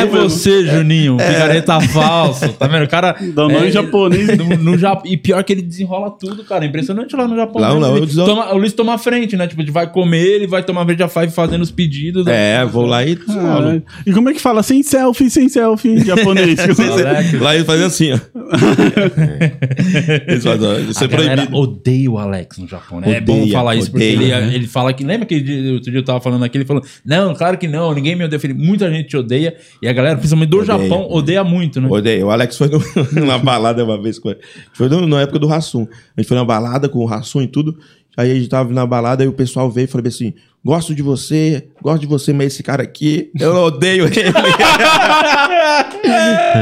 é 0.00 0.04
mesmo. 0.04 0.28
você, 0.28 0.66
Juninho. 0.66 1.16
Picareta 1.16 1.80
falso. 1.80 2.48
Tá 2.54 2.66
vendo? 2.66 2.84
O 2.84 2.88
cara. 2.88 3.14
Dá 3.20 3.42
nome 3.48 3.68
em 3.68 3.70
japonês. 3.70 4.36
No, 4.36 4.44
no 4.56 4.78
Jap- 4.78 5.06
E 5.06 5.16
pior 5.16 5.42
que 5.44 5.52
ele 5.52 5.62
desenrola 5.62 6.10
tudo, 6.10 6.42
cara. 6.44 6.64
Impressionante 6.64 7.14
lá 7.14 7.26
no 7.28 7.36
Japão. 7.36 7.60
Lá 7.60 7.68
mesmo. 7.68 7.80
não, 7.80 7.96
Ele 7.98 8.06
toma- 8.14 8.52
o 8.52 8.58
Luiz 8.58 8.72
toma 8.72 8.94
a 8.94 8.98
frente, 8.98 9.36
né? 9.36 9.46
Tipo, 9.46 9.62
ele 9.62 9.70
vai 9.70 9.86
comer, 9.90 10.26
ele 10.26 10.46
vai 10.46 10.62
tomar 10.62 10.84
verde 10.84 11.02
a 11.02 11.08
five 11.08 11.30
fazendo 11.32 11.62
os 11.62 11.70
pedidos. 11.70 12.26
É, 12.26 12.64
vou 12.64 12.86
lá 12.86 13.04
e 13.04 13.14
desenrolo. 13.14 13.82
E 14.06 14.12
como 14.12 14.30
é 14.30 14.34
que 14.34 14.40
fala? 14.40 14.62
Sem 14.62 14.82
selfie, 14.82 15.30
sem 15.30 15.48
selfie 15.48 15.90
em 15.90 16.04
japonês. 16.04 16.58
Alex, 16.60 17.40
Lá 17.40 17.54
eles 17.54 17.66
fazem 17.66 17.86
assim, 17.86 18.12
ó. 18.12 18.18
eles 20.26 20.44
fazem, 20.44 20.68
ó, 20.68 20.78
isso 20.78 21.04
é 21.04 21.08
proibido. 21.08 21.56
odeia 21.56 22.10
o 22.10 22.18
Alex 22.18 22.58
no 22.58 22.66
Japão, 22.66 23.00
né? 23.00 23.16
é 23.16 23.20
bom 23.20 23.40
Odeia, 23.42 23.52
falar 23.52 23.76
isso, 23.76 23.90
porque 23.90 24.04
ele, 24.04 24.16
odeia, 24.24 24.40
né? 24.40 24.54
ele 24.54 24.66
fala 24.66 24.79
que. 24.94 25.04
Lembra 25.04 25.26
que 25.26 25.34
outro 25.74 25.90
dia 25.90 26.00
eu 26.00 26.04
tava 26.04 26.20
falando 26.20 26.44
aqui? 26.44 26.56
Ele 26.58 26.64
falou: 26.64 26.82
Não, 27.04 27.34
claro 27.34 27.56
que 27.58 27.68
não, 27.68 27.92
ninguém 27.94 28.16
me 28.16 28.24
odeia. 28.24 28.40
Muita 28.54 28.90
gente 28.90 29.08
te 29.08 29.16
odeia. 29.16 29.56
E 29.82 29.88
a 29.88 29.92
galera, 29.92 30.16
principalmente 30.16 30.48
do 30.50 30.58
Odeia. 30.58 30.78
Japão, 30.78 31.06
odeia 31.10 31.44
muito, 31.44 31.80
né? 31.80 31.88
Odeio. 31.90 32.26
O 32.26 32.30
Alex 32.30 32.56
foi 32.56 32.68
no- 32.68 32.82
numa 33.20 33.38
balada 33.38 33.84
uma 33.84 34.00
vez 34.00 34.18
com 34.18 34.30
ele. 34.30 34.40
Foi 34.72 34.88
na 34.88 35.20
época 35.20 35.38
do 35.38 35.46
Rassum. 35.46 35.86
A 36.16 36.20
gente 36.20 36.28
foi 36.28 36.36
numa 36.36 36.46
balada 36.46 36.88
com 36.88 36.98
o 37.00 37.04
Rassum 37.04 37.42
e 37.42 37.46
tudo. 37.46 37.76
Aí 38.16 38.30
a 38.30 38.34
gente 38.34 38.48
tava 38.48 38.72
na 38.72 38.86
balada 38.86 39.24
e 39.24 39.28
o 39.28 39.32
pessoal 39.32 39.70
veio 39.70 39.84
e 39.84 39.88
falou 39.88 40.06
assim: 40.06 40.34
Gosto 40.62 40.94
de 40.94 41.02
você, 41.02 41.68
gosto 41.82 42.02
de 42.02 42.06
você, 42.06 42.34
mas 42.34 42.48
esse 42.48 42.62
cara 42.62 42.82
aqui, 42.82 43.30
eu 43.38 43.54
odeio 43.54 44.04
ele. 44.04 44.14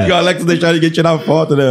e 0.07 0.11
o 0.11 0.15
Alex 0.15 0.45
deixava 0.45 0.75
ninguém 0.75 0.91
tirar 0.91 1.19
foto, 1.19 1.57
né? 1.57 1.65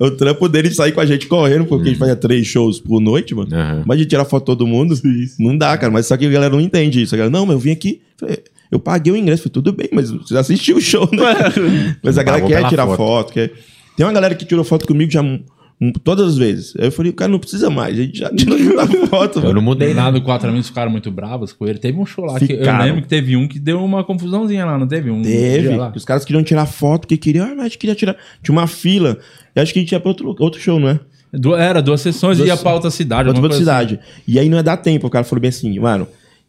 O 0.00 0.10
trampo 0.10 0.48
dele 0.48 0.70
de 0.70 0.74
sair 0.74 0.90
com 0.90 1.00
a 1.00 1.06
gente 1.06 1.28
correndo, 1.28 1.64
porque 1.64 1.84
a 1.84 1.88
gente 1.92 2.00
fazia 2.00 2.16
três 2.16 2.48
shows 2.48 2.80
por 2.80 3.00
noite, 3.00 3.32
mano. 3.32 3.54
Aham. 3.54 3.84
Mas 3.86 3.98
de 3.98 4.06
tirar 4.06 4.24
foto 4.24 4.42
de 4.42 4.46
todo 4.46 4.66
mundo, 4.66 4.92
não 5.38 5.56
dá, 5.56 5.78
cara. 5.78 5.92
Mas 5.92 6.06
só 6.06 6.16
que 6.16 6.26
a 6.26 6.30
galera 6.30 6.52
não 6.52 6.60
entende 6.60 7.00
isso. 7.00 7.14
A 7.14 7.18
galera, 7.18 7.30
não, 7.32 7.46
mas 7.46 7.54
eu 7.54 7.60
vim 7.60 7.70
aqui. 7.70 8.00
Eu 8.68 8.80
paguei 8.80 9.12
o 9.12 9.16
ingresso, 9.16 9.44
falei, 9.44 9.52
tudo 9.52 9.72
bem, 9.72 9.88
mas 9.92 10.10
você 10.10 10.36
assistiu 10.36 10.78
o 10.78 10.80
show, 10.80 11.08
né? 11.12 11.22
mas 12.02 12.18
a 12.18 12.24
galera 12.24 12.44
quer 12.44 12.68
tirar 12.68 12.86
foto. 12.86 12.96
foto. 12.96 13.32
quer... 13.34 13.52
Tem 13.96 14.04
uma 14.04 14.12
galera 14.12 14.34
que 14.34 14.44
tirou 14.44 14.64
foto 14.64 14.84
comigo 14.84 15.12
já 15.12 15.22
todas 16.04 16.28
as 16.28 16.36
vezes. 16.38 16.74
Aí 16.78 16.84
eu 16.86 16.92
falei, 16.92 17.10
o 17.10 17.14
cara 17.14 17.30
não 17.30 17.38
precisa 17.38 17.68
mais, 17.70 17.98
a 17.98 18.02
gente 18.02 18.18
já 18.18 18.30
tirou 18.34 18.58
muita 18.60 18.86
foto. 19.08 19.40
Eu 19.40 19.52
não 19.54 19.62
mudei 19.62 19.94
nada. 19.94 20.20
Quatro 20.20 20.48
amigos 20.48 20.68
ficaram 20.68 20.90
muito 20.90 21.10
bravos 21.10 21.52
com 21.52 21.66
ele. 21.66 21.78
Teve 21.78 21.98
um 21.98 22.06
show 22.06 22.24
lá 22.24 22.38
que 22.38 22.52
eu 22.52 22.78
lembro 22.84 23.02
que 23.02 23.08
teve 23.08 23.36
um 23.36 23.48
que 23.48 23.58
deu 23.58 23.82
uma 23.84 24.04
confusãozinha 24.04 24.64
lá, 24.64 24.78
não 24.78 24.86
teve? 24.86 25.10
Um 25.10 25.22
Teve. 25.22 25.68
Os 25.96 26.04
caras 26.04 26.24
queriam 26.24 26.44
tirar 26.44 26.66
foto, 26.66 27.08
que 27.08 27.16
queriam, 27.16 27.46
ah, 27.46 27.48
mas 27.50 27.60
a 27.60 27.62
gente 27.64 27.78
queria 27.78 27.94
tirar. 27.96 28.16
Tinha 28.42 28.52
uma 28.54 28.66
fila. 28.66 29.18
Eu 29.56 29.62
acho 29.62 29.72
que 29.72 29.78
a 29.78 29.82
gente 29.82 29.92
ia 29.92 29.98
pra 30.00 30.10
outro, 30.10 30.36
outro 30.38 30.60
show, 30.60 30.78
não 30.78 30.88
é? 30.90 31.00
Du- 31.32 31.54
Era 31.56 31.80
duas 31.80 32.00
sessões 32.02 32.36
e 32.38 32.42
Duas- 32.42 32.48
ia 32.50 32.56
pra 32.56 32.74
outra 32.74 32.90
cidade. 32.90 33.28
Outra 33.28 33.40
coisa 33.40 33.58
cidade. 33.58 33.98
E 34.28 34.38
aí 34.38 34.48
não 34.48 34.58
ia 34.58 34.62
dar 34.62 34.76
tempo. 34.76 35.06
O 35.06 35.10
cara 35.10 35.24
falou 35.24 35.40
bem 35.40 35.48
assim, 35.48 35.78
mano, 35.78 36.06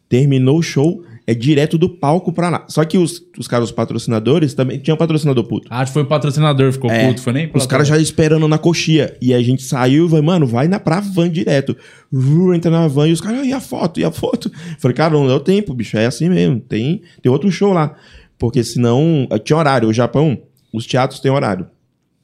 terminou 0.08 0.58
o 0.58 0.62
show, 0.62 1.02
é 1.26 1.34
direto 1.34 1.78
do 1.78 1.88
palco 1.88 2.32
pra 2.32 2.50
lá. 2.50 2.66
Só 2.68 2.84
que 2.84 2.98
os, 2.98 3.22
os 3.38 3.48
caras, 3.48 3.70
os 3.70 3.72
patrocinadores, 3.72 4.52
também 4.52 4.78
tinham 4.78 4.96
patrocinador 4.96 5.44
puto. 5.44 5.66
Acho 5.70 5.90
que 5.90 5.94
foi 5.94 6.02
o 6.02 6.06
patrocinador, 6.06 6.72
ficou 6.72 6.90
É, 6.90 7.08
puto, 7.08 7.22
foi 7.22 7.32
nem 7.32 7.50
Os 7.54 7.66
caras 7.66 7.88
já 7.88 7.98
esperando 7.98 8.46
na 8.46 8.58
coxia. 8.58 9.16
E 9.22 9.32
a 9.32 9.42
gente 9.42 9.62
saiu 9.62 10.04
e 10.04 10.08
vai, 10.08 10.20
mano, 10.20 10.46
vai 10.46 10.68
na, 10.68 10.78
pra 10.78 11.00
van 11.00 11.30
direto. 11.30 11.76
Vu, 12.12 12.52
entra 12.54 12.70
na 12.70 12.86
van 12.86 13.08
e 13.08 13.12
os 13.12 13.20
caras, 13.20 13.40
"Ah, 13.40 13.46
e 13.46 13.52
a 13.52 13.60
foto, 13.60 14.00
e 14.00 14.04
a 14.04 14.10
foto? 14.10 14.50
Falei, 14.78 14.94
cara, 14.94 15.14
não 15.14 15.26
deu 15.26 15.40
tempo, 15.40 15.72
bicho, 15.72 15.96
é 15.96 16.06
assim 16.06 16.28
mesmo. 16.28 16.60
Tem, 16.60 17.00
tem 17.22 17.32
outro 17.32 17.50
show 17.50 17.72
lá. 17.72 17.94
Porque 18.38 18.62
senão, 18.62 19.26
eh, 19.30 19.38
tinha 19.38 19.56
horário. 19.56 19.88
O 19.88 19.92
Japão, 19.92 20.38
os 20.72 20.86
teatros 20.86 21.20
têm 21.20 21.30
horário. 21.30 21.66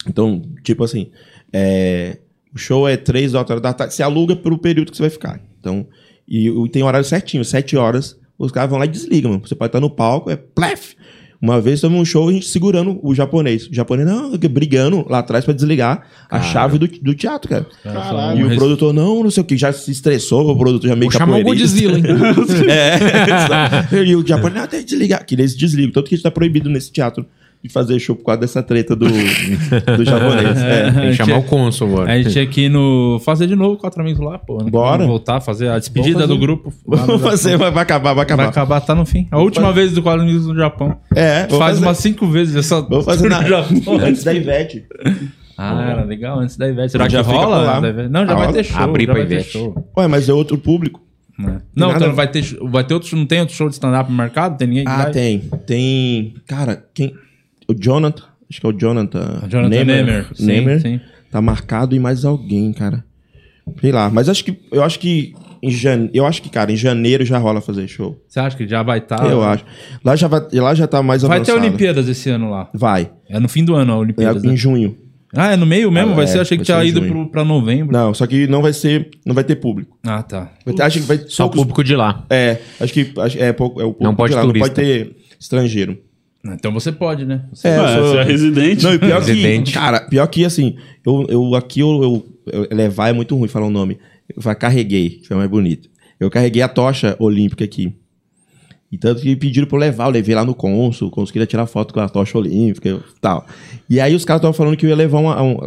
Então, 0.07 0.43
tipo 0.63 0.85
assim, 0.85 1.11
é, 1.53 2.19
o 2.55 2.59
show 2.59 2.89
é 2.89 2.97
três 2.97 3.33
horas 3.35 3.61
da 3.61 3.73
tarde, 3.73 3.95
você 3.95 4.03
aluga 4.03 4.37
pelo 4.37 4.59
período 4.59 4.91
que 4.91 4.97
você 4.97 5.05
vai 5.05 5.11
ficar. 5.11 5.41
Então, 5.59 5.87
e, 6.29 6.53
tem 6.71 6.83
horário 6.83 7.07
certinho, 7.07 7.45
sete 7.45 7.77
horas, 7.77 8.19
os 8.41 8.51
caras 8.51 8.71
vão 8.71 8.79
lá 8.79 8.87
e 8.87 8.89
desligam, 8.89 9.33
mano. 9.33 9.47
Você 9.47 9.55
pode 9.55 9.69
estar 9.69 9.81
no 9.81 9.91
palco, 9.91 10.31
é 10.31 10.37
plef. 10.37 10.95
Uma 11.43 11.61
vez 11.61 11.81
teve 11.81 11.95
um 11.95 12.05
show, 12.05 12.29
a 12.29 12.33
gente 12.33 12.47
segurando 12.47 12.99
o 13.03 13.15
japonês. 13.15 13.67
O 13.67 13.75
japonês, 13.75 14.07
não, 14.07 14.33
brigando 14.37 15.07
lá 15.09 15.21
atrás 15.21 15.45
pra 15.45 15.55
desligar 15.55 16.07
a 16.29 16.41
chave 16.41 16.79
do, 16.79 16.87
do 16.87 17.15
teatro, 17.15 17.49
cara. 17.49 17.67
Caralho. 17.83 18.41
E 18.41 18.45
o 18.53 18.57
produtor, 18.57 18.93
não, 18.93 19.23
não 19.23 19.31
sei 19.31 19.43
o 19.43 19.47
que, 19.47 19.57
já 19.57 19.73
se 19.73 19.91
estressou, 19.91 20.51
o 20.51 20.59
produtor 20.59 20.89
já 20.89 20.97
meio 20.97 21.11
chamar 21.11 21.39
o. 21.39 21.43
Godzilla, 21.43 21.99
hein? 21.99 22.05
É. 22.69 23.97
e 24.05 24.17
o 24.17 24.27
japonês, 24.27 24.61
não, 24.61 24.67
tem 24.67 24.81
que 24.81 24.87
desligar. 24.87 25.25
Que 25.25 25.35
eles 25.35 25.55
desligam. 25.55 25.93
Tanto 25.93 26.09
que 26.09 26.15
está 26.15 26.31
proibido 26.31 26.69
nesse 26.69 26.93
teatro 26.93 27.27
de 27.63 27.69
fazer 27.71 27.99
show 27.99 28.17
por 28.17 28.25
causa 28.25 28.41
dessa 28.41 28.63
treta 28.63 28.97
do, 28.97 29.07
do 29.07 30.05
japonês. 30.05 30.61
É. 30.63 30.91
Tem 30.91 31.11
que 31.11 31.15
chamar 31.15 31.39
o 31.39 31.43
cônsul 31.43 31.89
agora. 31.89 32.13
A 32.13 32.17
gente 32.23 32.33
tinha 32.33 32.47
que 32.47 32.63
ir 32.63 32.69
no. 32.71 33.21
Fazer 33.25 33.47
de 33.47 33.55
novo 33.55 33.77
quatro 33.77 34.01
amigos 34.01 34.21
lá, 34.25 34.39
pô. 34.39 34.63
né? 34.63 34.71
Bora. 34.71 34.93
Vamos 34.99 35.07
voltar, 35.09 35.41
fazer 35.41 35.69
a 35.69 35.79
despedida 35.79 36.21
fazer. 36.21 36.27
do 36.29 36.39
grupo. 36.39 36.73
Vamos 36.87 37.21
fazer, 37.21 37.57
vai, 37.59 37.71
vai 37.71 37.83
acabar, 37.83 38.15
vai 38.15 38.23
acabar. 38.23 38.43
Vai 38.45 38.51
acabar, 38.51 38.81
tá 38.81 38.95
no 38.95 39.05
fim. 39.05 39.29
A 39.31 39.39
última 39.39 39.73
vez 39.73 39.93
do 39.93 40.03
quadro 40.03 40.23
amigos 40.23 40.47
no 40.47 40.57
Japão. 40.57 40.97
É, 41.15 41.47
Faz 41.49 41.59
fazer. 41.59 41.83
umas 41.85 41.99
cinco 41.99 42.27
vezes 42.27 42.57
essa. 42.57 42.81
Vou 42.81 43.03
fazer 43.03 43.29
na... 43.29 43.43
no 43.43 43.49
Japão. 43.49 43.99
antes 44.03 44.25
da 44.25 44.33
Ivete. 44.33 44.85
Ah, 45.59 45.91
era 45.91 46.05
legal, 46.05 46.39
antes 46.41 46.57
da 46.57 46.67
Ivete. 46.67 46.93
Será 46.93 47.05
que 47.07 47.13
Já 47.13 47.23
por 47.23 47.35
rola? 47.35 47.81
Não, 48.09 48.27
já 48.27 48.33
Ah, 48.33 48.37
vai 48.37 48.53
ter 48.53 48.65
show. 48.65 48.81
Abrir 48.81 49.07
pra 49.07 49.21
Ivete. 49.21 49.59
Ué, 49.99 50.07
mas 50.09 50.29
é 50.29 50.33
outro 50.33 50.57
público. 50.57 51.03
né? 51.39 51.61
Não, 51.77 51.89
nada- 51.89 52.05
então 52.07 52.15
vai 52.15 52.27
ter, 52.29 52.43
vai 52.63 52.85
ter 52.85 52.95
outro, 52.95 53.15
não 53.19 53.27
tem 53.27 53.41
outro 53.41 53.55
show 53.55 53.69
de 53.69 53.75
stand-up 53.75 54.11
no 54.11 54.17
mercado? 54.17 54.57
Tem 54.57 54.67
ninguém 54.67 54.85
que 54.85 54.91
Ah, 54.91 54.97
vai? 55.03 55.11
tem. 55.11 55.41
Tem. 55.67 56.35
Cara, 56.47 56.83
quem. 56.95 57.13
O 57.71 57.75
Jonathan. 57.79 58.25
Acho 58.51 58.61
que 58.61 58.67
é 58.67 58.69
o 58.69 58.73
Jonathan. 58.73 59.43
Jonathan 59.49 59.85
Nemer. 59.85 60.27
Sim, 60.35 60.47
Nemer. 60.47 60.81
sim. 60.81 61.01
Tá 61.31 61.41
marcado 61.41 61.95
e 61.95 62.01
mais 62.01 62.25
alguém, 62.25 62.73
cara. 62.73 63.05
Sei 63.81 63.93
lá. 63.93 64.11
Mas 64.11 64.29
acho 64.29 64.45
que. 64.45 64.59
Eu 64.73 64.83
acho 64.83 64.99
que. 64.99 65.33
Em 65.63 65.71
jane... 65.71 66.09
Eu 66.15 66.25
acho 66.25 66.41
que, 66.41 66.49
cara, 66.49 66.73
em 66.73 66.77
janeiro 66.77 67.23
já 67.23 67.37
rola 67.37 67.61
fazer 67.61 67.87
show. 67.87 68.19
Você 68.27 68.41
acha 68.41 68.57
que 68.57 68.67
já 68.67 68.83
vai 68.83 68.99
estar? 68.99 69.23
eu 69.31 69.43
acho. 69.43 69.63
Lá 70.03 70.17
já, 70.17 70.27
vai, 70.27 70.41
lá 70.55 70.75
já 70.75 70.87
tá 70.87 71.03
mais 71.03 71.23
Ah. 71.23 71.29
Vai 71.29 71.43
ter 71.43 71.51
avançado. 71.51 71.67
Olimpíadas 71.69 72.09
esse 72.09 72.31
ano 72.31 72.51
lá. 72.51 72.71
Vai. 72.73 73.11
É 73.29 73.39
no 73.39 73.47
fim 73.47 73.63
do 73.63 73.75
ano 73.75 73.93
a 73.93 73.97
É 73.97 73.99
Olimpíadas. 73.99 74.43
em 74.43 74.49
né? 74.49 74.57
junho. 74.57 74.97
Ah, 75.37 75.53
é 75.53 75.57
no 75.57 75.67
meio 75.67 75.93
mesmo? 75.93 76.13
Ah, 76.13 76.15
vai 76.17 76.25
é, 76.25 76.29
ser, 76.29 76.41
achei 76.41 76.57
que 76.57 76.65
vai 76.65 76.81
tinha 76.81 76.89
ido 76.89 77.07
pro, 77.07 77.29
pra 77.31 77.45
novembro. 77.45 77.93
Não, 77.93 78.13
só 78.15 78.27
que 78.27 78.47
não 78.49 78.63
vai 78.63 78.73
ser. 78.73 79.11
Não 79.25 79.35
vai 79.35 79.45
ter 79.45 79.57
público. 79.57 79.99
Ah, 80.03 80.23
tá. 80.23 80.51
Vai 80.65 80.75
ter- 80.75 80.83
acho 80.83 81.01
que 81.01 81.07
vai 81.07 81.19
Só 81.19 81.45
o 81.45 81.47
poucos- 81.49 81.61
público 81.61 81.85
de 81.85 81.95
lá. 81.95 82.25
É, 82.31 82.57
acho 82.81 82.93
que 82.93 83.13
acho, 83.19 83.39
é, 83.39 83.53
pouco, 83.53 83.81
é 83.81 83.85
o 83.85 83.89
público 83.93 84.03
Não 84.05 84.15
pode 84.17 84.33
de 84.33 84.37
lá, 84.37 84.43
turista. 84.43 84.69
Não 84.69 84.75
pode 84.75 84.87
ter 84.89 85.17
estrangeiro. 85.39 85.99
Então 86.45 86.73
você 86.73 86.91
pode, 86.91 87.25
né? 87.27 87.43
Você- 87.53 87.69
É, 87.69 87.81
Ué, 87.81 87.95
sou- 87.97 88.09
você 88.09 88.17
é 88.19 88.23
residente. 88.25 88.83
Não, 88.85 88.95
e 88.95 88.99
pior 88.99 89.21
que, 89.23 89.31
Residente. 89.33 89.73
cara, 89.73 90.01
pior 90.01 90.27
que 90.27 90.45
assim, 90.45 90.77
eu, 91.05 91.27
eu 91.29 91.55
aqui 91.55 91.81
eu, 91.81 92.03
eu- 92.03 92.27
eu- 92.71 92.77
levar 92.77 93.09
é 93.09 93.13
muito 93.13 93.37
ruim 93.37 93.49
falar 93.49 93.67
o 93.67 93.71
nome. 93.71 93.99
Eu 94.35 94.41
falo, 94.41 94.57
carreguei, 94.57 95.11
que 95.11 95.33
é 95.33 95.37
mais 95.37 95.51
bonito. 95.51 95.89
Eu 96.19 96.31
carreguei 96.31 96.63
a 96.63 96.69
tocha 96.69 97.15
olímpica 97.19 97.65
aqui. 97.65 97.93
E 98.93 98.99
tanto 98.99 99.21
que 99.23 99.37
pediram 99.37 99.67
pra 99.69 99.77
eu 99.77 99.81
levar, 99.81 100.07
eu 100.07 100.11
levei 100.11 100.35
lá 100.35 100.45
no 100.45 100.55
cônsul, 100.55 101.09
o 101.09 101.11
cônsul 101.11 101.33
queria 101.33 101.47
tirar 101.47 101.67
foto 101.67 101.95
com 101.95 102.01
a 102.01 102.09
tocha 102.09 102.37
olímpica 102.37 102.89
e 102.89 102.99
tal. 103.21 103.47
E 103.89 104.01
aí 104.01 104.15
os 104.15 104.25
caras 104.25 104.41
estavam 104.41 104.53
falando 104.55 104.77
que 104.77 104.85
eu 104.87 104.91
ia 104.91 104.97
levar 104.97 105.19
uma. 105.21 105.41
um- 105.43 105.59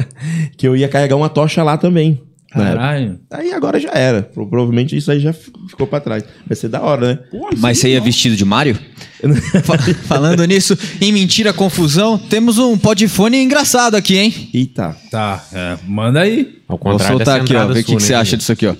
que 0.56 0.66
eu 0.66 0.76
ia 0.76 0.88
carregar 0.88 1.16
uma 1.16 1.28
tocha 1.28 1.62
lá 1.62 1.76
também. 1.76 2.20
Né? 2.54 2.64
Caralho. 2.64 3.20
Aí 3.30 3.52
agora 3.52 3.78
já 3.80 3.90
era. 3.92 4.22
Pro- 4.22 4.46
Provavelmente 4.48 4.96
isso 4.96 5.10
aí 5.10 5.20
já 5.20 5.32
ficou 5.32 5.86
pra 5.86 6.00
trás. 6.00 6.24
Vai 6.46 6.56
ser 6.56 6.68
da 6.68 6.80
hora, 6.82 7.14
né? 7.14 7.18
Mas 7.58 7.78
você 7.78 7.88
ia 7.90 8.00
vestido 8.00 8.36
de 8.36 8.44
Mario? 8.44 8.78
Fa- 9.64 9.78
Falando 10.06 10.44
nisso, 10.44 10.76
em 11.00 11.12
mentira, 11.12 11.52
confusão, 11.52 12.16
temos 12.18 12.58
um 12.58 12.76
podfone 12.78 13.38
engraçado 13.42 13.94
aqui, 13.96 14.16
hein? 14.18 14.50
Eita. 14.52 14.96
Tá, 15.10 15.44
é, 15.52 15.78
manda 15.86 16.20
aí. 16.20 16.60
Ao 16.68 16.78
Vou 16.78 16.98
soltar 16.98 17.40
aqui, 17.40 17.54
ó. 17.56 17.66
Ver 17.66 17.72
o 17.72 17.76
que, 17.76 17.82
que 17.84 17.92
né, 17.94 18.00
você 18.00 18.14
acha 18.14 18.24
Felipe? 18.30 18.38
disso 18.38 18.52
aqui, 18.52 18.66
ó. 18.66 18.74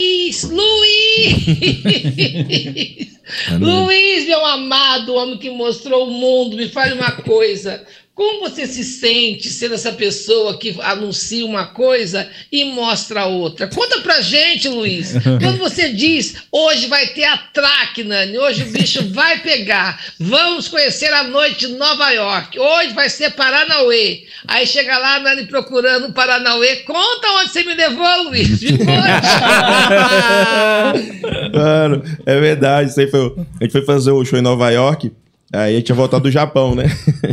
Luiz! 0.00 0.42
Luiz! 0.44 1.36
Luiz, 3.60 4.26
meu 4.26 4.44
amado, 4.46 5.14
homem 5.14 5.38
que 5.38 5.50
mostrou 5.50 6.08
o 6.08 6.10
mundo, 6.10 6.56
me 6.56 6.68
fale 6.68 6.94
uma 6.94 7.12
coisa. 7.12 7.84
Como 8.14 8.40
você 8.40 8.66
se 8.66 8.84
sente 8.84 9.48
sendo 9.48 9.74
essa 9.74 9.92
pessoa 9.92 10.58
que 10.58 10.76
anuncia 10.82 11.46
uma 11.46 11.66
coisa 11.66 12.28
e 12.52 12.66
mostra 12.66 13.24
outra? 13.24 13.66
Conta 13.68 14.00
pra 14.00 14.20
gente, 14.20 14.68
Luiz. 14.68 15.14
Quando 15.40 15.58
você 15.58 15.92
diz, 15.92 16.36
hoje 16.52 16.86
vai 16.86 17.06
ter 17.06 17.24
atraque, 17.24 18.04
Nani, 18.04 18.36
hoje 18.36 18.64
o 18.64 18.66
bicho 18.66 19.08
vai 19.14 19.38
pegar, 19.38 19.98
vamos 20.18 20.68
conhecer 20.68 21.10
a 21.12 21.24
noite 21.24 21.64
em 21.64 21.76
Nova 21.76 22.10
York, 22.10 22.58
hoje 22.58 22.92
vai 22.92 23.08
ser 23.08 23.30
Paranauê. 23.30 24.24
Aí 24.46 24.66
chega 24.66 24.98
lá, 24.98 25.18
Nani 25.20 25.46
procurando 25.46 26.08
o 26.08 26.12
Paranauê, 26.12 26.76
conta 26.76 27.26
onde 27.38 27.50
você 27.50 27.64
me 27.64 27.74
levou, 27.74 28.24
Luiz. 28.24 28.60
Me. 28.60 28.78
Mano, 31.54 32.02
é 32.26 32.40
verdade. 32.40 32.90
Isso 32.90 33.00
aí 33.00 33.10
foi, 33.10 33.34
a 33.60 33.64
gente 33.64 33.72
foi 33.72 33.84
fazer 33.84 34.10
o 34.10 34.24
show 34.24 34.38
em 34.38 34.42
Nova 34.42 34.70
York. 34.70 35.10
Aí 35.52 35.74
a 35.74 35.76
gente 35.76 35.86
tinha 35.86 35.96
voltado 35.96 36.22
do 36.22 36.30
Japão, 36.30 36.76
né? 36.76 36.84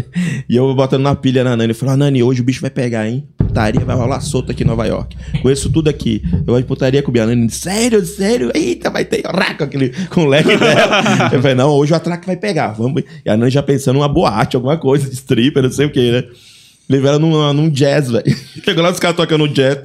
e 0.50 0.56
eu 0.56 0.74
botando 0.74 1.04
na 1.04 1.14
pilha 1.14 1.44
na 1.44 1.56
Nani. 1.56 1.70
Eu 1.70 1.76
falei, 1.76 1.94
ah, 1.94 1.98
Nani, 1.98 2.24
hoje 2.24 2.42
o 2.42 2.44
bicho 2.44 2.62
vai 2.62 2.72
pegar, 2.72 3.08
hein? 3.08 3.28
Putaria 3.38 3.80
vai 3.86 3.96
rolar 3.96 4.22
solto 4.22 4.52
aqui 4.52 4.64
em 4.64 4.66
Nova 4.66 4.88
York. 4.88 5.16
Conheço 5.44 5.72
tudo 5.72 5.88
aqui. 5.88 6.24
Eu 6.34 6.46
gosto 6.46 6.62
de 6.62 6.68
putaria 6.68 7.04
com 7.04 7.12
a 7.12 7.26
Nani. 7.28 7.48
Sério, 7.52 8.04
sério? 8.04 8.52
Eita, 8.56 8.90
vai 8.90 9.06
ter 9.06 9.24
rá, 9.24 9.54
com, 9.54 9.64
aquele, 9.64 9.90
com 10.10 10.24
o 10.24 10.26
leque 10.26 10.58
dela. 10.58 11.30
eu 11.32 11.40
falei, 11.40 11.56
não, 11.56 11.70
hoje 11.70 11.94
o 11.94 11.96
atraque 11.96 12.26
vai 12.26 12.36
pegar. 12.36 12.70
Vamos. 12.70 13.04
E 13.24 13.30
a 13.30 13.38
Nani 13.38 13.52
já 13.52 13.62
pensando 13.62 13.98
numa 13.98 14.08
boate, 14.08 14.56
alguma 14.56 14.78
coisa, 14.78 15.08
de 15.08 15.14
stripper, 15.14 15.62
não 15.62 15.72
sei 15.72 15.86
o 15.86 15.92
que, 15.92 16.12
né? 16.12 16.24
Levei 16.90 17.10
ela 17.10 17.20
num, 17.20 17.54
num 17.54 17.70
jazz, 17.70 18.10
velho. 18.10 18.36
Chegou 18.66 18.82
lá 18.82 18.90
os 18.90 19.00
caras 19.00 19.16
tocando 19.16 19.48
jazz. 19.48 19.78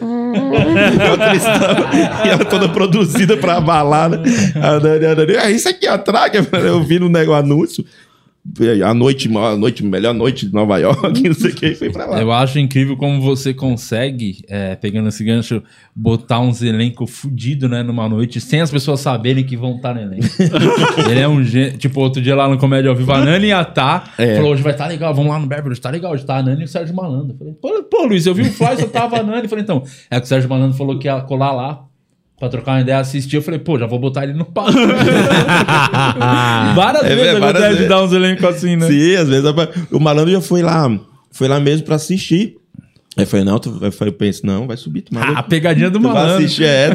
E 2.25 2.29
ela 2.31 2.45
toda 2.47 2.67
produzida 2.71 3.37
pra 3.37 3.61
balada. 3.61 4.23
A 4.55 4.79
Dani, 4.79 5.05
a 5.05 5.15
Dani, 5.15 5.37
ah, 5.37 5.51
isso 5.51 5.69
aqui 5.69 5.87
é 5.87 5.91
atraque. 5.91 6.39
Eu 6.65 6.83
vi 6.83 6.99
no 6.99 7.11
negócio 7.11 7.45
anúncio. 7.45 7.85
A 8.85 8.93
noite, 8.93 9.31
a 9.36 9.56
noite, 9.56 9.85
melhor 9.85 10.12
noite 10.12 10.47
de 10.48 10.52
Nova 10.52 10.77
York, 10.77 11.23
não 11.28 11.32
sei 11.32 11.52
o 11.52 11.55
que, 11.55 11.66
e 11.66 11.74
fui 11.77 11.90
pra 11.90 12.06
lá. 12.06 12.20
Eu 12.20 12.32
acho 12.32 12.59
incrível 12.59 12.97
como 12.97 13.20
você 13.20 13.55
consegue, 13.55 14.44
é, 14.48 14.74
pegando 14.74 15.09
esse 15.09 15.23
gancho, 15.23 15.62
botar 15.94 16.40
uns 16.40 16.60
elencos 16.60 17.09
fudidos, 17.09 17.70
né, 17.70 17.85
numa 17.85 18.09
noite, 18.09 18.40
sem 18.40 18.60
as 18.60 18.69
pessoas 18.69 18.98
saberem 18.98 19.44
que 19.44 19.56
vão 19.56 19.77
estar 19.77 19.94
no 19.94 20.01
elenco. 20.01 20.27
Ele 21.09 21.20
é 21.20 21.28
um 21.28 21.44
gênio. 21.44 21.78
Tipo, 21.78 22.01
outro 22.01 22.20
dia 22.20 22.35
lá 22.35 22.48
no 22.48 22.59
Comédia 22.59 22.90
ao 22.90 22.97
Vivo, 22.97 23.12
a 23.12 23.24
Nani 23.24 23.47
e 23.47 23.52
a 23.52 23.64
Tá 23.64 24.12
É. 24.19 24.35
falou: 24.35 24.51
hoje 24.52 24.62
vai 24.62 24.73
estar 24.73 24.89
legal, 24.89 25.14
vamos 25.14 25.31
lá 25.31 25.39
no 25.39 25.47
Beverly, 25.47 25.78
tá 25.81 25.90
legal, 25.90 26.12
hoje 26.12 26.24
tá 26.27 26.39
a 26.39 26.43
Nani 26.43 26.62
e 26.62 26.64
o 26.64 26.69
Sérgio 26.69 26.97
Malandro. 26.97 27.31
Eu 27.35 27.39
falei, 27.39 27.55
pô, 27.55 27.82
pô, 27.85 28.06
Luiz, 28.06 28.27
eu 28.27 28.35
vi 28.35 28.43
o 28.43 28.52
Fly, 28.52 28.77
só 28.77 28.89
tava 28.89 29.20
a 29.20 29.23
Nani. 29.23 29.44
Eu 29.44 29.48
falei, 29.48 29.62
então, 29.62 29.85
é 30.10 30.19
que 30.19 30.27
o 30.27 30.28
Sérgio 30.28 30.51
Malandro 30.51 30.77
falou 30.77 30.98
que 30.98 31.06
ia 31.06 31.20
colar 31.20 31.52
lá. 31.52 31.85
Pra 32.43 32.48
trocar 32.48 32.73
uma 32.73 32.81
ideia, 32.81 32.98
assistir, 32.98 33.36
eu 33.36 33.43
falei, 33.43 33.60
pô, 33.60 33.78
já 33.78 33.86
vou 33.86 34.01
botar 34.01 34.24
ele 34.24 34.32
no 34.32 34.44
palco. 34.44 34.73
várias 36.74 37.05
É, 37.05 37.14
vezes 37.14 37.39
várias 37.39 37.62
acontece 37.62 37.82
de 37.85 37.89
dar 37.89 38.02
uns 38.02 38.12
elencos 38.12 38.44
assim, 38.44 38.74
né? 38.74 38.89
Sim, 38.89 39.14
às 39.14 39.28
vezes 39.28 39.44
o 39.93 40.01
malandro 40.01 40.32
já 40.32 40.40
foi 40.40 40.60
lá, 40.60 40.90
foi 41.31 41.47
lá 41.47 41.60
mesmo 41.60 41.86
pra 41.86 41.94
assistir. 41.94 42.56
Aí 43.15 43.25
eu 43.25 43.27
falei, 43.27 43.45
não, 43.45 43.59
tu, 43.59 43.77
eu 43.83 43.93
falei, 43.93 44.11
eu 44.13 44.17
penso, 44.17 44.47
não, 44.47 44.67
vai 44.67 44.77
subir, 44.77 45.03
tu 45.03 45.13
maluco. 45.15 45.33
Ah, 45.37 45.41
a 45.41 45.43
pegadinha 45.43 45.91
do 45.91 45.99
Tu 45.99 46.03
vai 46.03 46.13
malandro. 46.15 46.45
assistir, 46.45 46.65
é, 46.65 46.89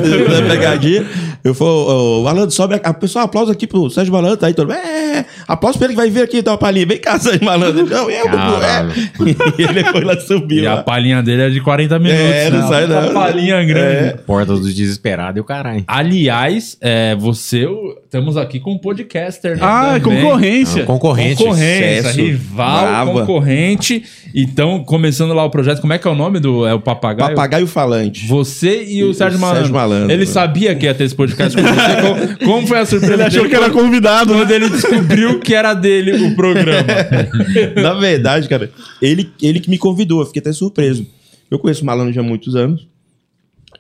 pegadinha. 0.50 1.06
Eu 1.44 1.54
falei, 1.54 1.74
ô, 1.74 2.20
ô, 2.20 2.24
Malandro, 2.24 2.50
sobe 2.52 2.74
a, 2.74 2.78
a 2.90 2.94
pessoa 2.94 3.26
aplausa 3.26 3.52
aqui 3.52 3.68
pro 3.68 3.88
Sérgio 3.92 4.12
Malandro, 4.12 4.38
tá 4.38 4.48
aí 4.48 4.54
todo 4.56 4.68
mundo, 4.70 4.78
é, 4.80 5.26
aplauso 5.48 5.78
pra 5.78 5.86
ele 5.86 5.94
que 5.94 6.02
vai 6.02 6.10
vir 6.10 6.24
aqui 6.24 6.42
dar 6.42 6.52
uma 6.54 6.58
palhinha. 6.58 6.88
Vem 6.88 6.98
cá, 7.00 7.20
Sérgio 7.20 7.46
Malandro. 7.46 7.86
Não, 7.86 8.10
eu, 8.10 8.24
Bubu, 8.26 8.36
Caralho. 8.60 8.92
é. 8.92 9.58
E 9.62 9.64
ele 9.64 9.84
foi 9.86 10.04
lá 10.04 10.20
subir. 10.20 10.64
E 10.64 10.68
a 10.68 10.76
lá. 10.76 10.84
palhinha 10.84 11.22
dele 11.22 11.44
é 11.44 11.50
de 11.52 11.62
40 11.62 12.00
minutos. 12.00 12.20
É, 12.26 12.50
não 12.50 12.62
né? 12.62 12.68
sai 12.68 12.86
Uma 12.86 13.02
não. 13.02 13.14
palhinha 13.14 13.64
grande. 13.64 14.06
É. 14.06 14.10
Porta 14.26 14.54
dos 14.54 14.74
Desesperados 14.74 15.38
e 15.38 15.40
o 15.40 15.44
caralho. 15.44 15.84
Aliás, 15.88 16.78
é, 16.82 17.16
você, 17.16 17.66
o- 17.68 17.96
estamos 18.06 18.38
aqui 18.38 18.60
com 18.60 18.72
um 18.74 18.78
podcaster. 18.78 19.52
né, 19.56 19.60
Ah, 19.62 20.00
também. 20.02 20.22
concorrência. 20.22 20.84
Concorrente. 20.84 21.44
Concorrência, 21.44 22.02
Sucesso. 22.04 22.22
rival, 22.22 22.82
Brava. 22.88 23.12
concorrente. 23.14 24.04
Então, 24.34 24.84
começando 24.84 25.34
lá 25.34 25.44
o 25.46 25.50
projeto, 25.50 25.82
como 25.82 25.94
é 25.94 25.98
que 26.00 26.07
é 26.08 26.12
o 26.12 26.16
nome 26.16 26.40
do 26.40 26.66
é 26.66 26.74
o 26.74 26.80
papagaio? 26.80 27.36
Papagaio 27.36 27.68
falante. 27.68 28.26
Você 28.28 28.86
e 28.86 29.04
o 29.04 29.12
E 29.12 29.14
Sérgio 29.14 29.38
o 29.38 29.42
Malandro. 29.42 29.62
Sérgio 29.62 29.76
Malandro. 29.76 30.12
Ele 30.12 30.26
sabia 30.26 30.76
que 30.76 30.86
ia 30.86 30.94
ter 30.94 31.04
esse 31.04 31.16
podcast 31.16 31.56
com 31.56 31.64
você? 31.64 32.02
como, 32.02 32.54
como 32.54 32.68
foi 32.68 32.80
a 32.80 32.86
surpresa 32.86 33.14
Ele 33.14 33.24
achou 33.24 33.42
dele 33.44 33.50
que 33.50 33.56
era 33.56 33.70
convidado, 33.70 34.34
quando 34.34 34.50
né? 34.50 34.56
ele 34.56 34.70
descobriu 34.70 35.40
que 35.40 35.54
era 35.54 35.74
dele 35.74 36.26
o 36.26 36.36
programa? 36.36 36.88
Na 37.82 37.94
verdade, 37.94 38.48
cara, 38.48 38.72
ele, 39.02 39.30
ele 39.42 39.60
que 39.60 39.70
me 39.70 39.78
convidou, 39.78 40.22
eu 40.22 40.26
fiquei 40.26 40.40
até 40.40 40.52
surpreso. 40.52 41.06
Eu 41.50 41.60
conheço 41.60 41.84
o 41.84 41.86
Malandro 41.86 42.14
já 42.14 42.22
há 42.22 42.24
muitos 42.24 42.56
anos. 42.56 42.88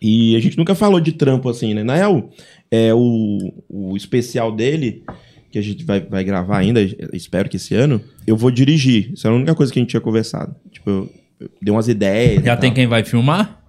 E 0.02 0.36
a 0.36 0.40
gente 0.40 0.58
nunca 0.58 0.76
falou 0.76 1.00
de 1.00 1.12
trampo 1.12 1.50
assim, 1.50 1.74
né? 1.74 1.84
Na 1.84 1.96
real, 1.96 2.30
é, 2.70 2.94
o, 2.94 3.54
o 3.70 3.98
especial 3.98 4.52
dele, 4.52 5.04
que 5.52 5.58
a 5.58 5.62
gente 5.62 5.84
vai, 5.84 6.02
vai 6.02 6.24
gravar 6.24 6.58
ainda, 6.58 6.82
espero 7.14 7.50
que 7.50 7.58
esse 7.58 7.74
ano, 7.74 8.02
eu 8.26 8.38
vou 8.38 8.52
dirigir. 8.52 9.12
Isso 9.14 9.26
era 9.26 9.36
a 9.36 9.38
única 9.38 9.56
coisa 9.56 9.72
que 9.72 9.80
a 9.80 9.82
gente 9.82 9.90
tinha 9.90 10.02
conversado. 10.02 10.56
Tipo, 10.72 10.90
eu, 10.90 11.10
eu 11.40 11.50
dei 11.62 11.74
umas 11.74 11.88
ideias. 11.88 12.44
Já 12.44 12.56
tem 12.58 12.70
tal. 12.70 12.76
quem 12.76 12.88
vai 12.88 13.04
filmar? 13.04 13.62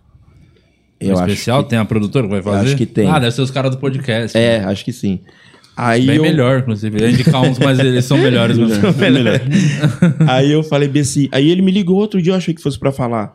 Eu 1.01 1.15
acho 1.17 1.29
especial? 1.31 1.63
que- 1.65 1.71
Tem 1.71 1.79
a 1.79 1.85
produtora 1.85 2.27
que 2.27 2.33
vai 2.33 2.43
fazer? 2.43 2.67
acho 2.69 2.77
que 2.77 2.87
tem. 2.87 3.09
Ah, 3.09 3.19
deve 3.19 3.33
ser 3.33 3.43
os 3.43 3.51
caras 3.51 3.71
do 3.71 3.79
podcast. 3.79 4.37
É, 4.37 4.59
acho 4.65 4.85
que 4.85 4.93
sim. 4.93 5.21
Aí 5.77 6.05
Bem 6.07 6.17
eu... 6.17 6.23
melhor, 6.23 6.59
inclusive. 6.59 7.01
Eu 7.01 7.09
indicar 7.11 7.41
uns, 7.43 7.57
mas 7.59 7.79
eles 7.79 8.05
são 8.05 8.19
melhores. 8.19 8.59
mesmo. 8.59 8.83
aí 10.29 10.51
eu 10.51 10.63
falei 10.65 10.89
bem 10.89 11.03
assim. 11.03 11.29
Aí 11.31 11.49
ele 11.49 11.63
me 11.63 11.71
ligou 11.71 11.97
outro 11.99 12.21
dia, 12.21 12.33
eu 12.33 12.37
achei 12.37 12.53
que 12.53 12.61
fosse 12.61 12.77
pra 12.77 12.91
falar 12.91 13.33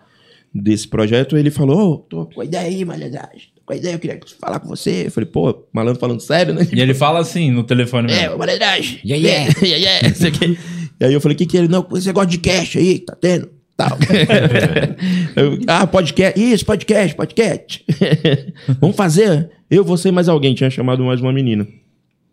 desse 0.54 0.86
projeto. 0.88 1.38
Ele 1.38 1.50
falou: 1.50 1.94
Ô, 1.94 1.98
tô 2.00 2.26
com 2.26 2.42
a 2.42 2.46
ideia 2.46 2.68
aí, 2.68 2.84
malandragem. 2.84 3.48
Tô 3.56 3.62
com 3.66 3.72
a 3.72 3.78
ideia, 3.78 3.94
eu 3.96 4.00
queria 4.00 4.20
falar 4.42 4.60
com 4.60 4.68
você. 4.68 5.06
Eu 5.08 5.12
falei, 5.12 5.30
pô, 5.30 5.64
malandro 5.72 6.02
falando 6.02 6.20
sério, 6.20 6.54
né? 6.54 6.68
E 6.70 6.82
ele 6.82 6.94
fala 6.94 7.20
assim 7.20 7.50
no 7.50 7.64
telefone 7.64 8.12
É, 8.12 8.24
mesmo. 8.24 8.36
ô, 8.36 8.38
malandragem. 8.40 9.00
Yeah, 9.06 9.26
yeah. 9.26 9.54
yeah, 9.64 10.02
yeah. 10.02 10.58
E 11.00 11.06
aí 11.06 11.14
eu 11.14 11.22
falei: 11.22 11.36
o 11.36 11.38
que 11.38 11.46
que 11.46 11.56
ele? 11.56 11.70
Não, 11.70 11.88
esse 11.96 12.08
negócio 12.08 12.30
de 12.30 12.40
cash 12.40 12.76
aí, 12.76 13.00
que 13.00 13.06
tá 13.06 13.16
tendo. 13.16 13.50
Tal. 13.76 13.98
Ah, 15.68 15.88
podcast. 15.88 16.40
Isso, 16.40 16.66
podcast, 16.66 17.16
podcast. 17.16 17.86
Vamos 18.80 18.96
fazer. 18.96 19.50
Eu, 19.70 19.84
você 19.84 20.10
e 20.10 20.12
mais 20.12 20.30
alguém. 20.30 20.54
Tinha 20.54 20.70
chamado 20.70 21.04
mais 21.04 21.20
uma 21.22 21.34
menina. 21.34 21.68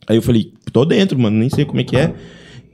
Aí 0.07 0.17
eu 0.17 0.23
falei, 0.23 0.53
tô 0.73 0.85
dentro, 0.85 1.19
mano, 1.19 1.39
nem 1.39 1.49
sei 1.49 1.65
como 1.65 1.81
é 1.81 1.85
que 1.85 1.97
é. 1.97 2.13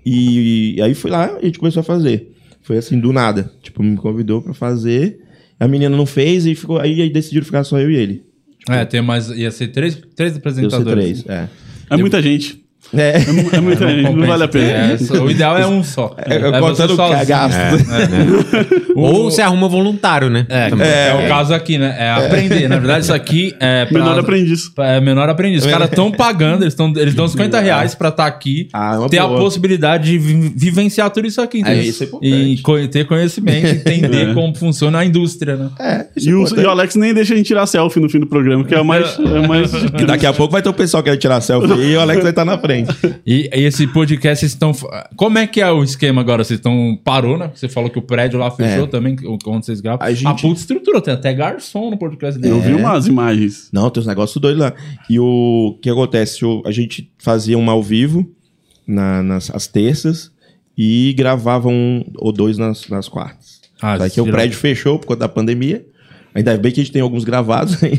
E, 0.04 0.80
aí 0.82 0.94
fui 0.94 1.10
lá 1.10 1.32
e 1.34 1.42
a 1.42 1.44
gente 1.46 1.58
começou 1.58 1.80
a 1.80 1.84
fazer. 1.84 2.32
Foi 2.62 2.76
assim, 2.78 2.98
do 2.98 3.12
nada. 3.12 3.52
Tipo, 3.62 3.82
me 3.82 3.96
convidou 3.96 4.42
pra 4.42 4.54
fazer. 4.54 5.20
A 5.58 5.68
menina 5.68 5.96
não 5.96 6.06
fez 6.06 6.46
e 6.46 6.54
ficou. 6.54 6.78
Aí, 6.78 7.00
aí 7.00 7.10
decidiram 7.10 7.44
ficar 7.44 7.64
só 7.64 7.78
eu 7.78 7.90
e 7.90 7.96
ele. 7.96 8.24
É, 8.68 8.84
tem 8.84 9.00
mais. 9.00 9.30
Ia 9.30 9.50
ser 9.50 9.68
três, 9.68 10.00
três 10.16 10.36
apresentadores. 10.36 11.22
C3. 11.22 11.30
É. 11.30 11.48
É 11.90 11.96
muita 11.96 12.20
gente. 12.20 12.65
É. 12.94 13.16
É, 13.16 13.56
é 13.56 13.60
muita 13.60 13.88
gente. 13.88 14.12
Não 14.14 14.26
vale 14.26 14.44
a 14.44 14.48
pena. 14.48 14.66
É, 14.66 14.96
o 15.20 15.30
ideal 15.30 15.56
é 15.58 15.66
um 15.66 15.82
só. 15.82 16.14
É, 16.18 16.36
eu 16.36 16.52
você 16.60 16.86
contando 16.88 16.96
cagaço. 16.96 17.56
O- 18.96 19.00
Ou 19.02 19.30
você 19.30 19.42
arruma 19.42 19.68
voluntário, 19.68 20.30
né? 20.30 20.46
É, 20.48 20.70
Também. 20.70 20.86
é, 20.88 21.22
o 21.24 21.28
caso 21.28 21.52
aqui, 21.52 21.76
né? 21.76 21.94
É 21.98 22.10
aprender. 22.12 22.66
Na 22.66 22.78
verdade, 22.78 23.04
isso 23.04 23.12
aqui 23.12 23.54
é 23.60 23.84
pra- 23.84 23.98
Menor 24.00 24.18
aprendiz. 24.18 24.70
É 24.78 25.00
menor 25.00 25.28
aprendiz. 25.28 25.64
Os 25.66 25.70
caras 25.70 25.90
estão 25.90 26.10
pagando, 26.10 26.62
eles, 26.64 26.74
tão, 26.74 26.90
eles 26.96 27.14
dão 27.14 27.28
50 27.28 27.60
reais 27.60 27.94
pra 27.94 28.08
estar 28.08 28.24
aqui, 28.26 28.68
Ah, 28.72 28.98
é 29.04 29.08
ter 29.10 29.18
a 29.18 29.26
boa. 29.26 29.38
possibilidade 29.38 30.10
de 30.10 30.18
vi- 30.18 30.52
vivenciar 30.56 31.10
tudo 31.10 31.26
isso 31.26 31.42
aqui. 31.42 31.58
entendeu? 31.60 31.82
isso 31.82 32.04
é 32.04 32.06
importante. 32.06 32.84
E 32.84 32.88
ter 32.88 33.04
conhecimento, 33.06 33.66
entender 33.66 34.30
É. 34.30 34.34
como 34.34 34.54
funciona 34.54 34.98
a 35.00 35.04
indústria, 35.04 35.56
né? 35.56 35.68
É, 35.78 36.06
isso 36.16 36.28
E 36.28 36.32
é 36.32 36.34
o, 36.34 36.60
e 36.62 36.64
o 36.66 36.70
Alex 36.70 36.94
nem 36.94 37.12
deixa 37.12 37.34
a 37.34 37.36
gente 37.36 37.46
tirar 37.46 37.66
selfie 37.66 38.00
no 38.00 38.08
fim 38.08 38.18
do 38.20 38.26
programa, 38.26 38.64
que 38.64 38.74
é 38.74 38.80
o 38.80 38.84
mais. 38.84 39.18
É 39.18 39.46
mais 39.46 39.70
Daqui 40.06 40.24
a 40.26 40.32
pouco 40.32 40.52
vai 40.52 40.62
ter 40.62 40.70
o 40.70 40.72
pessoal 40.74 41.02
que 41.02 41.10
vai 41.10 41.18
tirar 41.18 41.40
selfie 41.42 41.70
e 41.74 41.96
o 41.96 42.00
Alex 42.00 42.22
vai 42.22 42.30
estar 42.30 42.44
na 42.46 42.56
frente. 42.56 42.85
E, 43.26 43.48
e 43.52 43.64
esse 43.64 43.86
podcast, 43.86 44.40
vocês 44.40 44.52
estão. 44.52 44.72
Como 45.16 45.38
é 45.38 45.46
que 45.46 45.60
é 45.60 45.70
o 45.70 45.82
esquema 45.82 46.20
agora? 46.20 46.44
Vocês 46.44 46.58
estão. 46.58 46.98
Parou, 47.04 47.36
né? 47.38 47.50
Você 47.54 47.68
falou 47.68 47.90
que 47.90 47.98
o 47.98 48.02
prédio 48.02 48.38
lá 48.38 48.50
fechou 48.50 48.84
É. 48.84 48.86
também, 48.86 49.16
onde 49.26 49.44
vocês 49.66 49.80
gravam. 49.80 50.04
A 50.06 50.10
A, 50.10 50.14
gente- 50.14 50.42
puta 50.42 50.60
estrutura, 50.60 51.00
tem 51.00 51.14
até 51.14 51.32
garçom 51.34 51.90
no 51.90 51.98
podcast 51.98 52.40
dele. 52.40 52.54
Eu 52.54 52.60
vi 52.60 52.72
umas 52.74 53.06
imagens. 53.06 53.68
Não, 53.72 53.88
tem 53.90 54.00
uns 54.00 54.06
negócios 54.06 54.40
doidos 54.40 54.60
lá. 54.62 54.72
E 55.10 55.18
o 55.18 55.78
que 55.82 55.90
acontece? 55.90 56.44
O- 56.44 56.62
a 56.64 56.70
gente 56.70 57.10
fazia 57.18 57.58
um 57.58 57.68
ao 57.70 57.82
vivo 57.82 58.30
na- 58.86 59.22
nas 59.22 59.50
às 59.50 59.66
terças 59.66 60.30
e 60.76 61.12
gravava 61.16 61.68
um 61.68 62.04
ou 62.16 62.32
dois 62.32 62.58
nas, 62.58 62.88
nas 62.88 63.08
quartas. 63.08 63.60
Ah, 63.80 64.02
Aí 64.02 64.10
que 64.10 64.20
o 64.20 64.26
prédio 64.26 64.56
fechou 64.56 64.98
por 64.98 65.06
conta 65.06 65.20
da 65.20 65.28
pandemia. 65.28 65.84
Ainda 66.36 66.56
bem 66.58 66.70
que 66.70 66.80
a 66.80 66.84
gente 66.84 66.92
tem 66.92 67.02
alguns 67.02 67.24
gravados 67.24 67.80
aí. 67.82 67.98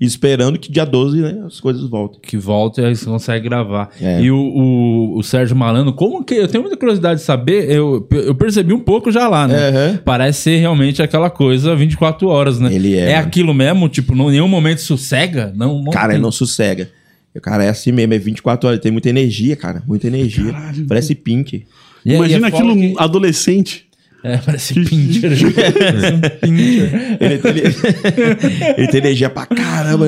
E 0.00 0.06
esperando 0.06 0.58
que 0.58 0.70
dia 0.70 0.84
12, 0.86 1.20
né, 1.20 1.42
as 1.46 1.58
coisas 1.60 1.82
voltem. 1.88 2.20
Que 2.22 2.36
volta 2.36 2.80
e 2.80 2.84
aí 2.86 2.96
você 2.96 3.04
consegue 3.06 3.48
gravar. 3.48 3.90
É. 4.00 4.20
E 4.22 4.30
o, 4.30 4.36
o, 4.38 5.18
o 5.18 5.22
Sérgio 5.22 5.56
Malandro, 5.56 5.92
como 5.92 6.24
que. 6.24 6.34
Eu 6.34 6.48
tenho 6.48 6.62
muita 6.62 6.76
curiosidade 6.76 7.20
de 7.20 7.26
saber, 7.26 7.70
eu, 7.70 8.06
eu 8.12 8.34
percebi 8.34 8.72
um 8.72 8.78
pouco 8.80 9.10
já 9.10 9.28
lá, 9.28 9.48
né? 9.48 9.68
Aham. 9.68 9.98
Parece 10.04 10.40
ser 10.42 10.58
realmente 10.58 11.02
aquela 11.02 11.28
coisa 11.28 11.74
24 11.74 12.28
horas, 12.28 12.60
né? 12.60 12.72
Ele 12.72 12.94
é, 12.96 13.10
É 13.10 13.14
mano. 13.16 13.26
aquilo 13.26 13.52
mesmo, 13.52 13.88
tipo, 13.88 14.14
em 14.14 14.30
nenhum 14.30 14.48
momento 14.48 14.80
sossega? 14.80 15.52
Não, 15.56 15.82
não 15.82 15.90
Cara, 15.92 16.08
tem. 16.08 16.16
ele 16.16 16.22
não 16.22 16.30
sossega. 16.32 16.88
Cara 17.42 17.64
é 17.64 17.68
assim 17.68 17.92
mesmo, 17.92 18.14
é 18.14 18.18
24 18.18 18.66
horas, 18.68 18.80
tem 18.80 18.90
muita 18.90 19.10
energia, 19.10 19.56
cara. 19.56 19.82
Muita 19.86 20.06
energia. 20.06 20.54
Parece 20.88 21.14
Pink. 21.14 21.66
E 22.04 22.14
Imagina 22.14 22.46
é 22.46 22.48
aquilo 22.48 22.74
que- 22.74 22.94
adolescente. 22.96 23.85
É, 24.24 24.38
parece 24.38 24.76
um 24.80 24.84
Pinter. 24.84 25.32
Ele 27.20 27.38
tem, 27.38 27.52
ele 28.76 28.88
tem 28.88 28.98
energia 29.00 29.30
pra 29.30 29.46
caramba. 29.46 30.06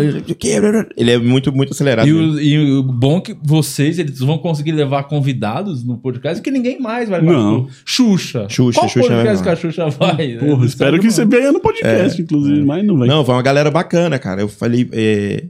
Ele 0.97 1.10
é 1.10 1.18
muito, 1.18 1.52
muito 1.52 1.72
acelerado. 1.72 2.09
E 2.09 2.12
mesmo. 2.12 2.32
o, 2.32 2.40
e 2.40 2.78
o 2.78 2.82
bom 2.82 3.18
é 3.18 3.20
que 3.20 3.36
vocês 3.43 3.98
eles 3.98 4.18
vão 4.18 4.39
conseguir 4.39 4.72
levar 4.72 5.05
convidados 5.05 5.85
no 5.85 5.98
podcast 5.98 6.43
que 6.43 6.51
ninguém 6.51 6.80
mais 6.80 7.09
vai. 7.09 7.20
Não. 7.22 7.66
Tipo, 7.66 7.76
Xuxa. 7.85 8.47
Xuxa, 8.48 8.80
Qual 8.80 8.89
Xuxa 8.89 9.09
podcast 9.09 9.36
vai 9.36 9.44
que 9.44 9.48
a 9.51 9.56
Xuxa 9.56 9.89
vai? 9.90 10.36
Porra, 10.39 10.66
espero 10.66 10.98
que 10.98 11.10
você 11.10 11.24
venha 11.24 11.52
no 11.52 11.60
podcast, 11.60 12.20
inclusive, 12.20 12.64
mas 12.64 12.85
não 12.85 12.98
vai. 12.98 13.09
Não, 13.09 13.24
vai 13.24 13.36
uma 13.36 13.43
galera 13.43 13.70
bacana, 13.70 14.18
cara. 14.18 14.40
Eu 14.40 14.48
falei. 14.48 14.89
é, 14.93 15.44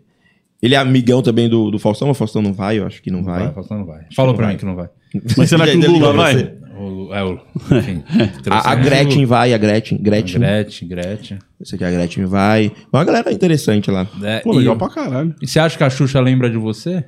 Ele 0.62 0.74
é 0.74 0.78
amigão 0.78 1.22
também 1.22 1.48
do, 1.48 1.70
do 1.70 1.78
Faustão, 1.78 2.09
mas 2.09 2.16
o 2.16 2.18
Faustão 2.18 2.43
não 2.43 2.52
vai, 2.52 2.78
eu 2.78 2.86
acho 2.86 3.02
que 3.02 3.10
não 3.10 3.22
vai. 3.22 3.44
Vai, 3.44 3.52
Faustão 3.55 3.78
não 3.78 3.86
vai. 3.86 4.01
Falou 4.14 4.35
pra 4.35 4.44
vai. 4.47 4.55
mim 4.55 4.59
que 4.59 4.64
não 4.66 4.76
vai. 4.76 4.89
Mas 5.36 5.48
será 5.48 5.66
que 5.66 5.76
o 5.76 5.90
Lula 5.90 6.12
vai? 6.12 6.57
O 6.78 7.12
é, 7.12 7.24
o, 7.24 7.38
enfim, 7.76 8.02
A, 8.50 8.72
a 8.72 8.74
Gretchen 8.76 9.26
vai, 9.26 9.52
a 9.52 9.59
Gretchen. 9.59 9.98
A 9.98 10.02
Gretchen. 10.02 10.40
Gretchen, 10.40 10.88
Gretchen. 10.88 11.38
Eu 11.59 11.66
sei 11.66 11.78
que 11.78 11.84
a 11.84 11.90
Gretchen 11.90 12.24
vai. 12.26 12.70
Uma 12.92 13.05
galera 13.05 13.32
interessante 13.32 13.90
lá. 13.90 14.06
É, 14.22 14.40
Pô, 14.40 14.55
e, 14.55 14.59
legal 14.59 14.76
pra 14.76 14.88
caralho. 14.88 15.34
e 15.42 15.46
você 15.46 15.59
acha 15.59 15.76
que 15.76 15.82
a 15.84 15.90
Xuxa 15.90 16.20
lembra 16.20 16.48
de 16.48 16.56
você? 16.56 17.05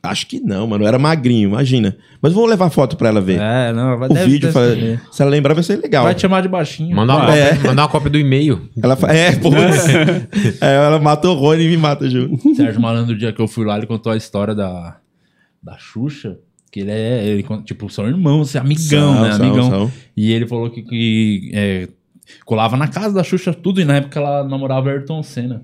Acho 0.00 0.28
que 0.28 0.38
não, 0.38 0.64
mano. 0.68 0.84
Eu 0.84 0.88
era 0.88 0.98
magrinho, 0.98 1.48
imagina. 1.48 1.96
Mas 2.22 2.32
vou 2.32 2.46
levar 2.46 2.70
foto 2.70 2.96
pra 2.96 3.08
ela 3.08 3.20
ver. 3.20 3.40
É, 3.40 3.72
não, 3.72 3.98
vai 3.98 4.08
o 4.08 4.14
deve- 4.14 4.30
vídeo, 4.30 4.52
deve 4.52 4.52
fala- 4.52 5.00
se 5.12 5.22
ela 5.22 5.30
lembrar, 5.32 5.54
vai 5.54 5.62
ser 5.64 5.76
legal. 5.76 6.04
Vai 6.04 6.14
te 6.14 6.20
chamar 6.22 6.40
de 6.40 6.48
baixinho. 6.48 6.94
Mandar 6.94 7.16
uma, 7.16 7.36
É. 7.36 7.48
cópia, 7.50 7.68
mandar 7.70 7.82
uma 7.82 7.88
cópia 7.88 8.10
do 8.10 8.18
e-mail. 8.18 8.68
Ela 8.80 8.94
fa- 8.94 9.12
É, 9.12 9.32
pô. 9.34 9.48
é, 10.62 10.74
ela 10.76 11.00
matou 11.00 11.34
o 11.36 11.38
Rony 11.40 11.64
e 11.64 11.68
me 11.68 11.76
mata 11.76 12.08
junto. 12.08 12.54
Sérgio 12.54 12.80
Malandro, 12.80 13.14
o 13.14 13.18
dia 13.18 13.32
que 13.32 13.40
eu 13.42 13.48
fui 13.48 13.66
lá, 13.66 13.76
ele 13.76 13.86
contou 13.88 14.12
a 14.12 14.16
história 14.16 14.54
da, 14.54 14.96
da 15.60 15.76
Xuxa. 15.78 16.38
Que 16.70 16.80
ele 16.80 16.90
é, 16.90 17.26
ele, 17.26 17.46
tipo, 17.64 17.88
são 17.88 18.06
irmãos, 18.06 18.54
é 18.54 18.58
amigão, 18.58 19.14
São, 19.14 19.22
né? 19.22 19.32
são, 19.32 19.46
Amigão. 19.46 19.70
são. 19.70 19.92
E 20.16 20.32
ele 20.32 20.46
falou 20.46 20.70
que, 20.70 20.82
que, 20.82 21.50
é, 21.54 21.88
colava 22.44 22.76
na 22.76 22.88
casa 22.88 23.14
da 23.14 23.24
Xuxa 23.24 23.54
tudo, 23.54 23.80
e 23.80 23.84
na 23.84 23.96
época 23.96 24.20
ela 24.20 24.44
namorava 24.44 24.90
Ayrton 24.90 25.22
Senna. 25.22 25.62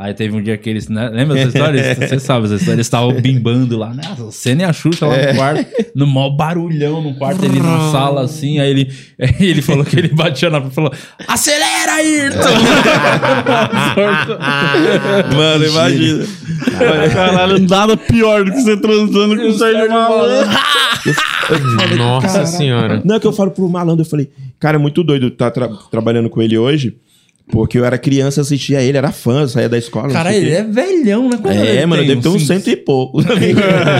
Aí 0.00 0.14
teve 0.14 0.36
um 0.36 0.40
dia 0.40 0.56
que 0.56 0.70
eles, 0.70 0.88
né? 0.88 1.08
Lembra 1.08 1.34
dessa 1.34 1.48
história? 1.48 1.94
Você 2.08 2.20
sabe 2.20 2.44
essa 2.46 2.54
história. 2.54 2.76
Eles 2.76 2.86
estavam 2.86 3.12
bimbando 3.20 3.76
lá, 3.76 3.92
né? 3.92 4.02
O 4.20 4.30
Senna 4.30 4.62
e 4.62 4.64
a 4.64 4.72
Xuxa 4.72 5.04
lá 5.06 5.16
É. 5.16 5.32
no 5.32 5.38
quarto, 5.38 5.66
no 5.92 6.06
maior 6.06 6.30
barulhão 6.30 7.02
no 7.02 7.14
quarto, 7.16 7.44
ele 7.44 7.58
na 7.58 7.90
sala 7.90 8.22
assim. 8.22 8.60
Aí 8.60 8.70
ele, 8.70 8.92
ele 9.40 9.60
falou 9.60 9.84
que 9.84 9.98
ele 9.98 10.06
batia 10.14 10.50
na 10.50 10.60
porta 10.60 10.72
e 10.72 10.74
falou: 10.76 10.92
Acelera, 11.26 11.94
Ayrton! 11.94 12.38
Mano, 15.36 15.66
imagina. 15.66 16.24
Caralho, 17.12 17.58
nada 17.68 17.96
pior 17.96 18.44
do 18.44 18.52
que 18.52 18.60
você 18.62 18.76
transando 18.76 19.36
com 19.36 19.48
o 19.48 19.52
Sérgio 19.58 19.90
Malandro. 19.90 20.48
Nossa 21.96 22.46
senhora. 22.46 23.02
Não, 23.04 23.16
é 23.16 23.20
que 23.20 23.26
eu 23.26 23.32
falo 23.32 23.50
pro 23.50 23.68
malandro, 23.68 24.02
eu 24.04 24.08
falei, 24.08 24.28
cara, 24.60 24.76
é 24.76 24.80
muito 24.80 25.02
doido 25.02 25.26
estar 25.28 25.50
trabalhando 25.90 26.28
com 26.30 26.40
ele 26.42 26.56
hoje, 26.58 26.96
porque 27.50 27.78
eu 27.78 27.84
era 27.84 27.96
criança, 27.98 28.40
assistia 28.40 28.80
ele, 28.82 28.96
era 28.98 29.10
fã, 29.12 29.46
saía 29.46 29.68
da 29.68 29.78
escola. 29.78 30.08
Cara, 30.12 30.34
ele 30.34 30.50
é 30.50 30.62
velhão, 30.62 31.28
né? 31.28 31.36
Quanto 31.40 31.56
É, 31.56 31.76
ele 31.76 31.86
mano, 31.86 32.06
deve 32.06 32.20
ter 32.20 32.28
uns 32.28 32.46
cento 32.46 32.68
e 32.68 32.76
pouco. 32.76 33.22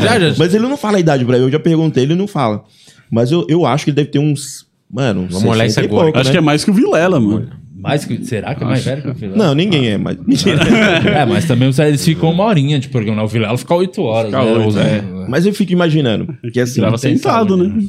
Já, 0.02 0.18
já. 0.20 0.34
Mas 0.38 0.54
ele 0.54 0.66
não 0.68 0.76
fala 0.76 0.96
a 0.98 1.00
idade 1.00 1.24
pra 1.24 1.36
mim, 1.36 1.44
eu 1.44 1.50
já 1.50 1.58
perguntei, 1.58 2.02
ele 2.04 2.14
não 2.14 2.26
fala. 2.26 2.62
Mas 3.10 3.30
eu, 3.32 3.46
eu 3.48 3.64
acho 3.66 3.84
que 3.84 3.90
ele 3.90 3.96
deve 3.96 4.08
ter 4.10 4.18
uns. 4.18 4.66
Mano, 4.90 5.26
Vamos 5.30 5.44
olhar 5.44 5.64
60 5.64 5.66
isso 5.68 5.80
e 5.80 5.84
agora. 5.84 6.04
pouco, 6.04 6.18
Acho 6.18 6.28
né? 6.28 6.32
que 6.32 6.38
é 6.38 6.40
mais 6.40 6.64
que 6.64 6.70
o 6.70 6.74
Vilela, 6.74 7.20
mano. 7.20 7.50
Mais 7.80 8.04
que, 8.04 8.24
será 8.24 8.54
que 8.54 8.64
é 8.64 8.66
mais 8.66 8.84
velho 8.84 9.02
que 9.02 9.08
o 9.10 9.14
Vilela? 9.14 9.36
Não, 9.46 9.54
ninguém 9.54 9.88
é, 9.88 9.98
mas. 9.98 10.16
Mentira. 10.26 10.58
É, 11.14 11.24
mas 11.24 11.44
também 11.46 11.68
os- 11.68 11.78
eles 11.78 12.04
ficam 12.04 12.30
uma 12.30 12.44
horinha 12.44 12.78
de 12.78 12.88
programa. 12.88 13.18
né? 13.18 13.22
O 13.22 13.28
Vilela 13.28 13.56
fica 13.56 13.74
oito 13.74 14.02
horas. 14.02 14.30
Fica 14.30 14.42
né? 14.44 14.50
oito, 14.52 14.68
Os- 14.68 14.76
é. 14.76 15.02
mas 15.28 15.46
eu 15.46 15.52
fico 15.54 15.72
imaginando. 15.72 16.34
Que 16.52 16.60
assim, 16.60 16.74
Tirava 16.74 16.98
tem 16.98 17.16
sentado, 17.16 17.56
saúde, 17.56 17.68
né? 17.76 17.84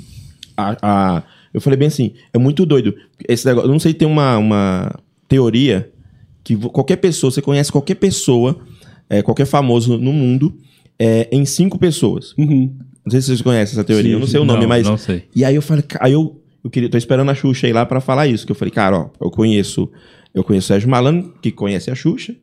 a, 0.57 0.77
a- 0.81 1.23
eu 1.53 1.59
falei 1.61 1.77
bem 1.79 1.87
assim, 1.87 2.11
é 2.33 2.37
muito 2.37 2.65
doido. 2.65 2.93
Esse 3.27 3.45
negócio, 3.45 3.67
eu 3.67 3.71
não 3.71 3.79
sei, 3.79 3.93
tem 3.93 4.07
uma, 4.07 4.37
uma 4.37 4.93
teoria 5.29 5.91
que 6.43 6.57
qualquer 6.57 6.97
pessoa, 6.97 7.31
você 7.31 7.41
conhece 7.41 7.71
qualquer 7.71 7.95
pessoa, 7.95 8.59
é, 9.09 9.21
qualquer 9.21 9.45
famoso 9.45 9.97
no 9.97 10.11
mundo, 10.11 10.57
é, 10.97 11.29
em 11.31 11.45
cinco 11.45 11.77
pessoas. 11.77 12.33
Uhum. 12.37 12.75
Não 13.05 13.11
sei 13.11 13.21
se 13.21 13.27
vocês 13.27 13.41
conhecem 13.41 13.73
essa 13.73 13.83
teoria, 13.83 14.09
Sim, 14.09 14.15
eu 14.15 14.19
não 14.19 14.27
sei 14.27 14.39
o 14.39 14.45
nome, 14.45 14.61
não, 14.61 14.67
mas. 14.67 14.85
não 14.85 14.97
sei. 14.97 15.25
E 15.33 15.45
aí 15.45 15.55
eu 15.55 15.61
falei, 15.61 15.85
aí 15.99 16.11
eu, 16.11 16.41
eu 16.63 16.69
queria, 16.69 16.89
tô 16.89 16.97
esperando 16.97 17.29
a 17.29 17.35
Xuxa 17.35 17.67
ir 17.67 17.73
lá 17.73 17.85
pra 17.85 18.01
falar 18.01 18.27
isso, 18.27 18.45
que 18.45 18.51
eu 18.51 18.55
falei, 18.55 18.71
cara, 18.71 18.97
ó, 18.97 19.09
eu 19.21 19.29
conheço, 19.29 19.89
eu 20.33 20.43
conheço 20.43 20.65
o 20.65 20.67
Sérgio 20.67 20.89
Malandro, 20.89 21.33
que 21.41 21.51
conhece 21.51 21.89
a 21.89 21.95
Xuxa, 21.95 22.35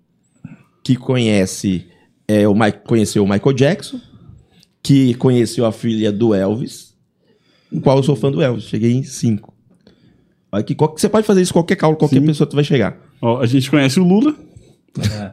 que 0.82 0.94
conhece, 0.96 1.86
é, 2.26 2.46
o 2.46 2.54
Mike, 2.54 2.78
conheceu 2.86 3.24
o 3.24 3.28
Michael 3.28 3.52
Jackson, 3.52 4.00
que 4.82 5.14
conheceu 5.14 5.66
a 5.66 5.72
filha 5.72 6.12
do 6.12 6.32
Elvis, 6.32 6.94
em 7.72 7.80
qual 7.80 7.96
eu 7.96 8.02
sou 8.04 8.14
fã 8.14 8.30
do 8.30 8.40
Elvis, 8.40 8.64
cheguei 8.64 8.92
em 8.92 9.02
cinco. 9.02 9.55
Olha 10.56 10.64
que, 10.64 10.74
qual- 10.74 10.94
você 10.96 11.08
pode 11.08 11.26
fazer 11.26 11.42
isso 11.42 11.52
qualquer 11.52 11.76
caulo, 11.76 11.96
qualquer 11.96 12.20
Sim. 12.20 12.26
pessoa 12.26 12.48
tu 12.48 12.54
vai 12.56 12.64
chegar. 12.64 12.96
Ó, 13.22 13.40
a 13.40 13.46
gente 13.46 13.70
conhece 13.70 14.00
o 14.00 14.04
Lula. 14.04 14.34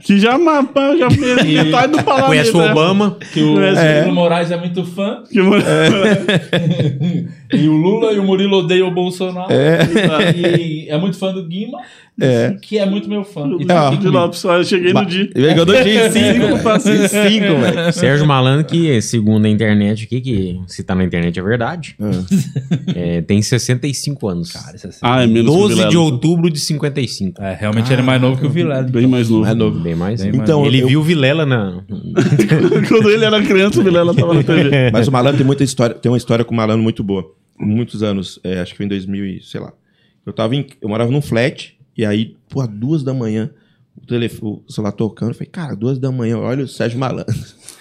Que 0.01 0.19
já 0.19 0.37
mapa, 0.37 0.93
já 0.97 1.07
fez 1.11 1.41
metade 1.45 1.93
do 1.93 2.03
palácio. 2.03 2.27
Conhece 2.27 2.51
o 2.51 2.59
Obama. 2.59 3.17
Que 3.31 3.41
o 3.41 3.61
É. 3.63 3.99
Murilo 4.01 4.15
Moraes 4.15 4.51
é 4.51 4.57
muito 4.57 4.83
fã. 4.85 5.23
Que, 5.31 5.41
mano, 5.41 5.63
E 7.53 7.67
o 7.69 7.73
Lula 7.73 8.11
e 8.11 8.19
o 8.19 8.23
Murilo 8.23 8.57
odeiam 8.57 8.87
o 8.89 8.91
Bolsonaro. 8.93 9.47
E 9.53 10.89
é 10.89 10.97
muito 10.97 11.17
fã 11.17 11.31
do 11.33 11.43
Guima. 11.47 11.79
É. 12.22 12.56
Que 12.61 12.77
é 12.77 12.85
muito 12.85 13.10
meu 13.10 13.23
fã. 13.23 13.49
E 13.60 13.65
tá 13.65 13.90
de. 13.90 14.07
Lopes, 14.07 14.44
eu 14.44 14.64
cheguei 14.64 14.94
no 14.94 15.03
dia. 15.06 15.30
Eu 15.34 15.41
ganhou 15.41 15.65
dois 15.65 15.84
dias, 15.84 16.14
cinco, 16.14 16.64
passei 16.64 17.07
cinco, 17.07 17.57
velho. 17.60 17.91
Sérgio 17.94 18.27
Malandro, 18.27 18.65
que 18.65 19.02
segundo 19.02 19.45
a 19.45 19.49
internet 19.49 20.03
aqui, 20.06 20.22
que 20.22 20.61
se 20.68 20.84
tá 20.84 20.94
na 20.94 21.03
internet 21.03 21.40
é 21.40 21.41
verdade, 21.41 21.95
é, 22.95 23.22
tem 23.22 23.41
65 23.41 24.27
anos. 24.27 24.52
Cara, 24.52 24.76
é. 24.77 24.90
Ah, 25.02 25.23
é 25.23 25.27
menos 25.27 25.52
que 25.52 25.57
o 25.57 25.68
12 25.69 25.90
de 25.90 25.98
outubro 25.98 26.49
de 26.52 26.60
55. 26.60 27.41
É, 27.41 27.56
realmente 27.56 27.91
ele 27.91 28.02
é 28.02 28.06
mais 28.06 28.22
novo 28.22 28.40
que 28.40 28.45
o 28.45 28.49
Vilela. 28.49 28.84
Bem 28.84 29.07
mais 29.07 29.30
novo. 29.30 29.45
É 29.48 29.53
novo. 29.56 29.80
Bem 29.80 29.95
mais. 29.95 30.22
Bem 30.22 30.35
Então, 30.35 30.65
ele 30.65 30.81
eu- 30.81 30.88
viu 30.88 30.99
o 30.99 31.03
Vilela 31.03 31.45
na. 31.48 31.81
Quando 32.88 33.10
ele 33.10 33.26
era 33.26 33.41
criança, 33.41 33.80
o 33.80 33.84
Vilela 33.84 34.14
tava 34.14 34.34
na 34.35 34.44
TV. 34.44 34.69
Mas 34.94 35.07
o 35.07 35.11
Malandro 35.11 35.38
tem 35.38 35.45
muita 35.48 35.64
história, 35.64 35.95
tem 35.95 36.11
uma 36.11 36.18
história 36.18 36.45
com 36.45 36.53
o 36.53 36.57
Malandro 36.57 36.84
muito 36.84 37.03
boa. 37.03 37.26
Muitos 37.60 38.03
anos, 38.03 38.40
é, 38.44 38.60
acho 38.60 38.72
que 38.72 38.77
foi 38.77 38.85
em 38.85 38.90
2000 38.90 39.26
e, 39.26 39.41
sei 39.44 39.60
lá. 39.61 39.73
Eu 40.26 40.31
tava 40.31 40.56
em, 40.56 40.65
eu 40.81 40.88
morava 40.88 41.11
num 41.11 41.22
flat, 41.22 41.72
e 41.98 42.06
aí, 42.06 42.36
pô, 42.49 42.65
duas 42.68 43.03
da 43.03 43.14
manhã, 43.14 43.49
o, 43.95 44.06
telefone, 44.06 44.61
o 44.68 44.72
celular 44.72 44.91
tocando, 44.91 45.30
eu 45.30 45.36
falei, 45.36 45.49
cara, 45.49 45.76
duas 45.76 45.99
da 45.99 46.11
manhã, 46.11 46.38
olha 46.38 46.64
o 46.64 46.68
Sérgio 46.68 46.99
Malandro. 46.99 47.34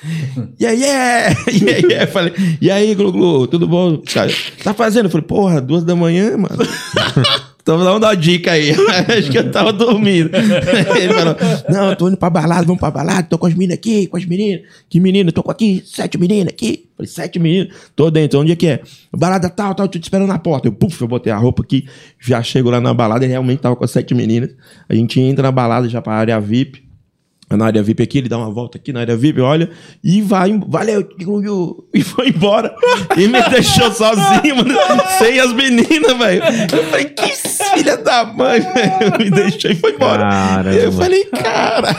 e 0.59 0.67
aí, 0.67 0.85
é, 0.85 1.33
e 1.51 1.69
aí, 1.69 1.93
é, 1.93 2.07
falei, 2.07 2.33
e 2.61 2.71
aí, 2.71 2.95
Glu 2.95 3.13
Glu, 3.13 3.47
tudo 3.47 3.67
bom? 3.67 3.99
Cara, 4.13 4.31
tá 4.63 4.75
fazendo? 4.75 5.07
Eu 5.07 5.11
falei, 5.11 5.27
porra, 5.27 5.61
duas 5.61 5.85
da 5.85 5.97
manhã, 5.97 6.37
mano. 6.37 6.57
Então 7.63 7.79
dar 7.79 7.97
uma 7.97 8.17
dica 8.17 8.53
aí. 8.53 8.73
Acho 9.19 9.31
que 9.31 9.39
eu 9.39 9.51
tava 9.51 9.73
dormindo. 9.73 10.31
Ele 10.35 11.15
falou: 11.15 11.37
Não, 11.69 11.91
eu 11.91 11.97
tô 11.97 12.09
indo 12.09 12.17
pra 12.17 12.29
balada, 12.29 12.65
vamos 12.65 12.81
pra 12.81 12.91
balada, 12.91 13.23
tô 13.23 13.39
com 13.39 13.47
as 13.47 13.55
meninas 13.55 13.79
aqui, 13.79 14.09
com 14.09 14.17
as 14.17 14.25
meninas. 14.25 14.63
Que 14.91 14.99
menina? 14.99 15.31
Tô 15.31 15.43
com 15.43 15.51
aqui, 15.51 15.83
sete 15.87 16.19
meninas 16.19 16.49
aqui. 16.49 16.89
Falei, 16.97 17.09
sete 17.09 17.39
meninas. 17.39 17.73
Tô 17.95 18.11
dentro, 18.11 18.41
onde 18.41 18.53
é 18.53 18.57
que 18.57 18.67
é? 18.67 18.83
Balada 19.17 19.49
tal, 19.49 19.75
tal, 19.75 19.89
tô 19.89 19.99
te 19.99 20.03
esperando 20.03 20.29
na 20.29 20.39
porta. 20.39 20.67
Eu, 20.67 20.73
puf, 20.73 21.01
eu 21.01 21.09
botei 21.09 21.33
a 21.33 21.37
roupa 21.37 21.63
aqui, 21.63 21.87
já 22.21 22.43
chego 22.43 22.69
lá 22.69 22.81
na 22.81 22.93
balada 22.93 23.25
e 23.25 23.29
realmente 23.29 23.61
tava 23.61 23.77
com 23.77 23.85
as 23.85 23.91
sete 23.91 24.15
meninas. 24.15 24.51
A 24.89 24.95
gente 24.95 25.21
entra 25.21 25.45
na 25.45 25.53
balada 25.53 25.89
já 25.89 26.03
pra 26.03 26.15
área 26.15 26.41
VIP. 26.41 26.82
Na 27.57 27.67
área 27.67 27.83
VIP 27.83 28.03
aqui, 28.03 28.19
ele 28.19 28.29
dá 28.29 28.39
uma 28.39 28.51
volta 28.51 28.79
aqui 28.79 28.93
na 28.93 29.01
área 29.01 29.17
VIP, 29.17 29.41
olha, 29.41 29.71
e 30.03 30.21
vai, 30.23 30.59
valeu, 30.67 31.07
e 31.95 32.03
foi 32.03 32.29
embora. 32.29 32.75
E 33.17 33.27
me 33.29 33.43
deixou 33.51 33.91
sozinho, 33.93 34.57
mano, 34.57 34.75
sem 35.19 35.41
as 35.41 35.53
meninas, 35.53 36.17
velho. 36.19 36.43
Eu 36.73 36.85
falei, 36.85 37.05
que 37.07 37.33
filha 37.75 37.97
da 37.97 38.25
mãe, 38.25 38.61
velho. 38.61 39.19
Me 39.19 39.31
deixou 39.31 39.71
e 39.71 39.75
foi 39.75 39.95
embora. 39.95 40.23
Caramba. 40.23 40.77
Eu 40.77 40.93
falei, 40.93 41.25
cara, 41.25 41.95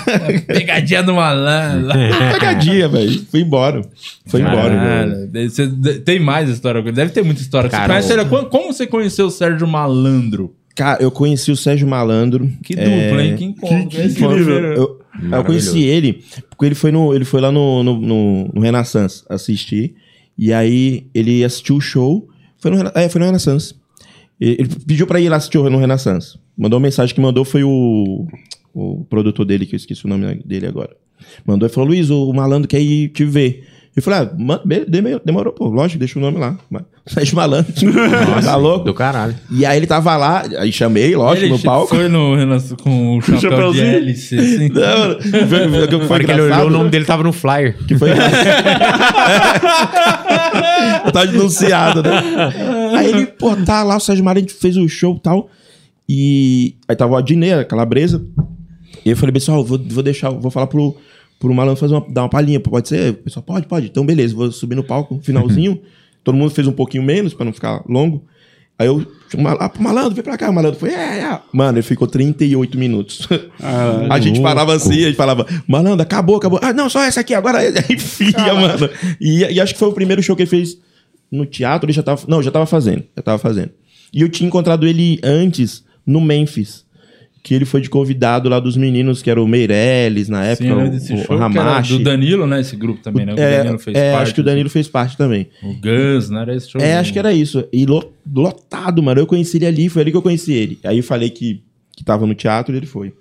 Pegadinha 0.45 1.03
do 1.03 1.13
malandro. 1.15 1.91
pegadinha, 2.33 2.87
velho. 2.87 3.25
Foi 3.29 3.41
embora. 3.41 3.81
Foi 4.25 4.41
embora, 4.41 4.69
velho. 4.69 5.29
Cara, 5.31 5.99
tem 6.05 6.19
mais 6.19 6.49
história. 6.49 6.81
Deve 6.91 7.11
ter 7.11 7.23
muita 7.23 7.41
história. 7.41 7.69
Você 7.69 7.77
conhece 7.85 8.25
como, 8.25 8.45
como 8.47 8.73
você 8.73 8.87
conheceu 8.87 9.27
o 9.27 9.31
Sérgio 9.31 9.67
Malandro? 9.67 10.53
Cara, 10.75 11.01
eu 11.01 11.11
conheci 11.11 11.51
o 11.51 11.55
Sérgio 11.55 11.87
Malandro. 11.87 12.49
Que 12.63 12.73
é, 12.77 12.83
dupla, 13.07 13.23
hein? 13.23 13.35
Que 13.35 13.45
encontro. 13.45 13.87
que 13.89 14.01
Esse 14.01 14.23
incrível. 14.23 14.75
foi- 14.75 15.02
Eu, 15.21 15.31
eu 15.31 15.43
conheci 15.43 15.83
ele 15.83 16.23
porque 16.49 16.65
ele 16.65 16.75
foi, 16.75 16.91
no, 16.91 17.13
ele 17.13 17.25
foi 17.25 17.41
lá 17.41 17.51
no, 17.51 17.83
no, 17.83 17.99
no, 17.99 18.51
no 18.53 18.61
Renaissance 18.61 19.23
assistir. 19.29 19.95
E 20.37 20.51
aí 20.51 21.07
ele 21.13 21.43
assistiu 21.43 21.75
o 21.75 21.81
show. 21.81 22.27
Foi 22.57 22.71
no, 22.71 22.91
é, 22.95 23.09
foi 23.09 23.19
no 23.19 23.25
Renaissance. 23.25 23.75
Ele 24.39 24.67
pediu 24.87 25.05
pra 25.05 25.19
ir 25.19 25.29
lá 25.29 25.37
assistir 25.37 25.57
no 25.57 25.77
Renaissance. 25.77 26.37
Mandou 26.57 26.77
uma 26.77 26.83
mensagem 26.83 27.13
que 27.13 27.21
mandou 27.21 27.45
foi 27.45 27.63
o. 27.63 28.27
o 28.73 29.05
produtor 29.09 29.45
dele, 29.45 29.65
que 29.65 29.75
eu 29.75 29.77
esqueci 29.77 30.05
o 30.05 30.09
nome 30.09 30.41
dele 30.43 30.67
agora. 30.67 30.95
Mandou 31.45 31.67
e 31.67 31.71
falou: 31.71 31.89
Luiz, 31.89 32.09
o 32.09 32.31
malandro 32.33 32.67
quer 32.67 32.81
ir 32.81 33.09
te 33.09 33.25
ver. 33.25 33.67
Eu 33.95 34.01
falei, 34.01 34.21
ah, 34.21 34.31
man- 34.35 34.61
deme- 34.87 35.19
demorou, 35.23 35.53
pô, 35.53 35.67
lógico, 35.67 35.99
deixa 35.99 36.17
o 36.17 36.21
nome 36.21 36.39
lá. 36.39 36.57
Sérgio 37.05 37.35
Malandro. 37.35 37.71
tá 38.43 38.55
louco? 38.55 38.85
Do 38.85 38.93
caralho. 38.93 39.35
E 39.51 39.65
aí 39.65 39.77
ele 39.77 39.85
tava 39.85 40.15
lá, 40.17 40.43
aí 40.57 40.71
chamei, 40.71 41.15
lógico, 41.15 41.49
no 41.49 41.59
palco. 41.59 41.93
foi 41.95 42.07
no, 42.07 42.35
com 42.81 43.17
o 43.17 43.21
chapéu 43.25 43.35
de 43.37 43.41
chapéuzinho? 43.41 43.85
hélice, 43.85 44.39
assim. 44.39 44.69
Não, 44.69 45.21
foi, 45.21 45.47
foi, 45.47 46.07
foi, 46.07 46.23
que 46.25 46.31
ele 46.31 46.41
olhou, 46.41 46.67
o 46.67 46.69
nome 46.71 46.89
dele 46.89 47.05
tava 47.05 47.21
no 47.23 47.31
flyer. 47.33 47.77
Que 47.85 47.95
foi. 47.97 48.09
tá 51.11 51.25
denunciado, 51.25 52.01
né? 52.01 52.21
Aí 52.97 53.09
ele, 53.09 53.25
pô, 53.27 53.55
tá 53.57 53.83
lá, 53.83 53.97
o 53.97 53.99
Sérgio 53.99 54.23
Malandro 54.23 54.53
fez 54.53 54.77
o 54.77 54.87
show 54.87 55.15
e 55.15 55.19
tal. 55.19 55.49
E 56.07 56.75
aí 56.87 56.95
tava 56.95 57.13
o 57.13 57.17
Adnet, 57.17 57.53
a 57.53 57.65
calabresa. 57.65 58.23
E 59.05 59.09
eu 59.09 59.17
falei, 59.17 59.33
pessoal, 59.33 59.63
vou, 59.63 59.77
vou 59.79 60.03
deixar, 60.03 60.29
vou 60.29 60.49
falar 60.51 60.67
pro, 60.67 60.95
pro 61.47 61.55
malandro 61.55 61.79
fazer 61.79 61.93
uma, 61.93 62.05
dar 62.09 62.23
uma 62.23 62.29
palhinha. 62.29 62.59
Pode 62.59 62.87
ser? 62.87 63.11
O 63.11 63.15
pessoal, 63.15 63.43
pode, 63.43 63.67
pode. 63.67 63.87
Então, 63.87 64.05
beleza, 64.05 64.35
vou 64.35 64.51
subir 64.51 64.75
no 64.75 64.83
palco, 64.83 65.19
finalzinho. 65.21 65.81
Todo 66.23 66.35
mundo 66.35 66.51
fez 66.51 66.67
um 66.67 66.71
pouquinho 66.71 67.03
menos 67.03 67.33
pra 67.33 67.45
não 67.45 67.53
ficar 67.53 67.83
longo. 67.87 68.23
Aí 68.79 68.87
eu 68.87 69.05
lá 69.37 69.69
pro 69.69 69.83
malandro, 69.83 70.15
vem 70.15 70.23
pra 70.23 70.37
cá. 70.37 70.49
O 70.49 70.53
malandro 70.53 70.79
foi, 70.79 70.89
é, 70.89 71.19
é. 71.19 71.39
Mano, 71.51 71.77
ele 71.77 71.83
ficou 71.83 72.07
38 72.07 72.77
minutos. 72.77 73.27
a 74.09 74.19
gente 74.19 74.41
parava 74.41 74.73
assim, 74.73 75.03
a 75.03 75.07
gente 75.07 75.15
falava, 75.15 75.45
malandro, 75.67 76.01
acabou, 76.01 76.37
acabou. 76.37 76.59
Ah, 76.61 76.73
não, 76.73 76.89
só 76.89 77.03
essa 77.03 77.19
aqui, 77.19 77.33
agora 77.33 77.59
enfia, 77.91 78.53
mano. 78.53 78.89
E, 79.19 79.39
e 79.39 79.59
acho 79.59 79.73
que 79.73 79.79
foi 79.79 79.89
o 79.89 79.93
primeiro 79.93 80.23
show 80.23 80.35
que 80.35 80.43
ele 80.43 80.49
fez 80.49 80.77
no 81.31 81.45
teatro, 81.45 81.85
ele 81.85 81.93
já 81.93 82.03
tava. 82.03 82.23
Não, 82.27 82.41
já 82.41 82.51
tava 82.51 82.65
fazendo. 82.65 83.03
Já 83.15 83.21
tava 83.21 83.37
fazendo. 83.37 83.71
E 84.13 84.21
eu 84.21 84.29
tinha 84.29 84.47
encontrado 84.47 84.87
ele 84.87 85.19
antes 85.23 85.83
no 86.05 86.21
Memphis. 86.21 86.85
Que 87.43 87.53
ele 87.53 87.65
foi 87.65 87.81
de 87.81 87.89
convidado 87.89 88.47
lá 88.47 88.57
dos 88.57 88.77
meninos, 88.77 89.21
que 89.21 89.29
era 89.29 89.41
o 89.41 89.45
Meirelles 89.45 90.29
na 90.29 90.45
época, 90.45 90.63
Sim, 90.65 90.71
o, 90.71 90.75
lembro 90.77 90.91
desse 90.93 91.13
o 91.13 91.17
show, 91.25 91.35
Ramache. 91.37 91.97
do 91.97 92.03
Danilo, 92.03 92.47
né? 92.47 92.61
Esse 92.61 92.73
grupo 92.77 93.01
também, 93.03 93.25
né? 93.25 93.33
O 93.33 93.37
É, 93.39 93.57
Danilo 93.57 93.79
fez 93.79 93.97
é, 93.97 94.11
parte. 94.13 94.23
acho 94.23 94.33
que 94.35 94.39
o 94.39 94.43
Danilo 94.45 94.69
fez 94.69 94.87
parte 94.87 95.17
também. 95.17 95.49
O 95.61 95.73
Guns, 95.73 96.29
não 96.29 96.39
era 96.39 96.55
esse 96.55 96.69
show? 96.69 96.79
É, 96.79 96.95
acho 96.95 97.11
que 97.11 97.19
era 97.19 97.33
isso. 97.33 97.67
E 97.73 97.85
lo- 97.85 98.13
lotado, 98.33 99.03
mano. 99.03 99.19
Eu 99.19 99.27
conheci 99.27 99.57
ele 99.57 99.65
ali, 99.65 99.89
foi 99.89 100.01
ali 100.03 100.11
que 100.11 100.15
eu 100.17 100.21
conheci 100.21 100.53
ele. 100.53 100.79
Aí 100.85 100.97
eu 100.99 101.03
falei 101.03 101.29
que, 101.29 101.61
que 101.97 102.03
tava 102.05 102.25
no 102.25 102.33
teatro 102.33 102.73
e 102.73 102.77
ele 102.77 102.85
foi. 102.85 103.11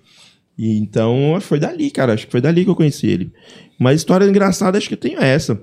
E 0.57 0.79
então 0.79 1.37
foi 1.41 1.59
dali, 1.59 1.91
cara. 1.91 2.13
Acho 2.13 2.27
que 2.27 2.31
foi 2.31 2.41
dali 2.41 2.63
que 2.63 2.71
eu 2.71 2.77
conheci 2.77 3.09
ele. 3.09 3.33
Mas 3.77 3.97
história 4.01 4.25
engraçada, 4.25 4.79
acho 4.79 4.87
que 4.87 4.95
eu 4.95 4.99
tenho 4.99 5.19
essa. 5.21 5.61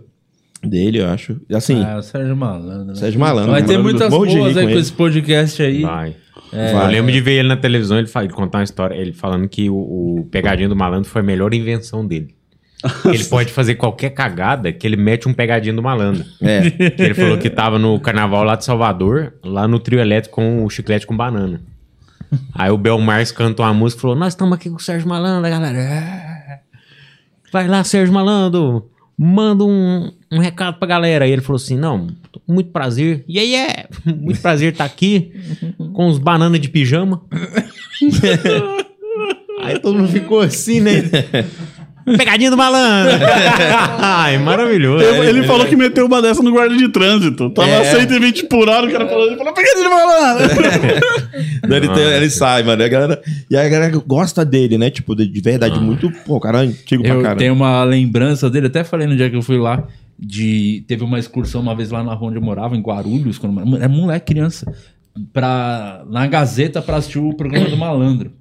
Dele, 0.62 1.00
eu 1.00 1.08
acho. 1.08 1.40
Assim, 1.54 1.82
Ah, 1.82 2.00
o 2.00 2.02
Sérgio 2.02 2.36
Malandro. 2.36 2.84
né? 2.88 2.96
Sérgio 2.96 3.18
Malandro. 3.22 3.52
Vai 3.52 3.62
ter 3.64 3.78
Malandro, 3.78 3.84
muitas 3.92 4.10
boas 4.10 4.58
aí 4.58 4.66
com 4.68 4.74
com 4.74 4.80
esse 4.80 4.92
podcast 4.92 5.62
aí. 5.64 5.82
Vai. 5.84 6.16
É. 6.52 6.74
Eu 6.74 6.88
lembro 6.88 7.12
de 7.12 7.22
ver 7.22 7.40
ele 7.40 7.48
na 7.48 7.58
televisão, 7.58 7.98
ele, 7.98 8.08
fa- 8.08 8.24
ele 8.24 8.34
contar 8.34 8.60
uma 8.60 8.64
história, 8.64 8.96
ele 8.96 9.14
falando 9.14 9.48
que 9.48 9.70
o, 9.70 9.76
o 9.76 10.28
pegadinha 10.32 10.68
do 10.70 10.76
malandro 10.76 11.10
foi 11.10 11.22
a 11.22 11.24
melhor 11.26 11.54
invenção 11.54 12.06
dele. 12.06 12.34
ele 13.06 13.26
pode 13.26 13.52
fazer 13.52 13.76
qualquer 13.76 14.12
cagada 14.12 14.72
que 14.72 14.88
ele 14.88 14.96
mete 14.96 15.28
um 15.28 15.34
pegadinho 15.34 15.76
do 15.76 15.84
malandro. 15.84 16.24
É. 16.42 16.70
Que 16.72 17.02
ele 17.02 17.14
falou 17.14 17.38
que 17.38 17.50
tava 17.50 17.78
no 17.78 18.00
carnaval 18.00 18.44
lá 18.44 18.56
de 18.56 18.64
Salvador, 18.64 19.34
lá 19.44 19.68
no 19.68 19.80
trio 19.80 20.00
elétrico 20.00 20.36
com 20.36 20.64
o 20.64 20.70
chiclete 20.70 21.06
com 21.06 21.16
banana. 21.16 21.62
Aí 22.54 22.70
o 22.72 22.78
Belmars 22.78 23.32
cantou 23.32 23.66
uma 23.66 23.74
música 23.74 24.00
e 24.00 24.02
falou: 24.02 24.16
Nós 24.16 24.30
estamos 24.34 24.54
aqui 24.56 24.70
com 24.70 24.78
o 24.78 24.80
Sérgio 24.80 25.10
Malandro, 25.10 25.50
galera. 25.50 25.78
É. 25.78 26.60
Vai 27.52 27.68
lá, 27.68 27.84
Sérgio 27.84 28.14
Malandro, 28.14 28.90
manda 29.22 29.66
um, 29.66 30.14
um 30.32 30.40
recado 30.40 30.80
pra 30.80 30.88
galera. 30.88 31.26
Aí 31.26 31.32
ele 31.32 31.42
falou 31.42 31.58
assim: 31.58 31.78
Não, 31.78 32.08
tô 32.32 32.40
com 32.40 32.54
muito 32.54 32.72
prazer. 32.72 33.26
E 33.28 33.38
aí 33.38 33.54
é, 33.54 33.90
muito 34.06 34.40
prazer 34.40 34.72
estar 34.72 34.86
aqui 34.86 35.34
com 35.94 36.08
os 36.08 36.18
bananas 36.18 36.62
de 36.62 36.70
pijama. 36.70 37.22
aí 39.62 39.78
todo 39.80 39.98
mundo 39.98 40.08
ficou 40.08 40.40
assim, 40.40 40.80
né? 40.80 41.02
Pegadinha 42.18 42.50
do 42.52 42.58
malandro. 42.58 43.14
Ai, 44.00 44.38
maravilhoso. 44.38 45.04
Ele, 45.04 45.28
ele 45.40 45.44
falou 45.48 45.66
que 45.66 45.76
meteu 45.76 46.06
uma 46.06 46.22
dessa 46.22 46.42
no 46.44 46.52
guarda 46.52 46.76
de 46.76 46.88
trânsito. 46.90 47.50
Tava 47.52 47.70
É. 47.70 47.84
120 48.00 48.46
por 48.46 48.68
hora, 48.70 48.88
o 48.88 48.92
cara 48.92 49.08
falou, 49.08 49.28
ele 49.28 49.38
falou, 49.38 49.54
pegadinha 49.54 49.84
de 49.84 49.90
malandro. 49.90 50.50
Ele, 51.70 51.88
tem- 51.90 52.04
ele 52.04 52.30
sai, 52.30 52.64
mano. 52.64 52.82
E 52.82 52.86
a, 52.86 52.90
galera, 52.90 53.22
e 53.52 53.56
a 53.56 53.70
galera 53.70 54.02
gosta 54.08 54.44
dele, 54.44 54.78
né? 54.78 54.90
Tipo, 54.90 55.16
de, 55.16 55.28
de 55.28 55.42
verdade, 55.42 55.80
muito. 55.80 56.10
Pô, 56.26 56.38
o 56.38 56.40
cara 56.40 56.64
é 56.64 56.68
antigo 56.68 57.04
pra 57.04 57.14
Eu 57.14 57.22
caramba. 57.22 57.40
tenho 57.40 57.54
uma 57.54 57.84
lembrança 57.84 58.50
dele, 58.50 58.68
até 58.68 58.84
falei 58.84 59.06
no 59.08 59.16
dia 59.16 59.30
que 59.30 59.36
eu 59.36 59.42
fui 59.42 59.58
lá, 59.58 59.84
de 60.18 60.84
teve 60.88 61.04
uma 61.04 61.20
excursão 61.20 61.62
uma 61.62 61.76
vez 61.76 61.92
lá 61.92 62.04
na 62.04 62.14
rua 62.14 62.30
onde 62.30 62.38
eu 62.38 62.42
morava, 62.42 62.76
em 62.76 62.82
Guarulhos, 62.82 63.38
quando 63.38 63.76
era 63.78 63.88
moleque, 63.88 64.34
criança, 64.34 64.66
pra, 65.32 66.04
na 66.10 66.26
Gazeta 66.28 66.82
pra 66.82 66.98
assistir 66.98 67.20
o 67.20 67.34
programa 67.34 67.70
do 67.70 67.78
Malandro. 67.78 68.32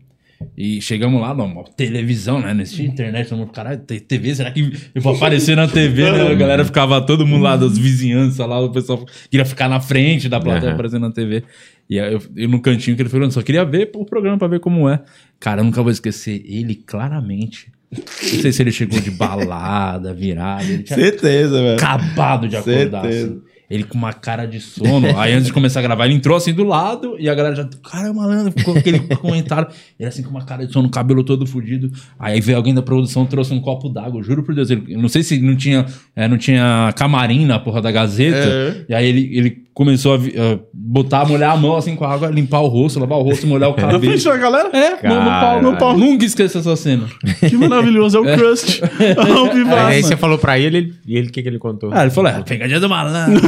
E 0.56 0.80
chegamos 0.80 1.20
lá, 1.20 1.34
numa 1.34 1.64
televisão, 1.64 2.40
né? 2.40 2.54
Não 2.54 2.60
existia 2.62 2.86
internet, 2.86 3.28
todo 3.28 3.38
mundo, 3.38 3.50
caralho, 3.52 3.78
TV, 3.80 4.34
será 4.34 4.50
que 4.50 4.72
eu 4.94 5.02
vou 5.02 5.14
aparecer 5.16 5.56
na 5.56 5.66
TV, 5.66 6.10
né? 6.10 6.22
A 6.30 6.34
galera 6.34 6.64
ficava, 6.64 7.00
todo 7.00 7.26
mundo 7.26 7.42
lá 7.42 7.56
das 7.56 7.76
vizinhanças 7.76 8.38
lá, 8.38 8.60
o 8.60 8.70
pessoal 8.70 9.04
queria 9.30 9.44
ficar 9.44 9.68
na 9.68 9.80
frente 9.80 10.28
da 10.28 10.38
plateia 10.40 10.68
Aham. 10.68 10.74
aparecendo 10.74 11.02
na 11.02 11.12
TV. 11.12 11.42
E 11.90 11.98
aí 11.98 12.12
eu, 12.12 12.22
eu 12.36 12.48
no 12.48 12.60
cantinho 12.60 12.96
que 12.96 13.02
ele 13.02 13.08
falou, 13.08 13.30
só 13.30 13.42
queria 13.42 13.64
ver 13.64 13.90
o 13.94 14.04
programa 14.04 14.38
pra 14.38 14.46
ver 14.46 14.60
como 14.60 14.88
é. 14.88 15.02
Cara, 15.40 15.60
eu 15.60 15.64
nunca 15.64 15.82
vou 15.82 15.90
esquecer 15.90 16.42
ele 16.44 16.74
claramente. 16.74 17.72
Não 17.90 18.40
sei 18.40 18.52
se 18.52 18.62
ele 18.62 18.70
chegou 18.70 19.00
de 19.00 19.10
balada, 19.10 20.14
tinha 20.14 20.84
Certeza, 20.84 21.62
velho. 21.62 21.76
acabado 21.76 22.46
de 22.46 22.56
acordar. 22.56 23.02
Certeza. 23.02 23.26
assim. 23.26 23.42
Ele 23.70 23.84
com 23.84 23.98
uma 23.98 24.12
cara 24.12 24.46
de 24.46 24.60
sono. 24.60 25.18
Aí 25.18 25.32
antes 25.32 25.46
de 25.46 25.52
começar 25.52 25.80
a 25.80 25.82
gravar, 25.82 26.06
ele 26.06 26.14
entrou 26.14 26.36
assim 26.36 26.54
do 26.54 26.64
lado 26.64 27.16
e 27.18 27.28
a 27.28 27.34
galera 27.34 27.54
já. 27.54 27.68
Cara, 27.82 28.12
malandro, 28.14 28.52
ficou 28.56 28.76
aquele 28.76 29.00
comentário. 29.16 29.68
Ele 29.98 30.08
assim 30.08 30.22
com 30.22 30.30
uma 30.30 30.44
cara 30.44 30.66
de 30.66 30.72
sono, 30.72 30.88
cabelo 30.88 31.22
todo 31.22 31.46
fudido. 31.46 31.92
Aí 32.18 32.40
veio 32.40 32.56
alguém 32.56 32.74
da 32.74 32.80
produção, 32.80 33.26
trouxe 33.26 33.52
um 33.52 33.60
copo 33.60 33.88
d'água, 33.88 34.22
juro 34.22 34.42
por 34.42 34.54
Deus. 34.54 34.70
Ele, 34.70 34.96
não 34.96 35.08
sei 35.08 35.22
se 35.22 35.38
não 35.40 35.54
tinha, 35.54 35.84
é, 36.16 36.26
não 36.26 36.38
tinha 36.38 36.92
camarim 36.96 37.44
na 37.44 37.58
porra 37.58 37.82
da 37.82 37.92
Gazeta. 37.92 38.36
É. 38.36 38.84
E 38.88 38.94
aí 38.94 39.06
ele, 39.06 39.36
ele 39.36 39.67
começou 39.78 40.14
a 40.14 40.16
a 40.16 40.58
botar, 40.74 41.24
molhar 41.24 41.52
a 41.52 41.56
mão 41.56 41.76
assim 41.76 41.94
com 41.94 42.04
a 42.04 42.12
água, 42.12 42.26
limpar 42.30 42.62
o 42.62 42.66
rosto, 42.66 42.98
lavar 42.98 43.16
o 43.16 43.22
rosto 43.22 43.46
e 43.46 43.48
molhar 43.48 43.70
o 43.70 43.76
Na 43.78 43.82
cabelo. 43.82 44.00
frente 44.02 44.24
da 44.24 44.36
galera? 44.36 44.70
É, 44.76 45.08
no, 45.08 45.14
no 45.22 45.30
pau, 45.30 45.62
no 45.62 45.76
pau. 45.76 45.96
Nunca 45.96 46.24
esqueça 46.24 46.58
essa 46.58 46.74
cena. 46.74 47.06
Que 47.48 47.56
maravilhoso, 47.56 48.18
é 48.18 48.20
o 48.20 48.24
Crust. 48.36 48.80
Ao 49.16 49.78
Aí, 49.78 49.94
aí 49.94 50.02
você 50.02 50.16
falou 50.16 50.36
pra 50.36 50.58
ele, 50.58 50.94
e 51.06 51.16
ele 51.16 51.28
o 51.28 51.30
que, 51.30 51.40
que 51.42 51.48
ele 51.48 51.60
contou? 51.60 51.90
Ah, 51.92 52.02
ele 52.02 52.10
falou: 52.10 52.28
é, 52.28 52.42
pegadinha 52.42 52.80
do 52.80 52.88
malandro. 52.88 53.40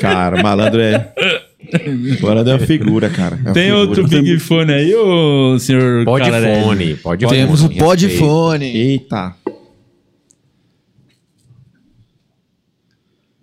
Cara, 0.00 0.42
malandro 0.42 0.80
é. 0.80 1.12
Malandro 2.22 2.52
é 2.52 2.56
uma 2.56 2.66
figura, 2.66 3.10
cara. 3.10 3.38
É 3.46 3.52
Tem 3.52 3.64
figura. 3.64 3.80
outro 3.80 4.08
Big 4.08 4.38
Fone 4.38 4.72
aí, 4.72 4.94
ô 4.94 5.58
senhor 5.58 6.04
Pode 6.06 6.24
Calarelli? 6.24 6.62
fone, 6.64 6.94
pode 6.94 7.26
Temos 7.26 7.60
fone, 7.62 7.74
o 7.74 7.78
podfone. 7.78 8.64
Eita. 8.64 9.41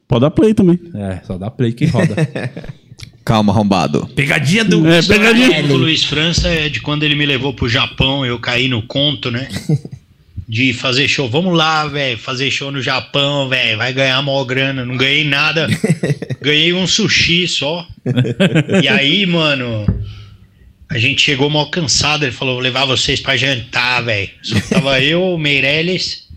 Pode 0.10 0.22
dar 0.22 0.32
play 0.32 0.56
também. 0.56 0.80
É, 0.96 1.22
só 1.24 1.38
dá 1.38 1.52
play 1.52 1.72
que 1.72 1.86
roda. 1.86 2.16
Calma, 3.24 3.54
arrombado. 3.54 4.08
Pegadinha 4.16 4.66
do. 4.66 4.88
É, 4.88 5.04
pegadinha. 5.04 5.64
O 5.66 5.78
Luiz 5.78 6.04
França 6.04 6.48
é 6.48 6.68
de 6.68 6.82
quando 6.82 7.04
ele 7.04 7.14
me 7.14 7.28
levou 7.28 7.54
pro 7.54 7.70
Japão, 7.70 8.26
eu 8.26 8.40
caí 8.40 8.68
no 8.68 8.82
conto, 8.82 9.30
né? 9.30 9.48
De 10.48 10.74
fazer 10.74 11.08
show. 11.08 11.30
Vamos 11.30 11.56
lá, 11.56 11.86
velho, 11.86 12.18
fazer 12.18 12.50
show 12.50 12.72
no 12.72 12.82
Japão, 12.82 13.48
velho, 13.48 13.78
vai 13.78 13.94
ganhar 13.94 14.20
maior 14.24 14.46
grana. 14.46 14.84
Não 14.84 14.98
ganhei 14.98 15.24
nada. 15.24 15.68
Ganhei 16.42 16.74
um 16.74 16.88
sushi 16.88 17.48
só. 17.48 17.88
E 18.82 18.88
aí, 18.88 19.28
mano, 19.28 19.86
a 20.90 20.98
gente 20.98 21.22
chegou 21.22 21.52
mal 21.52 21.70
cansado. 21.70 22.26
Ele 22.26 22.32
falou: 22.32 22.56
vou 22.56 22.64
levar 22.64 22.86
vocês 22.86 23.20
pra 23.20 23.38
jantar, 23.38 24.02
velho. 24.02 24.28
Só 24.42 24.60
tava 24.62 25.00
eu, 25.00 25.22
o 25.22 25.38
Meirelles, 25.38 26.28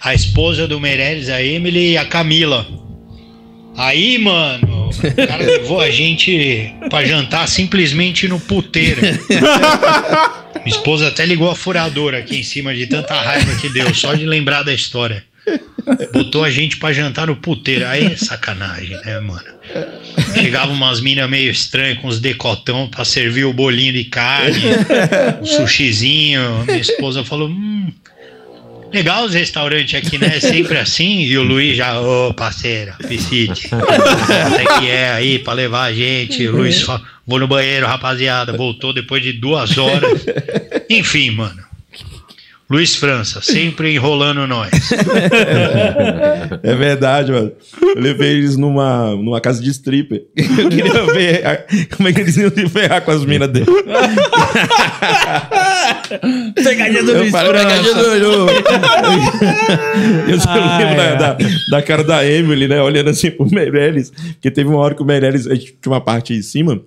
a 0.00 0.14
esposa 0.14 0.66
do 0.66 0.80
Meirelles, 0.80 1.28
a 1.28 1.42
Emily 1.42 1.90
e 1.90 1.98
a 1.98 2.06
Camila. 2.06 2.85
Aí, 3.76 4.18
mano, 4.18 4.88
o 4.88 5.26
cara 5.26 5.44
levou 5.44 5.80
a 5.80 5.90
gente 5.90 6.74
pra 6.88 7.04
jantar 7.04 7.46
simplesmente 7.48 8.26
no 8.26 8.40
puteiro. 8.40 9.00
Minha 9.00 10.76
esposa 10.76 11.08
até 11.08 11.26
ligou 11.26 11.50
a 11.50 11.54
furadora 11.54 12.18
aqui 12.18 12.40
em 12.40 12.42
cima 12.42 12.74
de 12.74 12.86
tanta 12.86 13.14
raiva 13.14 13.54
que 13.56 13.68
deu, 13.68 13.94
só 13.94 14.14
de 14.14 14.26
lembrar 14.26 14.62
da 14.62 14.72
história. 14.72 15.24
Botou 16.12 16.42
a 16.42 16.50
gente 16.50 16.76
pra 16.78 16.92
jantar 16.92 17.28
no 17.28 17.36
puteiro. 17.36 17.86
Aí 17.86 18.04
é 18.06 18.16
sacanagem, 18.16 18.96
né, 19.04 19.20
mano? 19.20 19.44
Chegava 20.34 20.72
umas 20.72 21.00
minas 21.00 21.30
meio 21.30 21.50
estranhas 21.50 21.98
com 21.98 22.08
os 22.08 22.18
decotão 22.18 22.88
pra 22.88 23.04
servir 23.04 23.44
o 23.44 23.52
bolinho 23.52 23.92
de 23.92 24.04
carne, 24.04 24.60
um 25.40 25.46
sushizinho. 25.46 26.64
Minha 26.66 26.80
esposa 26.80 27.24
falou: 27.24 27.48
hum, 27.48 27.92
legal 28.92 29.24
os 29.24 29.34
restaurantes 29.34 29.94
aqui, 29.94 30.18
né? 30.18 30.38
Sempre 30.40 30.78
assim. 30.78 31.20
E 31.20 31.36
o 31.38 31.42
Luiz 31.42 31.76
já, 31.76 32.00
ô 32.00 32.32
parceiro, 32.34 32.92
visite. 33.06 33.68
Até 33.74 34.78
que 34.80 34.88
é 34.88 35.10
aí 35.12 35.38
pra 35.38 35.52
levar 35.52 35.84
a 35.84 35.92
gente. 35.92 36.46
O 36.48 36.56
Luiz 36.56 36.80
fa- 36.82 37.00
vou 37.26 37.38
no 37.38 37.46
banheiro, 37.48 37.86
rapaziada. 37.86 38.52
Voltou 38.56 38.92
depois 38.92 39.22
de 39.22 39.32
duas 39.32 39.76
horas. 39.78 40.24
Enfim, 40.88 41.30
mano. 41.30 41.65
Luiz 42.68 42.96
França, 42.96 43.40
sempre 43.40 43.94
enrolando 43.94 44.44
nós. 44.46 44.70
É 46.64 46.74
verdade, 46.74 47.30
mano. 47.30 47.52
Eu 47.94 48.02
levei 48.02 48.32
eles 48.38 48.56
numa, 48.56 49.10
numa 49.14 49.40
casa 49.40 49.62
de 49.62 49.70
stripper. 49.70 50.24
Eu 50.36 50.68
queria 50.68 51.06
ver 51.12 51.46
a- 51.46 51.64
como 51.96 52.08
é 52.08 52.12
que 52.12 52.20
eles 52.22 52.36
iam 52.36 52.50
se 52.50 52.68
ferrar 52.68 53.02
com 53.02 53.12
as 53.12 53.24
minas 53.24 53.48
dele. 53.50 53.66
Pegadinha 56.62 57.02
do 57.02 57.10
Eu 57.12 57.18
Luiz 57.20 57.30
falei, 57.30 57.52
"Pegadinha 57.52 57.92
França. 57.94 58.18
do 58.20 58.28
Lu." 58.28 58.46
Eu 60.28 60.40
só 60.40 60.52
lembro 60.54 60.96
da, 60.96 61.14
da, 61.14 61.38
da 61.70 61.82
cara 61.82 62.02
da 62.04 62.24
Emily, 62.26 62.66
né? 62.68 62.80
Olhando 62.82 63.10
assim 63.10 63.30
pro 63.30 63.46
Meirelles. 63.50 64.10
Porque 64.32 64.50
teve 64.50 64.68
uma 64.68 64.78
hora 64.78 64.94
que 64.94 65.02
o 65.02 65.06
Meirelles 65.06 65.46
a 65.46 65.54
gente 65.54 65.76
tinha 65.80 65.92
uma 65.92 66.00
parte 66.00 66.34
em 66.34 66.42
cima. 66.42 66.80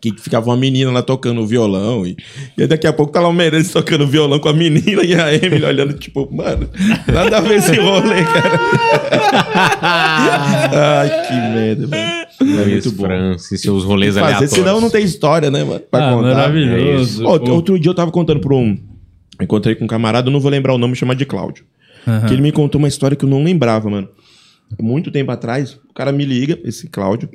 Que 0.00 0.12
ficava 0.18 0.46
uma 0.48 0.56
menina 0.56 0.90
lá 0.90 1.02
tocando 1.02 1.46
violão. 1.46 2.06
E, 2.06 2.16
e 2.56 2.62
aí 2.62 2.66
daqui 2.66 2.86
a 2.86 2.92
pouco 2.92 3.12
tá 3.12 3.20
lá 3.20 3.28
o 3.28 3.32
Meirelles 3.32 3.70
tocando 3.70 4.06
violão 4.06 4.38
com 4.38 4.48
a 4.48 4.52
menina 4.52 5.02
e 5.04 5.14
a 5.14 5.34
Emily 5.34 5.62
olhando, 5.64 5.92
tipo, 5.94 6.26
mano, 6.34 6.68
nada 7.06 7.36
a 7.36 7.40
ver 7.40 7.56
esse 7.58 7.76
rolê, 7.78 8.24
cara. 8.24 8.60
Ai, 11.00 11.26
que 11.26 11.34
merda, 11.34 11.86
mano. 11.86 12.20
É 12.40 12.44
Luiz 12.64 12.86
muito 12.86 12.92
bom. 12.92 13.04
França 13.04 13.54
e 13.54 13.58
seus 13.58 13.84
rolês 13.84 14.14
Fazer, 14.14 14.24
aleatórios. 14.26 14.52
senão 14.52 14.80
não 14.80 14.88
tem 14.90 15.04
história, 15.04 15.50
né, 15.50 15.62
mano? 15.62 15.80
Pra 15.80 16.08
Ah, 16.10 16.14
contar. 16.14 16.34
maravilhoso. 16.34 17.24
Ó, 17.26 17.38
outro 17.52 17.78
dia 17.78 17.90
eu 17.90 17.94
tava 17.94 18.10
contando 18.10 18.40
pra 18.40 18.54
um. 18.54 18.78
Encontrei 19.40 19.74
com 19.74 19.84
um 19.84 19.88
camarada, 19.88 20.28
eu 20.28 20.32
não 20.32 20.40
vou 20.40 20.50
lembrar 20.50 20.74
o 20.74 20.78
nome, 20.78 20.94
chama 20.96 21.14
de 21.14 21.24
Cláudio. 21.26 21.64
Que 22.26 22.32
ele 22.32 22.42
me 22.42 22.50
contou 22.52 22.78
uma 22.78 22.88
história 22.88 23.14
que 23.16 23.24
eu 23.24 23.28
não 23.28 23.44
lembrava, 23.44 23.90
mano. 23.90 24.08
Muito 24.80 25.10
tempo 25.10 25.30
atrás, 25.30 25.74
o 25.90 25.92
cara 25.94 26.10
me 26.12 26.24
liga, 26.24 26.58
esse 26.64 26.88
Cláudio. 26.88 27.28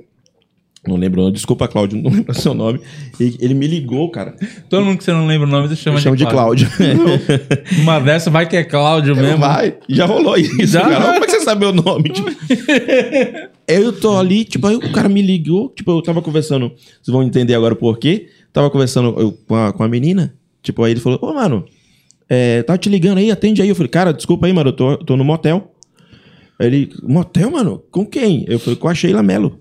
Não 0.87 0.95
lembro, 0.97 1.21
não. 1.21 1.31
Desculpa, 1.31 1.67
Cláudio, 1.67 1.97
não 2.01 2.11
lembro 2.11 2.33
seu 2.33 2.53
nome. 2.53 2.79
Ele, 3.19 3.37
ele 3.39 3.53
me 3.53 3.67
ligou, 3.67 4.09
cara. 4.09 4.35
Todo 4.69 4.85
mundo 4.85 4.97
que 4.97 5.03
você 5.03 5.11
não 5.11 5.25
lembra 5.25 5.47
o 5.47 5.51
nome, 5.51 5.67
você 5.67 5.75
chama 5.75 5.99
chamo 5.99 6.15
de 6.15 6.25
Cláudio. 6.25 6.69
Uma 7.81 7.99
dessa 7.99 8.29
vai 8.29 8.47
que 8.47 8.55
é 8.55 8.63
Cláudio 8.63 9.15
mesmo. 9.15 9.39
Vai, 9.39 9.77
já 9.89 10.05
rolou 10.05 10.37
isso, 10.37 10.67
Já? 10.67 10.81
cara. 10.81 11.13
Como 11.13 11.23
é 11.23 11.27
que 11.27 11.31
você 11.31 11.41
sabe 11.41 11.61
meu 11.61 11.73
nome? 11.73 12.09
Tipo, 12.09 12.29
eu 13.67 13.93
tô 13.93 14.17
ali, 14.17 14.45
tipo, 14.45 14.67
aí 14.67 14.75
o 14.75 14.91
cara 14.91 15.09
me 15.09 15.21
ligou, 15.21 15.69
tipo, 15.69 15.91
eu 15.91 16.01
tava 16.01 16.21
conversando, 16.21 16.69
vocês 16.69 17.07
vão 17.07 17.23
entender 17.23 17.55
agora 17.55 17.73
o 17.73 17.77
porquê. 17.77 18.27
Tava 18.53 18.69
conversando 18.69 19.19
eu, 19.19 19.31
com, 19.47 19.55
a, 19.55 19.73
com 19.73 19.83
a 19.83 19.87
menina, 19.87 20.33
tipo, 20.63 20.83
aí 20.83 20.91
ele 20.91 20.99
falou, 20.99 21.19
ô, 21.21 21.33
mano, 21.33 21.65
é, 22.29 22.63
tava 22.63 22.77
te 22.77 22.89
ligando 22.89 23.17
aí, 23.17 23.29
atende 23.31 23.61
aí. 23.61 23.69
Eu 23.69 23.75
falei, 23.75 23.89
cara, 23.89 24.13
desculpa 24.13 24.45
aí, 24.45 24.53
mano, 24.53 24.69
eu 24.69 24.73
tô, 24.73 24.97
tô 24.97 25.17
no 25.17 25.23
motel. 25.23 25.71
Aí 26.57 26.67
ele, 26.67 26.93
motel, 27.03 27.51
mano? 27.51 27.83
Com 27.91 28.05
quem? 28.05 28.45
Eu 28.47 28.59
falei, 28.59 28.77
com 28.77 28.87
a 28.87 28.95
Sheila 28.95 29.21
Mello. 29.21 29.59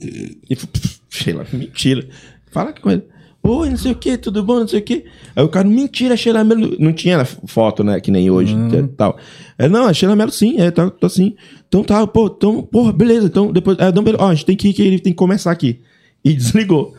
E 0.00 0.56
falou, 0.56 0.72
"Pff, 0.72 1.00
Sheila, 1.10 1.46
mentira. 1.52 2.06
Fala 2.50 2.72
com 2.72 2.90
ele. 2.90 3.02
Oi, 3.42 3.70
não 3.70 3.76
sei 3.76 3.92
o 3.92 3.94
que, 3.94 4.18
tudo 4.18 4.44
bom, 4.44 4.60
não 4.60 4.68
sei 4.68 4.80
o 4.80 4.82
que. 4.82 5.04
Aí 5.34 5.42
o 5.42 5.48
cara, 5.48 5.66
mentira, 5.66 6.12
a 6.12 6.16
Sheila 6.16 6.44
Mello. 6.44 6.76
Não 6.78 6.92
tinha 6.92 7.24
foto, 7.24 7.82
né, 7.82 7.98
que 7.98 8.10
nem 8.10 8.30
hoje, 8.30 8.54
é 8.54 8.82
tal. 8.96 9.16
É, 9.58 9.66
não, 9.66 9.86
a 9.86 9.92
Sheila 9.94 10.14
Mello 10.14 10.30
sim, 10.30 10.60
é, 10.60 10.70
tá, 10.70 10.90
tô 10.90 11.06
assim. 11.06 11.34
Então 11.66 11.82
tá, 11.82 12.06
pô, 12.06 12.26
então, 12.26 12.62
porra, 12.62 12.92
beleza. 12.92 13.26
Então 13.26 13.50
depois, 13.50 13.78
é, 13.78 13.90
não, 13.92 14.02
beleza. 14.02 14.22
Ó, 14.22 14.28
a 14.28 14.34
gente 14.34 14.44
tem 14.44 14.56
que 14.56 14.72
que 14.72 14.82
ele 14.82 14.98
tem 14.98 15.12
que 15.12 15.16
começar 15.16 15.50
aqui. 15.50 15.80
E 16.22 16.34
desligou. 16.34 16.94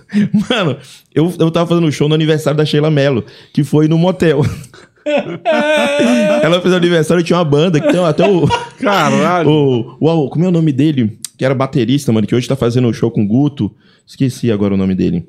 Mano, 0.49 0.77
eu, 1.13 1.31
eu 1.39 1.51
tava 1.51 1.67
fazendo 1.67 1.85
um 1.85 1.91
show 1.91 2.09
no 2.09 2.15
aniversário 2.15 2.57
da 2.57 2.65
Sheila 2.65 2.89
Mello, 2.89 3.23
que 3.53 3.63
foi 3.63 3.87
no 3.87 3.97
motel. 3.97 4.41
Ela 6.43 6.61
fez 6.61 6.73
aniversário 6.73 7.21
e 7.21 7.23
tinha 7.23 7.37
uma 7.37 7.45
banda, 7.45 7.79
que 7.79 7.91
tem 7.91 8.03
até 8.03 8.27
o. 8.27 8.47
Caralho. 8.79 9.49
O, 9.49 9.97
o, 9.99 10.29
como 10.29 10.45
é 10.45 10.47
o 10.47 10.51
nome 10.51 10.71
dele? 10.71 11.19
Que 11.41 11.45
era 11.45 11.55
baterista, 11.55 12.13
mano, 12.13 12.27
que 12.27 12.35
hoje 12.35 12.47
tá 12.47 12.55
fazendo 12.55 12.87
um 12.87 12.93
show 12.93 13.09
com 13.09 13.23
o 13.23 13.27
Guto. 13.27 13.75
Esqueci 14.05 14.51
agora 14.51 14.75
o 14.75 14.77
nome 14.77 14.93
dele. 14.93 15.27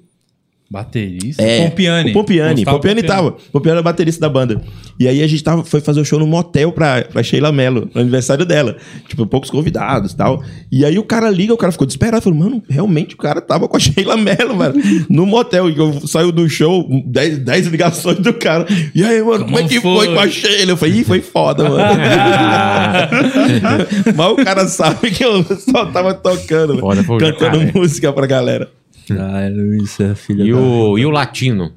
Baterista? 0.72 1.42
É, 1.42 1.68
Pompiani. 1.68 2.10
O 2.10 2.14
Pompiani. 2.14 2.54
Gustavo 2.54 2.78
Pompiani 2.78 3.02
tava. 3.02 3.32
Pompiani 3.52 3.74
era 3.76 3.82
baterista 3.82 4.22
da 4.22 4.28
banda. 4.30 4.62
E 4.98 5.06
aí 5.06 5.22
a 5.22 5.26
gente 5.26 5.44
tava, 5.44 5.62
foi 5.64 5.82
fazer 5.82 6.00
o 6.00 6.04
show 6.04 6.18
no 6.18 6.26
motel 6.26 6.72
pra, 6.72 7.02
pra 7.02 7.22
Sheila 7.22 7.52
Mello, 7.52 7.90
no 7.94 8.00
aniversário 8.00 8.46
dela. 8.46 8.78
Tipo, 9.06 9.26
poucos 9.26 9.50
convidados 9.50 10.12
e 10.12 10.16
tal. 10.16 10.42
E 10.70 10.82
aí 10.82 10.98
o 10.98 11.04
cara 11.04 11.28
liga, 11.28 11.52
o 11.52 11.58
cara 11.58 11.72
ficou 11.72 11.86
desesperado. 11.86 12.22
Falou, 12.22 12.38
mano, 12.38 12.62
realmente 12.70 13.14
o 13.14 13.18
cara 13.18 13.42
tava 13.42 13.68
com 13.68 13.76
a 13.76 13.80
Sheila 13.84 14.16
Mello, 14.16 14.56
mano, 14.56 14.74
no 15.10 15.26
motel. 15.26 15.68
E 15.68 15.76
eu 15.76 15.92
saio 16.06 16.32
do 16.32 16.48
show, 16.48 16.88
10, 17.04 17.40
10 17.40 17.66
ligações 17.66 18.18
do 18.20 18.32
cara. 18.32 18.64
E 18.94 19.04
aí, 19.04 19.22
mano, 19.22 19.44
como 19.44 19.58
é 19.58 19.64
que 19.68 19.78
Como 19.78 19.98
foi 19.98 20.06
foi? 20.06 20.14
com 20.14 20.20
a 20.22 20.28
Sheila? 20.28 20.72
Eu 20.72 20.76
falei, 20.78 21.00
ih, 21.00 21.04
foi 21.04 21.20
foda, 21.20 21.68
mano. 21.68 21.84
Mas 24.16 24.32
o 24.32 24.36
cara 24.36 24.66
sabe 24.68 25.10
que 25.10 25.22
eu 25.22 25.44
só 25.44 25.84
tava 25.86 26.14
tocando, 26.14 26.78
Foda, 26.78 27.04
cantando 27.04 27.58
cara. 27.58 27.72
música 27.74 28.10
pra 28.10 28.26
galera. 28.26 28.70
Ai, 29.10 29.50
Luiz, 29.50 29.98
é 30.00 30.14
filha 30.14 30.44
E 30.44 30.52
da- 30.52 30.58
o, 30.58 30.98
e 30.98 31.04
o 31.06 31.10
latino? 31.10 31.72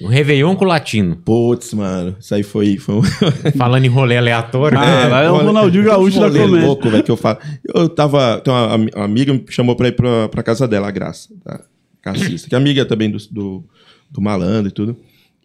O 0.00 0.06
Réveillon 0.08 0.54
com 0.56 0.64
o 0.64 0.68
latino. 0.68 1.16
Putz, 1.16 1.72
mano, 1.74 2.16
isso 2.20 2.34
aí 2.34 2.42
foi. 2.42 2.76
foi 2.76 2.96
um... 2.96 3.02
Falando 3.56 3.84
em 3.84 3.88
rolê 3.88 4.16
aleatório. 4.16 4.78
Ah, 4.78 5.08
lá 5.08 5.22
é 5.22 5.30
o 5.30 5.36
Ronaldinho 5.38 5.84
Gaúcho 5.84 6.20
da 6.20 6.30
comédia. 6.30 6.66
louco, 6.66 6.90
velho, 6.90 7.02
que 7.02 7.10
eu 7.10 7.16
falo. 7.16 7.38
Eu 7.74 7.88
tava. 7.88 8.40
Tem 8.40 8.52
uma, 8.52 8.74
am- 8.74 8.88
uma 8.94 9.04
amiga 9.04 9.32
me 9.32 9.44
chamou 9.48 9.74
pra 9.76 9.88
ir 9.88 9.92
pra, 9.92 10.28
pra 10.28 10.42
casa 10.42 10.66
dela, 10.68 10.88
a 10.88 10.90
Graça, 10.90 11.28
tá? 11.44 11.60
Cassista, 12.02 12.48
que 12.48 12.54
é 12.54 12.58
amiga 12.58 12.84
também 12.84 13.10
do, 13.10 13.18
do, 13.30 13.64
do 14.10 14.20
malandro 14.20 14.68
e 14.68 14.72
tudo. 14.72 14.96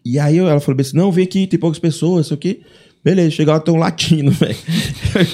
E 0.04 0.18
aí 0.18 0.38
ela 0.38 0.58
falou 0.60 0.80
assim: 0.80 0.96
não, 0.96 1.12
vem 1.12 1.24
aqui, 1.24 1.46
tem 1.46 1.58
poucas 1.58 1.78
pessoas, 1.78 2.26
isso 2.26 2.34
aqui. 2.34 2.60
Beleza, 3.08 3.30
chegou 3.30 3.54
lá, 3.54 3.60
tem 3.60 3.72
um 3.74 3.78
latino, 3.78 4.30
velho. 4.32 4.54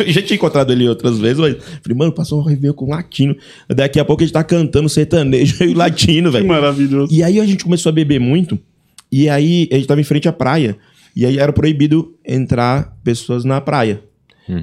Eu 0.07 0.13
já 0.13 0.23
tinha 0.23 0.37
encontrado 0.37 0.71
ele 0.73 0.89
outras 0.89 1.19
vezes, 1.19 1.39
mas 1.39 1.57
falei, 1.83 1.99
mano, 1.99 2.13
passou 2.13 2.41
um 2.41 2.45
review 2.45 2.73
com 2.73 2.85
um 2.85 2.91
latino. 2.91 3.35
Daqui 3.69 3.99
a 3.99 4.05
pouco 4.05 4.23
a 4.23 4.25
gente 4.27 4.33
tá 4.33 4.45
cantando 4.45 4.89
sertanejo 4.89 5.65
e 5.65 5.75
latino, 5.75 6.31
Que 6.31 6.37
velho. 6.37 6.47
maravilhoso. 6.47 7.13
E 7.13 7.21
aí 7.21 7.41
a 7.41 7.45
gente 7.45 7.65
começou 7.65 7.91
a 7.91 7.93
beber 7.93 8.21
muito. 8.21 8.57
E 9.11 9.29
aí 9.29 9.69
a 9.73 9.75
gente 9.75 9.89
tava 9.89 10.01
em 10.01 10.05
frente 10.05 10.29
à 10.29 10.33
praia. 10.33 10.77
E 11.17 11.27
aí 11.27 11.37
era 11.37 11.53
proibido 11.53 12.15
entrar 12.25 12.97
pessoas 13.03 13.45
na 13.45 13.61
praia. 13.61 14.03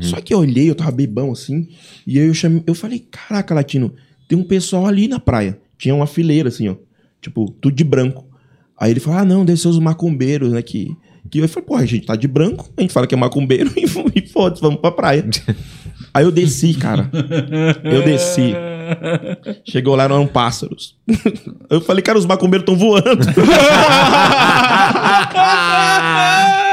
Só 0.02 0.22
que 0.22 0.34
eu 0.34 0.40
olhei, 0.40 0.70
eu 0.70 0.76
tava 0.76 0.92
bebão 0.92 1.34
assim. 1.34 1.68
E 2.08 2.18
aí 2.18 2.28
eu 2.28 2.34
chamei, 2.34 2.64
eu 2.66 2.74
falei, 2.74 3.06
caraca, 3.12 3.54
latino, 3.54 3.94
tem 4.30 4.38
um 4.38 4.44
pessoal 4.44 4.86
ali 4.88 5.10
na 5.10 5.20
praia. 5.20 5.60
Tinha 5.78 5.94
uma 5.94 6.08
fileira 6.08 6.48
assim, 6.48 6.70
ó. 6.70 6.76
Tipo, 7.22 7.52
tudo 7.60 7.76
de 7.76 7.84
branco. 7.84 8.26
Aí 8.80 8.92
ele 8.92 9.00
falou, 9.02 9.20
ah, 9.20 9.26
não, 9.26 9.44
deve 9.44 9.60
ser 9.60 9.68
os 9.68 9.80
macumbeiros, 9.80 10.54
né? 10.54 10.62
Que, 10.62 10.96
que 11.30 11.40
eu 11.40 11.48
falei, 11.48 11.68
pô, 11.68 11.76
a 11.76 11.86
gente 11.86 12.06
tá 12.06 12.16
de 12.16 12.28
branco, 12.28 12.70
a 12.76 12.82
gente 12.82 12.94
fala 12.94 13.08
que 13.08 13.16
é 13.16 13.18
macumbeiro 13.18 13.72
e, 13.78 13.86
e 14.16 14.28
foda-se, 14.28 14.62
vamos 14.62 14.80
pra 14.82 14.92
praia. 14.92 15.28
aí 16.14 16.24
eu 16.24 16.32
desci, 16.32 16.74
cara. 16.74 17.10
Eu 17.84 18.04
desci. 18.04 18.54
Chegou 19.66 19.96
lá, 19.96 20.04
eram 20.04 20.28
pássaros. 20.28 20.98
Eu 21.70 21.82
falei, 21.82 22.02
cara, 22.02 22.18
os 22.18 22.26
macumbeiros 22.26 22.64
estão 22.64 22.76
voando. 22.76 23.22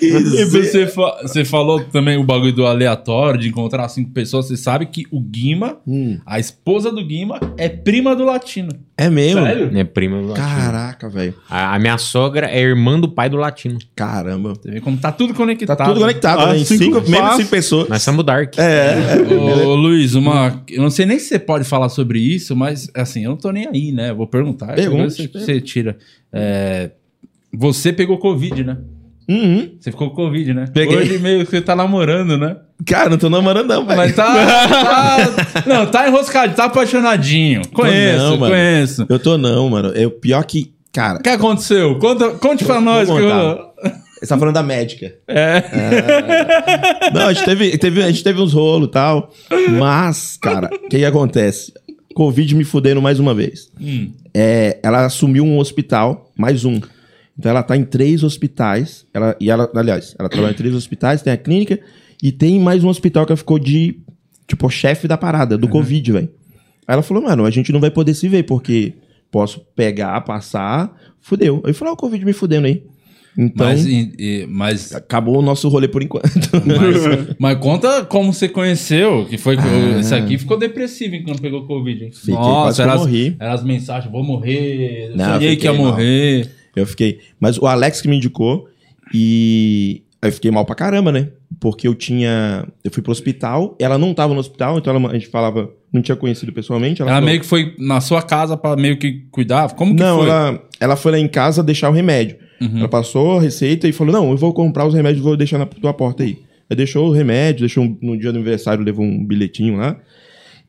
E 0.00 0.44
você, 0.44 0.86
fa- 0.86 1.18
você 1.22 1.44
falou 1.44 1.80
também 1.84 2.16
o 2.16 2.24
bagulho 2.24 2.52
do 2.52 2.66
aleatório, 2.66 3.40
de 3.40 3.48
encontrar 3.48 3.88
cinco 3.88 4.10
pessoas. 4.10 4.46
Você 4.46 4.56
sabe 4.56 4.86
que 4.86 5.04
o 5.10 5.20
Guima, 5.20 5.78
Hum. 5.86 6.18
a 6.26 6.38
esposa 6.38 6.90
do 6.92 7.04
Guima, 7.04 7.38
é 7.56 7.68
prima 7.68 8.14
do 8.16 8.24
latino. 8.24 8.70
É 8.96 9.08
mesmo? 9.08 9.42
Sério? 9.42 9.70
É 9.74 9.84
prima 9.84 10.20
do 10.20 10.28
latino. 10.28 10.46
Caraca, 10.46 11.08
velho. 11.08 11.34
A, 11.48 11.74
a 11.74 11.78
minha 11.78 11.96
sogra 11.96 12.46
é 12.50 12.60
irmã 12.60 13.00
do 13.00 13.08
pai 13.08 13.30
do 13.30 13.36
latino. 13.38 13.78
Caramba. 13.96 14.54
Você 14.54 14.70
vê 14.70 14.80
como 14.80 14.96
tá 14.98 15.10
tudo 15.10 15.32
conectado. 15.32 15.78
Tá 15.78 15.86
tudo 15.86 16.00
conectado, 16.00 16.40
Ah, 16.40 16.52
né? 16.52 16.58
Em 16.58 16.64
cinco 16.64 16.84
cinco, 16.84 17.00
menos 17.02 17.18
passos. 17.20 17.36
cinco 17.38 17.50
pessoas. 17.50 17.88
Nós 17.88 18.02
somos 18.02 18.24
Dark. 18.24 18.54
É, 18.58 19.16
Ô, 19.64 19.74
Luiz, 19.74 20.14
uma. 20.14 20.62
Eu 20.68 20.82
não 20.82 20.90
sei 20.90 21.06
nem 21.06 21.18
se 21.18 21.26
você 21.28 21.38
pode 21.38 21.64
falar 21.64 21.88
sobre 21.88 22.18
isso, 22.20 22.54
mas 22.54 22.90
assim, 22.94 23.24
eu 23.24 23.30
não 23.30 23.36
tô 23.38 23.50
nem 23.50 23.66
aí, 23.66 23.90
né? 23.90 24.10
Eu 24.10 24.16
Vou 24.16 24.26
perguntar. 24.26 24.74
Pergunte, 24.74 25.14
Você, 25.14 25.28
você 25.28 25.60
tira. 25.62 25.96
É, 26.32 26.90
Você 27.54 27.92
pegou 27.92 28.18
Covid, 28.18 28.62
né? 28.64 28.76
Uhum. 29.30 29.70
Você 29.80 29.90
ficou 29.92 30.10
com 30.10 30.16
Covid, 30.16 30.52
né? 30.54 30.64
Peguei. 30.74 30.96
Hoje 30.96 31.18
meio 31.18 31.44
que 31.44 31.50
você 31.50 31.60
tá 31.60 31.76
namorando, 31.76 32.36
né? 32.36 32.56
Cara, 32.84 33.10
não 33.10 33.18
tô 33.18 33.30
namorando, 33.30 33.68
não, 33.68 33.84
velho. 33.86 33.96
Mas 33.96 34.16
tá, 34.16 34.24
tá- 34.34 35.64
Não, 35.66 35.86
tá 35.86 36.08
enroscado, 36.08 36.54
tá 36.54 36.64
apaixonadinho. 36.64 37.62
Conheço, 37.72 38.18
não, 38.18 38.36
mano. 38.38 38.52
conheço. 38.52 39.06
Eu 39.08 39.18
tô 39.18 39.38
não, 39.38 39.68
mano. 39.70 39.92
É 39.94 40.06
o 40.06 40.10
pior 40.10 40.42
que. 40.44 40.72
Cara, 40.92 41.18
O 41.18 41.22
que 41.22 41.28
aconteceu? 41.28 41.96
Conta, 41.98 42.30
conte 42.30 42.64
pra 42.64 42.80
nós. 42.80 43.08
que 43.08 43.14
eu- 43.16 43.70
você 44.20 44.26
tá 44.26 44.36
falando 44.36 44.54
da 44.54 44.62
médica. 44.62 45.14
É. 45.28 45.62
Não, 47.14 47.28
a 47.28 47.32
gente 47.32 47.44
teve, 47.44 47.78
teve, 47.78 48.02
a 48.02 48.06
gente 48.08 48.22
teve 48.24 48.40
uns 48.40 48.52
rolos 48.52 48.88
e 48.88 48.90
tal. 48.90 49.30
Mas, 49.78 50.36
cara, 50.36 50.68
o 50.72 50.88
que, 50.88 50.98
que 50.98 51.04
acontece? 51.04 51.72
Covid 52.14 52.54
me 52.54 52.64
fudendo 52.64 53.00
mais 53.00 53.18
uma 53.20 53.32
vez. 53.34 53.70
Hum. 53.80 54.10
É, 54.34 54.78
ela 54.82 55.06
assumiu 55.06 55.44
um 55.44 55.58
hospital, 55.58 56.30
mais 56.36 56.64
um. 56.64 56.80
Então 57.40 57.48
ela 57.48 57.62
tá 57.62 57.74
em 57.74 57.84
três 57.84 58.22
hospitais. 58.22 59.06
Ela, 59.14 59.34
e 59.40 59.50
ela, 59.50 59.66
aliás, 59.74 60.14
ela 60.18 60.28
trabalha 60.28 60.50
em 60.52 60.54
três 60.56 60.74
hospitais, 60.74 61.22
tem 61.22 61.32
a 61.32 61.38
clínica 61.38 61.80
e 62.22 62.30
tem 62.30 62.60
mais 62.60 62.84
um 62.84 62.88
hospital 62.88 63.24
que 63.24 63.32
ela 63.32 63.36
ficou 63.38 63.58
de, 63.58 63.96
tipo, 64.46 64.68
chefe 64.68 65.08
da 65.08 65.16
parada, 65.16 65.56
do 65.56 65.66
Covid, 65.66 66.12
velho. 66.12 66.28
Aí 66.86 66.92
ela 66.92 67.02
falou, 67.02 67.22
mano, 67.22 67.46
a 67.46 67.50
gente 67.50 67.72
não 67.72 67.80
vai 67.80 67.90
poder 67.90 68.12
se 68.12 68.28
ver, 68.28 68.42
porque 68.42 68.92
posso 69.30 69.60
pegar, 69.74 70.20
passar, 70.20 70.94
fudeu. 71.18 71.62
Eu 71.64 71.72
falei, 71.72 71.92
ó, 71.92 71.94
o 71.94 71.96
Covid 71.96 72.22
me 72.26 72.34
fudendo 72.34 72.66
aí. 72.66 72.82
Então, 73.38 73.68
Mas, 73.68 73.86
e- 73.86 74.44
mas, 74.50 74.94
acabou 74.94 75.38
o 75.38 75.42
nosso 75.42 75.66
rolê 75.70 75.88
por 75.88 76.02
enquanto. 76.02 76.28
mas, 76.66 77.36
mas 77.40 77.58
conta 77.58 78.04
como 78.04 78.34
você 78.34 78.50
conheceu, 78.50 79.24
que 79.30 79.38
foi 79.38 79.56
eu- 79.56 80.00
esse 80.00 80.14
aqui 80.14 80.36
ficou 80.36 80.58
depressivo 80.58 81.14
enquanto 81.14 81.40
pegou 81.40 81.64
Covid. 81.66 82.04
hein? 82.04 82.10
Ah. 82.12 82.18
Fiquei, 82.18 82.34
quase 82.34 82.82
que 82.82 82.88
eu 82.88 82.98
morri. 82.98 83.36
eram 83.40 83.52
as 83.54 83.64
mensagens, 83.64 84.12
vou 84.12 84.22
morrer, 84.22 85.12
Não, 85.16 85.24
sonhei 85.36 85.56
que 85.56 85.64
ia 85.64 85.70
fiquei 85.72 85.84
mal. 85.86 85.94
Eu 86.76 86.86
fiquei. 86.86 87.20
Mas 87.38 87.58
o 87.58 87.66
Alex 87.66 88.00
que 88.00 88.08
me 88.08 88.16
indicou. 88.16 88.68
E 89.12 90.02
aí 90.22 90.28
eu 90.28 90.32
fiquei 90.32 90.50
mal 90.50 90.64
pra 90.64 90.74
caramba, 90.74 91.10
né? 91.12 91.28
Porque 91.58 91.86
eu 91.88 91.94
tinha. 91.94 92.66
Eu 92.84 92.90
fui 92.90 93.02
pro 93.02 93.12
hospital, 93.12 93.76
ela 93.78 93.98
não 93.98 94.14
tava 94.14 94.32
no 94.34 94.40
hospital, 94.40 94.78
então 94.78 94.94
ela- 94.94 95.10
a 95.10 95.14
gente 95.14 95.26
falava, 95.26 95.70
não 95.92 96.00
tinha 96.00 96.14
conhecido 96.16 96.52
pessoalmente. 96.52 97.02
Ela, 97.02 97.10
Ela 97.10 97.16
falou, 97.18 97.28
meio 97.30 97.40
que 97.40 97.46
foi 97.46 97.74
na 97.78 98.00
sua 98.00 98.22
casa 98.22 98.56
pra 98.56 98.76
meio 98.76 98.96
que 98.98 99.24
cuidar? 99.30 99.72
Como 99.74 99.94
que 99.94 100.00
Não, 100.02 100.18
foi? 100.18 100.26
ela, 100.28 100.62
ela 100.78 100.96
foi 100.96 101.12
lá 101.12 101.18
em 101.18 101.28
casa 101.28 101.62
deixar 101.62 101.90
o 101.90 101.92
remédio. 101.92 102.36
Ela 102.76 102.88
passou 102.88 103.38
a 103.38 103.40
receita 103.40 103.88
e 103.88 103.92
falou: 103.92 104.12
Não, 104.12 104.30
eu 104.30 104.36
vou 104.36 104.52
comprar 104.52 104.86
os 104.86 104.92
remédios, 104.94 105.24
vou 105.24 105.34
deixar 105.36 105.56
na 105.58 105.64
tua 105.66 105.94
porta 105.94 106.22
aí. 106.22 106.38
Aí 106.68 106.76
deixou 106.76 107.08
o 107.08 107.10
remédio, 107.10 107.60
deixou 107.60 107.82
um- 107.82 107.96
no 108.02 108.18
dia 108.18 108.30
do 108.30 108.36
aniversário, 108.36 108.84
levou 108.84 109.04
um 109.04 109.24
bilhetinho 109.24 109.76
lá. 109.78 109.98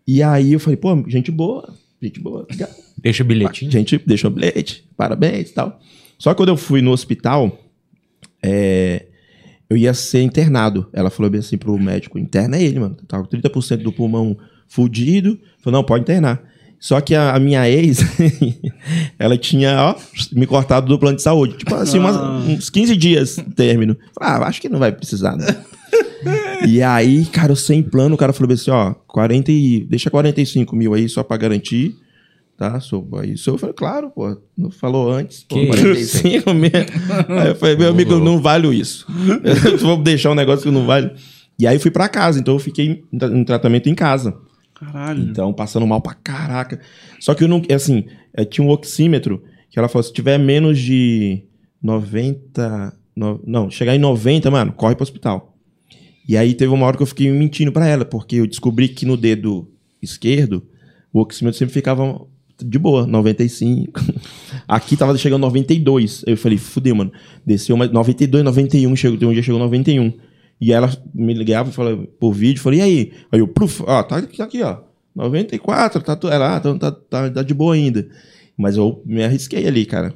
E 0.08 0.24
aí 0.24 0.54
eu 0.54 0.60
falei: 0.60 0.78
Pô, 0.78 1.04
gente 1.08 1.30
boa, 1.30 1.74
gente 2.02 2.18
boa, 2.20 2.42
obrigado. 2.44 2.74
Deixa 2.98 3.24
bilhetinho. 3.26 3.70
Gente, 3.70 3.98
deixou 4.08 4.32
o 4.32 4.34
bilhete, 4.34 4.86
parabéns 4.96 5.50
e 5.50 5.54
tal. 5.54 5.80
Só 6.22 6.30
que 6.30 6.38
quando 6.38 6.50
eu 6.50 6.58
fui 6.58 6.84
no 6.84 6.92
hospital, 6.92 7.58
é, 8.44 9.08
eu 9.68 9.76
ia 9.76 9.92
ser 9.92 10.22
internado. 10.22 10.88
Ela 10.94 11.10
falou 11.10 11.32
bem 11.32 11.40
assim 11.40 11.58
pro 11.58 11.76
médico: 11.80 12.20
interna 12.20 12.60
ele, 12.60 12.80
mano. 12.80 12.96
Tava 13.08 13.24
com 13.24 13.36
30% 13.36 13.78
do 13.78 13.92
pulmão 13.92 14.38
fudido. 14.68 15.40
Falou: 15.64 15.80
não, 15.80 15.84
pode 15.84 16.04
internar. 16.04 16.40
Só 16.80 17.02
que 17.02 17.16
a, 17.16 17.34
a 17.34 17.40
minha 17.40 17.68
ex, 17.68 18.02
ela 19.18 19.36
tinha, 19.36 19.82
ó, 19.82 19.96
me 20.32 20.46
cortado 20.46 20.86
do 20.88 21.00
plano 21.00 21.16
de 21.18 21.24
saúde. 21.24 21.58
Tipo 21.58 21.74
assim, 21.74 21.98
umas- 21.98 22.18
uns 22.48 22.70
15 22.70 22.96
dias 22.96 23.38
término. 23.56 23.98
Falei, 24.14 24.44
ah, 24.44 24.48
acho 24.48 24.62
que 24.62 24.70
não 24.70 24.78
vai 24.78 24.92
precisar, 24.92 25.36
né? 25.36 25.46
E 26.68 26.84
aí, 26.84 27.26
cara, 27.26 27.52
eu 27.52 27.56
sem 27.56 27.82
plano, 27.82 28.14
o 28.14 28.18
cara 28.18 28.32
falou 28.32 28.54
assim, 28.54 28.70
ó, 28.70 28.94
40 29.08 29.52
e, 29.52 29.84
deixa 29.90 30.12
45 30.12 30.76
mil 30.76 30.94
aí 30.94 31.10
só 31.10 31.24
pra 31.24 31.36
garantir, 31.36 31.96
tá? 32.70 32.80
Sou, 32.80 33.08
aí 33.14 33.34
eu 33.48 33.58
falei, 33.58 33.74
claro, 33.74 34.12
pô, 34.12 34.38
não 34.58 34.70
falou 34.70 35.12
antes, 35.12 35.44
pô, 35.44 35.56
Que 35.56 35.68
45 35.68 36.54
mil. 36.54 36.70
Aí 37.42 37.48
eu 37.50 37.56
falei, 37.56 37.76
meu 37.76 37.90
amigo, 37.90 38.12
eu 38.14 38.20
não 38.20 38.40
valho 38.40 38.72
isso. 38.74 39.06
Eu 39.72 39.78
vou 39.80 39.98
deixar 39.98 40.30
um 40.32 40.36
negócio 40.36 40.62
que 40.62 40.68
eu 40.68 40.72
não 40.72 40.86
valho. 40.86 41.12
E 41.60 41.66
aí 41.68 41.76
eu 41.76 41.80
fui 41.80 41.92
pra 41.92 42.08
casa, 42.10 42.40
então 42.40 42.54
eu 42.56 42.60
fiquei 42.60 43.04
em, 43.12 43.18
tra- 43.18 43.30
em 43.30 43.44
tratamento 43.44 43.88
em 43.90 43.96
casa. 43.96 44.36
Caralho. 44.76 45.22
Então, 45.24 45.52
passando 45.54 45.86
mal 45.88 46.02
pra 46.02 46.14
caraca. 46.14 46.80
Só 47.20 47.34
que 47.36 47.44
eu 47.44 47.48
não. 47.48 47.62
Assim, 47.74 48.06
eh, 48.34 48.46
tinha 48.46 48.66
um 48.66 48.70
oxímetro 48.72 49.44
que 49.70 49.78
ela 49.78 49.88
falou: 49.88 50.04
se 50.04 50.12
tiver 50.14 50.38
menos 50.40 50.80
de 50.80 51.44
90. 51.82 52.94
no- 53.16 53.42
não, 53.46 53.70
chegar 53.70 53.96
em 53.96 54.00
90, 54.00 54.50
mano, 54.50 54.72
corre 54.72 54.96
pro 54.96 55.04
hospital. 55.04 55.56
E 56.28 56.36
aí 56.38 56.54
teve 56.54 56.72
uma 56.74 56.86
hora 56.86 56.98
que 56.98 57.04
eu 57.04 57.08
fiquei 57.08 57.30
mentindo 57.32 57.72
pra 57.72 57.88
ela, 57.88 58.06
porque 58.06 58.38
eu 58.38 58.48
descobri 58.48 58.88
que 58.88 59.06
no 59.06 59.18
dedo 59.18 59.70
esquerdo 60.02 60.64
o 61.14 61.20
oxímetro 61.20 61.58
sempre 61.60 61.74
ficava 61.74 62.22
de 62.64 62.80
boa, 62.80 63.06
95. 63.08 64.02
Aqui 64.68 64.96
tava 64.98 65.18
chegando 65.18 65.42
92. 65.42 66.24
Eu 66.28 66.38
falei, 66.38 66.58
fudeu, 66.58 66.96
mano. 66.96 67.12
Desceu 67.46 67.76
mais 67.78 67.92
92, 67.92 68.44
91, 68.44 68.96
chegou, 68.96 69.30
um 69.30 69.34
dia 69.34 69.44
chegou 69.44 69.60
91. 69.60 70.14
E 70.60 70.72
ela 70.72 70.92
me 71.14 71.34
ligava 71.34 71.70
e 71.70 71.74
falava 71.74 72.06
por 72.20 72.34
vídeo, 72.34 72.62
falei, 72.62 72.80
e 72.80 72.82
aí? 72.84 73.12
Aí 73.32 73.40
eu, 73.40 73.48
pluf, 73.48 73.82
ó, 73.86 74.04
tá 74.04 74.18
aqui, 74.18 74.38
tá 74.38 74.44
aqui, 74.44 74.62
ó. 74.62 74.78
94, 75.16 76.02
tá, 76.04 76.16
tu- 76.16 76.30
ela, 76.30 76.56
ah, 76.56 76.60
tá, 76.60 76.74
tá, 76.78 76.92
tá, 76.92 77.30
tá 77.30 77.44
de 77.44 77.54
boa 77.54 77.74
ainda. 77.74 78.08
Mas 78.58 78.78
eu 78.78 79.02
me 79.06 79.24
arrisquei 79.24 79.68
ali, 79.68 79.86
cara. 79.86 80.14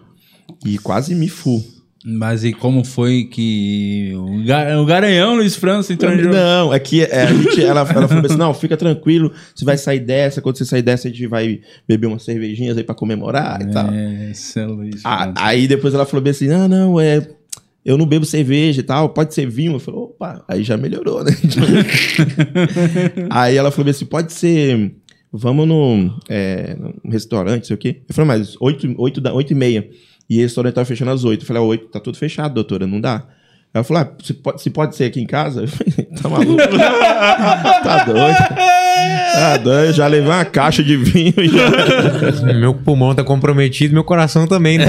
E 0.65 0.77
quase 0.77 1.15
me 1.15 1.27
fu. 1.27 1.63
Mas 2.07 2.43
e 2.43 2.53
como 2.53 2.83
foi 2.83 3.23
que 3.23 4.11
o, 4.15 4.45
Ga- 4.45 4.79
o 4.79 4.85
Garanhão 4.85 5.35
Luiz 5.35 5.55
França 5.55 5.91
entrou 5.91 6.13
em 6.13 6.19
jogo? 6.19 6.35
Não, 6.35 6.71
é 6.71 6.79
que 6.79 7.01
é, 7.01 7.23
a 7.23 7.33
gente, 7.33 7.61
ela, 7.63 7.79
ela 7.81 8.07
falou 8.07 8.25
assim: 8.25 8.37
não, 8.37 8.53
fica 8.53 8.77
tranquilo, 8.77 9.31
você 9.55 9.65
vai 9.65 9.75
sair 9.75 10.01
dessa. 10.01 10.39
Quando 10.39 10.57
você 10.57 10.65
sair 10.65 10.83
dessa, 10.83 11.07
a 11.07 11.11
gente 11.11 11.25
vai 11.25 11.61
beber 11.87 12.05
umas 12.05 12.23
cervejinhas 12.23 12.77
aí 12.77 12.83
pra 12.83 12.93
comemorar 12.93 13.59
e 13.61 13.71
tal. 13.71 13.91
É, 13.91 14.31
é 14.31 14.65
Luiz 14.65 15.01
Ah, 15.03 15.33
aí 15.35 15.67
depois 15.67 15.95
ela 15.95 16.05
falou 16.05 16.21
bem 16.23 16.31
assim: 16.31 16.47
não, 16.47 16.67
não, 16.67 16.99
é. 16.99 17.27
Eu 17.83 17.97
não 17.97 18.05
bebo 18.05 18.25
cerveja 18.25 18.79
e 18.81 18.83
tal, 18.83 19.09
pode 19.09 19.33
ser 19.33 19.47
vinho. 19.47 19.73
Eu 19.73 19.79
falei, 19.79 19.99
opa, 20.01 20.43
aí 20.47 20.63
já 20.63 20.75
melhorou, 20.75 21.23
né? 21.23 21.31
aí 23.29 23.55
ela 23.55 23.71
falou 23.71 23.85
bem 23.85 23.91
assim: 23.91 24.05
pode 24.05 24.31
ser. 24.33 24.93
Vamos 25.31 25.67
no, 25.67 26.17
é, 26.29 26.77
num 27.03 27.11
restaurante, 27.11 27.67
sei 27.67 27.75
o 27.75 27.79
quê. 27.79 28.01
Eu 28.07 28.15
falei, 28.15 28.27
mas 28.29 28.55
8, 28.59 28.95
8, 28.97 29.19
da, 29.21 29.33
8 29.33 29.51
e 29.51 29.55
meia. 29.55 29.89
E 30.29 30.39
o 30.39 30.41
restaurante 30.41 30.73
tava 30.73 30.85
fechando 30.85 31.11
às 31.11 31.23
8. 31.23 31.41
Eu 31.43 31.47
falei, 31.47 31.61
ah, 31.61 31.65
8, 31.65 31.85
tá 31.87 31.99
tudo 31.99 32.17
fechado, 32.17 32.53
doutora, 32.53 32.85
não 32.87 32.99
dá. 32.99 33.23
Ela 33.73 33.83
falou, 33.83 34.03
ah, 34.03 34.11
se 34.23 34.33
pode, 34.33 34.61
se 34.61 34.69
pode 34.69 34.95
ser 34.95 35.03
aqui 35.05 35.19
em 35.21 35.25
casa? 35.25 35.61
Eu 35.63 35.67
falei, 35.67 35.93
tá 36.21 36.29
maluco? 36.29 36.55
tá 37.83 38.03
doido? 38.05 38.37
Tá 39.33 39.57
doido, 39.57 39.93
já 39.93 40.07
levei 40.07 40.29
uma 40.29 40.45
caixa 40.45 40.81
de 40.81 40.95
vinho 40.95 41.33
e 41.37 41.47
já... 41.49 42.53
Meu 42.55 42.73
pulmão 42.73 43.13
tá 43.13 43.23
comprometido, 43.23 43.93
meu 43.93 44.03
coração 44.05 44.47
também, 44.47 44.77
né? 44.77 44.85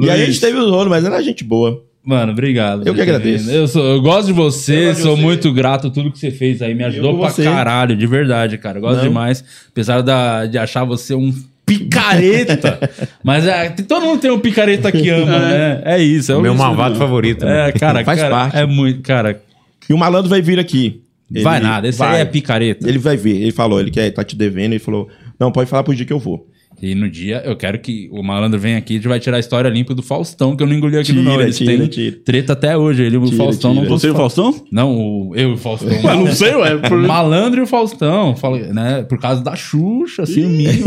E 0.00 0.08
aí 0.08 0.22
a 0.22 0.26
gente 0.26 0.40
teve 0.40 0.56
o 0.58 0.70
rolo, 0.70 0.88
mas 0.90 1.04
era 1.04 1.22
gente 1.22 1.44
boa. 1.44 1.82
Mano, 2.02 2.32
obrigado. 2.32 2.86
Eu 2.86 2.94
que 2.94 3.00
agradeço. 3.02 3.50
Eu, 3.50 3.68
sou- 3.68 3.84
eu 3.84 4.00
gosto 4.00 4.28
de 4.28 4.32
você, 4.32 4.74
Eu 4.74 4.84
gosto 4.86 4.96
de 4.96 5.02
sou 5.02 5.16
você. 5.16 5.22
muito 5.22 5.52
grato 5.52 5.88
a 5.88 5.90
tudo 5.90 6.10
que 6.10 6.18
você 6.18 6.30
fez 6.30 6.62
aí. 6.62 6.74
Me 6.74 6.82
ajudou 6.84 7.18
pra 7.18 7.28
você. 7.28 7.44
caralho, 7.44 7.94
de 7.94 8.06
verdade, 8.06 8.56
cara. 8.56 8.78
Eu 8.78 8.82
gosto 8.82 8.96
Não. 8.96 9.04
demais. 9.04 9.44
Apesar 9.70 10.00
da, 10.00 10.46
de 10.46 10.56
achar 10.56 10.84
você 10.84 11.14
um 11.14 11.30
picareta. 11.78 12.90
mas 13.22 13.46
é, 13.46 13.70
todo 13.70 14.04
mundo 14.04 14.20
tem 14.20 14.30
um 14.30 14.40
picareta 14.40 14.90
que 14.90 15.08
ama, 15.08 15.38
né? 15.38 15.82
É 15.84 15.98
isso. 15.98 16.32
É 16.32 16.36
o 16.36 16.40
meu 16.40 16.52
isso. 16.52 16.62
malvado 16.62 16.96
favorito. 16.96 17.44
né? 17.44 17.68
É, 17.68 17.72
cara, 17.72 18.04
Faz 18.04 18.20
cara, 18.20 18.34
parte. 18.34 18.56
É 18.56 18.66
muito, 18.66 19.02
cara. 19.02 19.40
E 19.88 19.92
o 19.92 19.98
malandro 19.98 20.28
vai 20.28 20.42
vir 20.42 20.58
aqui. 20.58 21.02
Ele 21.32 21.44
vai 21.44 21.60
nada, 21.60 21.86
esse 21.86 22.02
aí 22.02 22.10
vai. 22.10 22.20
é 22.22 22.24
picareta. 22.24 22.88
Ele 22.88 22.98
vai 22.98 23.16
vir. 23.16 23.40
Ele 23.40 23.52
falou, 23.52 23.78
ele 23.78 23.90
quer, 23.90 24.10
tá 24.10 24.24
te 24.24 24.34
devendo. 24.34 24.72
Ele 24.72 24.80
falou, 24.80 25.08
não, 25.38 25.52
pode 25.52 25.70
falar 25.70 25.84
pro 25.84 25.94
dia 25.94 26.04
que 26.04 26.12
eu 26.12 26.18
vou. 26.18 26.49
E 26.82 26.94
no 26.94 27.10
dia, 27.10 27.42
eu 27.44 27.54
quero 27.56 27.78
que 27.78 28.08
o 28.10 28.22
malandro 28.22 28.58
venha 28.58 28.78
aqui 28.78 28.94
e 28.94 28.96
a 28.96 28.98
gente 28.98 29.08
vai 29.08 29.20
tirar 29.20 29.36
a 29.36 29.40
história 29.40 29.68
limpa 29.68 29.94
do 29.94 30.02
Faustão, 30.02 30.56
que 30.56 30.62
eu 30.62 30.66
não 30.66 30.74
engoli 30.74 30.96
aqui 30.96 31.12
Tira, 31.12 31.22
não. 31.22 31.40
Eles 31.40 31.58
tira, 31.58 31.76
têm 31.76 31.86
tira. 31.88 32.16
treta 32.24 32.52
até 32.54 32.76
hoje. 32.76 33.02
Ele 33.02 33.16
e 33.16 33.18
o 33.18 33.24
Tira, 33.26 33.36
Faustão 33.36 33.72
tira. 33.74 33.82
não 33.82 33.98
Você 33.98 34.06
e 34.06 34.10
o 34.10 34.14
Faustão? 34.14 34.66
Não, 34.72 34.96
o, 34.96 35.36
eu 35.36 35.50
e 35.50 35.52
o 35.52 35.56
Faustão. 35.58 35.90
Mas 36.02 36.18
não 36.18 36.32
sei, 36.32 36.54
ué. 36.54 36.76
Por... 36.78 36.98
O 36.98 37.06
malandro 37.06 37.60
e 37.60 37.62
o 37.64 37.66
Faustão, 37.66 38.34
né? 38.72 39.02
Por 39.02 39.18
causa 39.20 39.42
da 39.42 39.54
Xuxa, 39.54 40.22
assim, 40.22 40.46
o 40.46 40.48
mínimo. 40.48 40.84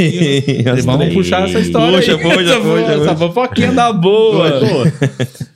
Vamos 0.83 1.13
puxar 1.13 1.47
essa 1.47 1.59
história. 1.59 1.99
Puxa, 1.99 2.15
aí. 2.15 2.21
puxa, 2.21 2.41
essa, 2.41 2.59
puxa, 2.59 2.91
essa 2.91 3.15
fofoquinha 3.15 3.71
da 3.71 3.93
boa. 3.93 4.91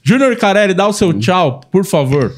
Júnior 0.04 0.36
Carelli, 0.36 0.76
dá 0.76 0.88
o 0.88 0.94
seu 0.94 1.14
tchau, 1.14 1.62
por 1.72 1.84
favor. 1.84 2.32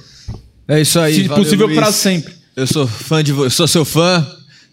É 0.67 0.79
isso 0.79 0.99
aí. 0.99 1.15
Se 1.15 1.23
valeu, 1.23 1.43
possível, 1.43 1.65
Luiz. 1.65 1.79
pra 1.79 1.91
sempre. 1.91 2.33
Eu 2.55 2.67
sou 2.67 2.87
fã 2.87 3.23
de 3.23 3.33
você. 3.33 3.47
Eu 3.47 3.51
sou 3.51 3.67
seu 3.67 3.83
fã. 3.83 4.25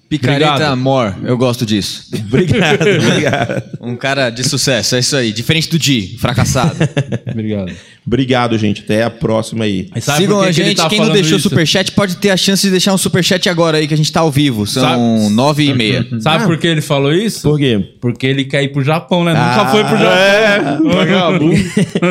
Picareta 0.09 0.51
Obrigado. 0.53 0.73
Amor. 0.73 1.16
Eu 1.24 1.37
gosto 1.37 1.66
disso. 1.66 2.05
Obrigado, 2.15 2.81
obrigado. 2.83 3.62
Um 3.81 3.97
cara 3.97 4.31
de 4.31 4.45
sucesso. 4.45 4.95
É 4.95 5.01
isso 5.01 5.16
aí. 5.16 5.33
Diferente 5.33 5.69
do 5.69 5.78
Di, 5.78 6.16
fracassado. 6.19 6.77
Obrigado. 7.28 7.73
Obrigado, 8.07 8.57
gente. 8.57 8.83
Até 8.83 9.03
a 9.03 9.11
próxima 9.11 9.65
aí. 9.65 9.89
Sigam 10.01 10.41
a 10.41 10.53
gente. 10.53 10.77
tá 10.77 10.89
Quem 10.89 11.01
não 11.01 11.11
deixou 11.12 11.39
isso? 11.39 11.49
superchat 11.49 11.91
pode 11.93 12.16
ter 12.19 12.31
a 12.31 12.37
chance 12.37 12.62
de 12.62 12.70
deixar 12.70 12.95
um 12.95 12.99
superchat 12.99 13.49
agora 13.49 13.78
aí, 13.78 13.89
que 13.89 13.95
a 13.95 13.97
gente 13.97 14.12
tá 14.12 14.20
ao 14.20 14.31
vivo. 14.31 14.65
São 14.66 15.28
nove 15.31 15.65
e 15.65 15.74
meia. 15.74 16.07
Sabe 16.20 16.45
por 16.47 16.57
que 16.57 16.69
ele 16.69 16.81
falou 16.81 17.12
isso? 17.12 17.43
Por 17.43 17.59
quê? 17.59 17.95
Porque 18.01 18.27
ele 18.28 18.45
quer 18.45 18.62
ir 18.62 18.69
pro 18.69 18.85
Japão, 18.85 19.24
né? 19.24 19.33
Nunca 19.33 19.62
Ah, 19.62 19.66
foi 19.70 19.83
pro 19.85 19.97
Japão. 19.99 20.12
É. 20.12 20.61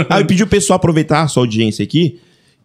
Ah, 0.10 0.20
eu 0.20 0.26
pedi 0.26 0.44
o 0.44 0.48
pessoal 0.48 0.76
aproveitar 0.76 1.22
a 1.22 1.28
sua 1.28 1.44
audiência 1.44 1.84
aqui. 1.84 2.20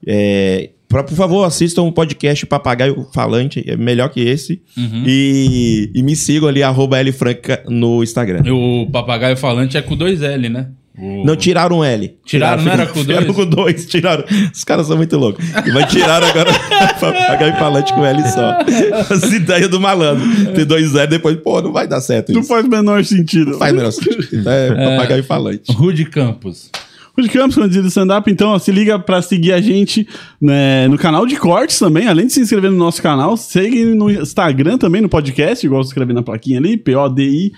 É, 0.06 0.70
pra, 0.90 1.02
por 1.02 1.14
favor, 1.14 1.44
assistam 1.44 1.82
o 1.84 1.92
podcast 1.92 2.44
Papagaio 2.44 3.06
Falante, 3.14 3.64
é 3.66 3.76
melhor 3.76 4.10
que 4.10 4.20
esse. 4.20 4.60
Uhum. 4.76 5.04
E, 5.06 5.90
e 5.94 6.02
me 6.02 6.14
sigam 6.14 6.48
ali, 6.48 6.62
arroba 6.62 7.00
Lfranca 7.00 7.62
no 7.66 8.02
Instagram. 8.02 8.42
O 8.52 8.86
papagaio 8.90 9.36
falante 9.38 9.78
é 9.78 9.80
com 9.82 9.96
dois 9.96 10.20
L, 10.20 10.48
né? 10.50 10.66
O- 10.98 11.24
Não, 11.24 11.34
tiraram 11.34 11.78
um 11.78 11.84
L. 11.84 12.14
Tiraram, 12.26 12.62
não 12.62 12.72
era 12.72 12.86
com 12.86 13.00
tiraram 13.02 13.24
dois? 13.32 13.36
com 13.36 13.46
dois, 13.46 13.86
tiraram. 13.86 14.24
Os 14.52 14.64
caras 14.64 14.86
são 14.88 14.96
muito 14.98 15.16
loucos. 15.16 15.42
E 15.64 15.70
vai 15.70 15.86
tirar 15.86 16.22
agora 16.22 16.50
papagaio 17.00 17.54
falante 17.56 17.94
com 17.94 18.04
L 18.04 18.22
só. 18.28 18.58
As 19.14 19.22
ideias 19.32 19.68
do 19.70 19.80
malandro. 19.80 20.26
Ter 20.52 20.64
dois 20.66 20.94
L 20.94 21.06
depois, 21.06 21.36
pô, 21.36 21.62
não 21.62 21.72
vai 21.72 21.86
dar 21.88 22.00
certo 22.02 22.32
Não 22.32 22.40
isso. 22.40 22.48
faz 22.50 22.66
o 22.66 22.68
menor 22.68 23.02
sentido. 23.04 23.52
Não 23.52 23.58
faz 23.58 23.72
o 23.72 23.76
menor 23.76 23.90
sentido. 23.92 24.26
Então 24.32 24.52
é, 24.52 24.96
papagaio 24.96 25.24
falante. 25.24 25.72
Rude 25.72 26.04
Campos. 26.04 26.70
Rude 27.20 27.28
Campos, 27.28 27.56
candidato 27.56 27.82
de 27.82 27.88
stand-up, 27.88 28.30
então 28.30 28.50
ó, 28.50 28.58
se 28.58 28.72
liga 28.72 28.98
pra 28.98 29.20
seguir 29.20 29.52
a 29.52 29.60
gente 29.60 30.08
né, 30.40 30.88
no 30.88 30.96
canal 30.96 31.26
de 31.26 31.36
cortes 31.36 31.78
também, 31.78 32.06
além 32.06 32.26
de 32.26 32.32
se 32.32 32.40
inscrever 32.40 32.70
no 32.70 32.78
nosso 32.78 33.02
canal, 33.02 33.36
segue 33.36 33.84
no 33.84 34.10
Instagram 34.10 34.78
também, 34.78 35.02
no 35.02 35.08
podcast, 35.08 35.66
igual 35.66 35.82
se 35.82 35.90
escrever 35.90 36.14
na 36.14 36.22
plaquinha 36.22 36.58
ali, 36.58 36.78
P-O-D-I-H-H-Cast. 36.78 37.52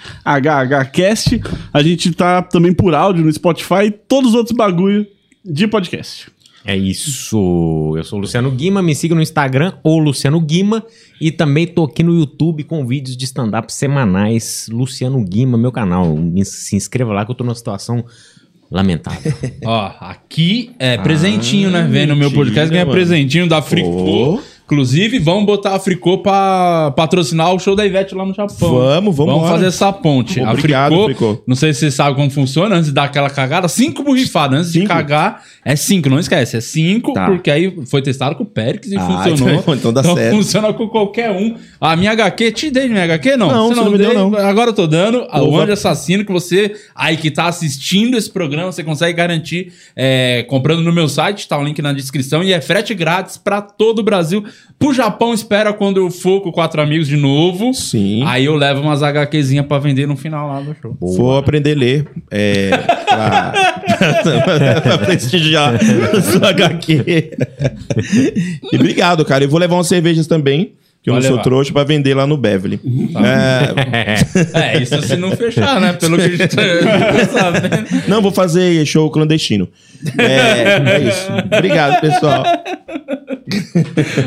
A 1.72 1.80
gente 1.80 2.12
tá 2.12 2.42
também 2.42 2.72
por 2.72 2.92
áudio 2.92 3.24
no 3.24 3.32
Spotify 3.32 3.84
e 3.86 3.90
todos 3.92 4.30
os 4.30 4.36
outros 4.36 4.56
bagulho 4.56 5.06
de 5.44 5.68
podcast. 5.68 6.26
É 6.64 6.76
isso. 6.76 7.94
Eu 7.96 8.04
sou 8.04 8.18
o 8.18 8.22
Luciano 8.22 8.48
Guima. 8.50 8.80
Me 8.82 8.94
siga 8.94 9.14
no 9.14 9.22
Instagram 9.22 9.72
ou 9.82 9.98
Luciano 9.98 10.40
Guima. 10.40 10.84
E 11.20 11.32
também 11.32 11.66
tô 11.66 11.84
aqui 11.84 12.04
no 12.04 12.16
YouTube 12.16 12.62
com 12.64 12.86
vídeos 12.86 13.16
de 13.16 13.24
stand-up 13.24 13.72
semanais. 13.72 14.68
Luciano 14.70 15.22
Guima, 15.24 15.58
meu 15.58 15.72
canal. 15.72 16.16
Se 16.44 16.76
inscreva 16.76 17.12
lá 17.12 17.24
que 17.24 17.32
eu 17.32 17.34
tô 17.34 17.42
numa 17.42 17.54
situação 17.54 18.04
lamentável. 18.72 19.32
Ó, 19.64 19.92
aqui 20.00 20.70
é 20.78 20.96
presentinho, 20.96 21.70
né? 21.70 21.86
Vem 21.88 22.06
no 22.06 22.16
meu 22.16 22.30
podcast, 22.32 22.70
ganha 22.70 22.84
mano. 22.84 22.96
presentinho 22.96 23.48
da 23.48 23.60
Fricô. 23.60 24.34
Ô. 24.36 24.51
Inclusive, 24.76 25.18
vamos 25.18 25.44
botar 25.44 25.74
a 25.74 25.78
Fricô 25.78 26.16
pra 26.18 26.92
patrocinar 26.96 27.52
o 27.54 27.58
show 27.58 27.76
da 27.76 27.84
Ivete 27.84 28.14
lá 28.14 28.24
no 28.24 28.32
Japão. 28.32 28.70
Vamos, 28.70 29.14
vamos 29.14 29.34
Vamos 29.34 29.48
fazer 29.50 29.66
essa 29.66 29.92
ponte. 29.92 30.40
Obrigado, 30.40 30.94
a 30.94 31.04
Fricô. 31.04 31.28
Fricô, 31.34 31.42
não 31.46 31.54
sei 31.54 31.74
se 31.74 31.80
você 31.80 31.90
sabe 31.90 32.16
como 32.16 32.30
funciona, 32.30 32.74
antes 32.76 32.86
de 32.86 32.94
dar 32.94 33.04
aquela 33.04 33.28
cagada, 33.28 33.68
cinco 33.68 34.02
borrifadas. 34.02 34.60
Antes 34.60 34.72
de 34.72 34.78
Cinco? 34.80 34.88
cagar, 34.88 35.42
é 35.62 35.76
cinco, 35.76 36.08
não 36.08 36.18
esquece. 36.18 36.56
É 36.56 36.60
cinco, 36.62 37.12
Tá. 37.12 37.26
porque 37.26 37.50
aí 37.50 37.74
foi 37.86 38.00
testado 38.00 38.34
com 38.34 38.44
o 38.44 38.46
Périx 38.46 38.90
e 38.90 38.96
Ah, 38.96 39.00
funcionou. 39.28 39.54
então- 39.60 39.74
então 39.74 39.92
dá 39.92 40.02
certo. 40.02 40.34
funciona 40.36 40.72
com 40.72 40.88
qualquer 40.88 41.30
um. 41.32 41.54
A 41.78 41.94
minha 41.94 42.12
HQ, 42.12 42.50
te 42.52 42.70
dei 42.70 42.88
minha 42.88 43.04
HQ? 43.04 43.36
Não, 43.36 43.48
Não, 43.48 43.68
você 43.68 43.74
não 43.74 43.90
me 43.90 43.98
deu, 43.98 44.14
não. 44.14 44.34
Agora 44.36 44.70
eu 44.70 44.74
tô 44.74 44.86
dando. 44.86 45.18
Opa. 45.24 45.42
O 45.42 45.58
Anjo 45.58 45.72
Assassino, 45.72 46.24
que 46.24 46.32
você 46.32 46.74
aí 46.94 47.18
que 47.18 47.30
tá 47.30 47.44
assistindo 47.46 48.16
esse 48.16 48.30
programa, 48.30 48.72
você 48.72 48.82
consegue 48.82 49.12
garantir 49.16 49.70
é, 49.94 50.44
comprando 50.48 50.80
no 50.82 50.92
meu 50.92 51.08
site, 51.08 51.46
tá 51.46 51.58
o 51.58 51.62
link 51.64 51.80
na 51.82 51.92
descrição, 51.92 52.42
e 52.42 52.52
é 52.54 52.60
frete 52.60 52.94
grátis 52.94 53.36
pra 53.36 53.60
todo 53.60 53.98
o 53.98 54.02
Brasil. 54.02 54.42
Pro 54.78 54.92
Japão, 54.92 55.32
espera 55.32 55.72
quando 55.72 55.98
eu 55.98 56.10
for 56.10 56.40
com 56.40 56.50
quatro 56.50 56.82
amigos 56.82 57.06
de 57.06 57.16
novo. 57.16 57.72
Sim. 57.72 58.24
Aí 58.26 58.46
eu 58.46 58.56
levo 58.56 58.80
umas 58.80 59.00
HQzinhas 59.00 59.64
pra 59.66 59.78
vender 59.78 60.08
no 60.08 60.16
final 60.16 60.48
lá 60.48 60.60
do 60.60 60.74
show. 60.82 60.96
Vou 61.00 61.36
aprender 61.36 61.76
a 61.76 61.78
ler. 61.78 62.08
É, 62.30 62.70
pra, 63.06 63.52
pra 64.82 64.98
prestigiar 64.98 65.74
a 65.76 66.20
sua 66.20 66.48
HQ. 66.50 67.36
E 68.72 68.76
obrigado, 68.76 69.24
cara. 69.24 69.44
Eu 69.44 69.48
vou 69.48 69.60
levar 69.60 69.76
umas 69.76 69.86
cervejas 69.86 70.26
também, 70.26 70.72
que 71.02 71.10
eu 71.10 71.14
Vai 71.14 71.22
não 71.22 71.30
sou 71.30 71.38
trouxa, 71.42 71.72
pra 71.72 71.82
vender 71.82 72.14
lá 72.14 72.26
no 72.28 72.36
Beverly. 72.36 72.78
É, 73.16 74.52
É, 74.76 74.82
isso 74.82 75.02
se 75.02 75.16
não 75.16 75.32
fechar, 75.36 75.80
né? 75.80 75.92
Pelo 75.94 76.16
que 76.16 76.22
a 76.22 76.28
gente 76.28 76.56
tá 76.56 76.62
sabendo. 77.26 78.08
não, 78.08 78.22
vou 78.22 78.30
fazer 78.30 78.86
show 78.86 79.10
clandestino. 79.10 79.68
É, 80.16 80.96
é 80.96 81.08
isso. 81.08 81.28
Obrigado, 81.56 82.00
pessoal. 82.00 82.44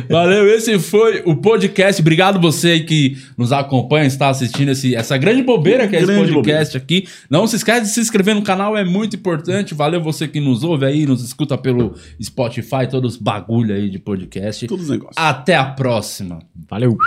Valeu, 0.09 0.47
esse 0.47 0.77
foi 0.79 1.21
o 1.25 1.35
podcast. 1.35 2.01
Obrigado 2.01 2.39
você 2.39 2.71
aí 2.71 2.83
que 2.83 3.17
nos 3.37 3.51
acompanha, 3.51 4.05
está 4.05 4.29
assistindo 4.29 4.69
esse, 4.69 4.95
essa 4.95 5.17
grande 5.17 5.43
bobeira 5.43 5.87
que 5.87 5.95
é 5.95 5.99
esse 5.99 6.07
Grande 6.07 6.33
podcast 6.33 6.77
aqui. 6.77 7.07
Não 7.29 7.47
se 7.47 7.55
esquece 7.55 7.81
de 7.81 7.87
se 7.89 7.99
inscrever 7.99 8.35
no 8.35 8.41
canal, 8.41 8.77
é 8.77 8.83
muito 8.83 9.15
importante. 9.15 9.73
Valeu 9.73 10.01
você 10.01 10.27
que 10.27 10.39
nos 10.39 10.63
ouve 10.63 10.85
aí, 10.85 11.05
nos 11.05 11.23
escuta 11.23 11.57
pelo 11.57 11.95
Spotify, 12.21 12.87
todos 12.89 13.15
os 13.15 13.21
bagulho 13.21 13.73
aí 13.73 13.89
de 13.89 13.99
podcast. 13.99 14.67
Todos 14.67 14.85
os 14.85 14.91
negócios. 14.91 15.15
Até 15.17 15.55
a 15.55 15.65
próxima. 15.65 16.39
Valeu. 16.69 16.97